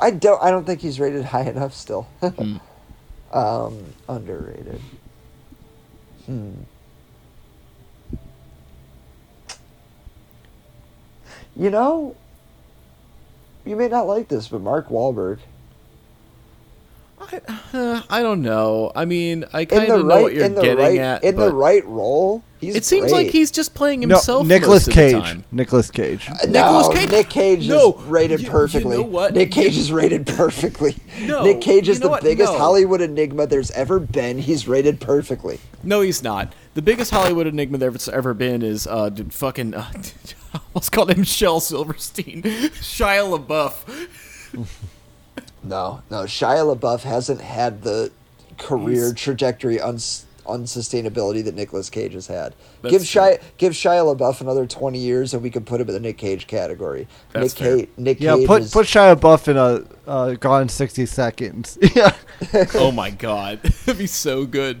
I 0.00 0.10
don't. 0.10 0.42
I 0.42 0.50
don't 0.50 0.64
think 0.64 0.80
he's 0.80 1.00
rated 1.00 1.24
high 1.24 1.48
enough 1.48 1.74
still. 1.74 2.06
Hmm. 2.20 2.56
um, 3.32 3.84
underrated. 4.08 4.80
Hmm. 6.26 6.52
You 11.56 11.70
know, 11.70 12.16
you 13.64 13.76
may 13.76 13.88
not 13.88 14.06
like 14.06 14.28
this, 14.28 14.48
but 14.48 14.60
Mark 14.60 14.88
Wahlberg 14.88 15.38
I, 17.32 17.40
uh, 17.72 18.02
I 18.10 18.22
don't 18.22 18.42
know. 18.42 18.92
I 18.94 19.04
mean, 19.04 19.44
I 19.52 19.64
kind 19.64 19.90
of 19.90 20.04
know 20.04 20.14
right 20.14 20.22
what 20.22 20.34
you're 20.34 20.48
getting 20.48 20.78
right 20.78 20.98
at. 20.98 21.24
in 21.24 21.36
the 21.36 21.52
right 21.52 21.84
role, 21.86 22.42
he's. 22.62 22.74
it 22.76 22.84
seems 22.86 23.12
like 23.12 23.26
he's 23.28 23.50
just 23.50 23.74
playing 23.74 24.00
No, 24.00 24.16
himself. 24.16 24.46
Nicholas 24.46 24.86
most 24.86 24.88
of 24.88 24.94
Cage. 24.94 25.12
The 25.12 25.20
time. 25.20 25.44
Nicolas 25.52 25.90
Cage. 25.90 26.28
No, 26.48 26.48
Nicolas 26.48 26.88
Cage- 26.98 27.10
Nick 27.10 27.28
Cage 27.28 27.68
No, 27.68 27.92
is 27.98 28.02
rated 28.04 28.40
you- 28.40 28.46
you 28.46 28.50
perfectly. 28.50 28.96
know 28.96 29.02
what? 29.02 29.34
Nick 29.34 29.50
Cage 29.50 29.76
is 29.76 29.92
rated 29.92 30.26
perfectly. 30.26 30.96
No, 31.20 31.42
Nick 31.44 31.60
Cage 31.60 31.88
is 31.90 31.96
you 31.98 32.00
know 32.00 32.06
the 32.06 32.10
what? 32.10 32.22
biggest 32.22 32.52
No. 32.52 32.58
Hollywood 32.58 33.02
enigma 33.02 33.46
there's 33.46 33.70
ever 33.72 33.98
been. 34.00 34.38
He's 34.38 34.66
rated 34.66 34.98
perfectly. 35.00 35.60
No, 35.84 36.00
he's 36.00 36.22
not. 36.22 36.52
The 36.74 36.80
biggest 36.82 37.10
Hollywood 37.10 37.46
enigma 37.46 37.76
there's 37.76 38.08
ever 38.08 38.32
been 38.32 38.62
is 38.62 38.86
uh, 38.86 39.10
dude, 39.10 39.34
fucking. 39.34 39.74
Uh, 39.74 39.92
I 40.54 40.60
almost 40.74 40.92
called 40.92 41.10
him 41.10 41.22
Shel 41.24 41.60
Silverstein, 41.60 42.42
Shia 42.80 43.38
LaBeouf. 43.38 44.08
No, 45.64 46.02
no. 46.10 46.24
Shia 46.24 46.76
LaBeouf 46.76 47.02
hasn't 47.02 47.40
had 47.40 47.82
the 47.82 48.10
career 48.58 49.06
He's- 49.06 49.14
trajectory 49.20 49.80
uns- 49.80 50.24
unsustainability 50.46 51.44
that 51.44 51.54
Nicolas 51.54 51.90
Cage 51.90 52.14
has 52.14 52.26
had. 52.26 52.54
That's 52.82 52.92
give 52.92 53.06
true. 53.08 53.22
Shia 53.22 53.40
give 53.58 53.72
Shia 53.72 54.16
LaBeouf 54.16 54.40
another 54.40 54.66
twenty 54.66 54.98
years, 54.98 55.34
and 55.34 55.42
we 55.42 55.50
could 55.50 55.66
put 55.66 55.80
him 55.80 55.88
in 55.88 55.94
the 55.94 56.00
Nick 56.00 56.18
Cage 56.18 56.46
category. 56.46 57.06
That's 57.32 57.54
Nick 57.58 57.66
fair. 57.66 57.76
Cage. 57.78 57.88
Nick 57.96 58.20
Yeah, 58.20 58.36
Cage 58.36 58.46
put 58.46 58.62
is, 58.62 58.72
put 58.72 58.86
Shia 58.86 59.16
LaBeouf 59.16 59.48
in 59.48 59.56
a 59.56 60.10
uh, 60.10 60.34
Gone 60.34 60.68
sixty 60.68 61.06
seconds. 61.06 61.78
yeah, 61.94 62.14
oh 62.74 62.92
my 62.92 63.10
god, 63.10 63.60
that'd 63.86 63.98
be 63.98 64.06
so 64.06 64.44
good. 64.46 64.80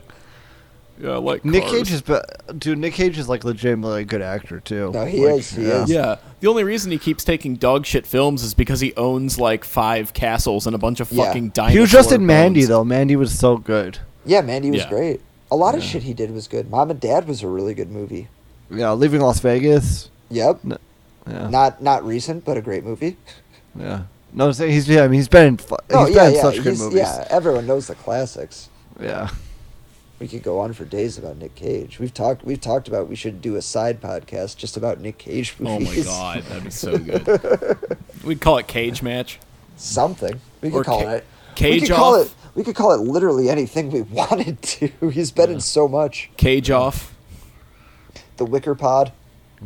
Yeah, 1.00 1.12
I 1.12 1.16
like 1.16 1.44
Nick 1.44 1.62
Cars. 1.64 1.72
Cage 1.74 1.90
is, 1.92 2.02
be- 2.02 2.18
dude. 2.58 2.78
Nick 2.78 2.92
Cage 2.94 3.18
is 3.18 3.28
like 3.28 3.42
legitimately 3.44 4.02
a 4.02 4.04
good 4.04 4.22
actor 4.22 4.60
too. 4.60 4.92
No, 4.92 5.04
he 5.04 5.26
Like, 5.26 5.40
is, 5.40 5.50
he 5.50 5.62
yeah. 5.66 5.82
is. 5.82 5.90
Yeah, 5.90 6.16
the 6.40 6.48
only 6.48 6.62
reason 6.62 6.92
he 6.92 6.98
keeps 6.98 7.24
taking 7.24 7.56
dog 7.56 7.86
shit 7.86 8.06
films 8.06 8.44
is 8.44 8.54
because 8.54 8.78
he 8.78 8.94
owns 8.94 9.36
like 9.40 9.64
five 9.64 10.12
castles 10.12 10.66
and 10.66 10.76
a 10.76 10.78
bunch 10.78 11.00
of 11.00 11.10
Yeah. 11.10 11.24
fucking 11.24 11.48
dinosaurs. 11.50 11.72
He 11.74 11.80
was 11.80 11.90
just 11.90 12.12
in 12.12 12.24
Mandy 12.26 12.66
though. 12.66 12.84
Mandy 12.84 13.16
was 13.16 13.36
so 13.36 13.56
good. 13.56 13.98
Yeah, 14.24 14.42
Mandy 14.42 14.70
was 14.70 14.82
Yeah. 14.82 14.88
great. 14.90 15.20
A 15.52 15.56
lot 15.56 15.74
of 15.74 15.82
shit 15.82 16.02
he 16.02 16.14
did 16.14 16.30
was 16.32 16.48
good. 16.48 16.70
Mom 16.70 16.90
and 16.90 16.98
Dad 16.98 17.28
was 17.28 17.42
a 17.42 17.46
really 17.46 17.74
good 17.74 17.90
movie. 17.90 18.28
Yeah, 18.70 18.92
leaving 18.92 19.20
Las 19.20 19.38
Vegas. 19.40 20.08
Yep. 20.30 20.60
Yeah, 20.64 21.48
Not 21.48 21.82
not 21.82 22.04
recent, 22.06 22.44
but 22.44 22.56
a 22.56 22.62
great 22.62 22.84
movie. 22.84 23.16
yeah. 23.76 24.04
No, 24.32 24.48
I'm 24.48 24.54
he's 24.54 24.88
yeah. 24.88 25.02
I 25.04 25.08
mean, 25.08 25.18
he's 25.18 25.28
been 25.28 25.46
in, 25.46 25.56
fu- 25.58 25.76
No, 25.90 26.06
he's 26.06 26.14
yeah, 26.16 26.22
been 26.22 26.28
in 26.30 26.34
yeah. 26.36 26.42
such 26.42 26.54
good 26.56 26.64
he's- 26.64 26.78
movies. 26.80 26.98
Yeah, 27.00 27.26
everyone 27.28 27.66
knows 27.66 27.86
the 27.88 27.94
classics. 27.96 28.70
yeah. 28.98 29.28
We 30.18 30.28
could 30.28 30.42
go 30.44 30.60
on 30.60 30.72
for 30.72 30.84
days 30.84 31.18
about 31.18 31.36
Nick 31.36 31.54
Cage. 31.56 31.98
We've 31.98 32.14
talked. 32.14 32.44
We've 32.44 32.60
talked 32.60 32.86
about 32.88 33.08
we 33.08 33.16
should 33.16 33.42
do 33.42 33.56
a 33.56 33.62
side 33.62 34.00
podcast 34.00 34.56
just 34.56 34.76
about 34.76 35.00
Nick 35.00 35.18
Cage 35.18 35.56
movies. 35.58 36.06
Oh 36.08 36.10
my 36.12 36.34
god, 36.40 36.44
that'd 36.44 36.64
be 36.64 36.70
so 36.70 36.96
good. 36.96 37.98
We'd 38.24 38.40
call 38.40 38.56
it 38.58 38.68
Cage 38.68 39.02
Match. 39.02 39.38
Something 39.76 40.40
we 40.62 40.70
could 40.70 40.76
Or 40.78 40.84
call 40.84 41.02
ca- 41.02 41.10
it. 41.10 41.24
Cage 41.56 41.82
we 41.82 41.88
could 41.88 41.96
call 41.96 42.14
Off? 42.20 42.26
it. 42.26 42.34
We 42.54 42.64
could 42.64 42.74
call 42.74 42.92
it 42.92 43.00
literally 43.00 43.48
anything 43.48 43.90
we 43.90 44.02
wanted 44.02 44.60
to. 44.62 44.88
He's 45.10 45.30
been 45.30 45.50
in 45.50 45.60
so 45.60 45.88
much. 45.88 46.30
Cage 46.36 46.70
Off. 46.70 47.14
The 48.36 48.44
Wicker 48.44 48.74
Pod. 48.74 49.12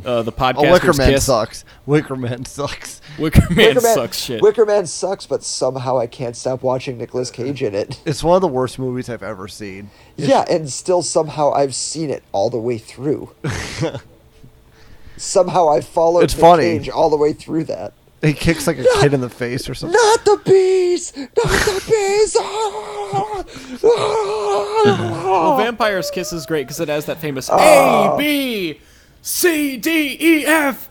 Uh, 0.05 0.21
the 0.23 0.31
Oh, 0.31 0.35
podcast. 0.35 0.73
Wicker 0.73 0.93
Man 0.93 1.21
sucks. 1.21 1.65
Wicker 1.87 2.17
Man 2.17 2.45
sucks. 2.45 3.01
Wicker 3.19 3.41
Man 3.49 3.57
Wicker 3.57 3.81
Man 3.81 3.95
sucks 3.95 4.19
shit. 4.19 4.43
Wicker 4.43 4.67
Man 4.67 4.87
sucks, 4.87 5.25
but 5.27 5.43
somehow 5.43 5.99
I 5.99 6.07
can't 6.07 6.37
stop 6.37 6.63
watching 6.63 6.99
Nicolas 6.99 7.31
Cage 7.31 7.63
in 7.63 7.75
it. 7.75 7.99
It's 8.05 8.23
one 8.23 8.37
of 8.37 8.43
the 8.43 8.49
worst 8.49 8.79
movies 8.79 9.09
I've 9.09 9.23
ever 9.23 9.49
seen. 9.49 9.89
Yeah, 10.19 10.45
and 10.51 10.69
still 10.71 11.01
somehow 11.01 11.53
I've 11.53 11.75
seen 11.75 12.11
it 12.11 12.23
all 12.33 12.51
the 12.51 12.59
way 12.59 12.77
through. 12.77 13.33
somehow 15.17 15.69
I 15.71 15.81
followed 15.81 16.25
It's 16.25 16.35
Nick 16.35 16.41
funny. 16.43 16.63
Cage 16.79 16.89
all 16.91 17.09
the 17.11 17.17
way 17.17 17.33
through 17.33 17.65
that. 17.65 17.95
He 18.23 18.33
kicks 18.33 18.67
like 18.67 18.79
a 18.79 18.85
kid 19.01 19.13
in 19.15 19.21
the 19.21 19.29
face 19.29 19.69
or 19.69 19.75
something. 19.75 19.95
Not 19.95 20.25
the 20.25 20.41
bees! 20.45 21.17
Not 21.17 21.29
the 21.35 21.85
bees! 21.89 22.37
Ah! 22.41 23.45
Ah! 23.85 25.23
well, 25.25 25.57
Vampire's 25.59 26.11
Kiss 26.11 26.33
is 26.33 26.47
great 26.47 26.65
because 26.65 26.81
it 26.81 26.89
has 26.89 27.05
that 27.07 27.19
famous 27.19 27.49
Oh. 27.53 28.15
A 28.15 28.19
B 28.19 28.81
C 29.23 29.77
D 29.77 30.17
E 30.19 30.47
F 30.47 30.89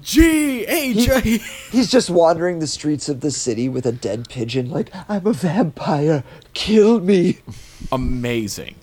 G 0.00 0.64
H 0.66 1.08
A. 1.08 1.20
He's 1.20 1.90
just 1.90 2.10
wandering 2.10 2.60
the 2.60 2.66
streets 2.66 3.08
of 3.08 3.20
the 3.20 3.30
city 3.30 3.68
with 3.68 3.84
a 3.84 3.92
dead 3.92 4.28
pigeon, 4.28 4.70
like, 4.70 4.90
I'm 5.08 5.26
a 5.26 5.32
vampire, 5.32 6.22
kill 6.54 7.00
me. 7.00 7.38
Amazing, 7.90 8.76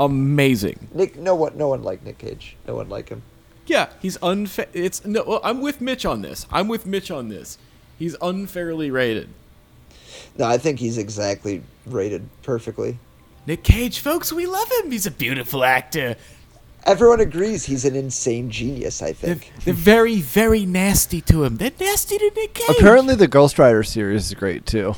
amazing. 0.00 0.88
Nick, 0.94 1.16
no 1.16 1.34
one, 1.34 1.56
no 1.58 1.68
one 1.68 1.82
liked 1.82 2.04
Nick 2.04 2.18
Cage. 2.18 2.56
No 2.66 2.76
one 2.76 2.88
liked 2.88 3.10
him. 3.10 3.22
Yeah, 3.66 3.88
he's 4.00 4.18
unfair. 4.22 4.66
It's 4.72 5.04
no. 5.04 5.24
Well, 5.26 5.40
I'm 5.42 5.60
with 5.60 5.80
Mitch 5.80 6.04
on 6.04 6.22
this. 6.22 6.46
I'm 6.52 6.68
with 6.68 6.86
Mitch 6.86 7.10
on 7.10 7.28
this. 7.28 7.58
He's 7.98 8.16
unfairly 8.20 8.90
rated. 8.90 9.28
No, 10.36 10.46
I 10.46 10.58
think 10.58 10.78
he's 10.80 10.98
exactly 10.98 11.62
rated 11.86 12.28
perfectly. 12.42 12.98
Nick 13.46 13.62
Cage, 13.62 14.00
folks, 14.00 14.32
we 14.32 14.46
love 14.46 14.68
him. 14.82 14.90
He's 14.90 15.06
a 15.06 15.10
beautiful 15.10 15.64
actor. 15.64 16.16
Everyone 16.84 17.20
agrees 17.20 17.64
he's 17.64 17.84
an 17.84 17.94
insane 17.96 18.50
genius, 18.50 19.00
I 19.00 19.12
They're, 19.12 19.36
think. 19.36 19.52
they're 19.64 19.72
very, 19.74 20.16
very 20.20 20.66
nasty 20.66 21.20
to 21.22 21.44
him. 21.44 21.56
They're 21.56 21.70
nasty 21.80 22.18
to 22.18 22.30
Nick 22.36 22.54
Cage. 22.54 22.76
Apparently, 22.76 23.14
the 23.14 23.28
Ghost 23.28 23.58
Rider 23.58 23.82
series 23.82 24.26
is 24.26 24.34
great 24.34 24.66
too. 24.66 24.94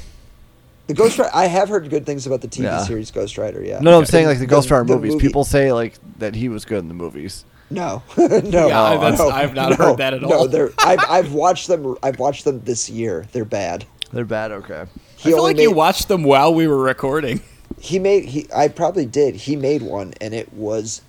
The 0.88 0.94
Ghost 0.94 1.18
Rider, 1.18 1.30
I 1.34 1.46
have 1.46 1.68
heard 1.68 1.88
good 1.90 2.06
things 2.06 2.26
about 2.26 2.40
the 2.40 2.48
TV 2.48 2.64
Yeah. 2.64 2.82
series 2.84 3.10
Ghost 3.10 3.36
Rider, 3.38 3.62
yeah. 3.62 3.78
No, 3.80 3.90
no, 3.92 3.98
I'm 3.98 4.04
saying 4.06 4.26
like 4.26 4.38
the 4.38 4.46
Ghost 4.46 4.70
Rider 4.70 4.84
the 4.84 4.94
movies. 4.96 5.12
movie- 5.12 5.26
People 5.26 5.44
say 5.44 5.72
like 5.72 5.94
that 6.18 6.34
he 6.34 6.48
was 6.48 6.64
good 6.64 6.78
in 6.80 6.88
the 6.88 6.94
movies. 6.94 7.44
No, 7.70 8.02
no, 8.16 8.26
Yeah, 8.26 8.96
that's- 8.96 9.18
no, 9.18 9.28
I've 9.30 9.54
not 9.54 9.70
no, 9.70 9.76
heard 9.76 9.96
that 9.98 10.14
at 10.14 10.22
No, 10.22 10.32
all. 10.32 10.48
they're. 10.48 10.70
I've, 10.78 11.00
I've 11.08 11.32
watched 11.32 11.66
them. 11.68 11.96
I've 12.02 12.18
watched 12.18 12.44
them 12.44 12.60
this 12.64 12.88
year. 12.88 13.26
They're 13.32 13.44
bad. 13.44 13.84
They're 14.12 14.24
bad. 14.24 14.52
Okay. 14.52 14.82
I 14.82 14.86
He 15.16 15.30
feel 15.30 15.38
only 15.40 15.50
like 15.50 15.56
made, 15.56 15.62
you 15.64 15.72
watched 15.72 16.08
them 16.08 16.22
while 16.22 16.54
we 16.54 16.66
were 16.68 16.78
recording. 16.78 17.40
He 17.80 17.98
made. 17.98 18.26
He. 18.26 18.46
I 18.54 18.68
probably 18.68 19.04
did. 19.06 19.34
He 19.34 19.56
made 19.56 19.82
one, 19.82 20.14
and 20.20 20.32
it 20.32 20.52
was 20.52 21.02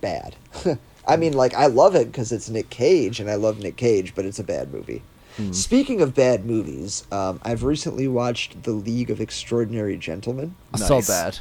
bad. 0.00 0.36
I 1.08 1.16
mean, 1.16 1.32
like 1.32 1.54
I 1.54 1.66
love 1.66 1.94
it 1.96 2.06
because 2.12 2.30
it's 2.32 2.48
Nick 2.48 2.70
Cage, 2.70 3.18
and 3.18 3.28
I 3.28 3.34
love 3.34 3.58
Nick 3.58 3.76
Cage, 3.76 4.14
but 4.14 4.24
it's 4.24 4.38
a 4.38 4.44
bad 4.44 4.72
movie. 4.72 5.02
Hmm. 5.36 5.52
Speaking 5.52 6.00
of 6.00 6.14
bad 6.14 6.44
movies, 6.46 7.04
um, 7.10 7.40
I've 7.42 7.64
recently 7.64 8.06
watched 8.08 8.62
The 8.64 8.72
League 8.72 9.10
of 9.10 9.20
Extraordinary 9.20 9.96
Gentlemen. 9.96 10.54
So 10.76 11.00
bad. 11.02 11.38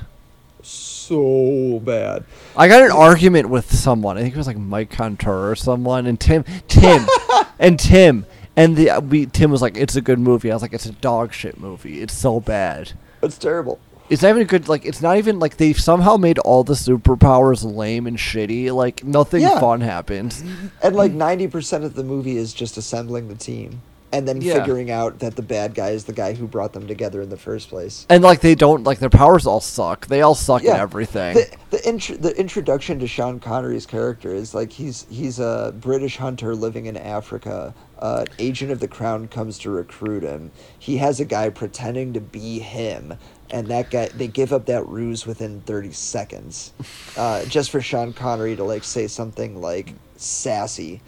So 0.64 1.80
bad. 1.84 2.26
I 2.56 2.68
got 2.68 2.84
an 2.84 2.92
argument 2.92 3.50
with 3.50 3.72
someone. 3.72 4.18
I 4.18 4.22
think 4.22 4.34
it 4.36 4.38
was 4.38 4.48
like 4.48 4.58
Mike 4.58 4.90
Contour 4.92 5.50
or 5.52 5.56
someone, 5.56 6.06
and 6.08 6.20
Tim, 6.20 6.44
Tim, 6.68 7.06
and 7.60 7.80
Tim, 7.80 8.26
and 8.56 8.76
the 8.76 8.90
uh, 8.92 9.02
we 9.02 9.26
Tim 9.26 9.52
was 9.52 9.62
like, 9.62 9.78
"It's 9.78 9.96
a 9.96 10.02
good 10.02 10.20
movie." 10.20 10.52
I 10.52 10.56
was 10.56 10.62
like, 10.62 10.74
"It's 10.74 10.86
a 10.86 10.92
dog 10.92 11.34
shit 11.34 11.60
movie. 11.60 12.02
It's 12.02 12.14
so 12.14 12.40
bad. 12.40 12.94
It's 13.24 13.38
terrible. 13.38 13.80
It's 14.10 14.22
not 14.22 14.30
even 14.30 14.42
a 14.44 14.46
good. 14.46 14.68
Like, 14.70 14.86
it's 14.86 15.02
not 15.02 15.18
even 15.18 15.40
like 15.40 15.58
they've 15.58 15.80
somehow 15.80 16.18
made 16.18 16.40
all 16.40 16.64
the 16.64 16.74
superpowers 16.74 17.64
lame 17.64 18.08
and 18.08 18.18
shitty. 18.18 18.72
Like, 18.74 19.04
nothing 19.04 19.42
Yeah. 19.42 19.60
fun 19.60 19.82
happens. 19.82 20.44
And 20.82 20.96
like 20.96 21.12
ninety 21.12 21.48
percent 21.48 21.84
of 21.84 21.94
the 21.94 22.04
movie 22.04 22.38
is 22.38 22.54
just 22.54 22.78
assembling 22.78 23.28
the 23.28 23.36
team, 23.36 23.82
and 24.12 24.28
then 24.28 24.42
Yeah. 24.42 24.54
figuring 24.60 24.90
out 24.90 25.20
that 25.20 25.36
the 25.36 25.42
bad 25.42 25.74
guy 25.76 25.90
is 25.90 26.06
the 26.06 26.14
guy 26.14 26.34
who 26.34 26.48
brought 26.48 26.74
them 26.74 26.88
together 26.88 27.22
in 27.22 27.30
the 27.30 27.38
first 27.38 27.70
place. 27.70 28.06
And 28.10 28.24
like, 28.24 28.40
they 28.42 28.56
don't 28.56 28.84
like 28.84 29.00
their 29.00 29.10
powers 29.10 29.46
all 29.46 29.60
suck. 29.60 30.08
They 30.08 30.22
all 30.22 30.36
suck 30.36 30.64
at 30.64 30.80
everything. 30.80 31.36
The 31.36 31.48
the, 31.72 31.88
intro, 31.88 32.16
the 32.16 32.38
introduction 32.40 33.00
to 33.00 33.08
Sean 33.08 33.40
Connery's 33.40 33.86
character 33.86 34.34
is 34.34 34.54
like 34.56 34.72
he's 34.72 35.06
he's 35.10 35.40
a 35.40 35.74
British 35.80 36.18
hunter 36.18 36.56
living 36.56 36.86
in 36.86 36.96
Africa. 36.96 37.74
Uh, 38.00 38.24
agent 38.40 38.72
of 38.72 38.80
the 38.80 38.88
crown 38.88 39.28
comes 39.28 39.58
to 39.60 39.70
recruit 39.72 40.24
him. 40.24 40.52
He 40.78 40.98
has 40.98 41.20
a 41.20 41.26
guy 41.26 41.50
pretending 41.50 42.14
to 42.14 42.22
be 42.22 42.60
him, 42.60 43.16
and 43.50 43.68
that 43.68 43.90
guy 43.90 44.08
they 44.10 44.28
give 44.28 44.54
up 44.54 44.68
that 44.68 44.88
ruse 44.88 45.26
within 45.26 45.62
thirty 45.62 45.92
seconds, 45.92 46.72
uh, 47.18 47.44
just 47.46 47.72
for 47.72 47.82
Sean 47.82 48.14
Connery 48.14 48.56
to 48.56 48.64
like 48.64 48.84
say 48.86 49.08
something 49.08 49.60
like 49.60 49.94
sassy, 50.16 51.02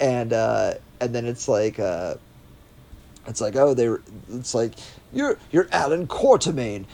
and 0.00 0.32
uh, 0.34 0.74
and 1.00 1.14
then 1.14 1.24
it's 1.24 1.48
like. 1.48 1.78
Uh, 1.80 2.16
it's 3.26 3.40
like 3.40 3.56
oh 3.56 3.74
they 3.74 3.88
it's 4.32 4.54
like 4.54 4.74
you're 5.12 5.38
you're 5.50 5.68
Allan 5.72 6.06
Quatermain 6.06 6.84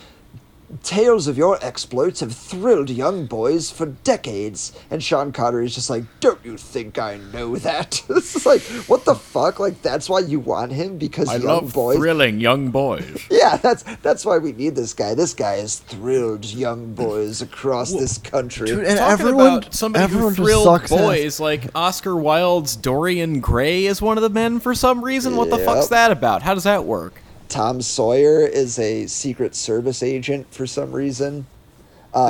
Tales 0.83 1.27
of 1.27 1.37
your 1.37 1.59
exploits 1.65 2.21
have 2.21 2.33
thrilled 2.33 2.91
young 2.91 3.27
boys 3.27 3.71
for 3.71 3.87
decades. 3.87 4.73
And 4.91 5.03
Sean 5.03 5.33
Connery 5.33 5.67
is 5.67 5.75
just 5.75 5.91
like, 5.91 6.05
Don't 6.21 6.39
you 6.45 6.57
think 6.57 6.99
I 6.99 7.19
know 7.33 7.57
that? 7.57 8.03
this 8.09 8.37
is 8.37 8.47
like, 8.47 8.63
what 8.89 9.05
the 9.05 9.15
fuck? 9.15 9.59
Like, 9.59 9.83
that's 9.83 10.09
why 10.09 10.21
you 10.21 10.39
want 10.39 10.73
him? 10.73 10.97
Because 10.97 11.29
I 11.29 11.37
young 11.37 11.45
love 11.47 11.75
boys. 11.75 11.97
thrilling 11.99 12.41
young 12.41 12.71
boys. 12.71 13.27
Yeah, 13.31 13.57
that's 13.57 13.83
that's 14.03 14.25
why 14.25 14.39
we 14.39 14.53
need 14.53 14.75
this 14.77 14.93
guy. 14.93 15.15
This 15.15 15.35
guy 15.35 15.57
has 15.57 15.79
thrilled 15.79 16.45
young 16.45 16.95
boys 16.95 17.41
across 17.43 17.91
this 17.93 18.19
country. 18.19 18.67
Dude, 18.67 18.85
and 18.85 18.99
Talking 18.99 19.13
everyone, 19.13 19.47
about 19.59 19.75
somebody 19.75 20.05
everyone 20.05 20.35
who 20.35 20.45
thrilled 20.45 20.65
sucks 20.65 20.93
ass. 20.93 20.99
boys, 20.99 21.41
like 21.41 21.65
Oscar 21.75 22.17
Wilde's 22.17 22.77
Dorian 22.77 23.41
Gray 23.41 23.87
is 23.87 24.03
one 24.03 24.19
of 24.19 24.23
the 24.23 24.29
men 24.31 24.61
for 24.61 24.75
some 24.75 25.03
reason. 25.05 25.37
What 25.37 25.49
the 25.51 25.59
fuck's 25.59 25.89
that 25.89 26.11
about? 26.11 26.43
How 26.43 26.55
does 26.55 26.65
that 26.65 26.85
work? 26.85 27.21
Tom 27.51 27.83
Sawyer 27.83 28.47
is 28.47 28.79
a 28.79 29.07
Secret 29.07 29.55
Service 29.57 30.03
agent 30.03 30.47
for 30.55 30.67
some 30.67 30.93
reason. 30.93 31.47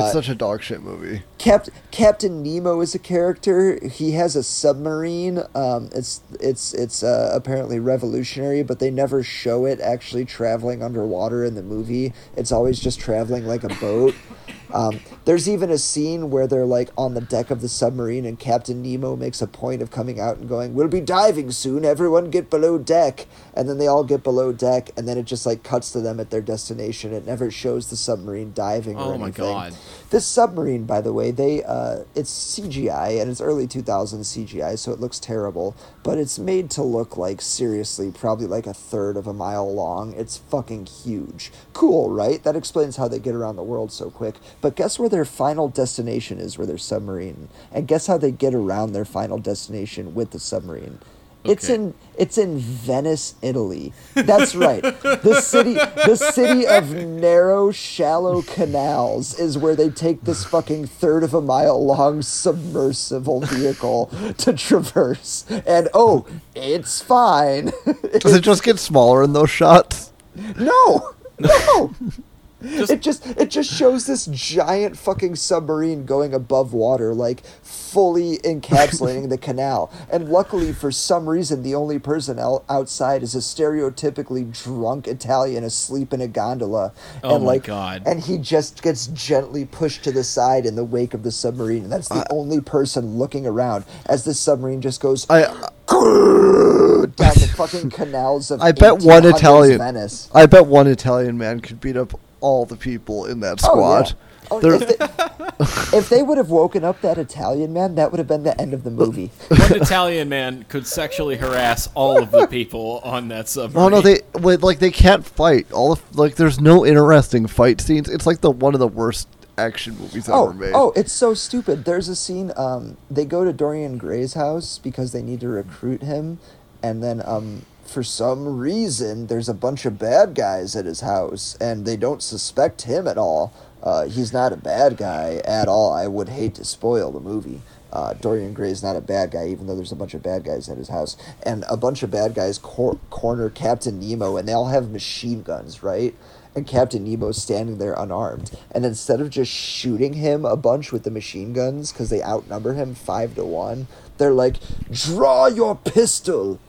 it's 0.04 0.12
such 0.12 0.28
a 0.28 0.34
dog 0.34 0.62
shit 0.62 0.82
movie. 0.82 1.22
Cap- 1.38 1.68
Captain 1.90 2.42
Nemo 2.42 2.80
is 2.80 2.94
a 2.94 2.98
character. 2.98 3.78
He 3.86 4.12
has 4.12 4.34
a 4.34 4.42
submarine. 4.42 5.42
Um, 5.54 5.90
it's 5.94 6.22
it's 6.40 6.72
it's 6.74 7.02
uh, 7.02 7.30
apparently 7.34 7.78
revolutionary, 7.78 8.62
but 8.62 8.78
they 8.78 8.90
never 8.90 9.22
show 9.22 9.66
it 9.66 9.78
actually 9.80 10.24
traveling 10.24 10.82
underwater 10.82 11.44
in 11.44 11.54
the 11.54 11.62
movie. 11.62 12.12
It's 12.36 12.50
always 12.50 12.80
just 12.80 12.98
traveling 12.98 13.46
like 13.46 13.62
a 13.62 13.74
boat. 13.74 14.14
Um, 14.72 15.00
there's 15.24 15.48
even 15.48 15.70
a 15.70 15.78
scene 15.78 16.30
where 16.30 16.46
they're 16.46 16.66
like 16.66 16.90
on 16.96 17.14
the 17.14 17.20
deck 17.20 17.50
of 17.50 17.60
the 17.60 17.68
submarine, 17.68 18.24
and 18.24 18.38
Captain 18.38 18.82
Nemo 18.82 19.16
makes 19.16 19.42
a 19.42 19.46
point 19.46 19.82
of 19.82 19.90
coming 19.90 20.18
out 20.20 20.36
and 20.38 20.48
going, 20.48 20.74
"We'll 20.74 20.88
be 20.88 21.00
diving 21.00 21.50
soon. 21.52 21.84
Everyone 21.84 22.30
get 22.30 22.50
below 22.50 22.78
deck." 22.78 23.26
And 23.54 23.68
then 23.68 23.78
they 23.78 23.86
all 23.86 24.04
get 24.04 24.22
below 24.22 24.52
deck, 24.52 24.90
and 24.96 25.08
then 25.08 25.18
it 25.18 25.24
just 25.24 25.44
like 25.46 25.62
cuts 25.62 25.90
to 25.92 26.00
them 26.00 26.20
at 26.20 26.30
their 26.30 26.40
destination. 26.40 27.12
It 27.12 27.26
never 27.26 27.50
shows 27.50 27.90
the 27.90 27.96
submarine 27.96 28.52
diving. 28.54 28.96
or 28.96 29.14
Oh 29.14 29.18
my 29.18 29.26
anything. 29.26 29.44
God. 29.44 29.74
This 30.10 30.26
submarine, 30.26 30.86
by 30.86 31.00
the 31.00 31.12
way, 31.12 31.30
they 31.30 31.62
uh, 31.62 32.00
it's 32.16 32.32
CGI 32.32 33.20
and 33.20 33.30
it's 33.30 33.40
early 33.40 33.68
2000s 33.68 33.84
CGI, 34.24 34.76
so 34.76 34.90
it 34.90 34.98
looks 34.98 35.20
terrible. 35.20 35.76
But 36.02 36.18
it's 36.18 36.36
made 36.36 36.68
to 36.72 36.82
look 36.82 37.16
like 37.16 37.40
seriously, 37.40 38.10
probably 38.10 38.48
like 38.48 38.66
a 38.66 38.74
third 38.74 39.16
of 39.16 39.28
a 39.28 39.32
mile 39.32 39.72
long. 39.72 40.12
It's 40.14 40.36
fucking 40.36 40.86
huge. 40.86 41.52
Cool, 41.74 42.10
right? 42.10 42.42
That 42.42 42.56
explains 42.56 42.96
how 42.96 43.06
they 43.06 43.20
get 43.20 43.36
around 43.36 43.54
the 43.54 43.62
world 43.62 43.92
so 43.92 44.10
quick. 44.10 44.34
But 44.60 44.74
guess 44.74 44.98
where 44.98 45.08
their 45.08 45.24
final 45.24 45.68
destination 45.68 46.40
is? 46.40 46.58
Where 46.58 46.66
their 46.66 46.76
submarine, 46.76 47.48
and 47.70 47.86
guess 47.86 48.08
how 48.08 48.18
they 48.18 48.32
get 48.32 48.52
around 48.52 48.92
their 48.92 49.04
final 49.04 49.38
destination 49.38 50.16
with 50.16 50.32
the 50.32 50.40
submarine. 50.40 50.98
It's 51.44 51.68
in 51.68 51.94
it's 52.18 52.36
in 52.36 52.58
Venice, 52.58 53.34
Italy. 53.40 53.92
That's 54.14 54.54
right. 54.54 54.82
The 54.82 55.40
city 55.40 55.74
the 55.74 56.16
city 56.16 56.66
of 56.66 56.92
narrow, 56.92 57.70
shallow 57.70 58.42
canals 58.42 59.38
is 59.38 59.56
where 59.56 59.74
they 59.74 59.88
take 59.88 60.22
this 60.22 60.44
fucking 60.44 60.86
third 60.86 61.24
of 61.24 61.32
a 61.32 61.40
mile 61.40 61.82
long 61.84 62.20
submersible 62.22 63.40
vehicle 63.40 64.06
to 64.38 64.52
traverse. 64.52 65.46
And 65.66 65.88
oh, 65.94 66.26
it's 66.54 67.00
fine. 67.00 67.72
Does 68.18 68.34
it 68.34 68.42
just 68.42 68.62
get 68.62 68.78
smaller 68.78 69.22
in 69.22 69.32
those 69.32 69.50
shots? 69.50 70.12
no. 70.34 71.14
No. 71.38 71.94
it 72.62 73.00
just 73.00 73.26
it 73.26 73.50
just 73.50 73.72
shows 73.72 74.06
this 74.06 74.26
giant 74.26 74.96
fucking 74.96 75.36
submarine 75.36 76.04
going 76.04 76.34
above 76.34 76.72
water, 76.72 77.14
like 77.14 77.44
fully 77.62 78.38
encapsulating 78.38 79.28
the 79.28 79.38
canal. 79.38 79.92
And 80.10 80.28
luckily, 80.28 80.72
for 80.72 80.90
some 80.92 81.28
reason, 81.28 81.62
the 81.62 81.74
only 81.74 81.98
person 81.98 82.38
out- 82.38 82.64
outside 82.68 83.22
is 83.22 83.34
a 83.34 83.38
stereotypically 83.38 84.52
drunk 84.62 85.08
Italian 85.08 85.64
asleep 85.64 86.12
in 86.12 86.20
a 86.20 86.28
gondola. 86.28 86.92
Oh 87.22 87.36
and 87.36 87.44
my 87.44 87.52
like, 87.52 87.64
God. 87.64 88.02
And 88.06 88.20
he 88.20 88.38
just 88.38 88.82
gets 88.82 89.06
gently 89.08 89.64
pushed 89.64 90.04
to 90.04 90.12
the 90.12 90.24
side 90.24 90.66
in 90.66 90.76
the 90.76 90.84
wake 90.84 91.14
of 91.14 91.22
the 91.22 91.32
submarine, 91.32 91.84
and 91.84 91.92
that's 91.92 92.08
the 92.08 92.26
only 92.30 92.60
person 92.60 93.18
looking 93.18 93.46
around 93.46 93.84
as 94.06 94.24
the 94.24 94.34
submarine 94.34 94.80
just 94.80 95.00
goes 95.00 95.26
I 95.30 95.42
down 95.42 97.34
the 97.34 97.52
fucking 97.56 97.90
canals 97.90 98.50
of 98.50 98.60
I 98.60 98.72
bet 98.72 99.00
one 99.00 99.24
Italian 99.24 99.78
Venice. 99.78 100.30
I 100.34 100.46
bet 100.46 100.66
one 100.66 100.86
Italian 100.86 101.38
man 101.38 101.60
could 101.60 101.80
beat 101.80 101.96
up 101.96 102.18
all 102.40 102.64
the 102.66 102.76
people 102.76 103.26
in 103.26 103.40
that 103.40 103.60
squad. 103.60 104.14
Oh, 104.50 104.58
They're- 104.60 104.74
if, 104.74 104.98
they, 104.98 105.96
if 105.98 106.08
they 106.08 106.22
would 106.22 106.36
have 106.38 106.50
woken 106.50 106.82
up 106.84 107.00
that 107.02 107.18
Italian 107.18 107.72
man, 107.72 107.94
that 107.94 108.10
would 108.10 108.18
have 108.18 108.26
been 108.26 108.42
the 108.42 108.60
end 108.60 108.74
of 108.74 108.82
the 108.82 108.90
movie. 108.90 109.26
One 109.48 109.80
Italian 109.80 110.28
man 110.28 110.64
could 110.68 110.86
sexually 110.86 111.36
harass 111.36 111.88
all 111.94 112.20
of 112.20 112.30
the 112.32 112.46
people 112.48 113.00
on 113.04 113.28
that 113.28 113.48
submarine. 113.48 113.86
Oh 113.86 113.88
no, 113.96 114.00
they 114.00 114.20
like 114.40 114.80
they 114.80 114.90
can't 114.90 115.24
fight. 115.24 115.70
All 115.70 115.92
of, 115.92 116.16
like 116.16 116.34
there's 116.34 116.58
no 116.60 116.84
interesting 116.84 117.46
fight 117.46 117.80
scenes. 117.80 118.08
It's 118.08 118.26
like 118.26 118.40
the 118.40 118.50
one 118.50 118.74
of 118.74 118.80
the 118.80 118.88
worst 118.88 119.28
action 119.56 119.96
movies 119.98 120.28
Oh, 120.28 120.48
ever 120.48 120.54
made. 120.54 120.72
oh, 120.74 120.92
it's 120.96 121.12
so 121.12 121.34
stupid. 121.34 121.84
There's 121.84 122.08
a 122.08 122.16
scene. 122.16 122.50
Um, 122.56 122.96
they 123.10 123.24
go 123.26 123.44
to 123.44 123.52
Dorian 123.52 123.98
Gray's 123.98 124.34
house 124.34 124.78
because 124.78 125.12
they 125.12 125.22
need 125.22 125.40
to 125.40 125.48
recruit 125.48 126.02
him, 126.02 126.38
and 126.82 127.02
then 127.04 127.22
um, 127.24 127.66
for 127.90 128.02
some 128.04 128.58
reason, 128.58 129.26
there's 129.26 129.48
a 129.48 129.54
bunch 129.54 129.84
of 129.84 129.98
bad 129.98 130.34
guys 130.34 130.76
at 130.76 130.84
his 130.84 131.00
house, 131.00 131.56
and 131.60 131.84
they 131.84 131.96
don't 131.96 132.22
suspect 132.22 132.82
him 132.82 133.08
at 133.08 133.18
all. 133.18 133.52
Uh, 133.82 134.06
he's 134.06 134.32
not 134.32 134.52
a 134.52 134.56
bad 134.56 134.96
guy 134.96 135.40
at 135.44 135.66
all. 135.66 135.92
I 135.92 136.06
would 136.06 136.28
hate 136.28 136.54
to 136.54 136.64
spoil 136.64 137.10
the 137.10 137.20
movie. 137.20 137.62
Uh, 137.92 138.14
Dorian 138.14 138.54
is 138.56 138.82
not 138.82 138.94
a 138.94 139.00
bad 139.00 139.32
guy, 139.32 139.48
even 139.48 139.66
though 139.66 139.74
there's 139.74 139.90
a 139.90 139.96
bunch 139.96 140.14
of 140.14 140.22
bad 140.22 140.44
guys 140.44 140.68
at 140.68 140.78
his 140.78 140.88
house. 140.88 141.16
And 141.42 141.64
a 141.68 141.76
bunch 141.76 142.04
of 142.04 142.10
bad 142.12 142.34
guys 142.34 142.58
cor- 142.58 143.00
corner 143.10 143.50
Captain 143.50 143.98
Nemo, 143.98 144.36
and 144.36 144.46
they 144.46 144.52
all 144.52 144.68
have 144.68 144.90
machine 144.90 145.42
guns, 145.42 145.82
right? 145.82 146.14
And 146.54 146.66
Captain 146.66 147.04
Nemo's 147.04 147.42
standing 147.42 147.78
there 147.78 147.94
unarmed. 147.94 148.52
And 148.70 148.84
instead 148.84 149.20
of 149.20 149.30
just 149.30 149.50
shooting 149.50 150.12
him 150.14 150.44
a 150.44 150.56
bunch 150.56 150.92
with 150.92 151.02
the 151.02 151.10
machine 151.10 151.52
guns, 151.52 151.90
because 151.90 152.10
they 152.10 152.22
outnumber 152.22 152.74
him 152.74 152.94
five 152.94 153.34
to 153.34 153.44
one, 153.44 153.88
they're 154.18 154.32
like, 154.32 154.56
draw 154.92 155.46
your 155.46 155.74
pistol. 155.74 156.60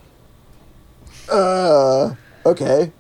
Uh, 1.32 2.16
okay. 2.46 2.92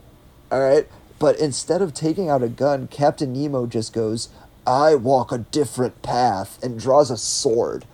All 0.51 0.59
right. 0.59 0.87
But 1.19 1.39
instead 1.39 1.81
of 1.81 1.93
taking 1.93 2.29
out 2.29 2.41
a 2.41 2.49
gun, 2.49 2.87
Captain 2.87 3.33
Nemo 3.33 3.67
just 3.67 3.93
goes, 3.93 4.29
I 4.65 4.95
walk 4.95 5.31
a 5.31 5.39
different 5.39 6.01
path, 6.01 6.61
and 6.63 6.79
draws 6.79 7.11
a 7.11 7.17
sword 7.17 7.85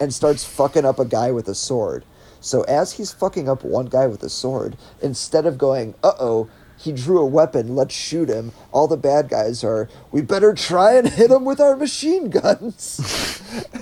and 0.00 0.12
starts 0.12 0.44
fucking 0.44 0.84
up 0.84 0.98
a 0.98 1.04
guy 1.04 1.30
with 1.30 1.48
a 1.48 1.54
sword. 1.54 2.04
So 2.40 2.62
as 2.62 2.92
he's 2.92 3.12
fucking 3.12 3.48
up 3.48 3.64
one 3.64 3.86
guy 3.86 4.06
with 4.06 4.22
a 4.22 4.28
sword, 4.28 4.76
instead 5.02 5.46
of 5.46 5.58
going, 5.58 5.94
uh 6.02 6.12
oh, 6.20 6.48
he 6.78 6.92
drew 6.92 7.18
a 7.18 7.26
weapon, 7.26 7.74
let's 7.74 7.94
shoot 7.94 8.28
him, 8.28 8.52
all 8.72 8.86
the 8.86 8.96
bad 8.96 9.28
guys 9.30 9.64
are, 9.64 9.88
we 10.12 10.20
better 10.20 10.52
try 10.52 10.94
and 10.94 11.08
hit 11.08 11.30
him 11.30 11.44
with 11.44 11.60
our 11.60 11.76
machine 11.76 12.28
guns. 12.30 13.00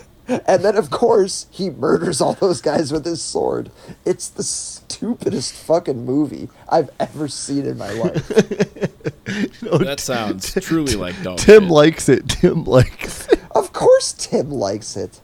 and 0.28 0.64
then, 0.64 0.76
of 0.76 0.90
course, 0.90 1.46
he 1.50 1.70
murders 1.70 2.20
all 2.20 2.34
those 2.34 2.60
guys 2.60 2.92
with 2.92 3.04
his 3.04 3.22
sword. 3.22 3.70
It's 4.04 4.28
the 4.28 4.42
stupidest 4.42 5.54
fucking 5.54 6.04
movie 6.04 6.48
I've 6.68 6.90
ever 6.98 7.28
seen 7.28 7.66
in 7.66 7.76
my 7.78 7.90
life. 7.92 8.28
that 9.62 9.96
sounds 9.98 10.54
truly 10.54 10.94
like 10.94 11.20
dog 11.22 11.38
Tim 11.38 11.64
shit. 11.64 11.70
likes 11.70 12.08
it. 12.08 12.28
Tim 12.28 12.64
likes 12.64 13.28
it. 13.28 13.40
of 13.54 13.72
course, 13.72 14.12
Tim 14.14 14.50
likes 14.50 14.96
it. 14.96 15.20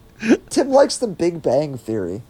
Tim 0.50 0.68
likes 0.68 0.98
the 0.98 1.06
Big 1.06 1.42
Bang 1.42 1.78
Theory. 1.78 2.22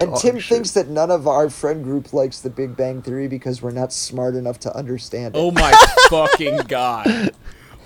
And 0.00 0.16
Tim 0.16 0.38
shit. 0.38 0.48
thinks 0.48 0.70
that 0.72 0.88
none 0.88 1.10
of 1.10 1.26
our 1.28 1.50
friend 1.50 1.84
group 1.84 2.12
likes 2.12 2.40
the 2.40 2.50
Big 2.50 2.76
Bang 2.76 3.02
Theory 3.02 3.28
because 3.28 3.60
we're 3.62 3.70
not 3.72 3.92
smart 3.92 4.34
enough 4.34 4.58
to 4.60 4.74
understand 4.76 5.34
it. 5.34 5.38
Oh 5.38 5.50
my 5.50 5.72
fucking 6.08 6.58
god. 6.68 7.32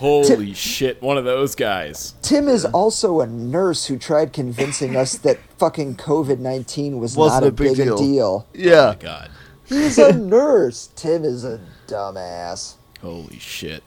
Holy 0.02 0.52
shit, 0.52 1.00
one 1.00 1.16
of 1.16 1.24
those 1.24 1.54
guys. 1.54 2.14
Tim 2.22 2.48
is 2.48 2.64
also 2.64 3.20
a 3.20 3.26
nurse 3.28 3.86
who 3.86 3.96
tried 3.96 4.32
convincing 4.32 4.96
us 4.96 5.16
that 5.18 5.38
fucking 5.58 5.94
COVID 5.94 6.40
19 6.40 6.98
was 6.98 7.16
Wasn't 7.16 7.42
not 7.42 7.46
a 7.46 7.50
a 7.50 7.52
big 7.52 7.76
big, 7.76 7.86
deal. 7.86 7.96
deal. 7.96 8.46
Yeah. 8.52 8.72
Oh 8.80 8.86
my 8.88 8.94
god. 8.96 9.30
He's 9.64 9.98
a 9.98 10.12
nurse. 10.12 10.90
Tim 10.96 11.24
is 11.24 11.44
a 11.44 11.60
dumbass. 11.86 12.74
Holy 13.00 13.38
shit. 13.38 13.84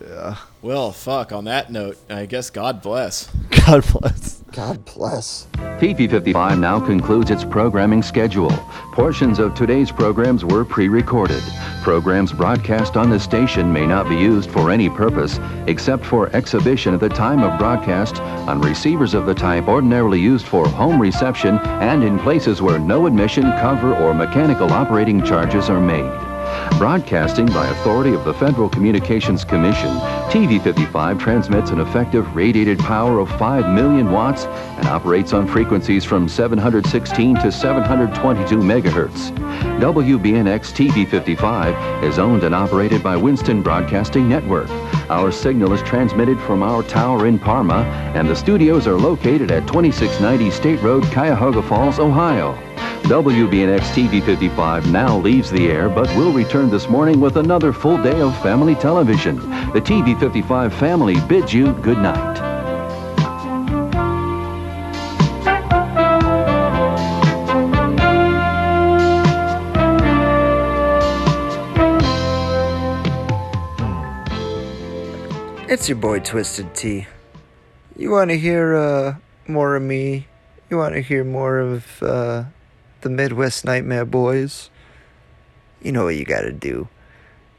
Yeah. 0.00 0.36
Well, 0.62 0.92
fuck, 0.92 1.32
on 1.32 1.44
that 1.44 1.70
note, 1.70 1.98
I 2.08 2.26
guess 2.26 2.50
God 2.50 2.82
bless. 2.82 3.30
God 3.66 3.84
bless. 3.92 4.42
God 4.52 4.84
bless. 4.84 5.46
TV 5.80 6.08
55 6.10 6.58
now 6.58 6.78
concludes 6.78 7.30
its 7.30 7.42
programming 7.42 8.02
schedule. 8.02 8.50
Portions 8.92 9.38
of 9.38 9.54
today's 9.54 9.90
programs 9.90 10.44
were 10.44 10.64
pre-recorded. 10.64 11.42
Programs 11.82 12.32
broadcast 12.32 12.96
on 12.96 13.08
the 13.08 13.18
station 13.18 13.72
may 13.72 13.86
not 13.86 14.08
be 14.08 14.16
used 14.16 14.50
for 14.50 14.70
any 14.70 14.90
purpose 14.90 15.40
except 15.66 16.04
for 16.04 16.28
exhibition 16.36 16.92
at 16.92 17.00
the 17.00 17.08
time 17.08 17.42
of 17.42 17.58
broadcast 17.58 18.20
on 18.20 18.60
receivers 18.60 19.14
of 19.14 19.24
the 19.24 19.34
type 19.34 19.68
ordinarily 19.68 20.20
used 20.20 20.46
for 20.46 20.68
home 20.68 21.00
reception 21.00 21.58
and 21.80 22.04
in 22.04 22.18
places 22.18 22.60
where 22.60 22.78
no 22.78 23.06
admission, 23.06 23.44
cover, 23.52 23.96
or 23.96 24.12
mechanical 24.12 24.70
operating 24.70 25.24
charges 25.24 25.70
are 25.70 25.80
made. 25.80 26.31
Broadcasting 26.78 27.46
by 27.46 27.66
authority 27.68 28.12
of 28.14 28.24
the 28.24 28.34
Federal 28.34 28.68
Communications 28.68 29.44
Commission, 29.44 29.90
TV 30.30 30.62
55 30.62 31.18
transmits 31.18 31.70
an 31.70 31.80
effective 31.80 32.34
radiated 32.34 32.78
power 32.78 33.18
of 33.18 33.28
5 33.38 33.72
million 33.72 34.10
watts 34.10 34.46
and 34.46 34.88
operates 34.88 35.32
on 35.32 35.46
frequencies 35.46 36.04
from 36.04 36.28
716 36.28 37.36
to 37.36 37.52
722 37.52 38.56
megahertz. 38.56 39.30
WBNX 39.78 40.72
TV 40.72 41.06
55 41.06 42.02
is 42.04 42.18
owned 42.18 42.42
and 42.42 42.54
operated 42.54 43.02
by 43.02 43.16
Winston 43.16 43.62
Broadcasting 43.62 44.28
Network. 44.28 44.68
Our 45.10 45.30
signal 45.30 45.72
is 45.72 45.82
transmitted 45.82 46.40
from 46.40 46.62
our 46.62 46.82
tower 46.82 47.26
in 47.26 47.38
Parma, 47.38 47.82
and 48.14 48.28
the 48.28 48.34
studios 48.36 48.86
are 48.86 48.98
located 48.98 49.50
at 49.50 49.66
2690 49.68 50.50
State 50.50 50.82
Road, 50.82 51.04
Cuyahoga 51.12 51.62
Falls, 51.62 51.98
Ohio. 51.98 52.71
WBNX 53.12 53.80
TV 53.92 54.24
55 54.24 54.90
now 54.90 55.18
leaves 55.18 55.50
the 55.50 55.66
air, 55.66 55.90
but 55.90 56.08
will 56.16 56.32
return 56.32 56.70
this 56.70 56.88
morning 56.88 57.20
with 57.20 57.36
another 57.36 57.70
full 57.70 58.02
day 58.02 58.18
of 58.22 58.34
family 58.40 58.74
television. 58.74 59.36
The 59.74 59.82
TV 59.82 60.18
55 60.18 60.72
family 60.72 61.20
bids 61.28 61.52
you 61.52 61.74
good 61.74 61.98
night. 61.98 62.38
It's 75.68 75.86
your 75.86 75.96
boy 75.96 76.20
Twisted 76.20 76.74
T. 76.74 77.06
You 77.94 78.10
want 78.10 78.30
to 78.30 78.38
hear 78.38 78.74
uh, 78.74 79.16
more 79.46 79.76
of 79.76 79.82
me? 79.82 80.28
You 80.70 80.78
want 80.78 80.94
to 80.94 81.02
hear 81.02 81.24
more 81.24 81.58
of 81.58 82.02
uh, 82.02 82.44
the 83.02 83.10
Midwest 83.10 83.64
Nightmare 83.64 84.04
Boys? 84.04 84.70
You 85.82 85.92
know 85.92 86.04
what 86.04 86.16
you 86.16 86.24
gotta 86.24 86.52
do. 86.52 86.88